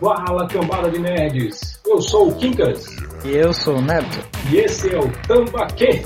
Fala, 0.00 0.48
cambada 0.48 0.90
de 0.90 0.98
nerds! 0.98 1.82
Eu 1.86 2.00
sou 2.00 2.28
o 2.30 2.34
Kinkas. 2.36 2.86
E 3.22 3.36
eu 3.36 3.52
sou 3.52 3.76
o 3.76 3.82
Neto. 3.82 4.24
E 4.50 4.56
esse 4.56 4.94
é 4.94 4.98
o 4.98 5.12
Tambaquê. 5.26 6.02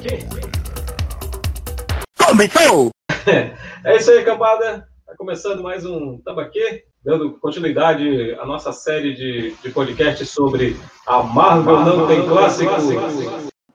Começou! 2.19 2.91
é 3.85 3.97
isso 3.97 4.11
aí, 4.11 4.25
cambada. 4.25 4.89
Tá 5.07 5.15
começando 5.17 5.63
mais 5.63 5.87
um 5.87 6.19
Tambaquê, 6.19 6.85
dando 7.05 7.39
continuidade 7.39 8.35
à 8.41 8.45
nossa 8.45 8.73
série 8.73 9.15
de, 9.15 9.55
de 9.63 9.71
podcasts 9.71 10.29
sobre 10.29 10.77
a 11.07 11.23
Marvel, 11.23 11.75
Marvel 11.75 11.97
não 11.99 12.07
tem 12.09 12.27
clássico. 12.27 12.73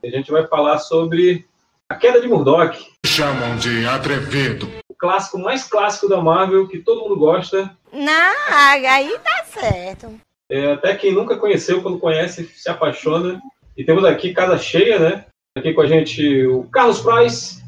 A 0.03 0.07
gente 0.09 0.31
vai 0.31 0.45
falar 0.47 0.79
sobre 0.79 1.45
a 1.87 1.95
queda 1.95 2.19
de 2.19 2.27
Murdoch. 2.27 2.77
Chamam 3.05 3.55
de 3.55 3.85
atrevido. 3.85 4.69
Clássico 4.97 5.37
mais 5.37 5.63
clássico 5.63 6.09
da 6.09 6.19
Marvel, 6.19 6.67
que 6.67 6.79
todo 6.79 7.01
mundo 7.01 7.17
gosta. 7.17 7.75
Não, 7.93 8.33
aí 8.51 9.17
tá 9.19 9.43
certo. 9.45 10.19
É, 10.49 10.73
até 10.73 10.95
quem 10.95 11.13
nunca 11.13 11.37
conheceu, 11.37 11.81
quando 11.81 11.99
conhece, 11.99 12.47
se 12.47 12.69
apaixona. 12.69 13.39
E 13.75 13.83
temos 13.83 14.03
aqui 14.05 14.33
casa 14.33 14.57
cheia, 14.57 14.97
né? 14.97 15.25
Aqui 15.55 15.73
com 15.73 15.81
a 15.81 15.85
gente 15.85 16.47
o 16.47 16.63
Carlos 16.69 16.99
Price. 17.01 17.63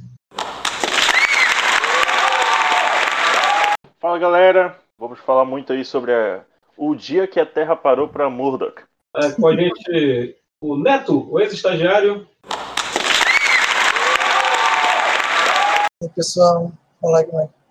Fala 4.00 4.18
galera, 4.18 4.80
vamos 4.98 5.20
falar 5.20 5.46
muito 5.46 5.74
aí 5.74 5.86
sobre 5.86 6.14
a... 6.14 6.42
o 6.78 6.96
dia 6.96 7.28
que 7.28 7.40
a 7.40 7.46
Terra 7.46 7.76
parou 7.76 8.08
para 8.08 8.30
Murdoch. 8.30 8.82
É, 9.16 9.32
com 9.32 9.48
a 9.48 9.56
gente 9.56 10.36
o 10.62 10.78
Neto, 10.78 11.32
o 11.32 11.40
ex-estagiário. 11.40 12.28
E 16.02 16.10
pessoal, 16.10 16.72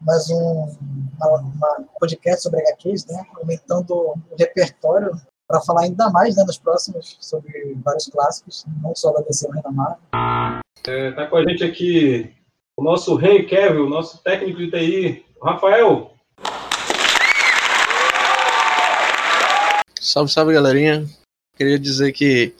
mais 0.00 0.30
um 0.30 0.76
uma, 1.20 1.40
uma 1.40 1.84
podcast 1.98 2.42
sobre 2.42 2.60
HQs, 2.60 3.06
né? 3.06 3.24
Aumentando 3.40 3.94
o 3.94 4.18
repertório 4.38 5.12
para 5.46 5.60
falar 5.62 5.82
ainda 5.82 6.10
mais 6.10 6.36
né, 6.36 6.44
nos 6.44 6.58
próximos 6.58 7.16
sobre 7.20 7.74
vários 7.84 8.06
clássicos, 8.08 8.64
não 8.82 8.94
só 8.94 9.12
da 9.12 9.20
DC, 9.22 9.48
mas 9.48 9.62
da 9.62 9.70
Marvel. 9.70 9.98
É, 10.86 11.10
tá 11.12 11.26
com 11.26 11.36
a 11.36 11.42
gente 11.48 11.64
aqui 11.64 12.34
o 12.76 12.82
nosso 12.82 13.18
Henry 13.18 13.46
Cavill, 13.46 13.86
o 13.86 13.90
nosso 13.90 14.22
técnico 14.22 14.58
de 14.58 14.70
TI, 14.70 15.26
Rafael. 15.42 16.12
Salve, 20.00 20.30
salve, 20.30 20.52
galerinha. 20.54 21.04
Queria 21.56 21.78
dizer 21.78 22.12
que, 22.12 22.54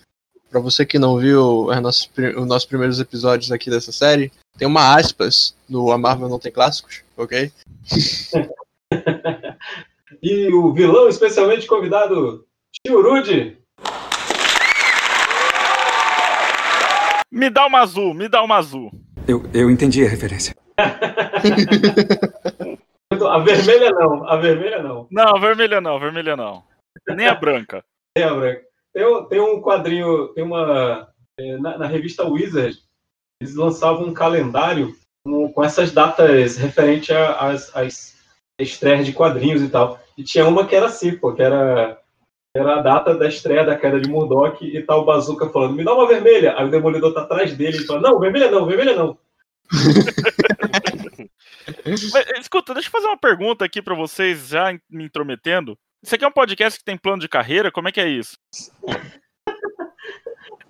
para 0.51 0.61
você 0.61 0.85
que 0.85 0.99
não 0.99 1.17
viu 1.19 1.67
os 1.67 1.81
nossos, 1.81 2.11
os 2.37 2.47
nossos 2.47 2.67
primeiros 2.67 3.01
episódios 3.01 3.53
aqui 3.53 3.71
dessa 3.71 3.93
série, 3.93 4.33
tem 4.57 4.67
uma 4.67 4.97
aspas 4.97 5.55
no 5.69 5.93
A 5.93 5.99
Marvel 5.99 6.29
Não 6.29 6.39
Tem 6.39 6.51
Clássicos, 6.51 7.03
ok? 7.17 7.53
e 10.23 10.53
o 10.53 10.73
vilão 10.73 11.09
especialmente 11.09 11.67
convidado, 11.67 12.47
Tio 12.85 13.03
Rude. 13.03 13.59
Me 17.31 17.51
dá 17.51 17.67
uma 17.67 17.81
azul, 17.81 18.15
me 18.15 18.29
dá 18.29 18.43
uma 18.43 18.57
azul. 18.57 18.91
Eu, 19.27 19.45
eu 19.53 19.71
entendi 19.71 20.03
a 20.05 20.09
referência. 20.09 20.57
a 20.79 20.89
vermelha 23.41 23.91
não, 23.91 24.27
a 24.27 24.37
vermelha 24.37 24.83
não. 24.83 25.07
Não, 25.11 25.37
a 25.37 25.39
vermelha 25.39 25.79
não, 25.81 25.97
a 25.97 25.99
vermelha 25.99 26.37
não. 26.37 26.63
Nem 27.09 27.27
a 27.27 27.35
branca. 27.35 27.85
Nem 28.17 28.27
a 28.27 28.35
branca. 28.35 28.68
Tem, 28.93 29.29
tem 29.29 29.41
um 29.41 29.61
quadrinho, 29.61 30.29
tem 30.29 30.45
uma. 30.45 31.09
É, 31.39 31.57
na, 31.59 31.79
na, 31.79 31.87
revista 31.87 32.27
Wizard, 32.27 32.77
eles 33.41 33.55
lançavam 33.55 34.09
um 34.09 34.15
calendário 34.15 34.95
com, 35.25 35.53
com 35.53 35.65
essas 35.65 35.93
datas 35.93 36.57
referentes 36.57 37.15
às, 37.15 37.75
às 37.77 38.19
estreias 38.59 39.07
de 39.07 39.13
quadrinhos 39.13 39.63
e 39.63 39.69
tal. 39.69 40.01
E 40.17 40.25
tinha 40.25 40.47
uma 40.47 40.67
que 40.67 40.75
era 40.75 40.87
assim, 40.87 41.17
pô, 41.17 41.33
que 41.33 41.43
era, 41.43 42.01
era 42.57 42.79
a 42.79 42.83
data 42.83 43.15
da 43.15 43.29
estreia 43.29 43.65
da 43.65 43.77
queda 43.77 44.01
de 44.01 44.09
Murdoch 44.09 44.65
e 44.65 44.83
tal, 44.83 45.03
o 45.03 45.05
Bazooka 45.05 45.49
falando, 45.51 45.77
me 45.77 45.85
dá 45.85 45.95
uma 45.95 46.09
vermelha. 46.09 46.59
Aí 46.59 46.67
o 46.67 46.71
Demolidor 46.71 47.15
tá 47.15 47.23
atrás 47.23 47.57
dele 47.57 47.79
e 47.79 47.87
fala, 47.87 48.01
não, 48.01 48.19
vermelha 48.19 48.51
não, 48.51 48.67
vermelha 48.67 48.97
não. 48.97 49.17
Mas, 51.85 52.41
escuta, 52.41 52.75
deixa 52.75 52.89
eu 52.89 52.93
fazer 52.93 53.07
uma 53.07 53.19
pergunta 53.19 53.65
aqui 53.65 53.81
para 53.83 53.95
vocês, 53.95 54.49
já 54.49 54.73
me 54.91 55.05
intrometendo. 55.05 55.79
Isso 56.03 56.15
aqui 56.15 56.25
é 56.25 56.29
um 56.29 56.33
podcast 56.33 56.79
que 56.79 56.85
tem 56.85 56.97
plano 56.97 57.21
de 57.21 57.29
carreira? 57.29 57.73
Como 57.73 57.89
é 57.89 57.93
que 57.93 58.01
é 58.01 58.09
isso? 58.09 58.37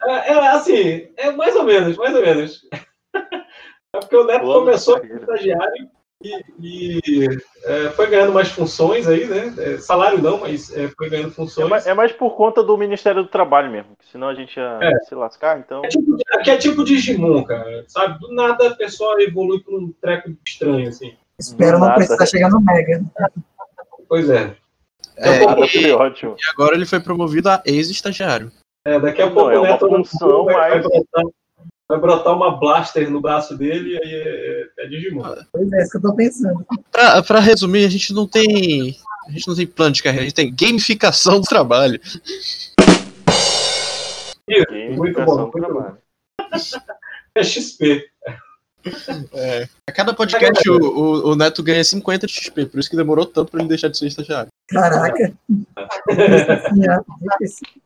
É, 0.05 0.33
é 0.33 0.49
assim, 0.49 1.09
é 1.17 1.31
mais 1.33 1.55
ou 1.55 1.65
menos, 1.65 1.97
mais 1.97 2.15
ou 2.15 2.23
menos. 2.23 2.63
É 3.91 4.01
porque 4.01 4.17
o 4.17 4.25
Neto 4.25 4.43
plano 4.43 4.61
começou 4.61 5.01
como 5.01 5.17
estagiário 5.17 5.89
e, 6.23 6.45
e 6.61 7.29
é, 7.65 7.89
foi 7.91 8.07
ganhando 8.09 8.35
mais 8.35 8.51
funções 8.51 9.09
aí, 9.09 9.27
né? 9.27 9.55
É, 9.57 9.79
salário 9.79 10.21
não, 10.21 10.41
mas 10.41 10.71
é, 10.77 10.89
foi 10.89 11.09
ganhando 11.09 11.31
funções. 11.31 11.67
É 11.67 11.71
mais, 11.71 11.87
é 11.87 11.95
mais, 11.95 12.13
por 12.13 12.37
conta 12.37 12.63
do 12.63 12.77
Ministério 12.77 13.23
do 13.23 13.31
Trabalho 13.31 13.71
mesmo, 13.71 13.97
senão 14.13 14.29
a 14.29 14.35
gente 14.35 14.59
ia 14.59 14.79
é. 14.83 14.99
se 15.05 15.15
lascar, 15.15 15.59
então. 15.59 15.83
É 15.87 15.89
tipo, 15.89 16.19
aqui 16.33 16.51
é 16.51 16.59
tipo 16.59 16.85
Digimon, 16.85 17.43
cara, 17.45 17.83
sabe? 17.89 18.19
Do 18.19 18.35
nada 18.35 18.69
a 18.69 18.77
pessoa 18.77 19.23
evolui 19.23 19.61
para 19.61 19.75
um 19.75 19.91
treco 20.03 20.37
estranho, 20.47 20.91
assim. 20.91 21.17
Espero 21.41 21.79
não 21.79 21.95
precisar 21.95 22.27
chegar 22.27 22.51
no 22.51 22.61
Mega. 22.61 23.01
Pois 24.07 24.29
é. 24.29 24.55
É, 25.19 25.43
e, 25.77 25.93
ótimo. 25.93 26.37
e 26.39 26.51
agora 26.51 26.77
ele 26.77 26.87
foi 26.87 27.01
promovido 27.01 27.49
a 27.49 27.63
ex-estagiário. 27.65 28.53
É, 28.85 28.99
daqui 29.01 29.21
a 29.21 29.27
não, 29.27 29.35
pouco 29.35 29.51
é 29.51 29.59
o 29.59 29.63
Neto 29.63 29.89
função, 29.89 30.45
vai, 30.45 30.55
mas... 30.55 30.71
vai, 30.71 30.81
brotar, 30.81 31.25
vai, 31.89 31.99
brotar, 31.99 32.37
uma 32.37 32.57
blaster 32.57 33.11
no 33.11 33.21
braço 33.21 33.57
dele 33.57 33.91
e 33.91 33.97
aí 33.97 34.15
é, 34.15 34.85
é 34.85 34.87
Digimon. 34.87 35.25
Pois 35.53 35.73
é, 35.73 35.83
isso 35.83 35.91
que 35.91 35.97
eu 35.97 36.03
tô 36.03 36.15
pensando. 36.15 36.65
Pra, 36.93 37.23
pra, 37.23 37.41
resumir, 37.41 37.85
a 37.85 37.91
gente 37.91 38.15
não 38.15 38.27
tem. 38.27 38.97
A 39.27 39.33
gente 39.33 39.49
não 39.49 39.57
tem 39.57 39.67
plano 39.67 39.93
de 39.93 40.03
carreira, 40.03 40.23
a 40.23 40.29
gente 40.29 40.37
tem 40.37 40.55
gamificação 40.55 41.41
do 41.41 41.47
trabalho. 41.47 42.01
Isso, 44.49 44.97
muito 44.97 45.23
bom, 45.25 45.51
muito 45.53 45.73
bom. 45.73 45.97
É 47.35 47.45
XP. 47.45 48.09
É. 49.33 49.69
A 49.87 49.93
cada 49.93 50.15
podcast 50.15 50.69
o, 50.71 50.77
o, 50.77 51.33
o, 51.33 51.37
Neto 51.37 51.63
ganha 51.63 51.83
50 51.83 52.27
de 52.27 52.33
XP, 52.33 52.67
por 52.67 52.79
isso 52.79 52.89
que 52.89 52.97
demorou 52.97 53.27
tanto 53.27 53.51
pra 53.51 53.61
ele 53.61 53.69
deixar 53.69 53.89
de 53.89 53.99
ser 53.99 54.07
estagiário. 54.07 54.51
Caraca! 54.69 55.35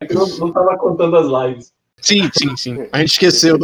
é 0.00 0.06
que 0.06 0.14
não, 0.14 0.26
não 0.38 0.52
tava 0.52 0.76
contando 0.76 1.16
as 1.16 1.26
lives. 1.26 1.72
Sim, 2.00 2.30
sim, 2.32 2.56
sim. 2.56 2.88
A 2.92 2.98
gente 2.98 3.12
esqueceu. 3.12 3.58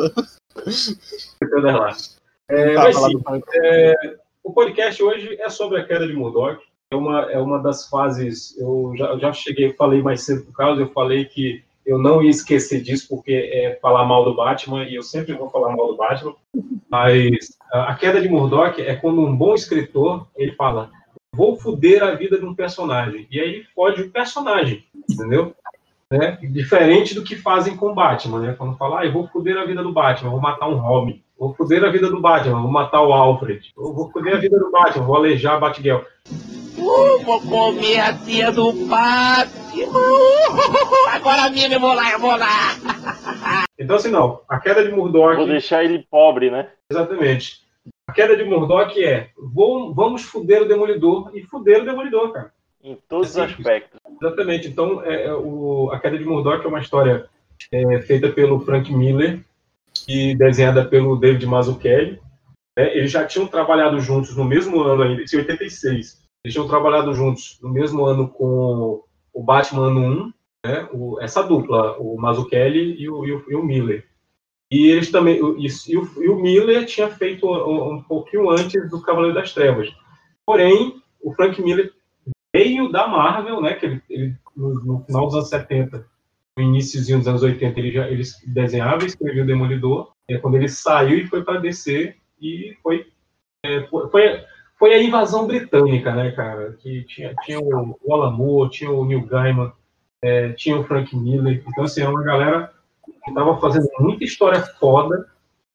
Esqueceu 0.66 1.62
das 1.62 1.74
lives. 1.74 2.18
É, 2.50 2.74
mas 2.74 2.96
sim, 2.96 3.20
é, 3.62 3.94
o 4.42 4.52
podcast 4.52 5.02
hoje 5.02 5.36
é 5.40 5.50
sobre 5.50 5.80
a 5.80 5.84
queda 5.84 6.06
de 6.06 6.14
Murdoch. 6.14 6.62
É 6.90 6.96
uma, 6.96 7.30
é 7.30 7.38
uma 7.38 7.62
das 7.62 7.86
fases. 7.88 8.56
Eu 8.58 8.94
já, 8.96 9.06
eu 9.06 9.20
já 9.20 9.32
cheguei, 9.32 9.74
falei 9.74 10.00
mais 10.00 10.22
cedo 10.22 10.44
por 10.46 10.54
causa, 10.54 10.80
eu 10.80 10.90
falei 10.92 11.26
que 11.26 11.62
eu 11.88 11.98
não 11.98 12.22
ia 12.22 12.28
esquecer 12.28 12.82
disso, 12.82 13.08
porque 13.08 13.32
é 13.32 13.78
falar 13.80 14.04
mal 14.04 14.22
do 14.22 14.36
Batman, 14.36 14.84
e 14.84 14.94
eu 14.94 15.02
sempre 15.02 15.32
vou 15.32 15.48
falar 15.48 15.74
mal 15.74 15.88
do 15.88 15.96
Batman. 15.96 16.34
Mas 16.90 17.56
a 17.72 17.94
queda 17.94 18.20
de 18.20 18.28
Murdoch 18.28 18.80
é 18.80 18.94
quando 18.94 19.22
um 19.22 19.34
bom 19.34 19.54
escritor 19.54 20.26
ele 20.36 20.52
fala: 20.52 20.90
vou 21.34 21.56
foder 21.56 22.02
a 22.02 22.14
vida 22.14 22.38
de 22.38 22.44
um 22.44 22.54
personagem. 22.54 23.26
E 23.30 23.40
aí 23.40 23.54
ele 23.54 23.66
fode 23.74 24.02
o 24.02 24.10
personagem, 24.10 24.84
entendeu? 25.08 25.54
Né? 26.10 26.38
Diferente 26.42 27.14
do 27.14 27.22
que 27.22 27.36
fazem 27.36 27.74
com 27.74 27.94
Batman, 27.94 28.40
né? 28.40 28.54
Quando 28.56 28.76
fala, 28.76 29.00
ah, 29.00 29.06
eu 29.06 29.12
vou 29.12 29.26
foder 29.28 29.56
a 29.56 29.64
vida 29.64 29.82
do 29.82 29.92
Batman, 29.92 30.30
vou 30.30 30.40
matar 30.40 30.68
um 30.68 30.76
Robin. 30.76 31.22
Vou 31.38 31.54
foder 31.54 31.84
a 31.84 31.90
vida 31.90 32.10
do 32.10 32.20
Batman, 32.20 32.60
vou 32.60 32.70
matar 32.70 33.02
o 33.02 33.12
Alfred. 33.12 33.72
Vou 33.74 34.10
foder 34.10 34.36
a 34.36 34.38
vida 34.38 34.58
do 34.58 34.70
Batman, 34.70 35.04
vou 35.04 35.16
alejar 35.16 35.54
a 35.54 35.60
Batgirl. 35.60 36.00
Uh, 36.76 37.22
vou 37.24 37.40
comer 37.40 38.00
a 38.00 38.12
tia 38.12 38.52
do 38.52 38.72
Batman. 38.72 39.67
Uh, 39.84 41.08
agora 41.12 41.50
mesmo 41.50 41.74
eu 41.74 41.80
vou 41.80 41.94
lá, 41.94 42.12
eu 42.12 42.18
vou 42.18 42.36
lá. 42.36 43.64
Então, 43.78 43.96
assim, 43.96 44.10
não. 44.10 44.40
A 44.48 44.58
queda 44.58 44.84
de 44.84 44.90
Murdoch. 44.90 45.36
Vou 45.36 45.46
deixar 45.46 45.84
ele 45.84 46.06
pobre, 46.10 46.50
né? 46.50 46.68
Exatamente. 46.90 47.62
A 48.06 48.12
queda 48.12 48.36
de 48.36 48.44
Murdoch 48.44 49.02
é: 49.02 49.30
vou, 49.36 49.94
vamos 49.94 50.22
fuder 50.22 50.62
o 50.62 50.68
Demolidor 50.68 51.30
e 51.34 51.42
fuder 51.42 51.82
o 51.82 51.84
Demolidor, 51.84 52.32
cara. 52.32 52.52
Em 52.82 52.96
todos 53.08 53.30
os 53.30 53.38
aspectos. 53.38 54.00
Exatamente. 54.20 54.68
Então, 54.68 55.02
é, 55.04 55.26
é, 55.26 55.34
o, 55.34 55.90
a 55.92 55.98
queda 55.98 56.18
de 56.18 56.24
Murdoch 56.24 56.64
é 56.64 56.68
uma 56.68 56.80
história 56.80 57.28
é, 57.72 58.00
feita 58.00 58.28
pelo 58.30 58.60
Frank 58.60 58.92
Miller 58.92 59.40
e 60.06 60.34
desenhada 60.34 60.84
pelo 60.84 61.16
David 61.16 61.44
Mazzucchelli. 61.46 62.20
É, 62.76 62.96
eles 62.96 63.10
já 63.10 63.24
tinham 63.24 63.46
trabalhado 63.46 64.00
juntos 64.00 64.36
no 64.36 64.44
mesmo 64.44 64.80
ano 64.80 65.02
ainda, 65.02 65.22
em 65.22 65.36
86. 65.36 66.22
Eles 66.44 66.54
tinham 66.54 66.68
trabalhado 66.68 67.12
juntos 67.12 67.58
no 67.60 67.68
mesmo 67.68 68.04
ano 68.04 68.28
com 68.28 69.02
o 69.38 69.42
Batman 69.44 69.86
ano 69.86 70.00
1, 70.00 70.32
né, 70.66 70.88
o, 70.92 71.20
essa 71.20 71.44
dupla, 71.44 71.96
o 71.96 72.20
Mazzucchelli 72.20 73.00
e 73.00 73.08
o, 73.08 73.24
e 73.24 73.32
o, 73.32 73.44
e 73.48 73.54
o 73.54 73.62
Miller. 73.62 74.04
E 74.68 74.88
eles 74.88 75.12
também, 75.12 75.40
o, 75.40 75.56
e, 75.56 75.96
o, 75.96 76.24
e 76.24 76.28
o 76.28 76.42
Miller 76.42 76.84
tinha 76.86 77.08
feito 77.08 77.46
um, 77.46 77.94
um, 77.94 78.02
pouquinho 78.02 78.50
antes 78.50 78.90
do 78.90 79.00
Cavaleiro 79.00 79.36
das 79.36 79.54
Trevas. 79.54 79.88
Porém, 80.44 81.00
o 81.22 81.32
Frank 81.34 81.62
Miller 81.62 81.92
veio 82.52 82.90
da 82.90 83.06
Marvel, 83.06 83.60
né, 83.62 83.74
que 83.74 83.86
ele, 83.86 84.02
ele 84.10 84.34
no, 84.56 84.74
no, 84.74 85.04
final 85.04 85.26
dos 85.26 85.36
anos 85.36 85.48
70, 85.50 86.04
no 86.58 86.64
iníciozinho 86.64 87.18
dos 87.18 87.28
anos 87.28 87.44
80, 87.44 87.78
ele 87.78 87.92
já 87.92 88.10
ele 88.10 88.24
desenhava 88.44 89.04
e 89.04 89.06
escrevia 89.06 89.44
o 89.44 89.46
Demolidor. 89.46 90.10
É 90.28 90.36
quando 90.36 90.56
ele 90.56 90.68
saiu 90.68 91.16
e 91.16 91.28
foi 91.28 91.44
para 91.44 91.60
DC 91.60 92.12
e 92.42 92.76
foi, 92.82 93.06
é, 93.64 93.84
foi, 93.84 94.10
foi 94.10 94.44
a 94.86 95.02
invasão 95.02 95.46
britânica, 95.46 96.14
né, 96.14 96.30
cara? 96.30 96.72
Que 96.80 97.02
tinha, 97.04 97.34
tinha 97.42 97.58
o, 97.60 97.98
o 98.00 98.68
tinha 98.68 98.90
o 98.90 99.04
Neil 99.04 99.26
Gaiman, 99.26 99.72
é, 100.22 100.52
tinha 100.52 100.78
o 100.78 100.84
Frank 100.84 101.14
Miller. 101.16 101.62
Então, 101.66 101.84
assim, 101.84 102.02
é 102.02 102.08
uma 102.08 102.22
galera 102.22 102.72
que 103.24 103.30
estava 103.30 103.58
fazendo 103.60 103.88
muita 103.98 104.24
história 104.24 104.60
foda 104.60 105.26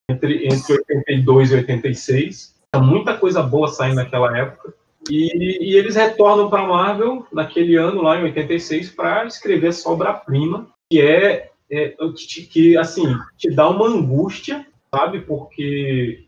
entre, 0.10 0.46
entre 0.46 0.74
82 0.74 1.52
e 1.52 1.56
86. 1.56 2.56
Muita 2.78 3.18
coisa 3.18 3.44
boa 3.44 3.68
saindo 3.68 3.96
naquela 3.96 4.36
época. 4.38 4.74
E, 5.10 5.72
e 5.72 5.76
eles 5.76 5.96
retornam 5.96 6.50
para 6.50 6.66
Marvel 6.66 7.28
naquele 7.32 7.76
ano, 7.76 8.02
lá 8.02 8.18
em 8.18 8.24
86, 8.24 8.92
para 8.92 9.26
escrever 9.26 9.68
essa 9.68 9.90
obra-prima, 9.90 10.68
que 10.90 11.02
é, 11.02 11.52
é 11.70 11.96
que, 12.16 12.44
que, 12.44 12.78
assim, 12.78 13.18
te 13.38 13.52
dá 13.52 13.70
uma 13.70 13.88
angústia, 13.88 14.66
sabe? 14.94 15.20
Porque 15.22 16.26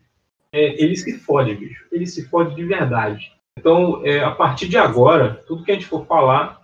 é, 0.52 0.82
ele 0.82 0.96
se 0.96 1.18
fode, 1.18 1.54
bicho. 1.54 1.84
Ele 1.92 2.06
se 2.06 2.28
fode 2.28 2.54
de 2.54 2.64
verdade. 2.64 3.32
Então, 3.58 4.04
é, 4.04 4.22
a 4.22 4.30
partir 4.30 4.68
de 4.68 4.76
agora, 4.76 5.42
tudo 5.46 5.64
que 5.64 5.70
a 5.70 5.74
gente 5.74 5.86
for 5.86 6.06
falar 6.06 6.60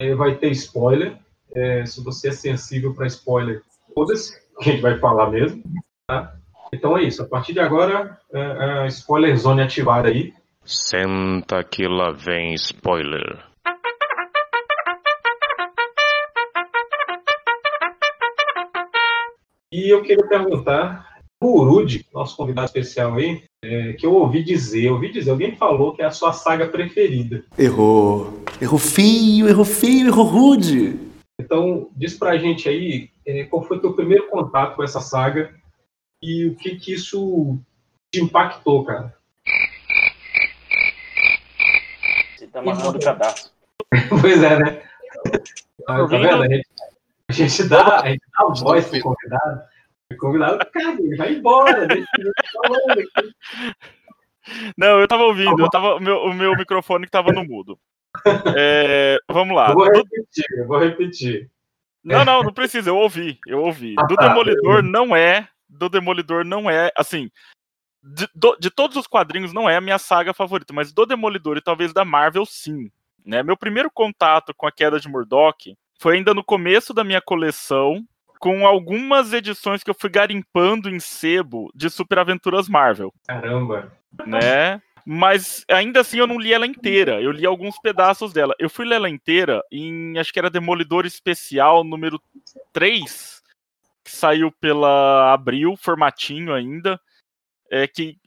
é, 0.00 0.14
vai 0.14 0.34
ter 0.36 0.50
spoiler. 0.50 1.16
É, 1.54 1.84
se 1.84 2.02
você 2.02 2.28
é 2.28 2.32
sensível 2.32 2.94
para 2.94 3.06
spoiler, 3.06 3.62
foda-se, 3.94 4.40
que 4.58 4.70
a 4.70 4.72
gente 4.72 4.82
vai 4.82 4.98
falar 4.98 5.30
mesmo. 5.30 5.62
Tá? 6.06 6.34
Então 6.72 6.96
é 6.96 7.02
isso. 7.02 7.22
A 7.22 7.26
partir 7.26 7.52
de 7.52 7.60
agora, 7.60 8.18
é, 8.32 8.84
é 8.84 8.86
spoiler 8.88 9.36
zone 9.36 9.62
ativada 9.62 10.08
aí. 10.08 10.32
Senta 10.64 11.62
que 11.64 11.86
lá 11.86 12.12
vem 12.12 12.54
spoiler. 12.54 13.44
E 19.70 19.88
eu 19.88 20.02
queria 20.02 20.26
perguntar, 20.28 21.11
o 21.46 21.64
Rude, 21.64 22.06
nosso 22.12 22.36
convidado 22.36 22.66
especial 22.66 23.14
aí, 23.14 23.42
é, 23.64 23.92
que 23.92 24.04
eu 24.04 24.12
ouvi 24.14 24.42
dizer, 24.42 24.84
eu 24.84 24.94
ouvi 24.94 25.12
dizer, 25.12 25.30
alguém 25.30 25.56
falou 25.56 25.94
que 25.94 26.02
é 26.02 26.04
a 26.04 26.10
sua 26.10 26.32
saga 26.32 26.66
preferida. 26.66 27.44
Errou. 27.56 28.42
Errou 28.60 28.78
feio, 28.78 29.48
errou 29.48 29.64
feio, 29.64 30.08
errou 30.08 30.24
rude. 30.24 30.98
Então, 31.40 31.88
diz 31.96 32.14
pra 32.14 32.38
gente 32.38 32.68
aí, 32.68 33.10
é, 33.26 33.44
qual 33.44 33.62
foi 33.62 33.76
o 33.76 33.80
teu 33.80 33.94
primeiro 33.94 34.28
contato 34.28 34.76
com 34.76 34.82
essa 34.82 35.00
saga 35.00 35.54
e 36.22 36.46
o 36.46 36.54
que 36.56 36.76
que 36.76 36.92
isso 36.92 37.58
te 38.12 38.20
impactou, 38.20 38.84
cara? 38.84 39.14
Você 42.36 42.46
tá 42.46 42.60
amarrando 42.60 42.98
o 42.98 43.00
cadastro. 43.00 43.50
pois 44.20 44.42
é, 44.42 44.58
né? 44.58 44.82
Tá, 45.86 46.06
tá 46.06 46.06
vendo? 46.06 46.42
A 46.42 46.48
gente, 46.48 46.68
a 47.28 47.32
gente 47.32 47.64
dá, 47.64 48.00
a 48.00 48.08
gente 48.08 48.22
dá 48.38 48.54
voz 48.54 48.86
pro 48.88 49.00
convidado. 49.00 49.71
O 50.12 50.16
convidado, 50.16 50.70
cara, 50.70 50.96
ele 51.00 51.16
vai 51.16 51.32
embora. 51.34 51.86
Deixa 51.86 52.06
eu 52.18 52.32
falando 52.52 52.90
aqui. 53.00 53.34
Não, 54.76 55.00
eu 55.00 55.06
tava 55.06 55.22
ouvindo, 55.24 55.60
eu 55.62 55.70
tava, 55.70 55.94
o, 55.96 56.00
meu, 56.00 56.18
o 56.18 56.34
meu 56.34 56.56
microfone 56.56 57.04
que 57.04 57.10
tava 57.10 57.32
no 57.32 57.44
mudo. 57.44 57.78
É, 58.56 59.18
vamos 59.30 59.54
lá. 59.56 59.70
Eu 59.70 59.74
vou 59.74 59.84
repetir, 59.84 60.44
eu 60.56 60.66
vou 60.66 60.78
repetir. 60.78 61.50
Não, 62.04 62.24
não, 62.24 62.42
não 62.42 62.52
precisa, 62.52 62.90
eu 62.90 62.96
ouvi, 62.96 63.38
eu 63.46 63.60
ouvi. 63.62 63.94
Do 63.94 64.16
tá, 64.16 64.28
Demolidor 64.28 64.82
não 64.82 65.14
é, 65.14 65.48
do 65.68 65.88
Demolidor 65.88 66.44
não 66.44 66.68
é, 66.68 66.90
assim, 66.96 67.30
de, 68.02 68.28
do- 68.34 68.56
de 68.56 68.70
todos 68.70 68.96
os 68.96 69.06
quadrinhos 69.06 69.52
não 69.52 69.70
é 69.70 69.76
a 69.76 69.80
minha 69.80 69.98
saga 69.98 70.34
favorita, 70.34 70.72
mas 70.74 70.92
do 70.92 71.06
Demolidor 71.06 71.56
e 71.56 71.62
talvez 71.62 71.92
da 71.92 72.04
Marvel 72.04 72.44
sim, 72.44 72.90
né? 73.24 73.42
Meu 73.44 73.56
primeiro 73.56 73.88
contato 73.88 74.52
com 74.52 74.66
a 74.66 74.72
queda 74.72 74.98
de 74.98 75.08
Murdoch 75.08 75.76
foi 76.00 76.16
ainda 76.16 76.34
no 76.34 76.42
começo 76.42 76.92
da 76.92 77.04
minha 77.04 77.20
coleção, 77.20 78.04
com 78.42 78.66
algumas 78.66 79.32
edições 79.32 79.84
que 79.84 79.90
eu 79.90 79.94
fui 79.94 80.10
garimpando 80.10 80.90
em 80.90 80.98
sebo 80.98 81.70
de 81.76 81.88
Super 81.88 82.18
Aventuras 82.18 82.68
Marvel 82.68 83.14
Caramba. 83.24 83.92
né? 84.26 84.82
Mas 85.06 85.64
ainda 85.68 86.00
assim 86.00 86.18
eu 86.18 86.26
não 86.26 86.40
li 86.40 86.52
ela 86.52 86.66
inteira. 86.66 87.22
Eu 87.22 87.30
li 87.30 87.46
alguns 87.46 87.78
pedaços 87.78 88.32
dela. 88.32 88.52
Eu 88.58 88.68
fui 88.68 88.84
ler 88.84 88.96
ela 88.96 89.08
inteira 89.08 89.62
em, 89.70 90.18
acho 90.18 90.32
que 90.32 90.40
era 90.40 90.50
Demolidor 90.50 91.06
Especial 91.06 91.84
número 91.84 92.20
3, 92.72 93.40
que 94.04 94.10
saiu 94.10 94.50
pela 94.50 95.32
Abril, 95.32 95.76
formatinho 95.76 96.52
ainda, 96.52 97.00
é, 97.70 97.86
que 97.86 98.18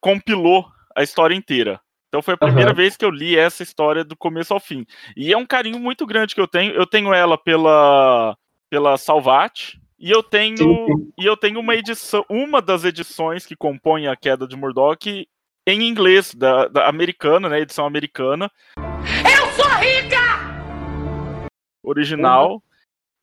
compilou 0.00 0.64
a 0.96 1.02
história 1.02 1.34
inteira. 1.34 1.80
Então 2.08 2.22
foi 2.22 2.34
a 2.34 2.38
primeira 2.38 2.70
Aham. 2.70 2.76
vez 2.76 2.96
que 2.96 3.04
eu 3.04 3.10
li 3.10 3.36
essa 3.36 3.64
história 3.64 4.04
do 4.04 4.16
começo 4.16 4.54
ao 4.54 4.60
fim. 4.60 4.86
E 5.16 5.32
é 5.32 5.36
um 5.36 5.46
carinho 5.46 5.80
muito 5.80 6.06
grande 6.06 6.36
que 6.36 6.40
eu 6.40 6.46
tenho. 6.46 6.72
Eu 6.72 6.86
tenho 6.86 7.12
ela 7.12 7.36
pela 7.36 8.36
pela 8.70 8.96
Salvat 8.98 9.78
e 9.98 10.10
eu 10.10 10.22
tenho 10.22 10.56
Sim, 10.58 10.86
sim. 10.86 11.12
e 11.18 11.24
eu 11.26 11.36
tenho 11.36 11.60
uma 11.60 11.74
edição, 11.74 12.24
uma 12.28 12.60
das 12.60 12.84
edições 12.84 13.46
que 13.46 13.56
compõem 13.56 14.08
a 14.08 14.16
queda 14.16 14.46
de 14.46 14.56
Murdoch 14.56 15.26
em 15.66 15.82
inglês 15.88 16.34
da, 16.34 16.68
da 16.68 16.88
americana, 16.88 17.48
né, 17.48 17.60
edição 17.60 17.86
americana 17.86 18.50
Eu 18.76 19.46
sou 19.52 19.68
rica! 19.78 21.46
original 21.82 22.62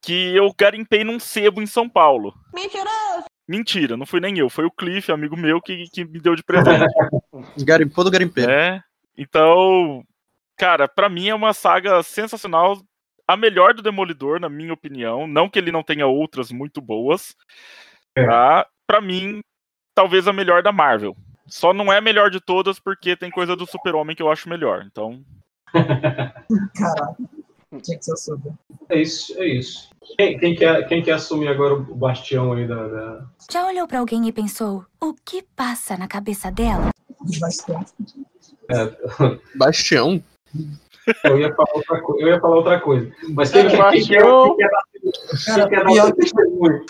que 0.02 0.34
eu 0.36 0.52
garimpei 0.58 1.02
num 1.04 1.18
sebo 1.18 1.62
em 1.62 1.66
São 1.66 1.88
Paulo. 1.88 2.34
Mentiroso! 2.54 3.24
Mentira, 3.48 3.96
não 3.96 4.04
fui 4.06 4.20
nem 4.20 4.38
eu, 4.38 4.48
foi 4.50 4.64
o 4.64 4.70
Cliff, 4.70 5.10
amigo 5.12 5.36
meu, 5.36 5.60
que, 5.60 5.84
que 5.90 6.04
me 6.04 6.18
deu 6.20 6.34
de 6.34 6.42
presente. 6.42 6.84
Garimpou 7.64 8.04
do 8.04 8.10
garimpeiro. 8.10 8.50
né? 8.50 8.82
Então, 9.16 10.02
cara, 10.56 10.88
pra 10.88 11.08
mim 11.08 11.28
é 11.28 11.34
uma 11.34 11.52
saga 11.52 12.02
sensacional, 12.02 12.78
a 13.26 13.36
melhor 13.36 13.74
do 13.74 13.82
Demolidor, 13.82 14.38
na 14.40 14.48
minha 14.48 14.72
opinião. 14.72 15.26
Não 15.26 15.48
que 15.48 15.58
ele 15.58 15.72
não 15.72 15.82
tenha 15.82 16.06
outras 16.06 16.50
muito 16.52 16.80
boas. 16.80 17.34
É. 18.16 18.26
Tá? 18.26 18.66
Pra 18.86 19.00
mim, 19.00 19.40
talvez 19.94 20.28
a 20.28 20.32
melhor 20.32 20.62
da 20.62 20.72
Marvel. 20.72 21.16
Só 21.46 21.72
não 21.74 21.92
é 21.92 21.98
a 21.98 22.02
melhor 22.02 22.30
de 22.30 22.40
todas 22.40 22.78
porque 22.78 23.16
tem 23.16 23.30
coisa 23.30 23.54
do 23.56 23.66
Super-Homem 23.66 24.14
que 24.16 24.22
eu 24.22 24.30
acho 24.30 24.48
melhor. 24.48 24.84
Então, 24.86 25.22
Caraca. 26.74 27.16
Tinha 27.82 27.98
que 27.98 28.04
ser 28.04 28.16
super. 28.16 28.52
É 28.88 29.00
isso, 29.02 29.34
é 29.36 29.46
isso. 29.48 29.90
Quem, 30.16 30.38
quem 30.38 30.54
quer, 30.54 30.86
quem 30.86 31.02
quer 31.02 31.12
assumir 31.12 31.48
agora 31.48 31.74
o 31.74 31.94
bastião 31.96 32.52
aí 32.52 32.68
da. 32.68 32.86
da- 32.86 33.26
Já 33.50 33.66
olhou 33.66 33.88
pra 33.88 33.98
alguém 33.98 34.28
e 34.28 34.32
pensou, 34.32 34.86
o 35.02 35.12
que 35.12 35.42
passa 35.56 35.96
na 35.96 36.06
cabeça 36.06 36.52
dela? 36.52 36.90
Bastante. 37.40 37.92
é, 38.70 39.56
Bastião. 39.56 40.22
Eu, 41.24 41.38
ia 41.38 41.54
falar 41.54 41.72
outra, 41.74 42.00
co- 42.02 42.20
eu 42.20 42.28
ia 42.28 42.40
falar 42.40 42.56
outra 42.56 42.80
coisa. 42.80 43.12
Mas 43.30 43.50
quem, 43.50 43.60
É, 43.62 43.70
quer- 43.70 43.90
quem, 43.90 44.06
quer, 44.06 44.22
bastião. 44.22 44.44
quem 44.44 44.56
quer 44.56 44.70
dar, 44.70 44.84
Cara, 45.44 45.60
quem 45.60 45.68
quer 45.78 45.84
dar 45.84 45.90
pior 45.92 46.04
seu 46.06 46.16
testemunho? 46.16 46.84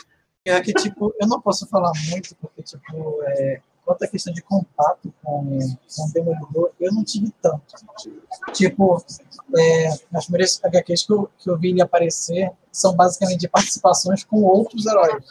É 0.46 0.60
que, 0.60 0.72
tipo, 0.74 1.14
eu 1.20 1.26
não 1.26 1.40
posso 1.40 1.66
falar 1.68 1.90
muito, 2.10 2.36
porque, 2.36 2.62
tipo, 2.62 3.22
é, 3.24 3.60
quanto 3.84 4.04
à 4.04 4.08
questão 4.08 4.32
de 4.32 4.42
contato 4.42 5.12
com, 5.22 5.58
com 5.58 6.04
o 6.04 6.12
Demolidor, 6.12 6.70
eu 6.78 6.92
não 6.92 7.02
tive 7.02 7.32
tanto. 7.40 7.62
Tipo, 8.52 9.02
é, 9.56 9.88
as 10.14 10.24
primeiras 10.26 10.60
HQs 10.62 11.06
que 11.06 11.12
eu, 11.12 11.30
que 11.38 11.48
eu 11.50 11.58
vi 11.58 11.70
ele 11.70 11.80
aparecer 11.82 12.50
são 12.70 12.94
basicamente 12.94 13.48
participações 13.48 14.22
com 14.22 14.42
outros 14.42 14.84
heróis. 14.86 15.24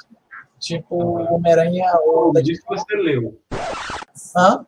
Tipo, 0.60 0.96
o 0.96 1.34
Homem-Aranha 1.36 1.86
ou 2.05 2.31
Diz 2.41 2.60
que 2.62 2.67
você 2.67 2.96
leu. 2.96 3.38
Hã? 4.36 4.65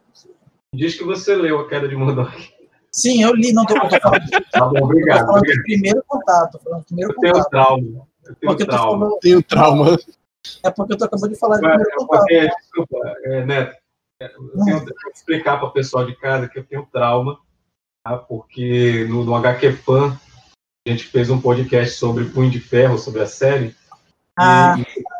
Diz 0.74 0.96
que 0.96 1.04
você 1.06 1.36
leu 1.36 1.60
a 1.60 1.70
queda 1.70 1.88
de 1.88 1.96
Murdoch. 1.96 2.54
Sim, 2.96 3.24
eu 3.24 3.34
li, 3.36 3.52
não 3.52 3.66
tô, 3.66 3.76
eu 3.76 3.82
tô 3.90 4.00
falando, 4.00 4.22
Tá 4.52 4.60
bom, 4.62 4.76
eu 4.76 4.80
tô 4.80 4.86
obrigado. 4.86 5.26
falando 5.26 5.38
obrigado. 5.38 5.58
do 5.58 5.64
primeiro 5.64 6.04
contato, 6.08 6.52
tô 6.54 6.60
falando 6.60 6.80
do 6.82 6.86
primeiro 6.86 7.12
Eu 7.12 7.20
tenho 7.20 7.46
trauma. 7.50 7.82
Eu 8.26 8.36
tenho 8.36 8.38
Porque 8.52 8.66
trauma. 8.66 9.06
falou, 9.06 9.20
Tenho 9.20 9.44
trauma. 9.44 9.98
é 10.64 10.72
porque 10.72 10.96
tu 10.98 11.04
acabou 11.04 11.28
de 11.30 11.36
falar 11.36 11.56
do 11.58 11.62
primeiro 11.62 11.92
contato. 11.98 12.20
porque, 12.20 12.48
desculpa, 12.48 13.16
é, 13.26 13.46
Neto, 13.46 13.76
eu 14.22 14.30
tenho, 14.30 14.78
eu 14.78 14.86
tenho 14.86 14.96
que 14.96 15.10
explicar 15.14 15.58
para 15.58 15.68
o 15.68 15.72
pessoal 15.74 16.06
de 16.06 16.16
casa 16.16 16.48
que 16.48 16.58
eu 16.58 16.64
tenho 16.64 16.88
trauma, 16.92 17.38
tá? 18.04 18.18
porque 18.18 19.06
no, 19.10 19.24
no 19.26 19.36
HQ 19.36 19.74
Fan 19.74 20.18
a 20.88 20.92
gente 20.92 21.04
fez 21.06 21.30
um 21.30 21.42
podcast 21.42 21.96
sobre 21.98 22.26
Punho 22.26 22.50
de 22.50 22.60
Ferro, 22.60 22.98
sobre 22.98 23.22
a 23.22 23.28
série, 23.28 23.76
Ah, 24.38 24.76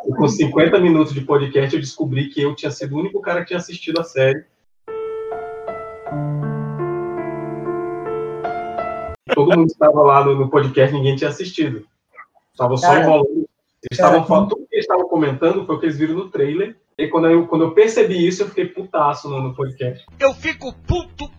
e 0.08 0.12
com 0.14 0.28
50 0.28 0.80
minutos 0.80 1.14
de 1.14 1.22
podcast 1.22 1.74
eu 1.76 1.82
descobri 1.82 2.30
que 2.30 2.42
eu 2.42 2.56
tinha 2.56 2.72
sido 2.72 2.96
o 2.96 3.00
único 3.00 3.20
cara 3.20 3.42
que 3.42 3.48
tinha 3.48 3.58
assistido 3.60 4.00
a 4.00 4.04
série. 4.04 4.46
Todo 9.36 9.56
mundo 9.56 9.68
estava 9.68 10.02
lá 10.02 10.24
no, 10.24 10.36
no 10.36 10.50
podcast, 10.50 10.96
ninguém 10.96 11.16
tinha 11.16 11.30
assistido. 11.30 11.86
Estava 12.52 12.76
só 12.78 12.98
enrolando. 12.98 13.28
Eles 13.86 14.00
estavam 14.00 14.26
falando, 14.26 14.50
tudo 14.50 14.66
que 14.68 14.76
eles 14.76 14.86
estavam 14.86 15.08
comentando 15.08 15.66
foi 15.66 15.76
o 15.76 15.80
que 15.80 15.86
eles 15.86 15.98
viram 15.98 16.16
no 16.16 16.30
trailer. 16.30 16.76
E 16.98 17.08
quando 17.08 17.28
eu, 17.28 17.46
quando 17.46 17.66
eu 17.66 17.72
percebi 17.72 18.26
isso, 18.26 18.42
eu 18.42 18.48
fiquei 18.48 18.66
putaço 18.66 19.30
no, 19.30 19.42
no 19.42 19.54
podcast. 19.54 20.06
Eu 20.20 20.34
fico 20.34 20.74
puto, 20.88 21.30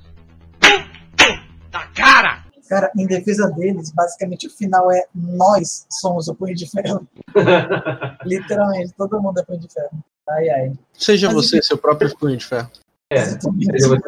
puto 0.60 1.42
da 1.70 1.86
cara! 1.88 2.44
Cara, 2.68 2.90
em 2.98 3.06
defesa 3.06 3.48
deles, 3.50 3.92
basicamente 3.92 4.48
o 4.48 4.50
final 4.50 4.90
é 4.90 5.04
nós 5.14 5.86
somos 5.88 6.26
o 6.26 6.34
Punho 6.34 6.54
de 6.54 6.68
Ferro. 6.68 7.06
Literalmente, 8.26 8.92
todo 8.92 9.22
mundo 9.22 9.38
é 9.38 9.44
Punho 9.44 9.60
de 9.60 9.72
Ferro. 9.72 10.04
Ai, 10.28 10.48
ai. 10.50 10.72
Seja 10.92 11.28
Mas 11.28 11.36
você 11.36 11.62
seu 11.62 11.78
próprio 11.78 12.14
punho 12.16 12.36
de 12.36 12.44
ferro. 12.44 12.68
É, 13.08 13.24
seja 13.24 13.38
você 13.40 13.70
mesmo. 13.70 14.02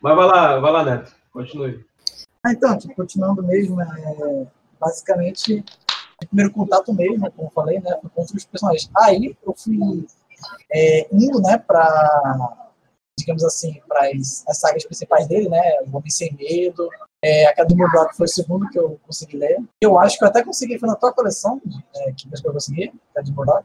Mas 0.00 0.16
vai 0.16 0.26
lá, 0.26 0.58
vai 0.58 0.72
lá, 0.72 0.84
Neto. 0.84 1.12
Continue. 1.30 1.84
Ah, 2.44 2.52
então, 2.52 2.76
tipo, 2.76 2.94
continuando 2.94 3.42
mesmo, 3.42 3.80
é, 3.80 4.46
basicamente, 4.80 5.64
o 6.22 6.26
primeiro 6.26 6.52
contato 6.52 6.92
mesmo, 6.92 7.30
como 7.32 7.48
eu 7.48 7.52
falei, 7.52 7.80
né, 7.80 7.96
foi 8.00 8.10
com 8.10 8.20
outros 8.20 8.44
personagens. 8.44 8.90
Aí 8.98 9.36
eu 9.46 9.54
fui 9.56 10.06
é, 10.72 11.06
indo, 11.12 11.40
né, 11.40 11.58
pra 11.58 12.62
digamos 13.18 13.44
assim, 13.44 13.80
para 13.86 14.06
as, 14.08 14.44
as 14.48 14.58
sagas 14.58 14.84
principais 14.84 15.28
dele, 15.28 15.48
né? 15.48 15.60
O 15.86 15.96
Homem 15.96 16.10
Sem 16.10 16.34
Medo, 16.34 16.88
é, 17.22 17.46
a 17.46 17.54
Cada 17.54 17.74
Murdoch 17.74 18.16
foi 18.16 18.26
o 18.26 18.28
segundo 18.28 18.68
que 18.68 18.78
eu 18.78 18.98
consegui 19.06 19.36
ler. 19.36 19.58
Eu 19.80 19.98
acho 19.98 20.18
que 20.18 20.24
eu 20.24 20.28
até 20.28 20.42
consegui, 20.42 20.78
foi 20.78 20.88
na 20.88 20.96
tua 20.96 21.12
coleção, 21.12 21.60
é, 21.96 22.12
que 22.12 22.26
eu 22.44 22.52
consegui, 22.52 22.92
Cada 23.14 23.30
Murdoch. 23.30 23.64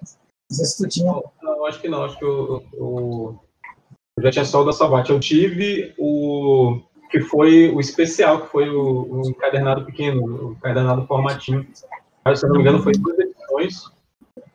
Não 0.49 0.57
sei 0.57 0.65
se 0.65 0.77
tu 0.77 0.87
tinha. 0.87 1.11
Não, 1.41 1.65
acho 1.65 1.81
que 1.81 1.89
não, 1.89 2.03
acho 2.05 2.17
que 2.17 2.25
eu, 2.25 2.63
eu, 2.73 3.39
já 4.19 4.31
tinha 4.31 4.45
só 4.45 4.61
o 4.61 4.65
da 4.65 4.71
Salvat. 4.71 5.09
Eu 5.09 5.19
tive 5.19 5.93
o 5.97 6.81
que 7.09 7.21
foi 7.21 7.69
o 7.69 7.79
especial, 7.79 8.41
que 8.41 8.47
foi 8.47 8.69
o, 8.69 9.07
o 9.09 9.29
encadernado 9.29 9.85
pequeno, 9.85 10.23
o 10.23 10.51
encadernado 10.53 11.05
formatinho. 11.05 11.65
Mas, 12.23 12.39
se 12.39 12.45
eu 12.45 12.49
não 12.49 12.57
me 12.57 12.61
engano, 12.61 12.83
foi 12.83 12.93
duas 12.93 13.17
edições. 13.19 13.97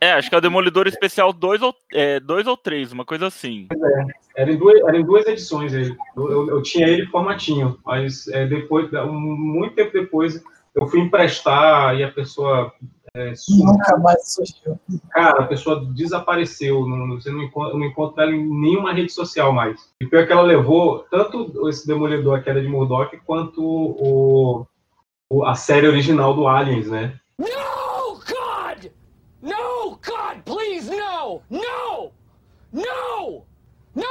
É, 0.01 0.13
acho 0.13 0.29
que 0.29 0.35
é 0.35 0.39
o 0.39 0.41
Demolidor 0.41 0.87
Especial 0.89 1.33
2 1.33 1.63
ou, 1.63 1.75
é, 1.93 2.19
dois 2.19 2.47
ou 2.47 2.57
3, 2.57 2.93
uma 2.93 3.05
coisa 3.05 3.29
assim. 3.29 3.69
É, 3.73 4.43
era, 4.43 4.53
em 4.53 4.57
duas, 4.57 4.81
era 4.81 4.99
em 4.99 5.05
duas 5.05 5.27
edições 5.27 5.73
ele. 5.73 5.97
Eu, 6.17 6.31
eu, 6.31 6.49
eu 6.51 6.63
tinha 6.63 6.89
ele 6.89 7.07
formatinho, 7.07 7.79
mas 7.87 8.27
é, 8.29 8.45
depois, 8.47 8.91
muito 8.91 9.77
tempo 9.77 9.93
depois, 9.93 10.43
eu 10.75 10.87
fui 10.89 11.01
emprestar 11.01 11.97
e 11.97 12.03
a 12.03 12.11
pessoa. 12.11 12.73
É, 13.15 13.35
Nunca 13.51 13.99
mais 13.99 14.33
surgiu. 14.33 14.81
Cara, 15.11 15.43
a 15.43 15.47
pessoa 15.47 15.85
desapareceu. 15.85 16.87
Não, 16.87 17.21
você 17.21 17.31
não 17.31 17.43
encontra, 17.43 17.79
não 17.79 17.85
encontra 17.85 18.23
ela 18.25 18.33
em 18.33 18.43
nenhuma 18.43 18.95
rede 18.95 19.13
social 19.13 19.53
mais. 19.53 19.79
E 20.01 20.07
pior 20.07 20.27
que 20.27 20.33
ela 20.33 20.41
levou 20.41 21.01
tanto 21.11 21.69
esse 21.69 21.87
Demolidor, 21.87 22.39
a 22.39 22.43
queda 22.43 22.63
de 22.63 22.69
Murdoch, 22.69 23.15
quanto 23.27 23.63
o, 23.63 24.67
o, 25.29 25.45
a 25.45 25.55
série 25.55 25.87
original 25.87 26.35
do 26.35 26.49
Aliens, 26.49 26.89
né? 26.89 27.21
No, 27.39 28.15
God! 28.15 28.91
No, 29.43 29.91
God, 29.91 30.43
please, 30.47 30.91
no! 30.91 31.43
No! 31.51 32.13
No! 32.73 33.45
No! 33.95 34.05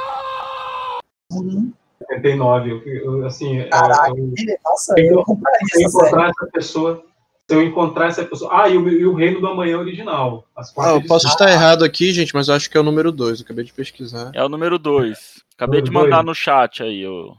Uhum. 1.32 1.72
79. 2.08 2.70
Eu, 2.70 2.82
eu, 2.86 3.26
assim, 3.26 3.68
Caraca, 3.68 4.16
eu, 4.16 4.32
nossa, 4.64 4.94
eu, 4.96 5.12
eu 5.18 5.24
compraria 5.24 5.58
se 5.66 5.82
eu 5.82 5.86
essa 5.86 5.98
série. 5.98 6.08
encontrar 6.08 6.30
essa 6.30 6.46
pessoa, 6.52 7.04
se 7.52 7.56
eu 7.58 7.62
encontrar 7.62 8.06
essa 8.06 8.24
pessoa. 8.24 8.50
Ah, 8.62 8.66
e 8.68 8.78
o, 8.78 8.88
e 8.88 9.04
o 9.04 9.14
Reino 9.14 9.38
do 9.38 9.46
Amanhã 9.46 9.78
original. 9.78 10.46
As 10.56 10.72
Ah, 10.78 10.92
eu 10.92 11.06
posso 11.06 11.28
estar 11.28 11.50
errado 11.50 11.84
aqui, 11.84 12.10
gente, 12.10 12.34
mas 12.34 12.48
eu 12.48 12.54
acho 12.54 12.70
que 12.70 12.78
é 12.78 12.80
o 12.80 12.84
número 12.84 13.12
2. 13.12 13.42
Acabei 13.42 13.62
de 13.64 13.72
pesquisar. 13.74 14.30
É 14.34 14.42
o 14.42 14.48
número 14.48 14.78
2. 14.78 15.42
Acabei 15.54 15.80
Número 15.80 15.84
de 15.84 15.92
mandar 15.92 16.16
dois. 16.22 16.26
no 16.26 16.34
chat 16.34 16.82
aí. 16.82 17.06
O... 17.06 17.36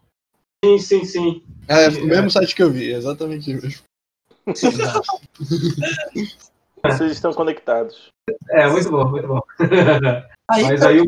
Sim, 0.63 0.77
sim, 0.77 1.03
sim. 1.03 1.43
É, 1.67 1.87
o 1.89 2.05
mesmo 2.05 2.29
site 2.29 2.53
que 2.53 2.61
eu 2.61 2.69
vi, 2.69 2.91
exatamente 2.91 3.51
o 3.51 3.61
mesmo. 3.61 3.81
Vocês 6.85 7.11
estão 7.11 7.33
conectados. 7.33 8.09
É, 8.51 8.69
muito 8.69 8.91
bom, 8.91 9.09
muito 9.09 9.27
bom. 9.27 9.41
Aí, 10.51 10.63
Mas 10.63 10.81
tá- 10.81 10.89
aí, 10.89 11.01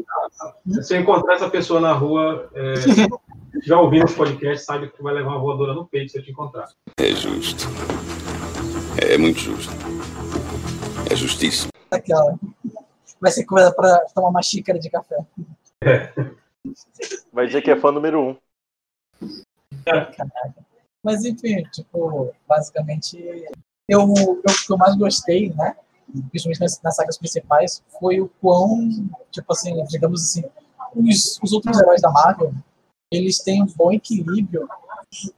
se 0.82 0.96
eu 0.96 1.02
encontrar 1.02 1.36
essa 1.36 1.50
pessoa 1.50 1.80
na 1.80 1.92
rua, 1.94 2.50
é, 2.56 2.74
já 3.64 3.80
ouvindo 3.80 4.06
os 4.06 4.14
podcasts, 4.14 4.66
sabe 4.66 4.88
que 4.90 5.04
vai 5.04 5.14
levar 5.14 5.32
uma 5.32 5.40
voadora 5.40 5.74
no 5.74 5.86
peito 5.86 6.12
se 6.12 6.18
eu 6.18 6.24
te 6.24 6.32
encontrar. 6.32 6.70
É 6.98 7.12
justo. 7.12 7.66
É 9.02 9.18
muito 9.18 9.40
justo. 9.40 9.74
É 11.12 11.16
justiça. 11.16 11.68
Aquela. 11.92 12.40
Vai 13.20 13.32
ser 13.32 13.46
coisa 13.46 13.72
pra 13.72 14.06
tomar 14.14 14.30
uma 14.30 14.42
xícara 14.42 14.80
de 14.80 14.90
café. 14.90 15.18
Vai 17.32 17.48
dizer 17.48 17.62
que 17.62 17.72
é 17.72 17.80
fã 17.80 17.92
número 17.92 18.22
um. 18.22 18.38
Mas 21.04 21.24
enfim, 21.26 21.64
tipo, 21.72 22.34
basicamente, 22.48 23.18
eu, 23.88 24.00
eu, 24.00 24.32
o 24.32 24.42
que 24.42 24.72
eu 24.72 24.78
mais 24.78 24.96
gostei, 24.96 25.54
né? 25.54 25.76
Principalmente 26.30 26.62
nas, 26.62 26.82
nas 26.82 26.96
sagas 26.96 27.18
principais, 27.18 27.84
foi 28.00 28.22
o 28.22 28.30
quão, 28.42 28.90
tipo 29.32 29.52
assim, 29.52 29.84
digamos 29.86 30.24
assim, 30.24 30.44
os, 30.96 31.40
os 31.44 31.54
outros 31.54 31.80
heróis 31.80 32.02
da 32.02 32.10
Marvel, 32.10 32.54
eles 33.12 33.40
têm 33.40 33.62
um 33.62 33.68
bom 33.68 33.92
equilíbrio 33.92 34.68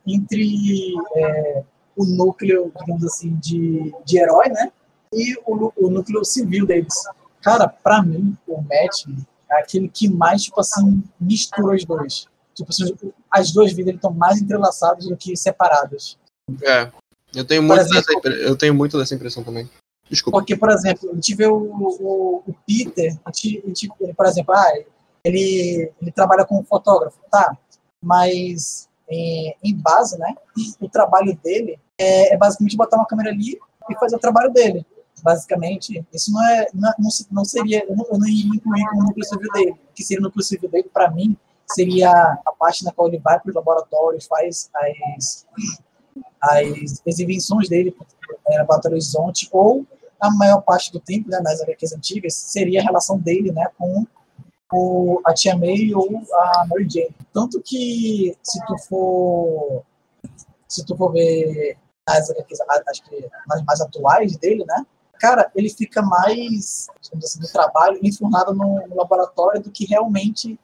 entre 0.06 0.94
é, 1.16 1.64
o 1.98 2.06
núcleo, 2.06 2.72
digamos 2.80 3.04
assim, 3.04 3.36
de, 3.38 3.94
de 4.06 4.18
herói, 4.20 4.48
né? 4.50 4.72
E 5.12 5.36
o, 5.46 5.74
o 5.76 5.90
núcleo 5.90 6.24
civil 6.24 6.66
deles. 6.66 6.94
Cara, 7.42 7.68
pra 7.68 8.02
mim, 8.04 8.38
o 8.48 8.58
Matt 8.62 9.08
é 9.50 9.60
aquele 9.60 9.90
que 9.90 10.08
mais, 10.08 10.44
tipo 10.44 10.60
assim, 10.62 11.04
mistura 11.20 11.76
os 11.76 11.84
dois. 11.84 12.28
Tipo 12.54 12.70
assim, 12.70 12.96
as 13.32 13.52
duas 13.52 13.74
vidas 13.74 13.96
estão 13.96 14.12
mais 14.14 14.42
entrelaçadas 14.42 15.06
do 15.08 15.18
que 15.18 15.36
separadas. 15.36 16.18
É. 16.64 16.92
Eu 17.36 17.46
tenho, 17.46 17.62
muito 17.64 17.80
exemplo- 17.82 17.96
dessa, 18.00 18.14
impre- 18.14 18.48
eu 18.48 18.56
tenho 18.56 18.74
muito 18.74 18.98
dessa 18.98 19.16
impressão 19.16 19.44
também. 19.44 19.70
Desculpa. 20.10 20.38
Porque, 20.40 20.56
por 20.56 20.70
exemplo, 20.70 21.10
a 21.12 21.16
gente 21.16 21.36
vê 21.36 21.48
o, 21.48 21.56
o, 21.58 22.44
o 22.48 22.56
Peter, 22.66 23.18
a 23.26 23.32
gente, 23.34 23.62
a 23.64 23.68
gente- 23.68 23.90
ele, 24.00 24.14
por 24.14 24.26
exemplo, 24.26 24.54
ah, 24.56 24.74
ele, 25.24 25.92
ele 26.02 26.12
trabalha 26.12 26.46
como 26.46 26.64
fotógrafo, 26.64 27.18
tá? 27.30 27.58
Mas 28.04 28.88
em, 29.10 29.54
em 29.64 29.76
base, 29.76 30.18
né? 30.18 30.36
O 30.80 30.90
trabalho 30.90 31.38
dele 31.44 31.80
é, 31.98 32.34
é 32.34 32.38
basicamente 32.38 32.78
botar 32.78 32.98
uma 32.98 33.06
câmera 33.06 33.30
ali 33.30 33.58
e 33.90 33.96
fazer 33.98 34.16
o 34.16 34.20
trabalho 34.20 34.52
dele. 34.52 34.86
Basicamente, 35.24 36.06
isso 36.14 36.32
não 36.32 36.44
é, 36.48 36.68
não, 36.74 37.10
se- 37.10 37.28
não 37.32 37.44
seria, 37.44 37.84
eu 37.88 37.96
não, 37.96 38.06
eu 38.06 38.20
não 38.20 38.28
ia 38.28 38.46
incluir 38.46 38.86
como 38.90 39.04
núcleo 39.04 39.26
civil 39.26 39.52
dele. 39.52 39.72
O 39.72 39.94
que 39.94 40.04
seria 40.04 40.22
o 40.22 40.24
núcleo 40.24 40.44
civil 40.44 40.70
dele, 40.70 40.90
para 40.94 41.10
mim, 41.10 41.36
seria 41.66 42.12
a 42.12 42.52
parte 42.58 42.86
na 42.86 42.92
qual 42.92 43.08
ele 43.08 43.18
vai 43.18 43.40
para 43.40 43.50
os 43.50 43.56
laboratórios, 43.56 44.26
faz 44.26 44.70
as, 45.16 45.48
as 46.42 47.02
exibições 47.06 47.68
dele 47.68 47.96
é, 48.48 48.58
Laboratório 48.60 48.96
Horizonte, 48.96 49.50
ou 49.52 49.86
a 50.20 50.32
maior 50.32 50.62
parte 50.62 50.92
do 50.92 51.00
tempo, 51.00 51.30
né, 51.30 51.40
nas 51.42 51.62
HQs 51.62 51.94
antigas, 51.94 52.34
seria 52.36 52.82
a 52.82 52.84
relação 52.84 53.18
dele 53.20 53.52
né, 53.52 53.68
com 53.78 54.06
o, 54.72 55.22
a 55.26 55.34
Tia 55.34 55.56
May 55.56 55.94
ou 55.94 56.10
a 56.34 56.66
Mary 56.68 56.88
Jane. 56.90 57.16
Tanto 57.34 57.62
que, 57.62 58.36
se 58.44 58.66
tu 58.66 58.78
for 58.88 59.84
se 60.68 60.86
tu 60.86 60.98
for 60.98 61.14
ver 61.14 61.78
as 62.08 62.30
HQs, 62.30 62.62
a- 62.62 62.84
acho 62.90 63.04
que 63.04 63.30
nas 63.48 63.64
mais 63.64 63.82
atuais 63.82 64.38
dele, 64.38 64.64
né, 64.66 64.86
cara, 65.20 65.52
ele 65.56 65.70
fica 65.70 66.02
mais, 66.02 66.88
digamos 67.02 67.26
assim, 67.26 67.40
no 67.42 67.48
trabalho, 67.48 68.00
enfurnado 68.04 68.54
no, 68.54 68.88
no 68.88 68.96
laboratório 68.96 69.62
do 69.62 69.72
que 69.72 69.86
realmente 69.86 70.60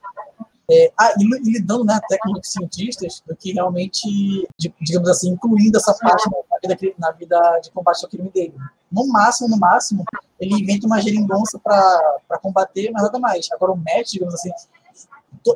é, 0.72 0.94
ah, 0.98 1.12
e, 1.20 1.24
li- 1.26 1.52
lidando 1.54 1.84
né, 1.84 1.94
até 1.96 2.18
com 2.20 2.32
os 2.32 2.48
cientistas 2.50 3.22
do 3.28 3.36
que 3.36 3.52
realmente, 3.52 4.08
di- 4.58 4.74
digamos 4.82 5.10
assim, 5.10 5.32
incluindo 5.32 5.78
essa 5.78 5.94
parte 5.94 6.30
na 6.64 6.76
vida, 6.76 6.96
na 6.98 7.12
vida 7.12 7.60
de 7.62 7.70
combate 7.72 8.06
ao 8.06 8.10
crime 8.10 8.30
dele. 8.30 8.54
No 8.90 9.06
máximo, 9.08 9.50
no 9.50 9.58
máximo, 9.58 10.06
ele 10.40 10.62
inventa 10.62 10.88
uma 10.88 11.02
geringonça 11.02 11.60
para 11.60 12.40
combater, 12.42 12.90
mas 12.94 13.04
nada 13.04 13.20
mais. 13.20 13.52
Agora, 13.52 13.74
o 13.74 13.76
Matt, 13.76 14.12
digamos 14.12 14.34
assim, 14.36 14.52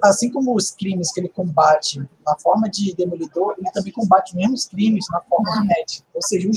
assim 0.03 0.29
como 0.31 0.55
os 0.55 0.71
crimes 0.71 1.11
que 1.13 1.19
ele 1.19 1.29
combate 1.29 1.99
na 2.25 2.37
forma 2.37 2.69
de 2.69 2.93
demolidor, 2.95 3.55
ele 3.57 3.71
também 3.71 3.91
combate 3.93 4.29
os 4.29 4.35
mesmos 4.35 4.65
crimes 4.65 5.05
na 5.11 5.21
forma 5.21 5.51
de 5.61 5.67
Matt. 5.67 5.99
Ou 6.13 6.21
seja, 6.21 6.49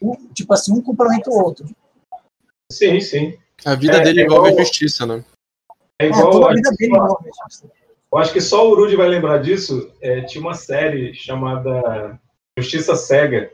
o- 0.00 0.16
tipo 0.34 0.52
assim, 0.52 0.72
um 0.72 0.80
complementa 0.82 1.30
o 1.30 1.34
outro. 1.42 1.66
Sim, 2.72 3.00
sim. 3.00 3.36
A 3.64 3.74
vida 3.74 3.96
É, 3.98 4.00
dele 4.00 4.22
é 4.22 4.24
envolve 4.24 4.50
igual- 4.50 4.64
justiça, 4.64 5.04
né? 5.06 5.24
É 6.00 6.06
É, 6.06 6.08
igual. 6.08 6.30
toda 6.30 6.50
a 6.50 6.54
vida 6.54 6.70
dele 6.78 6.96
envolve 6.96 7.28
isso. 7.48 7.70
Eu 8.12 8.18
acho 8.18 8.32
que 8.32 8.40
só 8.40 8.68
o 8.68 8.74
Rudy 8.74 8.96
vai 8.96 9.08
lembrar 9.08 9.38
disso. 9.38 9.92
É, 10.00 10.22
tinha 10.22 10.40
uma 10.42 10.54
série 10.54 11.14
chamada 11.14 12.18
Justiça 12.58 12.96
Cega. 12.96 13.52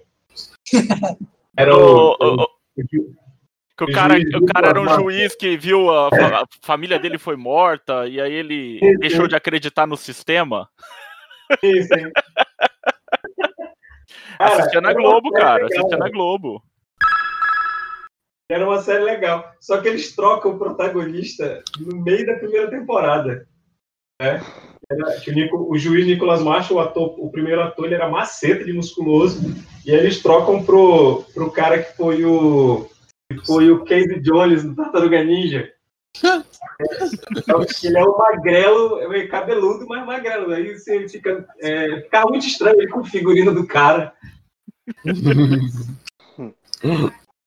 Era 1.57 1.77
o. 1.77 2.13
O- 2.13 2.17
o- 2.21 2.43
o- 2.45 3.17
Que 3.77 3.85
o 3.85 3.93
cara, 3.93 4.19
juiz 4.19 4.35
o 4.35 4.47
cara 4.47 4.69
era 4.69 4.81
um 4.81 4.89
juiz 4.89 5.37
que 5.37 5.57
viu 5.57 5.91
a, 5.91 6.09
a 6.09 6.47
família 6.63 6.99
dele 6.99 7.19
foi 7.19 7.37
morta 7.37 8.07
e 8.07 8.19
aí 8.21 8.33
ele 8.33 8.79
sim. 8.79 8.97
deixou 8.99 9.29
de 9.29 9.37
acreditar 9.37 9.87
no 9.87 9.97
sistema. 9.97 10.69
Sim. 11.61 12.11
Cara, 14.39 14.59
Assistia 14.59 14.81
na 14.81 14.93
Globo, 14.93 15.33
cara. 15.33 15.67
Assistia 15.67 15.97
na 15.97 16.11
Globo. 16.11 16.63
Era 18.51 18.67
uma 18.67 18.81
série 18.81 19.03
legal. 19.03 19.51
Só 19.61 19.81
que 19.81 19.89
eles 19.89 20.15
trocam 20.15 20.53
o 20.53 20.59
protagonista 20.59 21.63
no 21.81 22.03
meio 22.03 22.27
da 22.27 22.35
primeira 22.35 22.69
temporada. 22.71 23.49
Né? 24.21 24.41
O, 24.93 25.33
Nico- 25.33 25.67
o 25.71 25.79
juiz 25.79 26.07
Nicolas 26.07 26.43
Marshall, 26.43 26.79
o, 26.79 26.81
ator, 26.83 27.15
o 27.19 27.31
primeiro 27.31 27.63
ator, 27.63 27.87
ele 27.87 27.95
era 27.95 28.09
maceta 28.09 28.65
de 28.65 28.73
musculoso. 28.73 29.41
E 29.85 29.91
aí 29.91 29.99
eles 29.99 30.23
trocam 30.23 30.63
pro, 30.63 31.25
pro 31.35 31.51
cara 31.51 31.83
que 31.83 31.97
foi 31.97 32.25
o. 32.25 32.89
Foi 33.45 33.71
o 33.71 33.85
Casey 33.85 34.21
Jones 34.21 34.65
no 34.65 34.75
Tartaruga 34.75 35.23
Ninja. 35.25 35.73
Então, 37.31 37.65
ele 37.85 37.99
é 37.99 38.05
um 38.05 38.19
magrelo, 38.19 39.01
é 39.01 39.09
meio 39.09 39.29
cabeludo, 39.31 39.87
mas 39.87 40.05
magrelo. 40.05 40.53
Aí 40.53 40.77
você 40.79 41.09
fica. 41.09 41.47
É, 41.59 42.03
fica 42.03 42.23
muito 42.27 42.47
estranho 42.47 42.89
com 42.91 43.01
o 43.01 43.05
figurino 43.05 43.55
do 43.55 43.67
cara. 43.67 44.13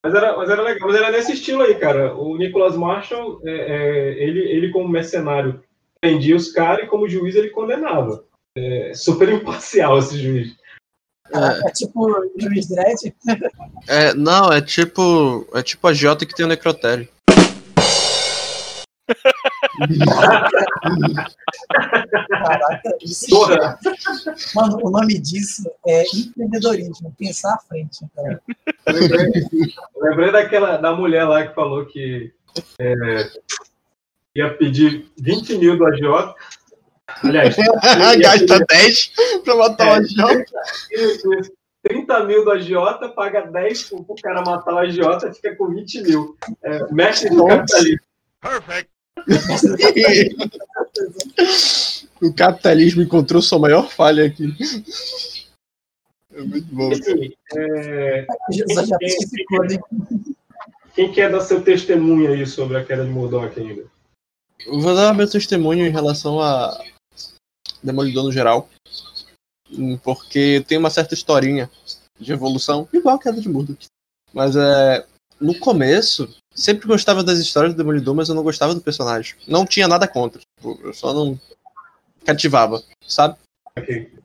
Mas 0.02 0.16
era, 0.16 0.38
mas 0.38 0.50
era 0.50 0.62
legal, 0.62 0.88
mas 0.88 0.98
era 0.98 1.12
nesse 1.12 1.34
estilo 1.34 1.62
aí, 1.62 1.76
cara. 1.76 2.16
O 2.16 2.38
Nicholas 2.38 2.78
Marshall, 2.78 3.42
é, 3.44 3.52
é, 3.52 4.24
ele, 4.24 4.40
ele 4.40 4.72
como 4.72 4.88
mercenário 4.88 5.62
prendia 6.00 6.38
os 6.38 6.52
caras 6.54 6.86
e 6.86 6.88
como 6.88 7.08
juiz 7.08 7.36
ele 7.36 7.50
condenava. 7.50 8.24
É, 8.56 8.94
super 8.94 9.28
imparcial 9.30 10.00
esse 10.00 10.18
juiz. 10.18 10.56
É, 11.32 11.72
tipo 11.72 12.10
o 12.10 12.32
juiz 12.38 12.68
Dredd. 12.68 13.14
É, 13.88 14.14
não, 14.14 14.52
é 14.52 14.62
tipo. 14.62 15.48
É 15.54 15.62
tipo 15.62 15.88
a 15.88 15.94
Jota 15.94 16.26
que 16.26 16.36
tem 16.36 16.46
o 16.46 16.50
necrotério. 16.50 17.08
Caraca, 22.30 22.98
isso 23.02 23.30
Porra. 23.30 23.80
Mano, 24.56 24.80
o 24.84 24.90
nome 24.90 25.20
disso 25.20 25.70
é 25.88 26.04
empreendedorismo, 26.16 27.16
pensar 27.18 27.54
à 27.54 27.60
frente. 27.60 28.06
Cara. 28.16 28.42
Eu 28.86 28.94
lembrei, 28.94 29.32
eu 29.96 30.04
lembrei 30.04 30.32
daquela, 30.32 30.78
da 30.78 30.94
mulher 30.94 31.26
lá 31.26 31.48
que 31.48 31.56
falou 31.56 31.86
que 31.86 32.34
é, 32.80 33.30
ia 34.36 34.54
pedir 34.54 35.12
20 35.20 35.58
mil 35.58 35.78
do 35.78 35.86
agiota. 35.86 36.36
Aliás, 37.24 37.56
Gasta 38.22 38.46
pedir- 38.46 38.66
10 38.68 39.12
pra 39.44 39.56
matar 39.56 39.88
o 39.88 39.92
É, 39.92 39.98
agiota. 39.98 40.46
Isso, 40.92 41.34
isso. 41.36 41.52
30 41.84 42.24
mil 42.26 42.44
do 42.44 42.52
agiota, 42.52 43.08
paga 43.10 43.42
10 43.42 43.84
pro, 43.84 44.04
pro 44.04 44.16
cara 44.22 44.42
matar 44.42 44.74
o 44.74 44.78
agiota, 44.80 45.32
fica 45.34 45.56
com 45.56 45.70
20 45.70 46.02
mil. 46.02 46.38
É, 46.62 46.92
mestre 46.94 47.30
do 47.30 47.46
capitalismo. 47.46 48.00
o 52.22 52.34
capitalismo 52.34 53.02
encontrou 53.02 53.42
sua 53.42 53.60
maior 53.60 53.90
falha 53.90 54.26
aqui. 54.26 54.54
É 56.34 56.42
muito 56.42 56.68
bom. 56.74 56.92
Assim, 56.92 57.32
é, 57.56 58.28
quem, 60.96 61.12
quer 61.12 61.32
dar 61.32 61.42
seu 61.42 61.62
testemunho 61.62 62.32
aí 62.32 62.46
sobre 62.46 62.78
a 62.78 62.84
queda 62.84 63.04
de 63.06 63.10
Murdoch 63.10 63.58
ainda? 63.60 63.84
Eu 64.66 64.80
Vou 64.80 64.96
dar 64.96 65.14
meu 65.14 65.30
testemunho 65.30 65.86
em 65.86 65.92
relação 65.92 66.40
a 66.42 66.78
Demolidor 67.84 68.24
no 68.24 68.32
geral. 68.32 68.70
Hum, 69.72 69.98
Porque 69.98 70.64
tem 70.68 70.78
uma 70.78 70.90
certa 70.90 71.14
historinha 71.14 71.70
de 72.20 72.32
evolução, 72.34 72.88
igual 72.92 73.16
a 73.16 73.20
queda 73.20 73.40
de 73.40 73.50
Murdoch. 73.50 73.86
Mas 74.34 74.56
é. 74.56 75.06
No 75.40 75.58
começo, 75.58 76.30
sempre 76.54 76.86
gostava 76.86 77.24
das 77.24 77.40
histórias 77.40 77.74
do 77.74 77.78
Demolidor, 77.78 78.14
mas 78.14 78.28
eu 78.28 78.36
não 78.36 78.44
gostava 78.44 78.76
do 78.76 78.82
personagem. 78.82 79.36
Não 79.48 79.66
tinha 79.66 79.88
nada 79.88 80.06
contra. 80.06 80.42
tipo, 80.58 80.78
Eu 80.84 80.94
só 80.94 81.14
não 81.14 81.40
cativava, 82.26 82.84
sabe? 83.08 83.38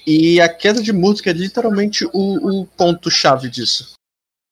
E 0.04 0.40
a 0.40 0.48
queda 0.48 0.82
de 0.82 0.92
Murdoch 0.92 1.28
é 1.28 1.32
literalmente 1.32 2.04
o, 2.06 2.62
o 2.62 2.66
ponto-chave 2.66 3.48
disso. 3.48 3.92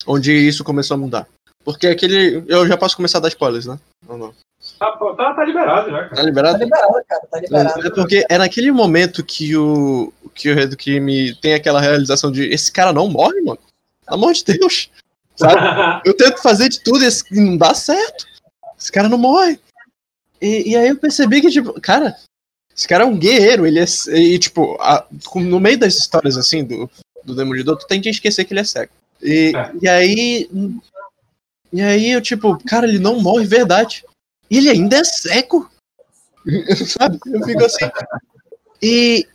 Onde 0.07 0.31
isso 0.31 0.63
começou 0.63 0.95
a 0.95 0.97
mudar. 0.97 1.27
Porque 1.65 1.87
aquele. 1.87 2.45
Eu 2.47 2.65
já 2.65 2.77
posso 2.77 2.95
começar 2.95 3.17
a 3.17 3.21
dar 3.21 3.27
spoilers, 3.27 3.65
né? 3.65 3.77
Ou 4.07 4.17
não? 4.17 4.33
Tá, 4.91 5.13
tá, 5.15 5.33
tá 5.33 5.45
liberado 5.45 5.89
já, 5.89 5.97
cara. 6.03 6.15
Tá 6.15 6.21
liberado? 6.23 6.57
Tá 6.59 6.63
liberado, 6.65 6.93
cara, 7.07 7.27
tá 7.31 7.39
liberado. 7.39 7.87
É 7.87 7.89
porque 7.91 8.25
é 8.29 8.37
naquele 8.37 8.71
momento 8.71 9.23
que 9.23 9.55
o 9.55 10.11
que 10.35 10.49
o 10.51 10.55
rei 10.55 10.65
do 10.65 10.75
crime 10.75 11.35
tem 11.35 11.53
aquela 11.53 11.79
realização 11.79 12.31
de 12.31 12.43
esse 12.49 12.71
cara 12.71 12.91
não 12.91 13.07
morre, 13.07 13.39
mano. 13.41 13.59
Pelo 14.05 14.17
amor 14.17 14.33
de 14.33 14.43
Deus. 14.43 14.89
Sabe? 15.35 16.01
Eu 16.05 16.15
tento 16.15 16.41
fazer 16.41 16.69
de 16.69 16.81
tudo 16.83 17.03
e 17.03 17.07
esse- 17.07 17.23
não 17.33 17.55
dá 17.57 17.73
certo. 17.73 18.25
Esse 18.79 18.91
cara 18.91 19.07
não 19.09 19.17
morre. 19.17 19.59
E, 20.41 20.71
e 20.71 20.75
aí 20.75 20.89
eu 20.89 20.97
percebi 20.97 21.39
que, 21.41 21.49
tipo, 21.49 21.79
cara, 21.79 22.15
esse 22.75 22.87
cara 22.87 23.03
é 23.03 23.07
um 23.07 23.17
guerreiro. 23.17 23.65
Ele 23.65 23.79
é. 23.79 23.85
E, 24.09 24.37
tipo, 24.39 24.75
a- 24.81 25.05
no 25.35 25.59
meio 25.59 25.77
das 25.77 25.95
histórias 25.95 26.37
assim 26.37 26.63
do, 26.63 26.89
do 27.23 27.35
Demolidor, 27.35 27.77
tu 27.77 27.87
tende 27.87 28.09
a 28.09 28.11
esquecer 28.11 28.43
que 28.45 28.53
ele 28.53 28.59
é 28.61 28.63
cego. 28.63 28.91
E, 29.21 29.53
e 29.81 29.87
aí. 29.87 30.49
E 31.71 31.81
aí 31.81 32.11
eu, 32.11 32.21
tipo, 32.21 32.57
cara, 32.65 32.87
ele 32.87 32.99
não 32.99 33.19
morre, 33.19 33.45
verdade. 33.45 34.03
E 34.53 34.57
ele 34.57 34.69
ainda 34.69 34.97
é 34.97 35.03
cego. 35.03 35.67
Sabe? 36.85 37.17
Eu 37.25 37.43
fico 37.43 37.65
assim. 37.65 37.85
E. 38.81 39.27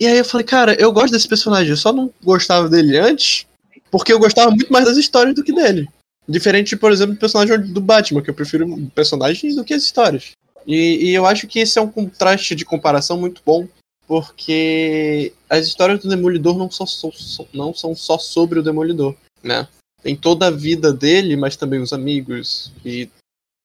E 0.00 0.06
aí 0.08 0.18
eu 0.18 0.24
falei, 0.24 0.44
cara, 0.44 0.74
eu 0.74 0.92
gosto 0.92 1.12
desse 1.12 1.28
personagem, 1.28 1.70
eu 1.70 1.76
só 1.76 1.92
não 1.92 2.12
gostava 2.22 2.68
dele 2.68 2.98
antes, 2.98 3.46
porque 3.92 4.12
eu 4.12 4.18
gostava 4.18 4.50
muito 4.50 4.72
mais 4.72 4.84
das 4.86 4.96
histórias 4.96 5.36
do 5.36 5.44
que 5.44 5.52
dele. 5.52 5.88
Diferente, 6.28 6.76
por 6.76 6.90
exemplo, 6.90 7.14
do 7.14 7.20
personagem 7.20 7.60
do 7.72 7.80
Batman, 7.80 8.20
que 8.20 8.28
eu 8.28 8.34
prefiro 8.34 8.66
o 8.68 8.90
personagem 8.90 9.54
do 9.54 9.62
que 9.64 9.72
as 9.72 9.84
histórias. 9.84 10.32
E, 10.66 11.10
e 11.10 11.14
eu 11.14 11.24
acho 11.24 11.46
que 11.46 11.60
esse 11.60 11.78
é 11.78 11.82
um 11.82 11.90
contraste 11.90 12.56
de 12.56 12.64
comparação 12.64 13.16
muito 13.16 13.40
bom, 13.46 13.68
porque 14.08 15.32
as 15.48 15.66
histórias 15.66 16.00
do 16.00 16.08
Demolidor 16.08 16.58
não 16.58 16.70
são, 16.70 16.86
só- 16.88 17.12
só- 17.12 17.46
não 17.54 17.72
são 17.72 17.94
só 17.94 18.18
sobre 18.18 18.58
o 18.58 18.62
Demolidor, 18.64 19.14
né? 19.44 19.68
Tem 20.02 20.16
toda 20.16 20.48
a 20.48 20.50
vida 20.50 20.92
dele, 20.92 21.36
mas 21.36 21.54
também 21.56 21.80
os 21.80 21.92
amigos, 21.92 22.72
e 22.84 23.08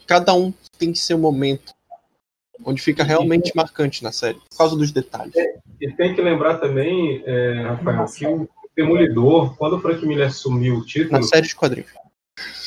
cada 0.09 0.33
um 0.33 0.51
tem 0.79 0.95
seu 0.95 1.19
momento, 1.19 1.71
onde 2.65 2.81
fica 2.81 3.03
realmente 3.03 3.55
marcante 3.55 4.03
na 4.03 4.11
série, 4.11 4.39
por 4.49 4.57
causa 4.57 4.75
dos 4.75 4.91
detalhes. 4.91 5.35
E 5.79 5.91
tem 5.91 6.15
que 6.15 6.21
lembrar 6.21 6.57
também, 6.57 7.21
é, 7.27 7.61
Rafael, 7.61 8.07
que 8.07 8.25
o 8.25 8.49
Demolidor, 8.75 9.55
quando 9.55 9.75
o 9.75 9.79
Frank 9.79 10.03
Miller 10.03 10.27
assumiu 10.27 10.77
o 10.77 10.85
título. 10.85 11.11
Na 11.11 11.21
série 11.21 11.47
de 11.47 11.55
quadrinhos. 11.55 11.91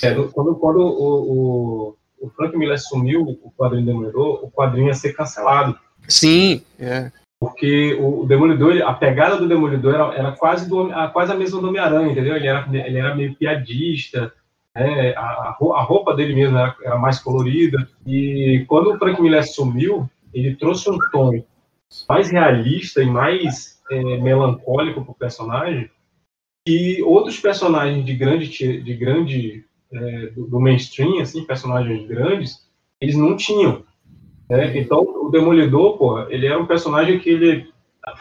É, 0.04 0.14
quando 0.14 0.54
quando 0.54 0.78
o, 0.82 1.88
o, 1.90 1.96
o 2.20 2.30
Frank 2.30 2.56
Miller 2.56 2.76
assumiu 2.76 3.22
o 3.22 3.50
quadrinho 3.50 3.86
Demolidor, 3.86 4.44
o 4.44 4.50
quadrinho 4.50 4.86
ia 4.86 4.94
ser 4.94 5.12
cancelado. 5.12 5.76
Sim, 6.06 6.62
é. 6.78 7.10
Porque 7.40 7.94
o 7.94 8.24
Demolidor, 8.24 8.80
a 8.82 8.94
pegada 8.94 9.36
do 9.36 9.48
Demolidor 9.48 9.94
era, 9.94 10.14
era 10.14 10.32
quase, 10.32 10.68
do, 10.68 10.90
quase 11.12 11.32
a 11.32 11.34
mesma 11.34 11.60
do 11.60 11.66
Homem-Aranha, 11.66 12.12
entendeu? 12.12 12.36
Ele 12.36 12.46
era, 12.46 12.68
ele 12.86 12.98
era 12.98 13.16
meio 13.16 13.34
piadista, 13.34 14.32
né? 14.74 15.14
a, 15.16 15.20
a 15.20 15.50
ro- 15.58 15.72
a 15.74 15.82
roupa 15.82 16.14
dele 16.14 16.34
mesmo 16.34 16.56
era, 16.58 16.76
era 16.82 16.98
mais 16.98 17.18
colorida. 17.18 17.88
E 18.06 18.64
quando 18.68 18.92
o 18.92 18.98
Frank 18.98 19.20
Miller 19.20 19.40
assumiu, 19.40 20.08
ele 20.32 20.56
trouxe 20.56 20.90
um 20.90 20.98
tom 21.10 21.42
mais 22.08 22.30
realista 22.30 23.02
e 23.02 23.06
mais 23.06 23.80
é, 23.90 24.16
melancólico 24.18 25.04
pro 25.04 25.14
personagem 25.14 25.90
que 26.66 27.02
outros 27.02 27.38
personagens 27.38 28.04
de 28.04 28.14
grande 28.14 28.48
de 28.82 28.94
grande 28.94 29.64
é, 29.92 30.26
do, 30.28 30.46
do 30.46 30.60
mainstream 30.60 31.20
assim 31.20 31.44
personagens 31.44 32.06
grandes 32.06 32.66
eles 33.00 33.16
não 33.16 33.36
tinham 33.36 33.82
né? 34.48 34.78
então 34.78 35.00
o 35.00 35.28
demolidor 35.28 35.98
pô 35.98 36.20
ele 36.28 36.46
era 36.46 36.58
um 36.58 36.66
personagem 36.66 37.18
que 37.18 37.28
ele 37.30 37.70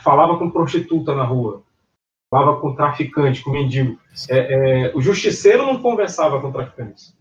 falava 0.04 0.38
com 0.38 0.50
prostituta 0.50 1.16
na 1.16 1.24
rua 1.24 1.64
falava 2.32 2.60
com 2.62 2.74
traficante 2.74 3.44
com 3.44 3.52
mendigo 3.52 4.00
É, 4.30 4.38
é, 4.88 4.91
o 4.96 5.02
justiceiro 5.02 5.65
não 5.65 5.82
conversava 5.82 6.41
com 6.41 6.52
traficantes 6.52 7.13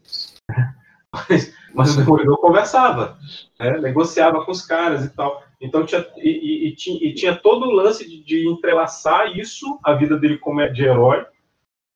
mas, 1.29 1.53
mas 1.75 1.95
o 1.95 1.99
demolidor 1.99 2.39
conversava 2.39 3.19
né? 3.59 3.79
negociava 3.81 4.45
com 4.45 4.53
os 4.53 4.63
caras 4.63 5.05
e 5.05 5.11
tal 5.11 5.43
então 5.61 5.85
tinha 5.85 6.07
e, 6.17 6.69
e- 6.69 6.77
tinha, 6.77 6.99
e 7.05 7.13
tinha 7.13 7.37
todo 7.37 7.67
o 7.67 7.73
lance 7.73 8.09
de, 8.09 8.23
de 8.25 8.49
entrelaçar 8.49 9.37
isso 9.37 9.79
a 9.85 9.93
vida 9.95 10.17
dele 10.17 10.39
como 10.39 10.61
é 10.61 10.69
de 10.69 10.85
herói 10.85 11.27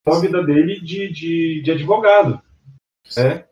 com 0.05 0.12
a 0.12 0.20
vida 0.20 0.42
dele 0.42 0.81
de, 0.81 1.11
de, 1.11 1.62
de 1.62 1.70
advogado 1.70 2.42
né? 3.16 3.44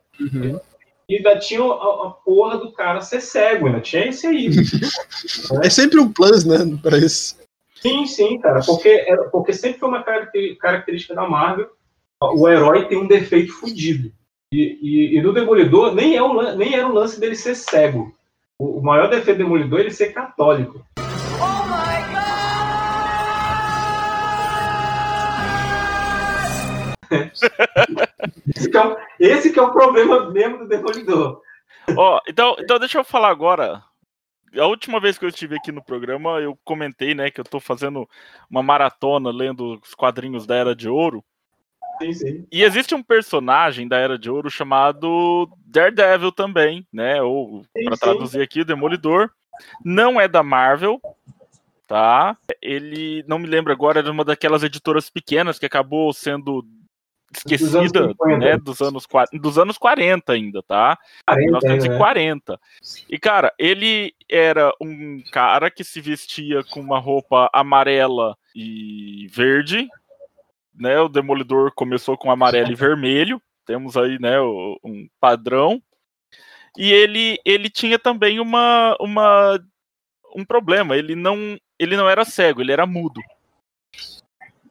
E 1.09 1.17
ainda 1.17 1.37
tinha 1.37 1.61
a, 1.61 2.07
a 2.07 2.09
porra 2.25 2.57
do 2.57 2.71
cara 2.71 3.01
ser 3.01 3.21
cego, 3.21 3.67
ainda 3.67 3.81
tinha 3.81 4.07
esse 4.07 4.25
aí. 4.25 4.49
É 5.61 5.69
sempre 5.69 5.99
um 5.99 6.11
plus, 6.11 6.43
né, 6.45 6.57
pra 6.81 6.97
isso. 6.97 7.35
Sim, 7.83 8.05
sim, 8.05 8.39
cara, 8.39 8.61
porque, 8.65 8.87
era- 8.87 9.25
porque 9.29 9.51
sempre 9.51 9.77
foi 9.77 9.89
uma 9.89 10.01
característica 10.03 11.13
da 11.13 11.27
Marvel, 11.27 11.69
o 12.21 12.47
herói 12.47 12.87
tem 12.87 12.97
um 12.97 13.05
defeito 13.07 13.51
fudido. 13.51 14.09
E, 14.53 14.79
e, 14.81 15.17
e 15.17 15.21
no 15.21 15.33
Demolidor 15.33 15.93
nem, 15.93 16.15
é 16.15 16.21
lan- 16.21 16.55
nem 16.55 16.75
era 16.75 16.87
o 16.87 16.93
lance 16.93 17.19
dele 17.19 17.35
ser 17.35 17.55
cego. 17.55 18.15
O, 18.57 18.79
o 18.79 18.81
maior 18.81 19.09
defeito 19.09 19.39
do 19.39 19.43
Demolidor 19.43 19.79
é 19.79 19.81
ele 19.81 19.91
ser 19.91 20.13
católico. 20.13 20.81
esse, 28.55 28.69
que 28.69 28.77
é 28.77 28.85
o, 28.87 28.97
esse 29.19 29.51
que 29.53 29.59
é 29.59 29.61
o 29.61 29.71
problema 29.71 30.29
mesmo 30.31 30.59
do 30.59 30.67
Demolidor. 30.67 31.41
Ó, 31.97 32.19
então, 32.27 32.55
então 32.59 32.79
deixa 32.79 32.97
eu 32.99 33.03
falar 33.03 33.29
agora. 33.29 33.83
A 34.57 34.65
última 34.65 34.99
vez 34.99 35.17
que 35.17 35.25
eu 35.25 35.29
estive 35.29 35.55
aqui 35.55 35.71
no 35.71 35.83
programa, 35.83 36.39
eu 36.39 36.57
comentei, 36.63 37.15
né, 37.15 37.31
que 37.31 37.39
eu 37.41 37.45
tô 37.45 37.59
fazendo 37.59 38.07
uma 38.49 38.61
maratona 38.61 39.31
lendo 39.31 39.79
os 39.81 39.95
quadrinhos 39.95 40.45
da 40.45 40.55
Era 40.55 40.75
de 40.75 40.87
Ouro. 40.87 41.23
Sim, 42.01 42.13
sim. 42.13 42.47
E 42.51 42.63
existe 42.63 42.95
um 42.95 43.03
personagem 43.03 43.87
da 43.87 43.97
Era 43.97 44.17
de 44.17 44.29
Ouro 44.29 44.49
chamado 44.49 45.49
Daredevil 45.65 46.31
também, 46.31 46.85
né? 46.91 47.21
Ou, 47.21 47.63
para 47.83 47.97
traduzir 47.97 48.41
aqui, 48.41 48.61
o 48.61 48.65
Demolidor. 48.65 49.29
Não 49.83 50.19
é 50.19 50.27
da 50.27 50.41
Marvel, 50.41 50.99
tá? 51.87 52.35
Ele, 52.61 53.23
não 53.27 53.37
me 53.37 53.47
lembro 53.47 53.71
agora, 53.71 53.99
era 53.99 54.11
uma 54.11 54.25
daquelas 54.25 54.63
editoras 54.63 55.09
pequenas 55.09 55.59
que 55.59 55.65
acabou 55.65 56.11
sendo 56.11 56.65
esquecida, 57.35 57.99
anos 57.99 58.15
50. 58.17 58.37
né? 58.37 58.57
Dos 58.57 58.81
anos, 58.81 59.07
dos 59.33 59.57
anos 59.57 59.77
40 59.77 60.33
ainda, 60.33 60.63
tá? 60.63 60.97
40 61.25 61.59
1940. 61.67 62.59
E, 63.09 63.17
cara, 63.19 63.53
ele 63.57 64.13
era 64.29 64.73
um 64.81 65.21
cara 65.31 65.69
que 65.69 65.83
se 65.83 66.01
vestia 66.01 66.63
com 66.63 66.79
uma 66.79 66.99
roupa 66.99 67.49
amarela 67.53 68.37
e 68.55 69.27
verde, 69.31 69.87
né? 70.73 70.99
O 70.99 71.09
Demolidor 71.09 71.71
começou 71.73 72.17
com 72.17 72.31
amarelo 72.31 72.71
e 72.71 72.75
vermelho. 72.75 73.41
Temos 73.65 73.95
aí, 73.95 74.19
né, 74.19 74.41
um 74.41 75.07
padrão. 75.19 75.81
E 76.77 76.91
ele, 76.91 77.39
ele 77.45 77.69
tinha 77.69 77.97
também 77.97 78.39
uma, 78.39 78.97
uma 78.99 79.57
um 80.35 80.43
problema. 80.43 80.97
Ele 80.97 81.15
não, 81.15 81.57
ele 81.77 81.95
não 81.95 82.09
era 82.09 82.25
cego, 82.25 82.61
ele 82.61 82.71
era 82.71 82.85
mudo. 82.85 83.21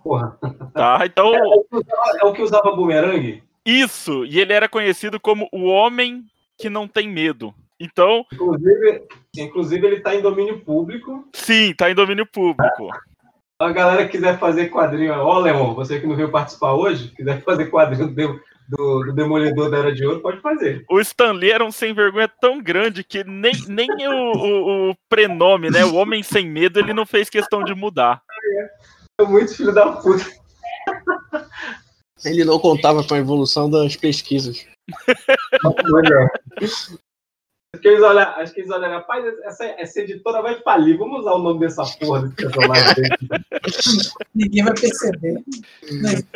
Porra. 0.03 0.37
Tá? 0.75 1.01
Então, 1.05 1.35
É, 1.35 1.41
o 1.43 1.65
que 1.65 1.77
usava- 1.77 2.19
é 2.21 2.25
o 2.27 2.33
que 2.33 2.43
usava 2.43 2.73
bumerangue? 2.73 3.43
isso. 3.65 4.25
E 4.27 4.41
ele 4.41 4.53
era 4.53 4.69
conhecido 4.69 5.21
como 5.21 5.49
o 5.53 5.65
homem 5.67 6.25
que 6.59 6.69
não 6.69 6.87
tem 6.89 7.09
medo. 7.09 7.55
Então. 7.79 8.25
Inclusive, 8.33 9.03
inclusive 9.37 9.87
ele 9.87 10.01
tá 10.01 10.15
em 10.15 10.21
domínio 10.23 10.61
público. 10.61 11.29
Sim, 11.33 11.75
tá 11.75 11.91
em 11.91 11.95
domínio 11.95 12.27
público. 12.27 12.89
A 13.59 13.71
galera 13.73 14.05
que 14.05 14.13
quiser 14.13 14.39
fazer 14.39 14.69
quadrinho, 14.71 15.13
ó, 15.15 15.39
Leon, 15.39 15.75
você 15.75 16.01
que 16.01 16.07
não 16.07 16.17
veio 16.17 16.31
participar 16.31 16.73
hoje, 16.75 17.13
quiser 17.15 17.41
fazer 17.43 17.67
quadrinho 17.71 18.09
do, 18.09 18.41
do, 18.69 19.05
do 19.07 19.13
Demolidor 19.13 19.71
da 19.71 19.79
Era 19.79 19.95
de 19.95 20.05
Ouro, 20.05 20.21
pode 20.21 20.41
fazer. 20.41 20.85
O 20.91 20.99
Stanley 21.01 21.51
era 21.53 21.65
um 21.65 21.71
sem 21.71 21.93
vergonha 21.95 22.29
tão 22.41 22.61
grande 22.61 23.05
que 23.05 23.23
nem, 23.25 23.53
nem 23.69 23.89
o, 24.09 24.33
o, 24.33 24.91
o 24.91 24.97
prenome, 25.09 25.71
né? 25.71 25.85
O 25.85 25.95
Homem 25.95 26.23
Sem 26.25 26.49
Medo, 26.49 26.81
ele 26.81 26.93
não 26.93 27.07
fez 27.07 27.31
questão 27.31 27.63
de 27.63 27.73
mudar. 27.75 28.21
É 28.59 28.69
muito 29.27 29.55
filho 29.55 29.73
da 29.73 29.93
puta. 29.93 30.25
Ele 32.25 32.45
não 32.45 32.59
contava 32.59 33.03
com 33.03 33.15
a 33.15 33.19
evolução 33.19 33.69
das 33.69 33.97
pesquisas. 33.97 34.65
Acho 37.75 37.81
que 37.81 37.89
eles 37.89 38.03
olham, 38.03 38.23
acho 38.23 38.53
que 38.53 38.61
eles 38.61 38.71
olham, 38.71 38.91
rapaz, 38.91 39.25
essa, 39.45 39.65
essa 39.65 40.01
editora 40.01 40.43
vai 40.43 40.61
falir, 40.61 40.99
vamos 40.99 41.21
usar 41.21 41.33
o 41.33 41.39
nome 41.39 41.61
dessa 41.61 41.83
porra 41.99 42.21
desse 42.21 42.35
personagem. 42.35 43.05
Ninguém 44.35 44.63
vai 44.63 44.75
perceber. 44.75 45.43
Se 45.83 46.27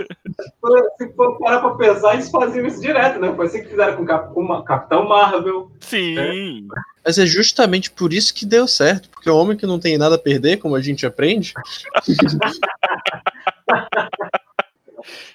for, 0.58 0.90
se 0.96 1.12
for 1.12 1.38
parar 1.38 1.60
pra 1.60 1.74
pensar, 1.74 2.14
eles 2.14 2.30
faziam 2.30 2.64
isso 2.64 2.80
direto, 2.80 3.20
né? 3.20 3.30
Foi 3.36 3.44
assim 3.44 3.62
que 3.62 3.68
fizeram 3.68 3.98
com, 3.98 4.06
Cap, 4.06 4.32
com 4.32 4.62
Capitão 4.62 5.06
Marvel. 5.06 5.70
Sim. 5.80 6.14
Né? 6.14 6.68
Mas 7.04 7.18
é 7.18 7.26
justamente 7.26 7.90
por 7.90 8.14
isso 8.14 8.32
que 8.32 8.46
deu 8.46 8.66
certo, 8.66 9.10
porque 9.10 9.28
o 9.28 9.36
homem 9.36 9.58
que 9.58 9.66
não 9.66 9.78
tem 9.78 9.98
nada 9.98 10.14
a 10.14 10.18
perder, 10.18 10.56
como 10.56 10.74
a 10.74 10.80
gente 10.80 11.04
aprende. 11.04 11.52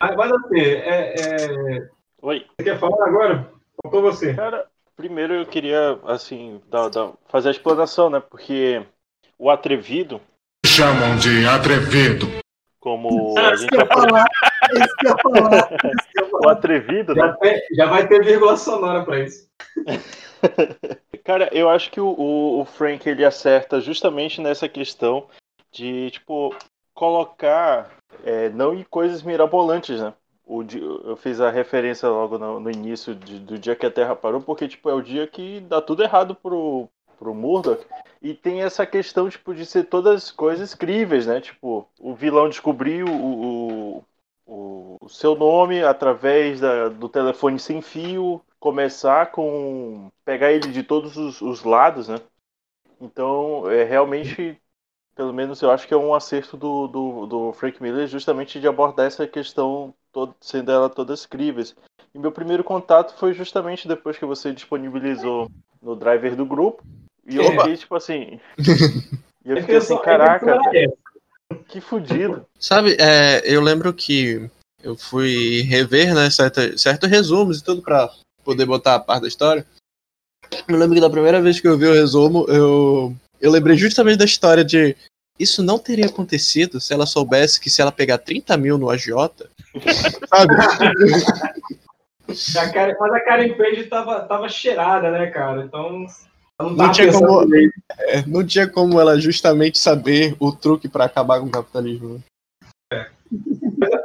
Mas 0.01 0.31
assim, 0.31 0.59
é, 0.59 1.13
é... 1.15 1.89
Oi. 2.23 2.43
Você 2.57 2.63
quer 2.63 2.79
falar 2.79 3.07
agora? 3.07 3.51
Faltou 3.83 4.01
você. 4.01 4.33
Cara, 4.33 4.65
primeiro 5.01 5.33
eu 5.33 5.45
queria, 5.47 5.99
assim, 6.05 6.61
dar, 6.69 6.87
dar, 6.89 7.11
fazer 7.27 7.47
a 7.47 7.51
explanação, 7.51 8.07
né? 8.07 8.19
Porque 8.19 8.85
o 9.37 9.49
atrevido. 9.49 10.21
Chamam 10.63 11.17
de 11.17 11.43
atrevido. 11.47 12.27
Como 12.79 13.35
a 13.37 13.55
gente 13.55 13.75
aprende. 13.75 14.13
o 16.33 16.49
atrevido, 16.49 17.15
já 17.15 17.27
né? 17.27 17.35
Tem, 17.41 17.61
já 17.75 17.87
vai 17.87 18.07
ter 18.07 18.23
vírgula 18.23 18.55
sonora 18.55 19.03
pra 19.03 19.21
isso. 19.21 19.47
Cara, 21.25 21.49
eu 21.51 21.67
acho 21.67 21.89
que 21.89 21.99
o, 21.99 22.07
o, 22.07 22.61
o 22.61 22.65
Frank 22.65 23.07
ele 23.09 23.25
acerta 23.25 23.81
justamente 23.81 24.39
nessa 24.39 24.69
questão 24.69 25.27
de, 25.71 26.11
tipo, 26.11 26.55
colocar 26.93 27.89
é, 28.23 28.49
não 28.49 28.73
em 28.73 28.83
coisas 28.83 29.23
mirabolantes, 29.23 29.99
né? 29.99 30.13
O, 30.51 30.63
eu 31.05 31.15
fiz 31.15 31.39
a 31.39 31.49
referência 31.49 32.09
logo 32.09 32.37
no, 32.37 32.59
no 32.59 32.69
início 32.69 33.15
de, 33.15 33.39
do 33.39 33.57
dia 33.57 33.73
que 33.73 33.85
a 33.85 33.91
Terra 33.91 34.17
parou, 34.17 34.41
porque 34.41 34.67
tipo, 34.67 34.89
é 34.89 34.93
o 34.93 35.01
dia 35.01 35.25
que 35.25 35.61
dá 35.61 35.81
tudo 35.81 36.03
errado 36.03 36.35
pro, 36.35 36.89
pro 37.17 37.33
Murdoch. 37.33 37.85
E 38.21 38.33
tem 38.33 38.61
essa 38.61 38.85
questão 38.85 39.29
tipo, 39.29 39.55
de 39.55 39.65
ser 39.65 39.85
todas 39.85 40.29
coisas 40.29 40.75
críveis, 40.75 41.25
né? 41.25 41.39
Tipo, 41.39 41.87
o 41.97 42.13
vilão 42.13 42.49
descobriu 42.49 43.07
o, 43.07 44.03
o, 44.45 44.97
o 44.99 45.07
seu 45.07 45.35
nome 45.35 45.81
através 45.83 46.59
da, 46.59 46.89
do 46.89 47.07
telefone 47.07 47.57
sem 47.57 47.81
fio, 47.81 48.41
começar 48.59 49.31
com. 49.31 50.11
pegar 50.25 50.51
ele 50.51 50.69
de 50.69 50.83
todos 50.83 51.15
os, 51.15 51.41
os 51.41 51.63
lados, 51.63 52.09
né? 52.09 52.17
Então, 52.99 53.71
é 53.71 53.85
realmente 53.85 54.61
pelo 55.15 55.33
menos 55.33 55.61
eu 55.61 55.71
acho 55.71 55.87
que 55.87 55.93
é 55.93 55.97
um 55.97 56.13
acerto 56.13 56.57
do, 56.57 56.87
do, 56.87 57.25
do, 57.25 57.53
Frank 57.53 57.81
Miller 57.81 58.07
justamente 58.07 58.59
de 58.59 58.67
abordar 58.67 59.05
essa 59.05 59.27
questão 59.27 59.93
todo, 60.11 60.35
sendo 60.41 60.71
ela 60.71 60.89
todas 60.89 61.25
críveis. 61.25 61.75
E 62.13 62.19
meu 62.19 62.31
primeiro 62.31 62.63
contato 62.63 63.17
foi 63.17 63.33
justamente 63.33 63.87
depois 63.87 64.17
que 64.17 64.25
você 64.25 64.53
disponibilizou 64.53 65.49
no 65.81 65.95
driver 65.95 66.35
do 66.35 66.45
grupo. 66.45 66.83
E 67.25 67.37
eu 67.37 67.51
fiquei 67.51 67.77
tipo 67.77 67.95
assim. 67.95 68.39
e 69.45 69.51
eu 69.51 69.57
fiquei 69.57 69.77
assim, 69.77 69.97
caraca, 69.97 70.59
que 71.67 71.79
fudido. 71.79 72.45
Sabe, 72.59 72.97
é, 72.99 73.41
eu 73.45 73.61
lembro 73.61 73.93
que 73.93 74.49
eu 74.83 74.95
fui 74.95 75.61
rever, 75.61 76.13
né, 76.13 76.29
certo, 76.29 76.77
certo 76.77 77.07
resumos 77.07 77.59
e 77.59 77.63
tudo 77.63 77.81
pra 77.81 78.09
poder 78.43 78.65
botar 78.65 78.95
a 78.95 78.99
parte 78.99 79.23
da 79.23 79.27
história. 79.27 79.65
Eu 80.67 80.77
lembro 80.77 80.95
que 80.95 81.01
da 81.01 81.09
primeira 81.09 81.41
vez 81.41 81.59
que 81.59 81.67
eu 81.67 81.77
vi 81.77 81.85
o 81.85 81.93
resumo, 81.93 82.45
eu 82.49 83.15
eu 83.39 83.51
lembrei 83.51 83.75
justamente 83.75 84.17
da 84.17 84.25
história 84.25 84.63
de 84.63 84.95
isso 85.41 85.63
não 85.63 85.79
teria 85.79 86.05
acontecido 86.05 86.79
se 86.79 86.93
ela 86.93 87.05
soubesse 87.05 87.59
que 87.59 87.69
se 87.69 87.81
ela 87.81 87.91
pegar 87.91 88.17
30 88.17 88.55
mil 88.57 88.77
no 88.77 88.89
agiota, 88.89 89.49
sabe? 90.27 90.53
A 92.57 92.69
Karen, 92.71 92.95
mas 92.97 93.13
a 93.13 93.19
Karen 93.19 93.53
Page 93.57 93.83
tava, 93.85 94.21
tava 94.21 94.47
cheirada, 94.47 95.11
né, 95.11 95.27
cara? 95.27 95.63
Então. 95.63 96.05
Não, 96.59 96.69
não, 96.69 96.91
tinha 96.91 97.11
como, 97.11 97.55
é, 97.55 98.25
não 98.25 98.45
tinha 98.45 98.67
como 98.69 98.99
ela 98.99 99.19
justamente 99.19 99.79
saber 99.79 100.35
o 100.39 100.51
truque 100.51 100.87
para 100.87 101.05
acabar 101.05 101.39
com 101.39 101.47
o 101.47 101.51
capitalismo. 101.51 102.23
É. 102.93 103.07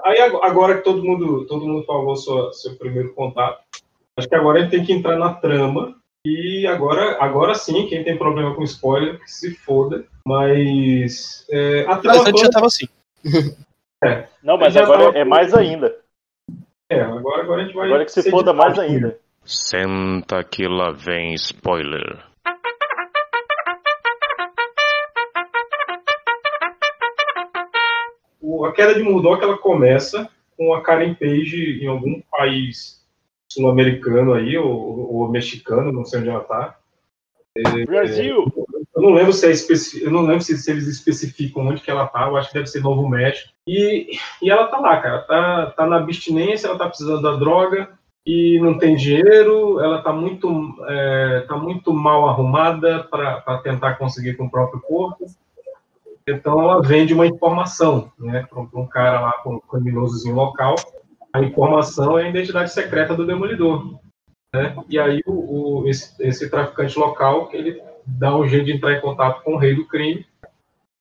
Aí 0.05 0.21
agora 0.21 0.79
que 0.79 0.85
todo 0.85 1.05
mundo, 1.05 1.47
todo 1.47 1.67
mundo 1.67 1.85
falou 1.85 2.17
seu, 2.17 2.53
seu 2.53 2.75
primeiro 2.77 3.15
contato, 3.15 3.61
acho 4.17 4.29
que 4.29 4.35
agora 4.35 4.59
a 4.59 4.63
gente 4.63 4.71
tem 4.71 4.85
que 4.85 4.93
entrar 4.93 5.17
na 5.17 5.35
trama 5.35 5.95
e 6.29 6.67
agora, 6.67 7.23
agora 7.23 7.55
sim, 7.55 7.87
quem 7.87 8.03
tem 8.03 8.19
problema 8.19 8.53
com 8.57 8.65
spoiler, 8.65 9.21
que 9.21 9.31
se 9.31 9.55
foda. 9.55 10.05
Mas. 10.27 11.47
É, 11.49 11.83
a 11.83 12.01
mas 12.03 12.27
antes 12.27 12.41
já 12.41 12.51
tava 12.51 12.67
assim. 12.67 12.89
É. 14.05 14.29
Não, 14.43 14.59
mas 14.59 14.77
agora 14.77 15.07
tava... 15.07 15.19
é 15.19 15.25
mais 15.25 15.55
ainda. 15.55 15.97
É, 16.91 17.01
agora, 17.01 17.43
agora 17.43 17.63
a 17.63 17.65
gente 17.65 17.75
vai. 17.75 17.87
Agora 17.87 18.05
que 18.05 18.13
se 18.13 18.31
foda 18.31 18.53
mais 18.53 18.79
ainda. 18.79 19.19
Senta 19.43 20.45
que 20.45 20.69
lá 20.69 20.93
vem 20.93 21.33
spoiler. 21.33 22.23
O, 28.39 28.67
a 28.67 28.73
queda 28.75 28.95
de 28.95 29.03
Murdoch 29.03 29.43
ela 29.43 29.57
começa 29.57 30.29
com 30.59 30.75
a 30.75 30.83
Karen 30.83 31.15
Page 31.15 31.83
em 31.83 31.87
algum 31.87 32.21
país 32.31 33.03
sul-americano 33.57 34.35
aí, 34.35 34.57
ou, 34.57 35.15
ou, 35.15 35.29
mexicano, 35.29 35.91
não 35.91 36.05
sei 36.05 36.21
onde 36.21 36.29
ela 36.29 36.41
tá. 36.41 36.77
É, 37.57 37.85
Brasil! 37.85 38.53
Eu 38.95 39.03
não 39.03 39.13
lembro 39.13 39.33
se 39.33 39.47
é 39.47 39.51
especi... 39.51 40.03
eu 40.03 40.11
não 40.11 40.23
lembro 40.23 40.43
se, 40.43 40.57
se, 40.57 40.71
eles 40.71 40.87
especificam 40.87 41.67
onde 41.67 41.83
que 41.83 41.91
ela 41.91 42.07
tá, 42.07 42.27
eu 42.27 42.37
acho 42.37 42.49
que 42.49 42.55
deve 42.55 42.67
ser 42.67 42.81
Novo 42.81 43.09
México. 43.09 43.51
E, 43.67 44.19
e 44.43 44.51
ela 44.51 44.69
tá 44.69 44.79
lá, 44.79 45.01
cara, 45.01 45.19
tá, 45.23 45.67
tá 45.71 45.87
na 45.87 45.97
abstinência, 45.97 46.69
ela 46.69 46.79
tá 46.79 46.89
precisando 46.89 47.23
da 47.23 47.37
droga 47.37 47.91
e 48.25 48.59
não 48.61 48.79
tem 48.79 48.97
dinheiro, 48.97 49.81
ela 49.81 50.03
tá 50.03 50.13
muito, 50.13 50.49
é, 50.89 51.41
tá 51.49 51.57
muito 51.57 51.93
mal 51.93 52.29
arrumada 52.29 53.05
para 53.05 53.59
tentar 53.59 53.95
conseguir 53.95 54.35
com 54.35 54.47
o 54.47 54.51
próprio 54.51 54.81
corpo. 54.81 55.27
Então 56.27 56.61
ela 56.61 56.83
vende 56.83 57.15
uma 57.15 57.27
informação, 57.27 58.11
né, 58.19 58.45
para 58.51 58.61
um 58.61 58.87
cara 58.87 59.21
lá, 59.21 59.43
um 59.47 59.61
criminosozinho 59.61 60.35
local, 60.35 60.75
a 61.37 61.43
informação 61.43 62.19
é 62.19 62.25
a 62.25 62.29
identidade 62.31 62.73
secreta 62.73 63.15
do 63.15 63.27
demolidor. 63.27 63.99
Né? 64.55 64.75
E 64.89 64.99
aí 64.99 65.21
o, 65.27 65.83
o 65.83 65.89
esse, 65.89 66.15
esse, 66.27 66.49
traficante 66.49 66.99
local 66.99 67.51
ele 67.53 67.81
dá 68.07 68.35
um 68.35 68.49
jeito 68.49 68.65
de 68.65 68.73
entrar 68.73 68.95
em 68.95 69.01
contato 69.03 69.43
com 69.43 69.55
o 69.55 69.59
rei 69.59 69.75
do 69.75 69.87
crime, 69.87 70.25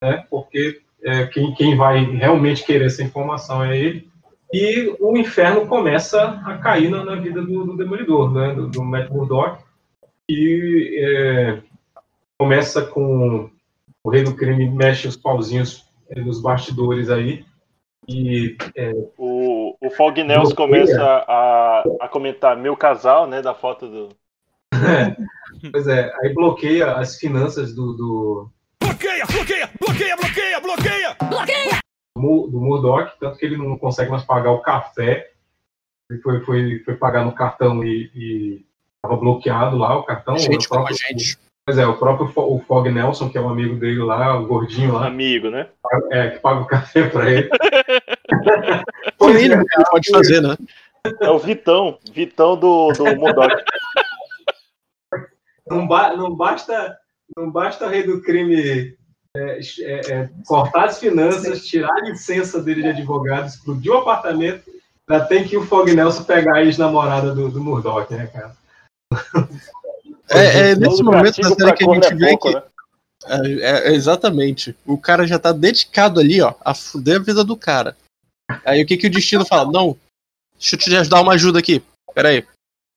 né? 0.01 0.25
porque 0.29 0.81
é, 1.01 1.25
quem, 1.27 1.53
quem 1.53 1.77
vai 1.77 2.03
realmente 2.03 2.65
querer 2.65 2.87
essa 2.87 3.01
informação 3.01 3.63
é 3.63 3.77
ele. 3.77 4.09
E 4.51 4.93
o 4.99 5.17
inferno 5.17 5.67
começa 5.67 6.41
a 6.45 6.57
cair 6.57 6.89
na, 6.89 7.03
na 7.03 7.15
vida 7.15 7.41
do, 7.41 7.63
do, 7.63 7.77
demolidor, 7.77 8.33
né? 8.33 8.53
do, 8.53 8.67
do 8.67 8.83
Matt 8.83 9.09
Murdock, 9.09 9.63
e 10.29 10.97
é, 10.99 11.61
começa 12.37 12.85
com 12.85 13.49
o 14.03 14.09
rei 14.09 14.23
do 14.23 14.35
crime 14.35 14.69
mexe 14.69 15.07
os 15.07 15.15
pauzinhos 15.15 15.85
é, 16.09 16.19
nos 16.19 16.41
bastidores 16.41 17.09
aí, 17.09 17.45
e, 18.07 18.55
é, 18.75 18.91
o, 19.17 19.54
o 19.85 19.89
Fog 19.91 20.23
Nels 20.23 20.51
começa 20.51 21.23
a, 21.27 21.83
a 22.01 22.07
comentar 22.07 22.57
meu 22.57 22.75
casal, 22.75 23.27
né? 23.27 23.41
Da 23.41 23.53
foto 23.53 23.87
do. 23.87 24.09
É, 24.73 25.15
pois 25.71 25.87
é, 25.87 26.11
aí 26.21 26.33
bloqueia 26.33 26.93
as 26.93 27.17
finanças 27.17 27.75
do. 27.75 27.93
do... 27.93 28.49
Bloqueia, 28.81 29.25
bloqueia, 29.25 29.69
bloqueia, 29.79 30.17
bloqueia, 30.17 30.59
bloqueia! 30.59 31.15
Bloqueia! 31.29 31.79
Do, 32.17 32.47
do 32.47 32.59
Murdoch, 32.59 33.11
tanto 33.19 33.37
que 33.37 33.45
ele 33.45 33.57
não 33.57 33.77
consegue 33.77 34.09
mais 34.09 34.23
pagar 34.23 34.51
o 34.51 34.61
café. 34.61 35.31
Ele 36.09 36.19
foi, 36.21 36.39
foi, 36.41 36.79
foi 36.79 36.95
pagar 36.95 37.23
no 37.23 37.31
cartão 37.31 37.83
e 37.83 38.65
estava 38.95 39.19
bloqueado 39.19 39.77
lá 39.77 39.97
o 39.97 40.03
cartão. 40.03 40.37
Gente 40.37 40.65
o 40.65 40.69
próprio, 40.69 40.95
como 40.97 41.07
a 41.07 41.11
gente. 41.11 41.37
Pois 41.65 41.77
é, 41.79 41.85
o 41.85 41.97
próprio 41.97 42.31
o 42.35 42.59
Fog 42.59 42.89
Nelson, 42.89 43.29
que 43.29 43.37
é 43.37 43.41
um 43.41 43.49
amigo 43.49 43.75
dele 43.75 43.99
lá, 43.99 44.39
o 44.39 44.45
gordinho 44.45 44.93
lá. 44.93 45.07
Amigo, 45.07 45.49
né? 45.49 45.67
É, 46.11 46.29
que 46.29 46.39
paga 46.39 46.61
o 46.61 46.67
café 46.67 47.07
pra 47.09 47.29
ele. 47.29 47.49
o 49.19 49.27
mínimo 49.27 49.61
é, 49.61 49.65
que 49.65 49.75
ele 49.75 49.89
pode 49.89 50.11
fazer, 50.11 50.41
né? 50.41 50.57
É 51.21 51.29
o 51.29 51.39
Vitão, 51.39 51.99
Vitão 52.11 52.57
do, 52.57 52.91
do 52.91 53.15
Murdoch. 53.15 53.53
Não, 55.67 55.87
ba 55.87 56.15
não, 56.15 56.35
basta, 56.35 56.97
não 57.35 57.51
basta 57.51 57.85
o 57.85 57.89
rei 57.89 58.03
do 58.03 58.21
crime 58.21 58.95
é, 59.35 59.59
é, 59.81 60.11
é, 60.11 60.29
cortar 60.45 60.85
as 60.85 60.99
finanças, 60.99 61.65
tirar 61.65 61.91
a 61.91 62.01
licença 62.01 62.61
dele 62.61 62.83
de 62.83 62.89
advogado, 62.89 63.47
explodir 63.47 63.91
o 63.91 63.97
apartamento, 63.97 64.63
já 65.09 65.25
tem 65.25 65.43
que 65.43 65.57
o 65.57 65.65
Fog 65.65 65.91
Nelson 65.93 66.23
pegar 66.23 66.57
a 66.57 66.63
ex-namorada 66.63 67.33
do, 67.33 67.49
do 67.49 67.61
Murdoch, 67.61 68.11
né, 68.13 68.27
cara? 68.27 68.55
É, 70.29 70.71
é 70.71 70.75
nesse 70.75 71.03
momento 71.03 71.39
da 71.41 71.49
série 71.49 71.73
que 71.73 71.89
a 71.89 71.93
gente 71.93 72.07
é 72.07 72.15
vê 72.15 72.29
pouco, 72.29 72.47
que. 72.49 72.55
né? 72.55 72.63
É, 73.27 73.89
é, 73.89 73.93
exatamente. 73.93 74.75
O 74.85 74.97
cara 74.97 75.25
já 75.25 75.39
tá 75.39 75.51
dedicado 75.51 76.19
ali, 76.19 76.41
ó, 76.41 76.53
a 76.63 76.73
fuder 76.73 77.17
a 77.17 77.23
vida 77.23 77.43
do 77.43 77.55
cara. 77.55 77.95
Aí 78.65 78.83
o 78.83 78.85
que 78.85 78.97
que 78.97 79.07
o 79.07 79.11
destino 79.11 79.45
fala? 79.45 79.71
Não, 79.71 79.97
deixa 80.57 80.75
eu 80.75 80.79
te 80.79 80.95
ajudar 80.95 81.21
uma 81.21 81.33
ajuda 81.33 81.59
aqui. 81.59 81.81
Pera 82.13 82.29
aí. 82.29 82.45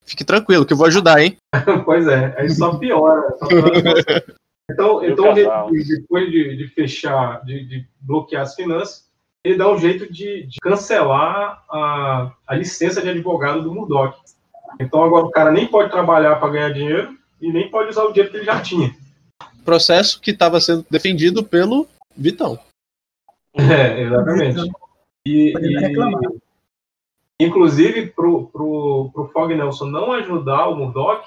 Fique 0.05 0.25
tranquilo 0.25 0.65
que 0.65 0.73
eu 0.73 0.77
vou 0.77 0.87
ajudar, 0.87 1.21
hein? 1.21 1.37
pois 1.85 2.07
é, 2.07 2.35
aí 2.39 2.49
só 2.51 2.77
piora. 2.77 3.37
Só 3.39 3.47
piora. 3.47 4.25
Então, 4.71 5.03
E 5.03 5.11
então 5.11 5.33
depois 5.35 6.31
de, 6.31 6.57
de 6.57 6.69
fechar, 6.69 7.43
de, 7.45 7.65
de 7.65 7.89
bloquear 8.01 8.43
as 8.43 8.55
finanças, 8.55 9.09
ele 9.43 9.57
dá 9.57 9.71
um 9.71 9.79
jeito 9.79 10.13
de, 10.13 10.47
de 10.47 10.57
cancelar 10.61 11.65
a, 11.71 12.33
a 12.47 12.55
licença 12.55 13.01
de 13.01 13.09
advogado 13.09 13.63
do 13.63 13.73
Murdoch. 13.73 14.19
Então 14.79 15.03
agora 15.03 15.25
o 15.25 15.31
cara 15.31 15.51
nem 15.51 15.67
pode 15.67 15.91
trabalhar 15.91 16.37
para 16.37 16.53
ganhar 16.53 16.73
dinheiro 16.73 17.17
e 17.41 17.51
nem 17.51 17.71
pode 17.71 17.91
usar 17.91 18.05
o 18.05 18.13
dinheiro 18.13 18.31
que 18.31 18.37
ele 18.39 18.45
já 18.45 18.61
tinha. 18.61 18.95
Processo 19.65 20.21
que 20.21 20.33
estava 20.33 20.61
sendo 20.61 20.85
defendido 20.91 21.43
pelo 21.43 21.87
Vitão. 22.17 22.59
É, 23.55 24.03
exatamente. 24.03 24.71
E, 25.29 25.53
e- 25.53 26.39
inclusive, 27.41 28.07
pro, 28.09 28.47
pro 28.49 29.31
Fog 29.33 29.55
Nelson 29.55 29.87
não 29.87 30.13
ajudar 30.13 30.69
o 30.69 30.77
Murdoch, 30.77 31.25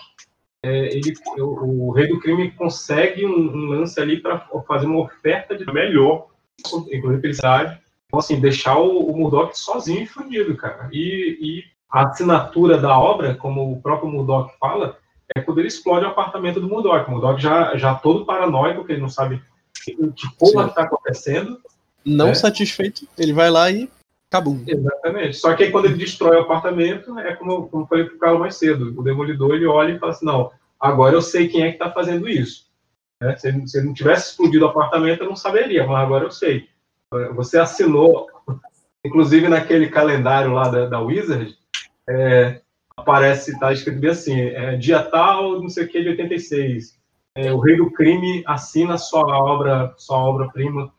é, 0.63 0.95
ele, 0.95 1.13
o, 1.37 1.87
o 1.87 1.91
Rei 1.91 2.07
do 2.07 2.19
Crime 2.19 2.51
consegue 2.51 3.25
um, 3.25 3.31
um 3.31 3.65
lance 3.69 3.99
ali 3.99 4.19
para 4.21 4.39
fazer 4.67 4.85
uma 4.85 4.99
oferta 4.99 5.57
de 5.57 5.65
melhor, 5.71 6.27
inclusive 6.59 7.21
felicidade. 7.21 7.79
Então, 8.07 8.19
assim, 8.19 8.39
deixar 8.39 8.77
o, 8.77 8.99
o 9.09 9.17
Murdoch 9.17 9.57
sozinho 9.57 10.03
e 10.03 10.07
fudido, 10.07 10.55
cara. 10.55 10.89
E, 10.91 11.37
e 11.39 11.63
a 11.89 12.07
assinatura 12.07 12.77
da 12.77 12.97
obra, 12.97 13.35
como 13.35 13.71
o 13.71 13.81
próprio 13.81 14.09
Murdoch 14.09 14.53
fala, 14.59 14.97
é 15.35 15.41
quando 15.41 15.59
ele 15.59 15.69
explode 15.69 16.05
o 16.05 16.09
apartamento 16.09 16.59
do 16.59 16.67
Murdoch. 16.67 17.07
O 17.07 17.11
Murdoch 17.11 17.41
já, 17.41 17.75
já 17.77 17.95
todo 17.95 18.25
paranoico, 18.25 18.83
que 18.83 18.91
ele 18.91 19.01
não 19.01 19.09
sabe 19.09 19.41
que, 19.83 19.95
que 19.95 20.35
porra 20.37 20.67
está 20.67 20.83
acontecendo. 20.83 21.57
Não 22.05 22.29
É. 22.29 22.33
satisfeito, 22.33 23.07
ele 23.17 23.33
vai 23.33 23.49
lá 23.49 23.69
e 23.69 23.89
acabou. 24.29 24.57
Exatamente. 24.65 25.37
Só 25.37 25.53
que 25.53 25.63
aí 25.63 25.71
quando 25.71 25.85
ele 25.85 25.97
destrói 25.97 26.37
o 26.37 26.41
apartamento, 26.41 27.19
é 27.19 27.35
como, 27.35 27.67
como 27.67 27.83
eu 27.83 27.87
falei 27.87 28.05
pro 28.05 28.17
Carlos 28.17 28.39
mais 28.39 28.55
cedo. 28.55 28.93
O 28.97 29.03
Demolidor 29.03 29.55
ele 29.55 29.65
olha 29.65 29.93
e 29.93 29.99
fala 29.99 30.13
assim, 30.13 30.25
não, 30.25 30.51
agora 30.79 31.15
eu 31.15 31.21
sei 31.21 31.47
quem 31.47 31.63
é 31.63 31.67
que 31.67 31.75
está 31.75 31.91
fazendo 31.91 32.29
isso. 32.29 32.65
Né? 33.21 33.35
Se, 33.37 33.49
ele, 33.49 33.67
se 33.67 33.77
ele 33.77 33.87
não 33.87 33.93
tivesse 33.93 34.31
explodido 34.31 34.65
o 34.65 34.69
apartamento, 34.69 35.21
eu 35.21 35.29
não 35.29 35.35
saberia, 35.35 35.85
mas 35.85 36.03
agora 36.03 36.23
eu 36.23 36.31
sei. 36.31 36.67
Você 37.35 37.59
assinou, 37.59 38.27
inclusive 39.05 39.49
naquele 39.49 39.89
calendário 39.89 40.53
lá 40.53 40.69
da, 40.69 40.85
da 40.87 41.01
Wizard, 41.01 41.53
é, 42.09 42.61
aparece, 42.95 43.59
tá 43.59 43.73
escrito 43.73 43.99
bem 43.99 44.11
assim, 44.11 44.39
é, 44.39 44.77
dia 44.77 45.03
tal, 45.03 45.61
não 45.61 45.69
sei 45.69 45.85
o 45.85 45.87
que, 45.89 46.01
de 46.01 46.09
86. 46.09 46.99
É, 47.35 47.51
o 47.51 47.59
Rei 47.59 47.75
do 47.77 47.91
Crime 47.91 48.43
assina 48.47 48.97
sua 48.97 49.23
obra, 49.37 49.93
sua 49.97 50.17
obra-prima 50.17 50.91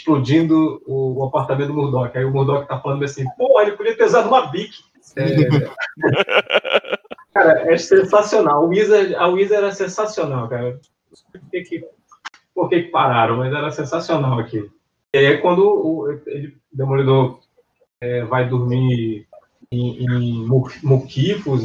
explodindo 0.00 0.82
o, 0.86 1.18
o 1.18 1.24
apartamento 1.24 1.68
do 1.68 1.74
Murdoch. 1.74 2.16
Aí 2.16 2.24
o 2.24 2.30
Murdoch 2.30 2.66
tá 2.66 2.80
falando 2.80 3.04
assim, 3.04 3.24
pô, 3.36 3.60
ele 3.60 3.72
podia 3.72 3.96
ter 3.96 4.04
usado 4.04 4.28
uma 4.28 4.46
bic. 4.46 4.72
É, 5.16 5.26
cara, 7.32 7.72
é 7.72 7.76
sensacional. 7.76 8.64
O 8.64 8.68
Wizard, 8.68 9.14
a 9.14 9.26
Wizard 9.26 9.64
era 9.64 9.72
sensacional, 9.72 10.48
cara. 10.48 10.80
Por 11.32 11.40
que, 11.50 11.62
que, 11.62 11.84
por 12.54 12.68
que, 12.68 12.82
que 12.82 12.90
pararam? 12.90 13.36
Mas 13.38 13.52
era 13.52 13.70
sensacional 13.70 14.38
aqui. 14.38 14.68
E 15.12 15.18
aí 15.18 15.26
é 15.26 15.36
quando 15.36 15.64
o, 15.64 16.10
ele, 16.26 16.56
o 16.72 16.76
Demolidor 16.76 17.40
é, 18.00 18.24
vai 18.24 18.48
dormir 18.48 19.26
em, 19.70 20.04
em 20.04 20.48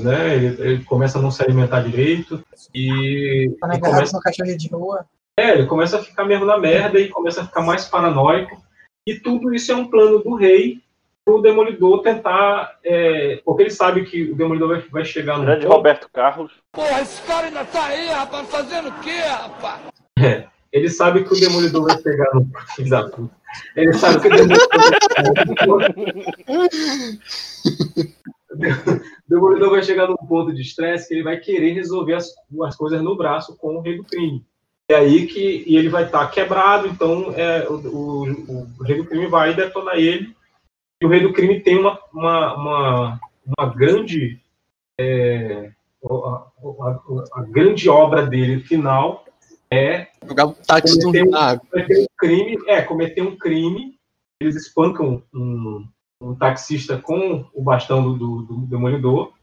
né? 0.04 0.36
Ele, 0.36 0.62
ele 0.62 0.84
começa 0.84 1.20
a 1.20 1.22
não 1.22 1.32
se 1.32 1.44
alimentar 1.44 1.82
direito 1.82 2.44
e, 2.74 3.56
Tá 3.60 3.68
agarrado 3.68 3.94
começa 3.94 4.18
no 4.18 4.22
cachorro 4.22 4.58
de 4.58 4.68
rua. 4.70 5.06
É, 5.38 5.52
ele 5.52 5.66
começa 5.66 5.98
a 5.98 6.04
ficar 6.04 6.24
mesmo 6.26 6.46
na 6.46 6.58
merda 6.58 7.00
e 7.00 7.10
começa 7.10 7.42
a 7.42 7.46
ficar 7.46 7.62
mais 7.62 7.86
paranoico. 7.86 8.64
E 9.06 9.16
tudo 9.16 9.54
isso 9.54 9.72
é 9.72 9.76
um 9.76 9.88
plano 9.88 10.20
do 10.20 10.34
rei 10.36 10.82
pro 11.26 11.42
Demolidor 11.42 12.02
tentar. 12.02 12.78
é, 12.84 13.42
porque 13.44 13.64
ele 13.64 13.70
sabe 13.72 14.06
que 14.06 14.32
o 14.32 14.36
Demolidor 14.36 14.70
vai, 14.70 14.82
vai 14.90 15.06
chegar 15.06 15.38
no. 15.38 15.44
Grande 15.44 15.66
Roberto 15.66 16.10
Carlos. 16.12 16.54
Porra, 16.72 17.02
esse 17.02 17.22
cara 17.24 17.48
ainda 17.48 17.66
tá 17.66 17.86
aí, 17.86 18.08
rapaz, 18.08 18.50
fazendo 18.50 18.90
o 18.90 19.00
quê, 19.02 19.18
rapaz? 19.20 19.82
É, 20.18 20.46
ele 20.72 20.90
sabe 20.90 21.24
que 21.24 21.34
o 21.34 21.40
Demolidor 21.40 21.84
vai 21.84 22.02
chegar 22.02 22.34
no. 22.34 22.50
Filho 22.76 22.90
da 22.90 23.10
puta. 23.10 23.36
Ele 23.76 23.94
sabe 23.94 24.22
que 24.22 24.28
o 24.28 24.32
Demolidor 24.32 24.70
vai 24.72 24.90
O 28.56 28.96
Demolidor 29.28 29.70
vai 29.72 29.84
chegar 29.84 30.08
num 30.08 30.16
ponto 30.16 30.54
de 30.54 30.62
estresse 30.62 31.10
que 31.10 31.14
ele 31.14 31.24
vai 31.24 31.38
querer 31.38 31.74
resolver 31.74 32.14
as, 32.14 32.34
as 32.64 32.76
coisas 32.78 33.02
no 33.02 33.18
braço 33.18 33.58
com 33.58 33.76
o 33.76 33.82
rei 33.82 33.98
do 33.98 34.04
crime. 34.04 34.46
E 34.90 34.94
aí 34.94 35.26
que 35.26 35.64
e 35.66 35.76
ele 35.78 35.90
vai 35.90 36.04
estar 36.06 36.28
quebrado, 36.28 36.88
então 36.88 37.34
é, 37.36 37.68
o, 37.68 37.74
o, 37.74 38.68
o 38.80 38.84
rei 38.84 38.98
do 38.98 39.06
crime 39.06 39.26
vai 39.28 39.54
detonar 39.56 39.96
ele. 39.96 40.36
E 41.02 41.06
o 41.06 41.10
rei 41.10 41.22
do 41.22 41.34
crime 41.34 41.60
tem 41.60 41.78
uma, 41.80 42.00
uma, 42.14 42.56
uma, 42.56 43.20
uma 43.58 43.70
grande. 43.74 44.40
é, 45.00 45.72
a, 46.08 46.14
a- 46.14 47.24
a 47.34 47.42
grande 47.42 47.90
obra 47.90 48.28
dele 48.28 48.62
final 48.64 49.26
é 49.72 50.08
Jogar 50.28 50.46
o 50.46 50.54
táxi 50.54 51.00
na 51.26 51.40
água. 51.40 51.66
cometer 51.72 52.02
um 52.02 52.06
crime, 52.18 52.58
é, 52.68 52.82
cometer 52.84 53.22
um 53.24 53.36
crime, 53.36 53.98
eles 54.40 54.56
espancam 54.56 55.24
um, 55.34 55.88
um 56.22 56.36
taxista 56.36 56.98
com 57.00 57.44
o 57.56 57.64
bastão 57.64 58.04
do, 58.04 58.14
do, 58.16 58.42
do 58.44 58.68
demolidor 58.68 59.34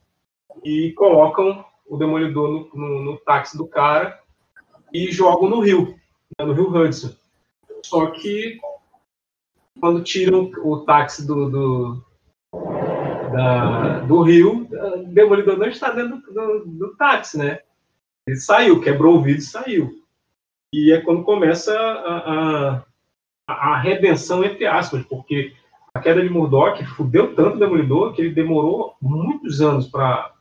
e 0.64 0.92
colocam 0.92 1.64
o 1.85 1.96
demolidor 1.96 2.48
no, 2.48 2.70
no, 2.74 3.02
no 3.02 3.16
táxi 3.18 3.59
do 3.59 3.66
cara 3.66 4.21
e 4.92 5.11
jogam 5.11 5.48
no 5.48 5.61
rio, 5.61 5.94
né, 6.38 6.44
no 6.44 6.52
rio 6.52 6.68
Hudson. 6.70 7.11
Só 7.85 8.07
que 8.07 8.59
quando 9.81 10.02
tiram 10.02 10.50
o 10.62 10.81
táxi 10.81 11.26
do, 11.26 11.50
do, 11.50 12.05
da- 13.33 14.00
do 14.00 14.22
rio, 14.22 14.68
o 14.70 15.05
demolidor 15.09 15.57
não 15.59 15.66
está 15.66 15.90
dentro 15.90 16.20
do, 16.20 16.33
do, 16.33 16.66
do 16.66 16.96
táxi, 16.96 17.38
né? 17.38 17.61
Ele 18.26 18.37
saiu, 18.37 18.81
quebrou 18.81 19.16
o 19.16 19.22
vidro 19.22 19.40
e 19.40 19.44
saiu. 19.44 20.02
E 20.72 20.92
é 20.92 21.00
quando 21.00 21.24
começa 21.24 21.74
a, 21.76 22.83
a, 23.48 23.72
a 23.74 23.78
redenção, 23.81 24.44
entre 24.44 24.64
aspas, 24.66 25.05
porque 25.05 25.52
a 25.94 26.00
queda 26.00 26.22
de 26.22 26.31
Murdoch 26.31 26.83
fudeu 26.96 27.35
tanto 27.35 27.57
o 27.57 27.59
Demolidor 27.59 28.12
que 28.14 28.22
ele 28.22 28.31
demorou 28.35 28.94
muitos 29.00 29.61
anos 29.61 29.88
para 29.88 30.33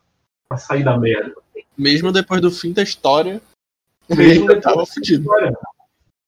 sair 0.58 0.84
da 0.84 0.98
merda. 0.98 1.34
Mesmo 1.78 2.12
depois 2.12 2.40
do 2.40 2.52
fim 2.52 2.72
da 2.72 2.84
história, 2.84 3.42
Depois 4.10 4.62
tava 4.62 4.86
fudido. 4.86 5.30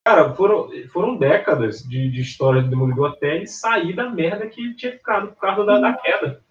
Cara, 0.05 0.33
foram, 0.33 0.69
foram 0.91 1.15
décadas 1.15 1.81
de, 1.83 2.11
de 2.11 2.21
história 2.21 2.61
do 2.61 2.69
Demolidor 2.69 3.11
até 3.11 3.37
ele 3.37 3.47
sair 3.47 3.93
da 3.93 4.09
merda 4.09 4.47
que 4.47 4.61
ele 4.61 4.73
tinha 4.73 4.91
ficado 4.91 5.29
por 5.29 5.37
causa 5.37 5.65
da, 5.65 5.79
da 5.79 5.93
queda. 5.93 6.41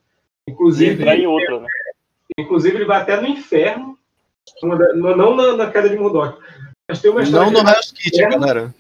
Inclusive, 0.49 1.03
Entrar 1.03 1.17
em 1.17 1.27
outra, 1.27 1.61
né? 1.61 1.67
inclusive, 2.39 2.77
ele 2.77 2.85
vai 2.87 3.03
até 3.03 3.21
no 3.21 3.29
inferno, 3.29 3.99
da- 4.63 4.95
não 4.95 5.37
na, 5.37 5.57
na 5.57 5.71
queda 5.71 5.89
de 5.89 5.97
Murdoch. 5.97 6.39
Mas 6.89 7.01
tem 7.01 7.11
uma 7.11 7.23
história 7.23 7.51
Não 7.51 7.63
no 7.63 7.69
Hell's 7.69 7.93
Kitchen, 7.93 8.29
galera. 8.31 8.75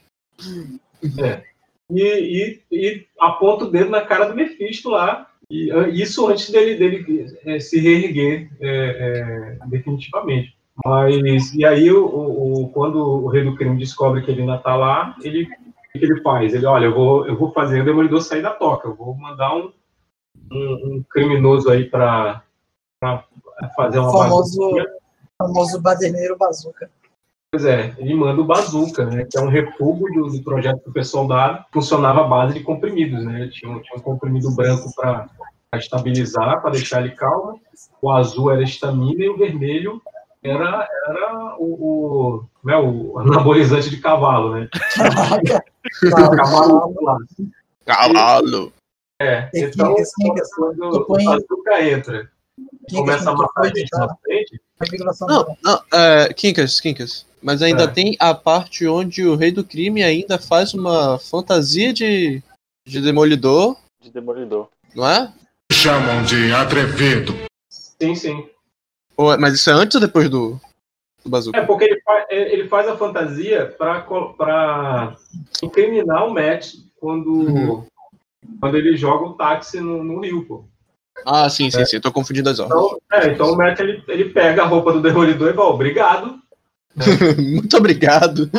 É. 1.22 1.42
E, 1.90 2.02
e, 2.02 2.62
e 2.72 3.07
aponta 3.20 3.64
o 3.64 3.70
dedo 3.70 3.90
na 3.90 4.00
cara 4.00 4.24
do 4.26 4.35
Mephisto 4.35 4.88
lá. 4.88 5.28
E 5.50 5.68
isso 5.92 6.26
antes 6.28 6.48
dele, 6.50 6.76
dele 6.76 7.37
eh, 7.44 7.61
se 7.61 7.78
reerguer 7.78 8.50
eh, 8.59 9.59
eh, 9.61 9.66
definitivamente. 9.66 10.57
Mas, 10.85 11.52
e 11.54 11.64
aí, 11.64 11.92
o, 11.92 12.04
o- 12.06 12.68
quando 12.70 12.96
o 12.96 13.28
Rei 13.28 13.44
do 13.44 13.54
Crime 13.56 13.78
descobre 13.78 14.22
que 14.22 14.30
ele 14.30 14.40
ainda 14.42 14.58
tá 14.58 14.74
lá, 14.74 15.14
ele, 15.22 15.44
o 15.44 15.98
que 15.98 16.04
ele 16.04 16.20
faz? 16.22 16.54
Ele, 16.54 16.64
olha, 16.66 16.87
eu 16.87 16.94
vou, 16.94 17.26
eu 17.26 17.37
vou 17.37 17.52
fazer 17.52 17.82
o 17.82 17.85
Demolidor 17.85 18.22
sair 18.22 18.42
da 18.42 18.50
toca. 18.50 18.88
Eu 18.88 18.94
vou 18.94 19.14
mandar 19.14 19.54
um, 19.54 19.70
um, 20.50 20.56
um 20.96 21.04
criminoso 21.11 21.68
aí 21.70 21.85
para 21.85 22.42
fazer 23.76 23.98
uma 23.98 24.08
O 24.08 24.12
famoso, 24.12 24.70
famoso 25.38 25.80
baderneiro 25.80 26.37
bazuca. 26.38 26.90
Pois 27.54 27.66
é, 27.66 27.94
ele 27.98 28.14
manda 28.14 28.40
o 28.40 28.46
Bazooka, 28.46 29.04
né, 29.04 29.26
que 29.30 29.37
é 29.37 29.40
um 29.42 29.48
refúgio 29.48 30.06
do, 30.14 30.30
do 30.30 30.42
projeto 30.42 30.82
Super 30.85 31.04
Soldado, 31.04 31.62
funcionava 31.70 32.22
à 32.22 32.24
base 32.26 32.54
de 32.54 32.61
comprimidos, 32.61 33.22
né, 33.26 33.46
tinha, 33.52 33.70
um- 33.70 33.78
tinha 33.82 33.98
um 33.98 34.00
comprimido 34.00 34.50
branco 34.56 34.90
para 34.96 35.28
estabilizar, 35.74 36.62
para 36.62 36.70
deixar 36.70 37.02
ele 37.04 37.11
calmo, 37.14 37.61
o 38.00 38.11
azul 38.11 38.50
era 38.50 38.62
estamina 38.62 39.22
e 39.22 39.28
o 39.28 39.37
vermelho 39.37 40.00
era, 40.42 40.88
era 41.09 41.57
o, 41.59 41.64
o, 41.64 42.44
né, 42.64 42.76
o 42.76 43.18
anabolizante 43.18 43.90
de 43.90 43.98
cavalo, 43.98 44.55
né. 44.55 44.68
cavalo 46.37 46.94
lá. 47.02 47.16
Cavalo. 47.87 48.72
É, 49.20 49.48
E 49.55 49.61
então, 49.64 49.94
Kinkas, 49.94 50.11
Kinkas, 50.20 50.55
quando 50.55 50.90
tu 50.90 50.96
o 50.98 51.05
põe- 51.07 51.24
Bazooka 51.24 51.83
entra, 51.83 52.31
Kinkas, 52.88 52.96
começa 52.98 53.31
a 53.31 53.35
matar 53.35 53.61
a 53.62 53.68
gente 53.68 53.88
na 53.92 54.16
frente, 54.16 54.61
A 54.81 55.26
Não, 55.26 55.57
não, 55.62 55.81
é, 55.92 56.33
Kinkas, 56.35 56.81
Kinkas. 56.81 57.26
Mas 57.40 57.61
ainda 57.62 57.85
É. 57.85 57.88
tem 57.88 58.16
a 58.20 58.35
parte 58.35 58.87
onde 58.87 59.26
o 59.26 59.35
rei 59.37 59.50
do 59.50 59.64
crime 59.64 60.02
ainda 60.02 60.38
faz 60.38 60.74
uma 60.74 61.18
fantasia 61.18 61.92
de, 61.92 62.42
de 62.87 63.00
demolidor, 63.00 63.76
De 64.00 64.11
Demolidor. 64.11 64.68
não 64.94 65.09
é? 65.09 65.33
Chamam 65.72 66.22
de 66.24 66.52
atrevido. 66.52 67.35
sim, 67.70 68.14
sim. 68.14 68.48
Ou 69.16 69.33
é- 69.33 69.37
mas 69.37 69.55
isso 69.55 69.70
é 69.70 69.72
antes 69.72 69.94
ou 69.94 70.01
depois 70.01 70.29
do. 70.29 70.59
do 71.25 71.31
Bazooka. 71.31 71.59
É, 71.59 71.64
porque 71.64 71.85
ele, 71.85 72.01
fa- 72.01 72.27
é, 72.31 72.53
ele 72.53 72.68
faz 72.68 72.88
a 72.88 72.96
fantasia 72.96 73.66
para 73.79 75.16
incriminar 75.62 76.27
o 76.27 76.33
Matt 76.35 76.75
quando, 76.98 77.33
Uhum. 77.33 77.87
quando 78.61 78.77
ele 78.77 78.96
joga 78.96 79.27
o 79.27 79.35
táxi 79.35 79.81
no, 79.81 80.03
no 80.03 80.20
rio, 80.20 80.44
pô. 80.46 80.64
Ah, 81.27 81.48
sim, 81.51 81.70
sim, 81.70 81.85
sim. 81.85 81.96
Eu 81.96 82.03
tô 82.03 82.11
confundindo 82.11 82.48
as 82.48 82.59
ordens. 82.59 82.81
Então, 82.81 82.98
é, 83.12 83.27
então 83.33 83.53
o 83.53 83.57
Matt 83.57 83.79
ele, 83.81 84.03
ele 84.09 84.31
pega 84.31 84.62
a 84.62 84.66
roupa 84.66 84.92
do 84.92 85.01
Demolidor 85.03 85.51
e 85.51 85.55
fala, 85.55 85.68
obrigado. 85.70 86.40
Muito 87.38 87.77
obrigado. 87.77 88.51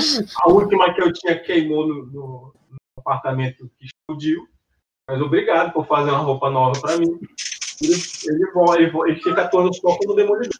A 0.43 0.49
última 0.49 0.93
que 0.93 1.01
eu 1.01 1.11
tinha 1.11 1.37
queimou 1.39 1.87
no, 1.87 2.05
no- 2.05 2.53
no 2.69 2.77
apartamento 2.99 3.69
que 3.77 3.85
explodiu. 3.87 4.47
Mas 5.09 5.19
obrigado 5.21 5.73
por 5.73 5.85
fazer 5.85 6.11
uma 6.11 6.19
roupa 6.19 6.49
nova 6.49 6.79
para 6.79 6.97
mim. 6.97 7.19
Ele, 7.81 7.93
ele, 8.25 8.43
ele, 8.77 9.09
ele 9.11 9.21
fica 9.21 9.41
atuando 9.43 9.71
corpos 9.81 10.07
do 10.07 10.15
Demolidor. 10.15 10.57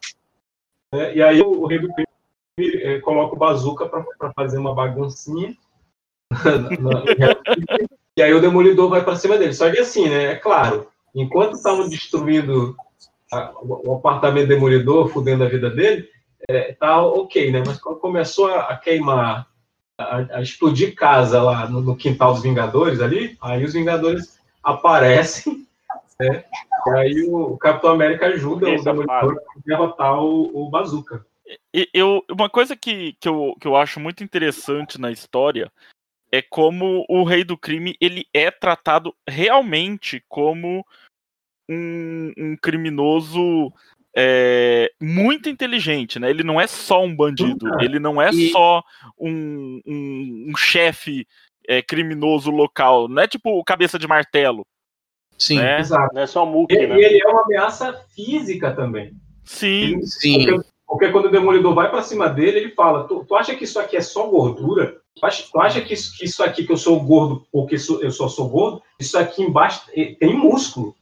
né? 0.92 1.14
E 1.16 1.22
aí 1.22 1.40
o, 1.40 1.62
o 1.62 1.66
Rei 1.66 1.78
do 1.78 1.88
Crime 1.92 2.06
eh, 2.82 3.00
coloca 3.00 3.34
o 3.34 3.38
Bazooka 3.38 3.86
para 3.86 4.32
fazer 4.34 4.58
uma 4.58 4.74
baguncinha. 4.74 5.56
na- 6.80 7.04
na- 7.04 7.36
e 8.16 8.22
aí 8.22 8.32
o 8.32 8.40
Demolidor 8.40 8.88
vai 8.88 9.04
para 9.04 9.16
cima 9.16 9.36
dele. 9.36 9.52
Só 9.54 9.70
que 9.70 9.78
assim, 9.78 10.08
né? 10.08 10.32
É 10.32 10.36
claro, 10.36 10.88
enquanto 11.14 11.54
estavam 11.54 11.88
destruindo 11.88 12.76
a- 13.32 13.52
o, 13.62 13.94
apartamento 13.96 14.46
do 14.46 14.54
Demolidor, 14.54 15.08
fudendo 15.08 15.44
a 15.44 15.48
vida 15.48 15.70
dele, 15.70 16.08
é, 16.48 16.72
tá 16.74 17.02
ok, 17.02 17.50
né? 17.50 17.62
Mas 17.66 17.80
quando 17.80 17.98
começou 17.98 18.46
a, 18.46 18.60
a 18.68 18.76
queimar, 18.76 19.48
a, 19.98 20.36
a 20.38 20.42
explodir 20.42 20.94
casa 20.94 21.42
lá 21.42 21.68
no, 21.68 21.80
no 21.80 21.96
quintal 21.96 22.34
dos 22.34 22.42
Vingadores 22.42 23.00
ali, 23.00 23.36
aí 23.40 23.64
os 23.64 23.72
Vingadores 23.72 24.38
aparecem, 24.62 25.66
né? 26.20 26.44
E 26.86 26.98
aí 26.98 27.28
o, 27.28 27.56
Capitão 27.56 27.90
América 27.90 28.26
ajuda 28.26 28.68
o 28.68 28.82
Demolidor 28.82 29.36
a 29.38 29.60
derrotar 29.64 30.22
o, 30.22 30.66
o 30.66 30.70
Bazooka. 30.70 31.24
Eu, 31.92 32.24
uma 32.30 32.48
coisa 32.48 32.74
que, 32.74 33.14
que, 33.20 33.28
eu, 33.28 33.54
que 33.60 33.66
eu 33.66 33.76
acho 33.76 34.00
muito 34.00 34.24
interessante 34.24 34.98
na 34.98 35.10
história 35.10 35.70
é 36.32 36.40
como 36.42 37.04
o 37.08 37.22
Rei 37.22 37.44
do 37.44 37.56
Crime 37.56 37.96
ele 38.00 38.26
é 38.32 38.50
tratado 38.50 39.14
realmente 39.28 40.24
como 40.28 40.84
um, 41.68 42.32
um 42.36 42.56
criminoso 42.56 43.72
é, 44.16 44.92
muito 45.00 45.48
inteligente, 45.48 46.18
né? 46.18 46.30
Ele 46.30 46.42
não 46.44 46.60
é 46.60 46.66
só 46.66 47.02
um 47.02 47.14
bandido, 47.14 47.66
ele 47.80 47.98
não 47.98 48.22
é 48.22 48.30
E- 48.30 48.50
só 48.50 48.82
um, 49.18 49.80
um, 49.86 50.46
um 50.50 50.56
chefe 50.56 51.26
é, 51.66 51.82
criminoso 51.82 52.50
local, 52.50 53.08
não 53.08 53.22
é 53.22 53.26
tipo 53.26 53.50
o 53.50 53.64
cabeça 53.64 53.98
de 53.98 54.06
martelo. 54.06 54.64
Sim. 55.38 55.58
né? 55.58 55.80
Exato. 55.80 56.14
Não 56.14 56.22
é 56.22 56.26
só 56.26 56.44
E, 56.44 56.48
Mookie, 56.48 56.74
e 56.76 56.86
né? 56.86 56.98
ele 57.00 57.20
é 57.22 57.26
uma 57.28 57.42
ameaça 57.42 57.92
física 58.14 58.72
também. 58.72 59.12
Sim, 59.44 60.00
Sim. 60.02 60.46
Porque, 60.46 60.68
porque 60.86 61.08
quando 61.10 61.26
o 61.26 61.30
Demolidor 61.30 61.74
vai 61.74 61.90
pra 61.90 62.02
cima 62.02 62.28
dele, 62.28 62.58
ele 62.58 62.70
fala: 62.70 63.04
tu, 63.04 63.24
tu 63.26 63.34
acha 63.34 63.54
que 63.54 63.64
isso 63.64 63.78
aqui 63.78 63.96
é 63.96 64.00
só 64.00 64.26
gordura? 64.26 64.96
Tu 65.18 65.24
acha, 65.26 65.44
tu 65.52 65.60
acha 65.60 65.80
que, 65.80 65.94
isso, 65.94 66.16
que 66.16 66.24
isso 66.24 66.42
aqui 66.42 66.64
que 66.64 66.72
eu 66.72 66.76
sou 66.76 67.00
gordo 67.00 67.46
porque 67.52 67.78
sou- 67.78 68.00
eu 68.02 68.10
só 68.10 68.26
sou 68.28 68.48
gordo? 68.48 68.82
Isso 68.98 69.16
aqui 69.18 69.42
embaixo 69.42 69.82
tem 69.92 70.34
músculo. 70.34 70.94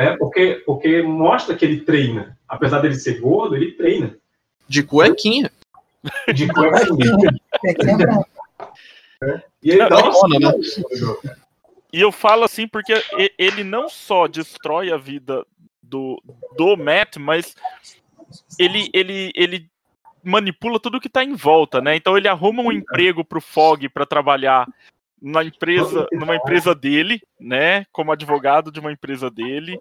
É, 0.00 0.16
porque, 0.16 0.62
porque 0.64 1.02
mostra 1.02 1.56
que 1.56 1.64
ele 1.64 1.80
treina. 1.80 2.38
Apesar 2.48 2.80
dele 2.80 2.94
ser 2.94 3.20
gordo, 3.20 3.56
ele 3.56 3.72
treina. 3.72 4.16
De 4.68 4.82
cuequinha. 4.82 5.50
De 6.34 6.46
cuequinha. 6.48 7.30
É 7.64 7.74
que 7.74 7.82
lembra, 7.84 8.24
E 9.62 9.70
ele 9.70 9.88
dá 9.88 9.98
uma 9.98 10.12
Bacana, 10.12 10.52
né? 10.52 11.36
E 11.92 12.00
eu 12.00 12.12
falo 12.12 12.44
assim 12.44 12.68
porque 12.68 12.92
ele 13.38 13.64
não 13.64 13.88
só 13.88 14.26
destrói 14.26 14.92
a 14.92 14.96
vida 14.96 15.46
do, 15.82 16.22
do 16.56 16.76
Matt, 16.76 17.16
mas 17.16 17.56
ele, 18.58 18.90
ele, 18.92 19.32
ele 19.34 19.70
manipula 20.22 20.78
tudo 20.78 21.00
que 21.00 21.08
tá 21.08 21.24
em 21.24 21.34
volta, 21.34 21.80
né? 21.80 21.96
Então 21.96 22.16
ele 22.16 22.28
arruma 22.28 22.62
um 22.62 22.72
emprego 22.72 23.24
pro 23.24 23.40
Fog 23.40 23.88
para 23.88 24.04
trabalhar 24.04 24.68
na 25.20 25.42
empresa, 25.42 26.06
numa 26.12 26.36
empresa 26.36 26.74
dele, 26.74 27.20
né? 27.40 27.86
Como 27.90 28.12
advogado 28.12 28.70
de 28.70 28.80
uma 28.80 28.92
empresa 28.92 29.30
dele. 29.30 29.80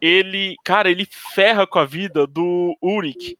Ele, 0.00 0.56
cara, 0.64 0.90
ele 0.90 1.06
ferra 1.10 1.66
com 1.66 1.78
a 1.78 1.84
vida 1.84 2.26
do 2.26 2.76
Uric. 2.80 3.36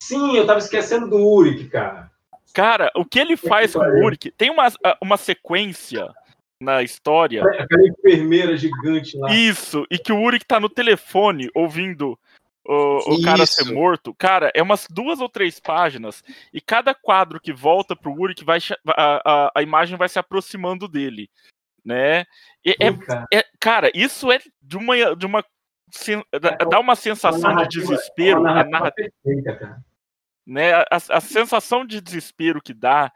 Sim, 0.00 0.36
eu 0.36 0.46
tava 0.46 0.58
esquecendo 0.58 1.08
do 1.08 1.16
Uric, 1.16 1.68
cara. 1.68 2.10
Cara, 2.54 2.90
o 2.94 3.04
que 3.04 3.18
ele 3.18 3.36
faz 3.36 3.72
com 3.72 3.80
o 3.80 4.04
Uric? 4.04 4.30
Tem 4.32 4.50
uma, 4.50 4.68
uma 5.00 5.16
sequência 5.16 6.12
na 6.62 6.82
história 6.82 7.42
Aquela 7.44 7.86
enfermeira 7.88 8.56
gigante 8.56 9.16
lá. 9.18 9.34
Isso, 9.34 9.84
e 9.90 9.98
que 9.98 10.12
o 10.12 10.20
Uric 10.22 10.44
tá 10.46 10.60
no 10.60 10.68
telefone 10.68 11.50
ouvindo 11.54 12.18
o, 12.64 13.14
o 13.14 13.22
cara 13.22 13.44
ser 13.44 13.72
morto. 13.72 14.14
Cara, 14.14 14.50
é 14.54 14.62
umas 14.62 14.86
duas 14.88 15.20
ou 15.20 15.28
três 15.28 15.58
páginas, 15.58 16.22
e 16.52 16.60
cada 16.60 16.94
quadro 16.94 17.40
que 17.40 17.52
volta 17.52 17.96
pro 17.96 18.12
Uric, 18.12 18.44
vai, 18.44 18.58
a, 18.86 19.46
a, 19.46 19.52
a 19.56 19.62
imagem 19.62 19.96
vai 19.98 20.08
se 20.08 20.18
aproximando 20.18 20.86
dele, 20.86 21.28
né? 21.84 22.24
E 22.64 22.76
é, 22.78 22.92
cara. 22.96 23.26
é- 23.32 23.44
cara, 23.58 23.90
isso 23.94 24.30
é 24.30 24.38
de 24.62 24.76
uma. 24.76 25.16
De 25.16 25.26
uma 25.26 25.44
sen- 25.90 26.24
dá- 26.40 26.56
dá 26.70 26.78
uma 26.78 26.94
sensação 26.94 27.40
de 27.50 27.56
narrativa- 27.56 27.86
desespero, 27.96 28.40
uma 28.40 28.50
a 28.50 28.54
narrativa 28.54 28.78
narra- 28.78 28.92
perfeita, 28.92 29.56
cara. 29.56 29.84
né? 30.46 30.72
A, 30.74 30.86
a 31.10 31.20
sensação 31.20 31.84
de 31.84 32.00
desespero 32.00 32.62
que 32.62 32.72
dá, 32.72 33.12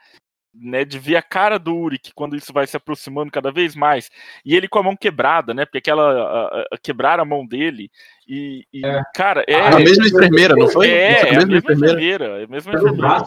né? 0.61 0.85
De 0.85 0.99
ver 0.99 1.16
a 1.16 1.23
cara 1.23 1.59
do 1.59 1.75
Uric 1.75 2.12
quando 2.14 2.37
isso 2.37 2.53
vai 2.53 2.66
se 2.66 2.77
aproximando 2.77 3.31
cada 3.31 3.51
vez 3.53 3.75
mais. 3.75 4.11
E 4.45 4.55
ele 4.57 4.69
com 4.69 4.79
a 4.79 4.83
mão 4.83 4.97
quebrada, 4.97 5.53
né? 5.55 5.64
Porque 5.64 5.79
aquela. 5.79 6.03
a- 6.12 6.61
a- 6.73 6.79
quebrar 6.83 7.21
a 7.21 7.25
mão 7.25 7.47
dele. 7.47 7.90
E, 8.29 8.64
e, 8.73 8.83
cara, 9.14 9.45
é. 9.47 9.55
A 9.61 9.79
mesma 9.79 10.07
enfermeira, 10.07 10.55
não 10.57 10.69
foi? 10.69 10.88
É, 10.88 11.12
é 11.35 11.37
a 11.42 11.47
mesma 11.47 11.59
enfermeira. 11.73 12.25
É 12.40 12.45
a 12.45 12.49
mesma 12.49 12.73
enfermeira. 12.75 13.25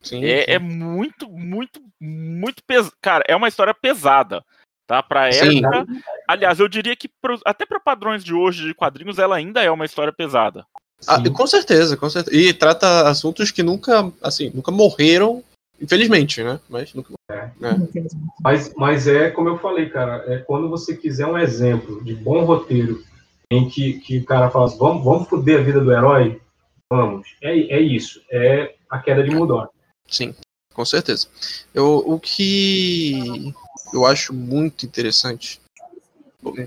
Sim, 0.00 0.24
É, 0.24 0.38
sim. 0.44 0.44
é 0.52 0.58
muito, 0.58 1.28
muito, 1.28 1.80
muito 2.00 2.62
pesado. 2.64 2.92
Cara, 3.00 3.24
é 3.28 3.34
uma 3.36 3.48
história 3.48 3.74
pesada. 3.74 4.42
Tá? 4.86 5.02
Pra 5.02 5.30
Sim. 5.30 5.58
época. 5.58 5.86
Aliás, 6.26 6.58
eu 6.58 6.66
diria 6.66 6.96
que 6.96 7.08
pro- 7.20 7.38
até 7.44 7.66
para 7.66 7.78
padrões 7.78 8.24
de 8.24 8.32
hoje 8.32 8.64
de 8.68 8.72
quadrinhos, 8.74 9.18
ela 9.18 9.36
ainda 9.36 9.62
é 9.62 9.70
uma 9.70 9.84
história 9.84 10.12
pesada. 10.14 10.64
Ah, 11.06 11.18
com 11.30 11.46
certeza, 11.46 11.94
com 11.94 12.08
certeza. 12.08 12.34
E 12.34 12.52
trata 12.54 13.06
assuntos 13.06 13.50
que 13.50 13.62
nunca, 13.62 14.10
assim, 14.22 14.50
nunca 14.54 14.72
morreram, 14.72 15.44
infelizmente, 15.80 16.42
né? 16.42 16.60
Mas 16.68 16.94
nunca. 16.94 17.14
Mas, 18.40 18.72
mas 18.76 19.06
é 19.06 19.30
como 19.30 19.48
eu 19.48 19.58
falei, 19.58 19.88
cara, 19.88 20.24
é 20.26 20.38
quando 20.38 20.68
você 20.68 20.96
quiser 20.96 21.26
um 21.26 21.38
exemplo 21.38 22.02
de 22.04 22.14
bom 22.14 22.44
roteiro 22.44 23.02
em 23.50 23.68
que, 23.68 24.00
que 24.00 24.18
o 24.18 24.24
cara 24.24 24.50
fala 24.50 24.66
assim, 24.66 24.78
vamos, 24.78 25.04
vamos 25.04 25.28
foder 25.28 25.60
a 25.60 25.62
vida 25.62 25.80
do 25.80 25.92
herói, 25.92 26.40
vamos. 26.90 27.28
É, 27.42 27.50
é 27.50 27.80
isso, 27.80 28.20
é 28.30 28.74
a 28.88 28.98
queda 28.98 29.22
de 29.22 29.30
Mudor. 29.30 29.68
Sim, 30.06 30.34
com 30.72 30.84
certeza. 30.84 31.26
Eu, 31.74 32.02
o 32.06 32.18
que 32.18 33.52
eu 33.92 34.06
acho 34.06 34.32
muito 34.32 34.84
interessante, 34.84 35.60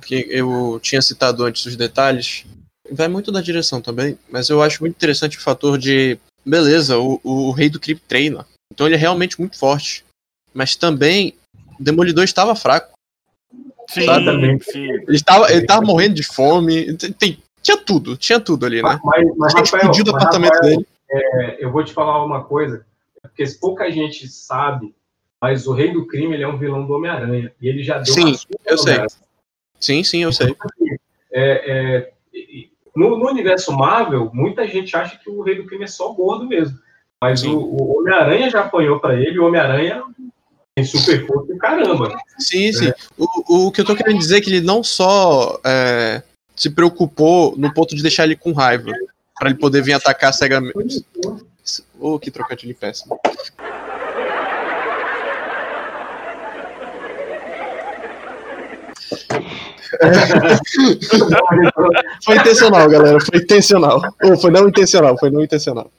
que 0.03 0.25
eu 0.29 0.79
tinha 0.81 1.01
citado 1.01 1.43
antes 1.43 1.65
os 1.65 1.75
detalhes, 1.75 2.45
vai 2.91 3.07
muito 3.07 3.31
da 3.31 3.41
direção 3.41 3.81
também, 3.81 4.17
mas 4.29 4.49
eu 4.49 4.61
acho 4.61 4.81
muito 4.81 4.95
interessante 4.95 5.37
o 5.37 5.41
fator 5.41 5.77
de, 5.77 6.17
beleza, 6.45 6.97
o, 6.97 7.19
o 7.23 7.51
rei 7.51 7.69
do 7.69 7.79
crime 7.79 8.01
treina, 8.07 8.45
então 8.71 8.85
ele 8.87 8.95
é 8.95 8.97
realmente 8.97 9.39
muito 9.39 9.57
forte, 9.59 10.03
mas 10.53 10.75
também 10.75 11.35
o 11.79 11.83
Demolidor 11.83 12.23
estava 12.23 12.55
fraco. 12.55 12.91
Sim, 13.89 14.01
Exatamente. 14.01 14.63
sim. 14.71 14.89
Ele 14.89 15.15
estava, 15.15 15.51
ele 15.51 15.65
tava 15.65 15.81
morrendo 15.81 16.15
de 16.15 16.23
fome, 16.23 16.95
tem, 16.95 17.37
tinha 17.61 17.77
tudo, 17.77 18.15
tinha 18.15 18.39
tudo 18.39 18.65
ali, 18.65 18.81
né? 18.81 18.99
Mas, 19.03 19.37
mas 19.37 19.53
A 19.53 19.57
gente 19.57 19.65
Rafael, 19.65 19.81
explodiu 19.81 20.03
do 20.05 20.11
mas, 20.13 20.21
apartamento 20.21 20.53
Rafael, 20.53 20.75
dele. 20.77 20.87
é, 21.11 21.65
eu 21.65 21.71
vou 21.71 21.83
te 21.83 21.91
falar 21.93 22.23
uma 22.23 22.43
coisa, 22.45 22.85
porque 23.21 23.43
pouca 23.59 23.91
gente 23.91 24.27
sabe, 24.29 24.95
mas 25.41 25.67
o 25.67 25.73
Rei 25.73 25.91
do 25.91 26.07
Crime 26.07 26.33
ele 26.33 26.43
é 26.43 26.47
um 26.47 26.57
vilão 26.57 26.85
do 26.85 26.93
Homem-Aranha. 26.93 27.51
E 27.61 27.67
ele 27.67 27.83
já 27.83 27.97
deu 27.97 28.13
Sim, 28.13 28.35
eu 28.65 28.77
sei. 28.77 28.97
Sim, 29.79 30.03
sim, 30.03 30.23
eu 30.23 30.31
sei. 30.31 30.55
É, 31.33 31.71
é, 31.71 32.13
e- 32.33 32.59
e- 32.59 32.71
no, 32.95 33.17
no 33.17 33.27
universo 33.29 33.71
Marvel, 33.73 34.29
muita 34.33 34.67
gente 34.67 34.95
acha 34.95 35.17
que 35.17 35.29
o 35.29 35.41
Rei 35.41 35.55
do 35.55 35.65
Crime 35.65 35.83
é 35.83 35.87
só 35.87 36.13
gordo 36.13 36.45
mesmo. 36.47 36.77
Mas 37.21 37.43
o, 37.43 37.55
o 37.55 37.99
Homem-Aranha 37.99 38.49
já 38.49 38.61
apanhou 38.61 38.99
pra 38.99 39.13
ele, 39.13 39.37
o 39.37 39.45
Homem-Aranha 39.45 40.01
tem 40.73 40.83
super 40.83 41.27
força 41.27 41.53
e 41.53 41.57
caramba. 41.57 42.17
Sim, 42.39 42.73
sim. 42.73 42.91
O, 43.15 43.67
o 43.67 43.71
que 43.71 43.81
eu 43.81 43.85
tô 43.85 43.95
querendo 43.95 44.17
dizer 44.17 44.37
é 44.37 44.41
que 44.41 44.49
ele 44.49 44.61
não 44.61 44.83
só 44.83 45.59
é, 45.63 46.23
se 46.55 46.71
preocupou 46.71 47.55
no 47.55 47.71
ponto 47.71 47.95
de 47.95 48.01
deixar 48.01 48.23
ele 48.23 48.35
com 48.35 48.53
raiva, 48.53 48.91
pra 49.37 49.49
ele 49.49 49.59
poder 49.59 49.83
vir 49.83 49.93
atacar 49.93 50.33
cegamente. 50.33 51.05
Ô, 51.99 52.17
que 52.17 52.31
trocadilho 52.31 52.73
péssimo. 52.73 53.19
Foi 62.25 62.37
intencional, 62.37 62.89
galera. 62.89 63.19
Foi 63.19 63.39
intencional. 63.39 64.01
Ou 64.23 64.37
foi 64.37 64.49
não 64.49 64.67
intencional, 64.67 65.15
foi 65.19 65.29
não 65.29 65.43
intencional. 65.43 65.91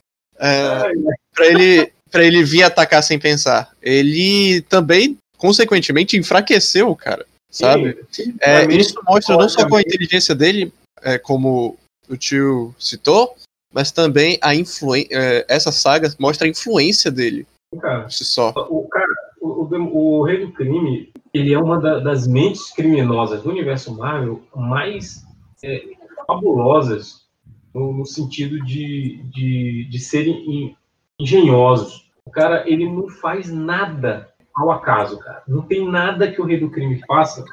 É, 0.43 0.93
pra, 1.33 1.47
ele, 1.47 1.93
pra 2.11 2.25
ele 2.25 2.43
vir 2.43 2.65
atacar 2.65 3.03
sem 3.03 3.19
pensar. 3.19 3.71
Ele 3.81 4.61
também, 4.63 5.17
consequentemente, 5.39 6.17
enfraqueceu 6.17 6.89
o 6.91 6.97
cara. 6.97 7.25
Sabe? 7.49 7.99
É, 8.41 8.65
isso 8.75 8.99
mostra 9.07 9.37
não 9.37 9.49
só 9.49 9.69
com 9.69 9.77
a 9.77 9.81
inteligência 9.83 10.35
dele, 10.35 10.73
é, 11.03 11.19
como 11.19 11.77
o 12.09 12.17
tio 12.17 12.75
citou, 12.79 13.37
mas 13.73 13.93
também 13.93 14.39
a 14.41 14.55
influência. 14.55 15.45
essa 15.49 15.71
saga 15.71 16.13
mostra 16.19 16.47
a 16.47 16.51
influência 16.51 17.11
dele. 17.11 17.47
Cara, 17.81 18.09
só. 18.11 18.51
O, 18.71 18.89
cara, 18.89 19.07
o, 19.41 19.49
o, 19.49 20.19
o, 20.19 20.25
Rei 20.25 20.45
do 20.45 20.53
Crime, 20.53 21.13
ele 21.33 21.53
é 21.55 21.59
uma 21.59 21.81
da, 21.81 21.99
das 22.01 22.27
mentes 22.27 22.71
criminosas 22.73 23.43
do 23.43 23.51
universo 23.51 23.95
Marvel 23.95 24.43
mais 24.55 25.23
é, 25.63 25.83
fabulosas 26.27 27.22
no, 27.75 27.93
no, 27.93 28.07
sentido 28.07 28.63
de, 28.65 29.23
de, 29.25 29.85
de 29.91 29.99
serem 29.99 30.77
engenhosos. 31.19 32.11
O 32.25 32.31
cara, 32.31 32.69
ele 32.69 32.89
não 32.89 33.09
faz 33.09 33.51
nada 33.51 34.33
ao 34.55 34.71
acaso, 34.71 35.19
cara. 35.19 35.43
Não 35.49 35.63
tem 35.63 35.89
nada 35.89 36.31
que 36.31 36.41
o 36.41 36.45
Rei 36.45 36.59
do 36.59 36.71
Crime 36.71 37.01
faça 37.07 37.45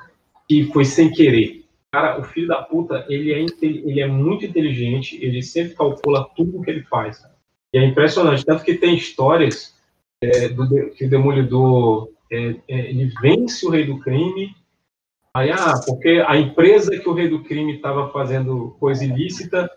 que 0.47 0.65
foi 0.65 0.85
sem 0.85 1.11
querer. 1.11 1.65
Cara, 1.91 2.19
o 2.19 2.23
filho 2.23 2.47
da 2.47 2.61
puta, 2.61 3.05
ele 3.09 3.33
é, 3.33 3.45
ele 3.61 3.99
é 3.99 4.07
muito 4.07 4.45
inteligente, 4.45 5.17
ele 5.23 5.41
sempre 5.41 5.75
calcula 5.75 6.29
tudo 6.35 6.59
o 6.59 6.61
que 6.61 6.69
ele 6.69 6.83
faz. 6.83 7.23
E 7.73 7.77
é 7.77 7.85
impressionante, 7.85 8.45
tanto 8.45 8.63
que 8.63 8.75
tem 8.75 8.95
histórias 8.95 9.75
é, 10.21 10.49
do, 10.49 10.91
que 10.91 11.05
o 11.05 11.09
Demolidor 11.09 12.09
é, 12.31 12.55
é, 12.67 12.89
ele 12.89 13.11
vence 13.21 13.65
o 13.65 13.69
Rei 13.69 13.85
do 13.85 13.99
Crime, 13.99 14.55
aí, 15.33 15.51
ah, 15.51 15.79
porque 15.85 16.23
a 16.27 16.37
empresa 16.37 16.97
que 16.97 17.09
o 17.09 17.13
Rei 17.13 17.27
do 17.27 17.43
Crime 17.43 17.75
estava 17.75 18.09
fazendo 18.09 18.75
coisa 18.79 19.03
ilícita 19.03 19.69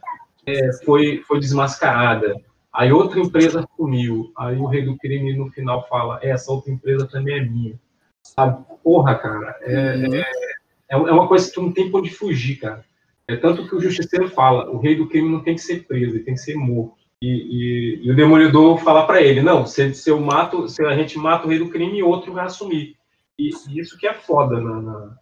é, 0.46 0.72
foi, 0.84 1.22
foi 1.26 1.40
desmascarada. 1.40 2.34
Aí 2.72 2.90
outra 2.90 3.20
empresa 3.20 3.68
sumiu. 3.76 4.32
Aí 4.36 4.56
o 4.56 4.66
rei 4.66 4.84
do 4.84 4.96
crime 4.96 5.36
no 5.36 5.50
final 5.50 5.86
fala: 5.88 6.18
essa 6.22 6.50
outra 6.50 6.72
empresa 6.72 7.06
também 7.06 7.38
é 7.38 7.44
minha. 7.44 7.78
Sabe? 8.22 8.64
Porra, 8.82 9.14
cara. 9.16 9.56
É, 9.62 9.96
uhum. 9.96 10.14
é, 10.14 10.20
é, 10.20 10.94
é 10.94 10.96
uma 10.96 11.28
coisa 11.28 11.46
que 11.48 11.54
tu 11.54 11.62
não 11.62 11.72
tem 11.72 11.90
pra 11.90 12.00
onde 12.00 12.10
fugir, 12.10 12.56
cara. 12.56 12.84
É 13.28 13.36
tanto 13.36 13.68
que 13.68 13.74
o 13.74 13.80
justiceiro 13.80 14.28
fala: 14.28 14.70
o 14.70 14.78
rei 14.78 14.96
do 14.96 15.08
crime 15.08 15.30
não 15.30 15.42
tem 15.42 15.54
que 15.54 15.60
ser 15.60 15.86
preso, 15.86 16.16
ele 16.16 16.24
tem 16.24 16.34
que 16.34 16.40
ser 16.40 16.54
morto. 16.54 17.02
E, 17.20 17.28
e, 17.28 18.06
e 18.06 18.10
o 18.10 18.16
demolidor 18.16 18.78
fala 18.78 19.06
para 19.06 19.20
ele: 19.22 19.42
não, 19.42 19.66
se, 19.66 19.94
se 19.94 20.10
eu 20.10 20.20
mato, 20.20 20.68
se 20.68 20.84
a 20.84 20.96
gente 20.96 21.18
mata 21.18 21.46
o 21.46 21.50
rei 21.50 21.58
do 21.58 21.68
crime, 21.68 22.02
outro 22.02 22.32
vai 22.32 22.46
assumir. 22.46 22.96
E, 23.38 23.50
e 23.68 23.78
isso 23.78 23.98
que 23.98 24.06
é 24.06 24.14
foda 24.14 24.60
na, 24.60 25.16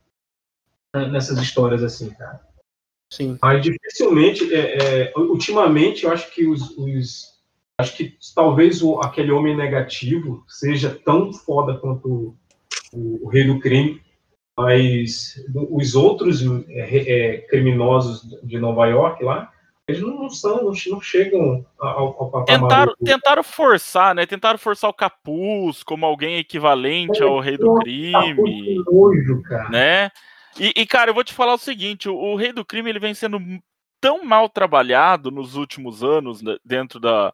na, 0.94 1.08
nessas 1.08 1.38
histórias 1.38 1.82
assim, 1.82 2.10
cara. 2.10 2.40
Sim. 3.10 3.36
Mas 3.42 3.62
dificilmente, 3.62 4.54
é, 4.54 5.08
é, 5.08 5.12
ultimamente, 5.16 6.04
eu 6.04 6.12
acho 6.12 6.32
que 6.32 6.46
os, 6.46 6.70
os 6.78 7.30
acho 7.78 7.96
que 7.96 8.16
talvez 8.34 8.82
o, 8.82 9.00
aquele 9.00 9.32
homem 9.32 9.56
negativo 9.56 10.44
seja 10.46 10.90
tão 11.04 11.32
foda 11.32 11.76
quanto 11.76 12.36
o, 12.92 13.20
o, 13.24 13.28
rei 13.28 13.44
do 13.44 13.58
crime, 13.58 14.00
mas 14.56 15.42
os 15.54 15.96
outros 15.96 16.40
é, 16.68 16.96
é, 16.98 17.38
criminosos 17.38 18.22
de 18.44 18.58
Nova 18.58 18.86
York 18.86 19.24
lá, 19.24 19.50
eles 19.88 20.02
não, 20.02 20.30
são, 20.30 20.56
não, 20.62 20.72
não 20.86 21.00
chegam 21.00 21.66
ao, 21.80 22.22
ao 22.22 22.30
patamar. 22.30 22.60
Tentaram, 22.60 22.94
tentaram 23.02 23.42
forçar, 23.42 24.14
né? 24.14 24.24
Tentaram 24.24 24.58
forçar 24.58 24.88
o 24.88 24.94
capuz 24.94 25.82
como 25.82 26.06
alguém 26.06 26.36
equivalente 26.36 27.20
é, 27.20 27.26
ao 27.26 27.40
rei 27.40 27.56
do 27.58 27.74
crime. 27.76 28.84
Nojo, 28.86 29.42
cara. 29.42 29.68
Né? 29.68 30.10
E, 30.58 30.72
e, 30.76 30.86
cara, 30.86 31.10
eu 31.10 31.14
vou 31.14 31.24
te 31.24 31.34
falar 31.34 31.54
o 31.54 31.58
seguinte: 31.58 32.08
o, 32.08 32.14
o, 32.14 32.36
Rei 32.36 32.52
do 32.52 32.64
Crime 32.64 32.90
ele 32.90 32.98
vem 32.98 33.14
sendo 33.14 33.38
tão 34.00 34.24
mal 34.24 34.48
trabalhado 34.48 35.30
nos 35.30 35.56
últimos 35.56 36.02
anos 36.02 36.42
né, 36.42 36.56
dentro 36.64 36.98
da, 36.98 37.32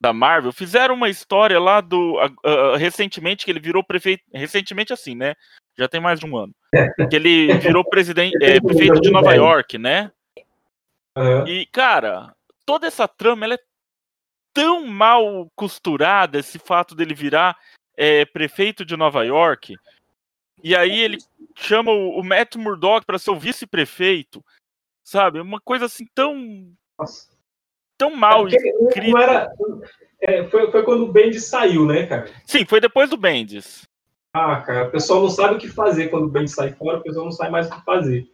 da 0.00 0.12
Marvel. 0.12 0.52
Fizeram 0.52 0.94
uma 0.94 1.08
história 1.08 1.58
lá 1.58 1.80
do. 1.80 2.16
Uh, 2.44 2.76
recentemente 2.76 3.44
que 3.44 3.50
ele 3.50 3.60
virou 3.60 3.82
prefeito. 3.82 4.22
Recentemente, 4.32 4.92
assim, 4.92 5.14
né? 5.14 5.34
Já 5.76 5.88
tem 5.88 6.00
mais 6.00 6.20
de 6.20 6.26
um 6.26 6.36
ano. 6.36 6.54
Que 7.10 7.16
ele 7.16 7.52
virou 7.58 7.84
presidente, 7.84 8.36
é, 8.42 8.60
prefeito 8.60 9.00
de 9.00 9.10
Nova 9.10 9.34
York, 9.34 9.78
né? 9.78 10.10
E, 11.46 11.66
cara, 11.66 12.34
toda 12.66 12.86
essa 12.86 13.06
trama 13.06 13.44
ela 13.44 13.54
é 13.54 13.58
tão 14.52 14.86
mal 14.86 15.50
costurada, 15.54 16.38
esse 16.38 16.58
fato 16.58 16.94
dele 16.94 17.14
virar 17.14 17.56
é, 17.96 18.24
prefeito 18.24 18.84
de 18.84 18.96
Nova 18.96 19.24
York. 19.24 19.76
E 20.64 20.74
aí 20.74 20.98
ele 20.98 21.18
chama 21.54 21.92
o, 21.92 22.18
o 22.18 22.24
Matt 22.24 22.56
Murdock 22.56 23.04
para 23.04 23.18
ser 23.18 23.30
o 23.30 23.38
vice-prefeito, 23.38 24.42
sabe? 25.04 25.38
Uma 25.38 25.60
coisa 25.60 25.84
assim 25.84 26.06
tão. 26.14 26.74
Nossa. 26.98 27.28
tão 27.98 28.16
mal 28.16 28.48
é. 28.48 28.52
Era, 29.22 29.52
é, 30.22 30.44
foi, 30.44 30.70
foi 30.70 30.82
quando 30.82 31.04
o 31.04 31.12
Bendis 31.12 31.44
saiu, 31.44 31.84
né, 31.84 32.06
cara? 32.06 32.30
Sim, 32.46 32.64
foi 32.64 32.80
depois 32.80 33.10
do 33.10 33.18
Bendis. 33.18 33.86
Ah, 34.32 34.62
cara, 34.62 34.88
o 34.88 34.90
pessoal 34.90 35.20
não 35.20 35.28
sabe 35.28 35.56
o 35.56 35.58
que 35.58 35.68
fazer 35.68 36.08
quando 36.08 36.24
o 36.24 36.30
Bendis 36.30 36.54
sai 36.54 36.72
fora, 36.72 36.98
o 36.98 37.02
pessoal 37.02 37.26
não 37.26 37.32
sabe 37.32 37.50
mais 37.50 37.68
o 37.68 37.70
que 37.70 37.84
fazer. 37.84 38.26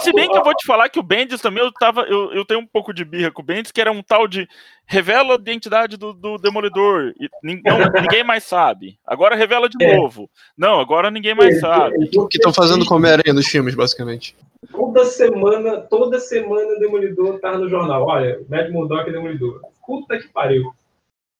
Se 0.00 0.12
bem 0.12 0.28
que 0.28 0.36
eu 0.36 0.44
vou 0.44 0.54
te 0.54 0.66
falar 0.66 0.88
que 0.88 0.98
o 0.98 1.02
Bendis 1.02 1.40
também, 1.40 1.62
eu, 1.62 1.72
tava, 1.72 2.02
eu, 2.02 2.32
eu 2.32 2.44
tenho 2.44 2.60
um 2.60 2.66
pouco 2.66 2.92
de 2.92 3.04
birra 3.04 3.30
com 3.30 3.42
o 3.42 3.44
Bendis, 3.44 3.72
que 3.72 3.80
era 3.80 3.90
um 3.90 4.02
tal 4.02 4.28
de 4.28 4.48
revela 4.86 5.34
a 5.34 5.36
identidade 5.36 5.96
do, 5.96 6.12
do 6.12 6.36
Demolidor. 6.36 7.12
E 7.18 7.28
ninguém, 7.42 7.72
ninguém 8.02 8.24
mais 8.24 8.44
sabe. 8.44 8.98
Agora 9.06 9.36
revela 9.36 9.68
de 9.68 9.82
é. 9.82 9.96
novo. 9.96 10.28
Não, 10.56 10.80
agora 10.80 11.10
ninguém 11.10 11.34
mais 11.34 11.56
é, 11.56 11.60
sabe. 11.60 11.94
É, 11.94 12.18
o 12.18 12.26
que 12.26 12.36
estão 12.36 12.52
fazendo 12.52 12.84
com 12.84 12.96
Homem-Aranha 12.96 13.32
nos 13.32 13.46
filmes, 13.46 13.74
basicamente. 13.74 14.36
Toda 14.70 15.04
semana, 15.06 15.80
toda 15.80 16.20
semana 16.20 16.76
o 16.76 16.78
Demolidor 16.78 17.38
tá 17.40 17.56
no 17.56 17.68
jornal. 17.68 18.06
Olha, 18.06 18.40
Mad 18.48 18.70
Murdock 18.70 19.08
é 19.08 19.12
Demolidor. 19.12 19.60
Puta 19.86 20.18
que 20.18 20.28
pariu. 20.28 20.72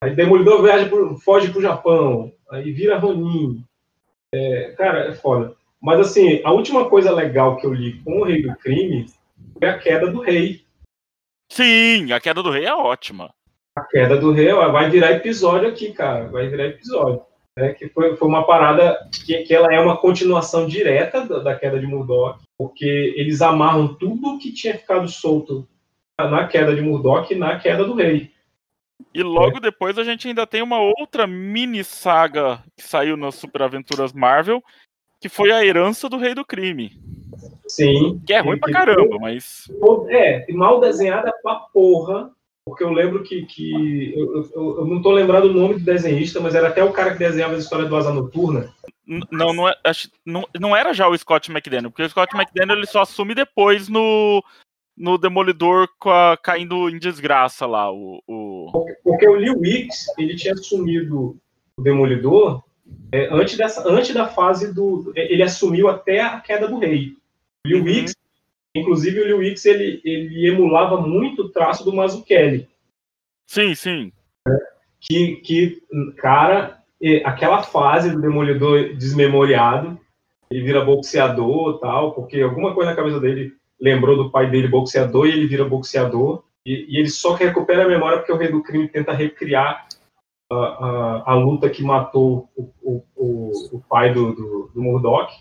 Aí 0.03 0.15
Demolidor 0.15 0.63
viaja 0.63 0.89
pro, 0.89 1.19
foge 1.19 1.51
pro 1.51 1.61
Japão. 1.61 2.33
Aí 2.51 2.73
vira 2.73 2.99
Ronin. 2.99 3.63
É, 4.33 4.75
cara, 4.77 5.09
é 5.09 5.15
foda. 5.15 5.55
Mas, 5.81 6.01
assim, 6.01 6.41
a 6.45 6.53
última 6.53 6.89
coisa 6.89 7.11
legal 7.13 7.57
que 7.57 7.67
eu 7.67 7.73
li 7.73 8.01
com 8.03 8.21
o 8.21 8.25
Rei 8.25 8.43
do 8.43 8.55
Crime 8.57 9.07
foi 9.59 9.69
a 9.69 9.79
queda 9.79 10.11
do 10.11 10.21
rei. 10.21 10.63
Sim, 11.51 12.13
a 12.13 12.21
queda 12.21 12.43
do 12.43 12.51
rei 12.51 12.67
é 12.67 12.75
ótima. 12.75 13.33
A 13.77 13.83
queda 13.83 14.17
do 14.17 14.33
rei 14.33 14.53
vai 14.53 14.91
virar 14.91 15.13
episódio 15.13 15.69
aqui, 15.69 15.93
cara. 15.93 16.29
Vai 16.29 16.49
virar 16.49 16.67
episódio. 16.67 17.23
É, 17.59 17.75
que 17.75 17.89
foi, 17.89 18.17
foi 18.17 18.29
uma 18.29 18.47
parada 18.47 18.97
que, 19.27 19.43
que 19.43 19.53
ela 19.53 19.73
é 19.75 19.81
uma 19.81 19.97
continuação 19.97 20.67
direta 20.67 21.27
da, 21.27 21.41
da 21.41 21.55
queda 21.59 21.81
de 21.81 21.87
Murdoch, 21.87 22.39
porque 22.57 23.15
eles 23.17 23.43
amarram 23.43 23.95
tudo 23.95 24.39
que 24.39 24.53
tinha 24.53 24.79
ficado 24.79 25.09
solto 25.09 25.69
na 26.19 26.47
queda 26.47 26.75
de 26.75 26.81
Murdoch 26.81 27.33
e 27.33 27.37
na 27.37 27.59
queda 27.59 27.85
do 27.85 27.95
rei. 27.95 28.31
E 29.13 29.23
logo 29.23 29.59
é. 29.59 29.61
depois 29.61 29.99
a 29.99 30.05
gente 30.05 30.29
ainda 30.29 30.47
tem 30.47 30.63
uma 30.63 30.79
outra 30.79 31.27
mini 31.27 31.83
saga 31.83 32.63
que 32.77 32.83
saiu 32.83 33.17
nas 33.17 33.35
Super 33.35 33.63
Aventuras 33.63 34.13
Marvel, 34.13 34.63
que 35.21 35.29
foi 35.29 35.53
a 35.53 35.65
herança 35.65 36.09
do 36.09 36.17
rei 36.17 36.35
do 36.35 36.45
crime. 36.45 36.99
Sim. 37.69 38.21
Que 38.27 38.33
é 38.33 38.41
ruim 38.41 38.59
pra 38.59 38.73
caramba, 38.73 39.17
mas. 39.21 39.71
É, 40.09 40.51
mal 40.53 40.81
desenhada 40.81 41.33
pra 41.43 41.57
porra. 41.73 42.31
Porque 42.65 42.85
eu 42.85 42.91
lembro 42.91 43.23
que. 43.23 43.47
que 43.47 44.15
eu, 44.17 44.51
eu, 44.55 44.79
eu 44.81 44.87
não 44.87 45.01
tô 45.03 45.11
lembrado 45.11 45.45
o 45.45 45.53
nome 45.53 45.75
do 45.75 45.85
desenhista, 45.85 46.41
mas 46.41 46.55
era 46.55 46.69
até 46.69 46.83
o 46.83 46.93
cara 46.93 47.13
que 47.13 47.19
desenhava 47.19 47.55
a 47.55 47.59
história 47.59 47.87
do 47.87 47.97
Asa 47.97 48.13
Noturna. 48.13 48.73
Não, 49.07 49.53
não, 49.53 49.69
é, 49.69 49.75
não, 50.25 50.47
não 50.59 50.77
era 50.77 50.93
já 50.95 51.09
o 51.09 51.19
Scott 51.19 51.51
McDaniel, 51.51 51.91
porque 51.91 52.05
o 52.05 52.09
Scott 52.09 52.35
McDaniel 52.35 52.77
ele 52.77 52.87
só 52.87 53.03
assume 53.03 53.35
depois 53.35 53.89
no, 53.89 54.43
no 54.97 55.19
Demolidor 55.19 55.89
a, 56.07 56.39
caindo 56.41 56.89
em 56.89 56.99
desgraça 56.99 57.67
lá. 57.67 57.91
O, 57.91 58.23
o... 58.27 58.69
Porque, 58.71 58.93
porque 59.03 59.29
o 59.29 59.35
Lee 59.35 59.51
Wicks, 59.51 60.07
ele 60.17 60.37
tinha 60.37 60.55
assumido 60.55 61.37
o 61.77 61.83
Demolidor 61.83 62.63
é, 63.13 63.29
antes, 63.33 63.57
dessa, 63.57 63.89
antes 63.89 64.15
da 64.15 64.29
fase 64.29 64.73
do. 64.73 65.13
É, 65.17 65.33
ele 65.33 65.43
assumiu 65.43 65.89
até 65.89 66.21
a 66.21 66.41
queda 66.41 66.69
do 66.69 66.79
rei. 66.79 67.15
O 67.65 67.69
Liu 67.69 67.79
uhum. 67.79 68.05
inclusive 68.75 69.21
o 69.21 69.27
Liu 69.27 69.39
Wix, 69.39 69.65
ele, 69.65 70.01
ele 70.05 70.47
emulava 70.49 71.01
muito 71.01 71.43
o 71.43 71.49
traço 71.49 71.85
do 71.85 71.93
Mazzucchelli. 71.93 72.69
Sim, 73.47 73.75
sim. 73.75 74.13
É, 74.47 74.53
que, 75.01 75.37
que, 75.37 75.83
cara, 76.17 76.79
aquela 77.25 77.63
fase 77.63 78.11
do 78.11 78.21
Demolidor 78.21 78.95
desmemoriado, 78.95 79.99
ele 80.51 80.63
vira 80.63 80.85
boxeador 80.85 81.79
tal, 81.79 82.13
porque 82.13 82.41
alguma 82.41 82.75
coisa 82.75 82.91
na 82.91 82.97
cabeça 82.97 83.21
dele 83.21 83.53
lembrou 83.81 84.17
do 84.17 84.31
pai 84.31 84.51
dele 84.51 84.69
boxeador 84.69 85.27
e 85.27 85.31
ele 85.31 85.47
vira 85.47 85.65
boxeador. 85.65 86.43
E, 86.65 86.87
e 86.89 86.99
ele 86.99 87.09
só 87.09 87.35
recupera 87.35 87.85
a 87.85 87.89
memória 87.89 88.19
porque 88.19 88.33
o 88.33 88.37
Rei 88.37 88.53
do 88.53 88.63
Crime 88.63 88.89
tenta 88.89 89.13
recriar 89.13 89.87
a, 90.51 90.57
a, 90.57 91.23
a 91.33 91.35
luta 91.35 91.71
que 91.71 91.83
matou 91.83 92.51
o, 92.57 92.71
o, 92.83 93.05
o, 93.17 93.53
o 93.73 93.81
pai 93.89 94.13
do, 94.13 94.35
do, 94.35 94.71
do 94.75 94.83
Murdoch. 94.83 95.33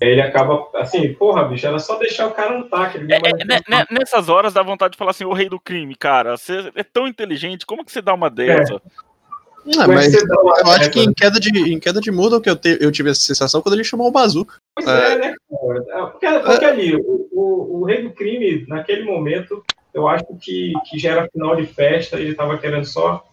Ele 0.00 0.20
acaba 0.20 0.68
assim, 0.74 1.12
porra, 1.14 1.44
bicho, 1.44 1.66
era 1.66 1.78
só 1.78 1.96
deixar 1.98 2.26
o 2.26 2.32
cara 2.32 2.58
lutar. 2.58 2.92
Que 2.92 2.98
ele 2.98 3.12
é, 3.12 3.16
é, 3.16 3.44
né, 3.44 3.60
né, 3.68 3.84
nessas 3.90 4.28
horas 4.28 4.52
dá 4.52 4.62
vontade 4.62 4.92
de 4.92 4.98
falar 4.98 5.12
assim, 5.12 5.24
o 5.24 5.32
rei 5.32 5.48
do 5.48 5.60
crime, 5.60 5.94
cara, 5.94 6.36
você 6.36 6.70
é 6.74 6.82
tão 6.82 7.06
inteligente, 7.06 7.66
como 7.66 7.84
que 7.84 7.92
você 7.92 8.02
dá 8.02 8.12
uma 8.12 8.28
dessa? 8.28 8.74
É. 8.74 9.86
mas 9.86 10.12
eu 10.12 10.70
acho 10.72 10.90
que 10.90 11.00
em 11.00 11.12
queda 11.12 11.40
de, 11.40 11.72
em 11.72 11.78
queda 11.78 12.00
de 12.00 12.10
muda 12.10 12.40
que 12.40 12.50
eu, 12.50 12.56
te, 12.56 12.76
eu 12.80 12.92
tive 12.92 13.10
essa 13.10 13.20
sensação 13.20 13.62
quando 13.62 13.74
ele 13.74 13.84
chamou 13.84 14.08
o 14.08 14.12
Bazooka. 14.12 14.56
Pois 14.74 14.86
é, 14.86 15.12
é 15.12 15.18
né, 15.18 15.34
Porque, 15.48 16.26
porque 16.40 16.64
ali, 16.64 16.96
o, 16.96 17.28
o, 17.32 17.80
o, 17.80 17.84
rei 17.84 18.02
do 18.02 18.12
crime, 18.12 18.66
naquele 18.68 19.04
momento, 19.04 19.64
eu 19.94 20.06
acho 20.06 20.26
que, 20.40 20.72
que 20.90 20.98
já 20.98 21.12
era 21.12 21.28
final 21.28 21.56
de 21.56 21.66
festa, 21.66 22.20
ele 22.20 22.34
tava 22.34 22.58
querendo 22.58 22.84
só 22.84 23.24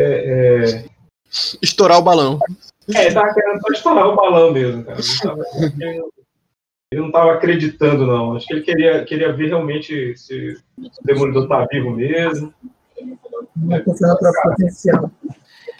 é, 0.00 0.04
é... 0.04 0.84
Estourar 1.62 1.98
o 1.98 2.02
balão. 2.02 2.38
É, 2.94 3.12
tava 3.12 3.34
querendo 3.34 3.60
só 3.60 3.72
estourar 3.72 4.08
o 4.08 4.16
balão 4.16 4.52
mesmo, 4.52 4.84
cara. 4.84 4.98
ele 6.90 7.00
não 7.00 7.08
estava 7.08 7.34
acreditando, 7.34 8.06
não. 8.06 8.34
Acho 8.34 8.46
que 8.46 8.54
ele 8.54 8.62
queria, 8.62 9.04
queria 9.04 9.32
ver 9.32 9.48
realmente 9.48 10.16
se 10.16 10.56
o 10.78 11.04
Demolidor 11.04 11.46
tá 11.48 11.66
vivo 11.70 11.90
mesmo. 11.90 12.54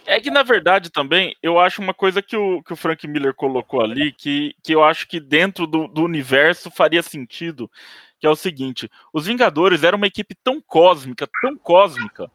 É 0.04 0.20
que, 0.20 0.30
na 0.30 0.42
verdade, 0.42 0.90
também, 0.90 1.34
eu 1.42 1.58
acho 1.58 1.80
uma 1.80 1.94
coisa 1.94 2.20
que 2.20 2.36
o, 2.36 2.62
que 2.62 2.72
o 2.72 2.76
Frank 2.76 3.06
Miller 3.06 3.34
colocou 3.34 3.82
ali, 3.82 4.12
que, 4.12 4.54
que 4.62 4.74
eu 4.74 4.82
acho 4.82 5.06
que 5.06 5.20
dentro 5.20 5.66
do, 5.66 5.86
do 5.86 6.02
universo 6.02 6.70
faria 6.70 7.02
sentido, 7.02 7.70
que 8.18 8.26
é 8.26 8.30
o 8.30 8.36
seguinte, 8.36 8.90
os 9.12 9.26
Vingadores 9.26 9.82
eram 9.82 9.96
uma 9.96 10.06
equipe 10.06 10.34
tão 10.42 10.60
cósmica, 10.60 11.28
tão 11.42 11.56
cósmica, 11.56 12.30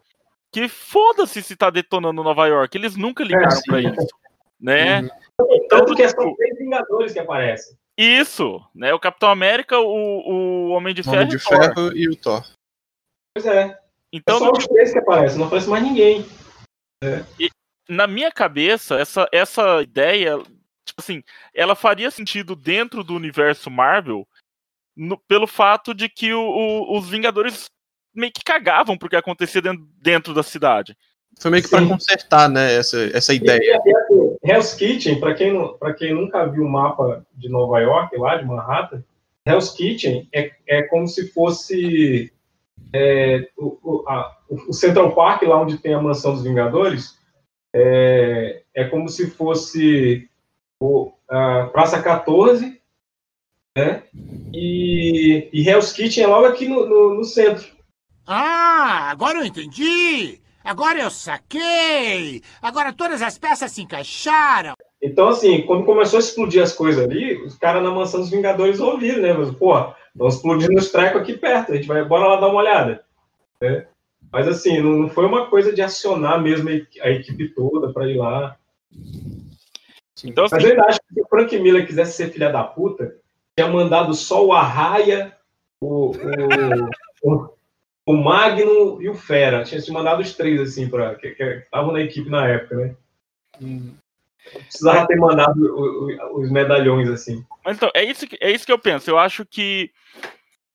que 0.53 0.67
foda-se 0.69 1.41
se 1.41 1.55
tá 1.55 1.69
detonando 1.69 2.23
Nova 2.23 2.47
York, 2.47 2.77
eles 2.77 2.95
nunca 2.95 3.23
ligaram 3.23 3.57
É, 3.57 3.61
pra 3.65 3.81
sim. 3.81 3.89
isso, 3.89 4.07
né? 4.59 5.01
Uhum. 5.01 5.09
Então, 5.51 5.79
Tanto 5.79 5.95
que 5.95 6.07
tipo, 6.07 6.21
são 6.21 6.35
três 6.35 6.57
Vingadores 6.59 7.11
que 7.13 7.19
aparecem. 7.19 7.75
isso, 7.97 8.63
né? 8.73 8.93
O 8.93 8.99
Capitão 8.99 9.29
América, 9.29 9.79
o, 9.79 9.87
o 9.87 10.69
Homem 10.69 10.93
de 10.93 11.01
Ferro, 11.03 11.15
Homem 11.17 11.27
de 11.27 11.35
e 11.35 11.37
o 11.37 11.41
Thor. 11.41 11.57
Ferro 11.73 11.97
e 11.97 12.07
o 12.09 12.15
Thor. 12.15 12.45
Pois 13.35 13.45
é. 13.47 13.79
Então, 14.13 14.35
é 14.37 14.39
só 14.39 14.51
os 14.51 14.67
três 14.67 14.93
que 14.93 14.99
aparecem, 14.99 15.39
não 15.39 15.47
aparece 15.47 15.67
mais 15.67 15.83
ninguém. 15.83 16.23
E, 17.39 17.49
na 17.89 18.05
minha 18.05 18.31
cabeça, 18.31 18.95
essa, 18.95 19.27
essa 19.31 19.81
ideia, 19.81 20.37
tipo 20.37 20.99
assim, 20.99 21.23
ela 21.53 21.75
faria 21.75 22.11
sentido 22.11 22.55
dentro 22.55 23.03
do 23.03 23.15
universo 23.15 23.71
Marvel 23.71 24.25
no- 24.95 25.17
pelo 25.27 25.47
fato 25.47 25.93
de 25.95 26.07
que 26.07 26.31
o- 26.31 26.39
o- 26.39 26.97
os 26.97 27.09
Vingadores 27.09 27.65
meio 28.13 28.31
que 28.31 28.43
cagavam 28.43 28.97
pro 28.97 29.09
que 29.09 29.15
acontecia 29.15 29.61
dentro, 29.61 29.87
dentro 30.01 30.33
da 30.33 30.43
cidade. 30.43 30.95
Foi 31.39 31.49
meio 31.49 31.63
que 31.63 31.69
pra 31.69 31.85
consertar, 31.85 32.47
né, 32.49 32.75
essa, 32.75 32.97
essa 33.15 33.33
ideia. 33.33 33.59
e, 33.59 34.51
Hell's 34.51 34.73
Kitchen, 34.75 35.19
para 35.19 35.33
quem, 35.33 35.51
não- 35.53 35.77
quem 35.97 36.13
nunca 36.13 36.45
viu 36.45 36.63
o 36.63 36.69
mapa 36.69 37.25
de 37.33 37.49
Nova 37.49 37.79
York, 37.79 38.15
lá 38.17 38.35
de 38.37 38.45
Manhattan, 38.45 39.03
Hell's 39.45 39.71
Kitchen 39.71 40.27
é, 40.31 40.51
é 40.67 40.83
como 40.83 41.07
se 41.07 41.27
fosse 41.31 42.31
é, 42.93 43.49
o, 43.57 43.77
o- 43.83 44.05
a- 44.07 44.37
o 44.49 44.73
Central 44.73 45.13
Park, 45.15 45.41
lá 45.43 45.59
onde 45.59 45.77
tem 45.79 45.93
a 45.95 46.01
mansão 46.01 46.33
dos 46.33 46.43
Vingadores, 46.43 47.17
é, 47.73 48.61
é 48.75 48.83
como 48.85 49.09
se 49.09 49.31
fosse 49.31 50.29
o, 50.79 51.11
a 51.27 51.65
Praça 51.73 52.01
14, 52.01 52.79
né? 53.75 54.03
E, 54.53 55.49
e 55.51 55.67
Hell's 55.67 55.91
Kitchen 55.91 56.25
é 56.25 56.27
logo 56.27 56.45
aqui 56.45 56.67
no, 56.67 56.85
no, 56.87 57.13
no 57.15 57.23
centro. 57.23 57.65
Ah, 58.25 59.09
agora 59.11 59.39
eu 59.39 59.45
entendi! 59.45 60.39
Agora 60.63 60.99
eu 61.01 61.11
saquei! 61.11 62.41
Agora 62.61 62.93
todas 62.93 63.21
as 63.21 63.37
peças 63.37 63.71
se 63.71 63.81
encaixaram! 63.81 64.73
Então, 65.01 65.27
assim, 65.27 65.63
quando 65.63 65.83
começou 65.85 66.17
a 66.17 66.21
explodir 66.21 66.63
as 66.63 66.71
coisas 66.71 67.03
ali, 67.03 67.35
os 67.43 67.57
caras 67.57 67.83
na 67.83 67.91
mansão 67.91 68.21
dos 68.21 68.29
Vingadores 68.29 68.79
ouviram, 68.79 69.21
né? 69.21 69.33
Mas, 69.33 69.51
pô, 69.51 69.77
estão 70.13 70.27
explodindo 70.29 70.77
os 70.79 70.89
trecos 70.89 71.21
aqui 71.21 71.33
perto, 71.37 71.73
a 71.73 71.75
gente 71.75 71.87
vai, 71.87 72.05
bora 72.05 72.27
lá 72.27 72.39
dar 72.39 72.47
uma 72.47 72.59
olhada. 72.61 73.03
né? 73.61 73.85
Mas, 74.31 74.47
assim, 74.47 74.79
não, 74.79 75.09
foi 75.09 75.25
uma 75.25 75.47
coisa 75.47 75.73
de 75.73 75.81
acionar 75.81 76.41
mesmo 76.41 76.69
a 76.69 76.73
equi- 76.73 77.01
a 77.01 77.09
equipe 77.11 77.49
toda 77.49 77.91
para 77.91 78.07
ir 78.09 78.17
lá. 78.17 78.55
Então, 80.23 80.45
Mas 80.49 80.63
eu 80.63 80.69
ainda 80.71 80.85
acho 80.85 80.99
que 81.01 81.13
se 81.13 81.21
o 81.21 81.27
Frank 81.27 81.59
Miller 81.59 81.85
quisesse 81.85 82.13
ser 82.15 82.31
filha 82.31 82.49
da 82.49 82.63
puta, 82.63 83.17
tinha 83.57 83.67
mandado 83.69 84.13
só 84.13 84.45
o 84.45 84.53
Arraia, 84.53 85.35
o, 85.81 86.11
o, 86.11 86.13
o, 87.23 87.49
o 88.05 88.13
Magno 88.13 89.01
e 89.01 89.09
o 89.09 89.15
Fera. 89.15 89.63
Tinha 89.63 89.79
se 89.81 89.91
mandado 89.91 90.21
os 90.21 90.33
três, 90.35 90.59
assim, 90.59 90.89
pra, 90.89 91.15
que 91.15 91.27
estavam 91.27 91.91
na 91.93 92.01
equipe 92.01 92.29
na 92.29 92.47
época, 92.47 92.75
né? 92.75 92.95
Precisava 94.51 95.07
ter 95.07 95.15
mandado 95.15 95.57
o- 95.61 96.05
o- 96.07 96.41
os 96.41 96.51
medalhões, 96.51 97.09
assim. 97.09 97.45
Mas 97.63 97.77
então, 97.77 97.89
é 97.95 98.03
isso, 98.03 98.27
que, 98.27 98.37
é 98.41 98.51
isso 98.51 98.65
que 98.65 98.71
eu 98.71 98.79
penso. 98.79 99.09
Eu 99.09 99.17
acho 99.17 99.45
que, 99.45 99.89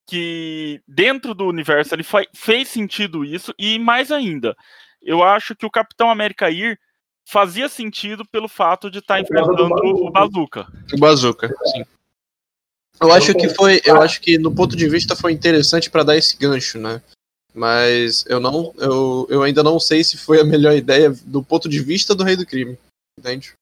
que 0.07 0.81
dentro 0.89 1.35
do 1.35 1.47
universo 1.47 1.95
ele 1.95 2.05
fez 2.35 2.69
sentido 2.69 3.25
isso, 3.25 3.53
e 3.59 3.79
mais 3.79 4.11
ainda, 4.11 4.57
eu 5.03 5.23
acho 5.23 5.55
que 5.55 5.67
o 5.67 5.71
Capitão 5.71 6.11
América 6.11 6.51
ir 6.51 6.79
fazia 7.29 7.69
sentido 7.69 8.25
pelo 8.25 8.49
fato 8.49 8.91
de 8.91 9.01
estar 9.01 9.17
do 9.19 9.25
enfrentando 9.25 9.75
o 9.85 10.11
Bazooka. 10.11 10.67
O 10.95 10.99
Bazooka, 10.99 11.49
sim. 11.67 11.85
Eu 13.01 13.13
acho 13.13 13.33
que 13.35 13.49
foi, 13.51 13.81
eu 13.85 14.01
acho 14.01 14.21
que 14.21 14.39
no 14.39 14.53
ponto 14.53 14.75
de 14.75 14.89
vista 14.89 15.15
foi 15.15 15.33
interessante 15.33 15.89
pra 15.91 16.03
dar 16.03 16.17
esse 16.17 16.37
gancho, 16.39 16.79
né? 16.81 17.01
Mas 17.55 18.25
eu 18.29 18.39
não, 18.39 18.73
eu, 18.79 19.27
eu 19.31 19.43
ainda 19.43 19.63
não 19.63 19.81
sei 19.81 20.05
se 20.05 20.17
foi 20.17 20.41
a 20.41 20.45
melhor 20.45 20.77
ideia 20.77 21.13
do 21.25 21.43
ponto 21.43 21.69
de 21.69 21.81
vista 21.81 22.15
do 22.15 22.23
Rei 22.23 22.37
do 22.37 22.47
Crime, 22.47 22.79
entende? 23.19 23.53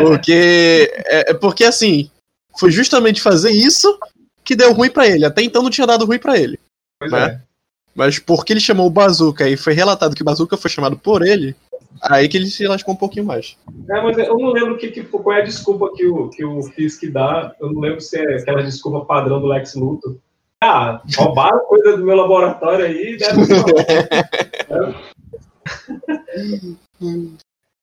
Porque 0.00 0.92
é, 1.06 1.30
é 1.30 1.34
porque 1.34 1.64
assim, 1.64 2.10
foi 2.58 2.70
justamente 2.70 3.20
fazer 3.20 3.50
isso 3.50 3.98
que 4.44 4.56
deu 4.56 4.72
ruim 4.72 4.90
pra 4.90 5.06
ele. 5.06 5.24
Até 5.24 5.42
então 5.42 5.62
não 5.62 5.70
tinha 5.70 5.86
dado 5.86 6.04
ruim 6.04 6.18
pra 6.18 6.38
ele. 6.38 6.58
Pois 6.98 7.12
né? 7.12 7.24
é. 7.26 7.40
Mas 7.94 8.18
porque 8.18 8.52
ele 8.52 8.60
chamou 8.60 8.86
o 8.86 8.90
Bazooka 8.90 9.48
e 9.48 9.56
foi 9.56 9.74
relatado 9.74 10.14
que 10.14 10.22
o 10.22 10.24
Bazooka 10.24 10.56
foi 10.56 10.70
chamado 10.70 10.96
por 10.96 11.26
ele, 11.26 11.54
aí 12.00 12.26
que 12.26 12.38
ele 12.38 12.46
se 12.46 12.66
lascou 12.66 12.94
um 12.94 12.96
pouquinho 12.96 13.26
mais. 13.26 13.56
É, 13.90 14.02
mas 14.02 14.16
eu 14.16 14.38
não 14.38 14.50
lembro 14.50 14.78
que, 14.78 14.90
que, 14.90 15.02
qual 15.02 15.36
é 15.36 15.42
a 15.42 15.44
desculpa 15.44 15.92
que 15.94 16.06
o, 16.06 16.28
que 16.30 16.44
o 16.44 16.62
Fisk 16.62 17.04
dá. 17.10 17.54
Eu 17.60 17.72
não 17.72 17.80
lembro 17.80 18.00
se 18.00 18.18
é 18.18 18.36
aquela 18.36 18.62
desculpa 18.62 19.04
padrão 19.04 19.40
do 19.40 19.46
Lex 19.46 19.74
Luthor. 19.74 20.16
Ah, 20.64 21.02
roubaram 21.16 21.66
coisa 21.66 21.96
do 21.96 22.04
meu 22.04 22.14
laboratório 22.14 22.84
aí, 22.86 23.18
ser. 23.18 23.34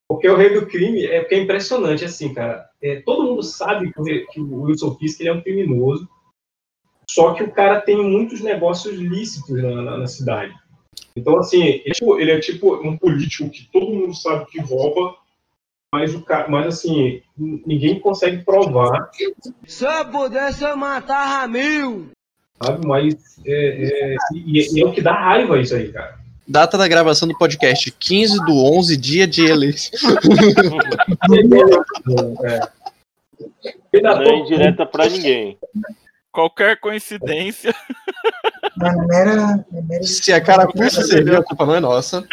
Porque 0.07 0.27
o 0.27 0.35
rei 0.35 0.53
do 0.53 0.65
crime 0.65 1.05
é, 1.05 1.27
é 1.33 1.37
impressionante, 1.39 2.05
assim, 2.05 2.33
cara. 2.33 2.67
É, 2.81 3.01
todo 3.01 3.23
mundo 3.25 3.43
sabe 3.43 3.91
que 3.91 3.99
o, 4.01 4.03
que 4.27 4.39
o 4.39 4.61
Wilson 4.63 4.95
Fisk 4.95 5.19
ele 5.19 5.29
é 5.29 5.33
um 5.33 5.41
criminoso, 5.41 6.07
só 7.09 7.33
que 7.33 7.43
o 7.43 7.51
cara 7.51 7.81
tem 7.81 7.97
muitos 8.01 8.41
negócios 8.41 8.95
lícitos 8.97 9.61
na, 9.61 9.81
na- 9.81 9.97
na 9.97 10.07
cidade. 10.07 10.53
Então, 11.15 11.37
assim, 11.37 11.63
ele 11.63 11.83
é, 11.89 11.91
tipo, 11.91 12.19
ele 12.19 12.31
é 12.31 12.39
tipo 12.39 12.75
um 12.75 12.97
político 12.97 13.49
que 13.49 13.69
todo 13.71 13.91
mundo 13.93 14.15
sabe 14.15 14.45
que 14.45 14.59
rouba, 14.61 15.15
mas, 15.93 16.13
o 16.15 16.21
cara, 16.23 16.47
mas 16.47 16.67
assim, 16.67 17.21
ninguém 17.37 17.99
consegue 17.99 18.43
provar, 18.45 19.09
Se 19.67 19.85
eu 19.85 20.05
pudesse, 20.09 20.63
eu 20.63 20.77
matava 20.77 21.47
mil. 21.47 22.09
Sabe? 22.63 22.85
Mas 22.85 23.15
é, 23.45 24.13
é, 24.13 24.15
e, 24.33 24.77
e 24.77 24.81
é 24.81 24.85
o 24.85 24.91
que 24.91 25.01
dá 25.01 25.13
raiva 25.13 25.59
isso 25.59 25.75
aí, 25.75 25.91
cara. 25.91 26.19
Data 26.47 26.77
da 26.77 26.87
gravação 26.87 27.27
do 27.27 27.37
podcast, 27.37 27.91
15 27.91 28.45
do 28.45 28.65
11, 28.65 28.97
dia 28.97 29.27
de 29.27 29.45
eleição. 29.45 30.09
É. 32.43 34.01
Não 34.01 34.21
é 34.21 34.35
indireta 34.37 34.85
pra 34.85 35.07
ninguém. 35.07 35.57
Qualquer 36.31 36.79
coincidência. 36.79 37.73
Mas 38.77 38.95
não 38.95 39.11
era, 39.13 39.35
não 39.71 39.87
era 39.91 40.03
Se 40.03 40.33
a 40.33 40.41
carapuça 40.41 41.03
serviu, 41.03 41.37
a 41.37 41.43
culpa 41.43 41.65
não 41.65 41.75
é 41.75 41.79
nossa. 41.79 42.27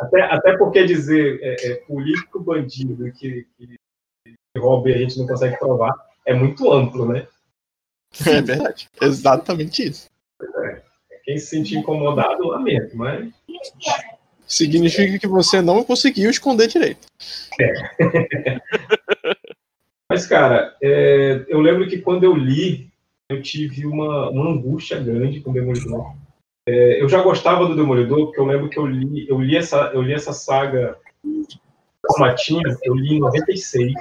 Até, 0.00 0.22
até 0.22 0.56
porque 0.56 0.84
dizer 0.84 1.40
é, 1.42 1.70
é, 1.70 1.74
político 1.86 2.40
bandido 2.40 3.10
que, 3.12 3.46
que, 3.58 3.66
que 3.66 4.60
rouba 4.60 4.90
e 4.90 4.94
a 4.94 4.98
gente 4.98 5.18
não 5.18 5.26
consegue 5.26 5.58
provar 5.58 5.92
é 6.26 6.34
muito 6.34 6.72
amplo, 6.72 7.06
né? 7.12 7.26
É 8.26 8.42
verdade. 8.42 8.88
Exatamente 9.00 9.88
isso. 9.88 10.10
Quem 11.24 11.38
se 11.38 11.46
sentir 11.46 11.76
incomodado, 11.76 12.48
lamento, 12.48 12.96
mas. 12.96 13.32
Significa 14.46 15.18
que 15.18 15.26
você 15.26 15.62
não 15.62 15.82
conseguiu 15.82 16.28
esconder 16.28 16.68
direito. 16.68 17.06
Mas, 20.10 20.26
cara, 20.26 20.76
é, 20.82 21.42
eu 21.48 21.58
lembro 21.58 21.88
que 21.88 21.96
quando 21.96 22.24
eu 22.24 22.36
li, 22.36 22.92
eu 23.30 23.40
tive 23.40 23.86
uma, 23.86 24.28
uma 24.28 24.50
angústia 24.50 25.00
grande 25.00 25.40
com 25.40 25.48
o 25.48 25.54
Demolidor. 25.54 26.14
É, 26.68 27.00
eu 27.02 27.08
já 27.08 27.22
gostava 27.22 27.64
do 27.64 27.74
Demolidor, 27.74 28.26
porque 28.26 28.38
eu 28.38 28.44
lembro 28.44 28.68
que 28.68 28.78
eu 28.78 28.84
li, 28.84 29.26
eu 29.26 29.40
li, 29.40 29.56
essa, 29.56 29.90
eu 29.94 30.02
li 30.02 30.12
essa 30.12 30.34
saga 30.34 30.98
Matinha, 32.18 32.76
eu 32.82 32.94
li 32.94 33.14
em 33.14 33.20
96. 33.20 33.92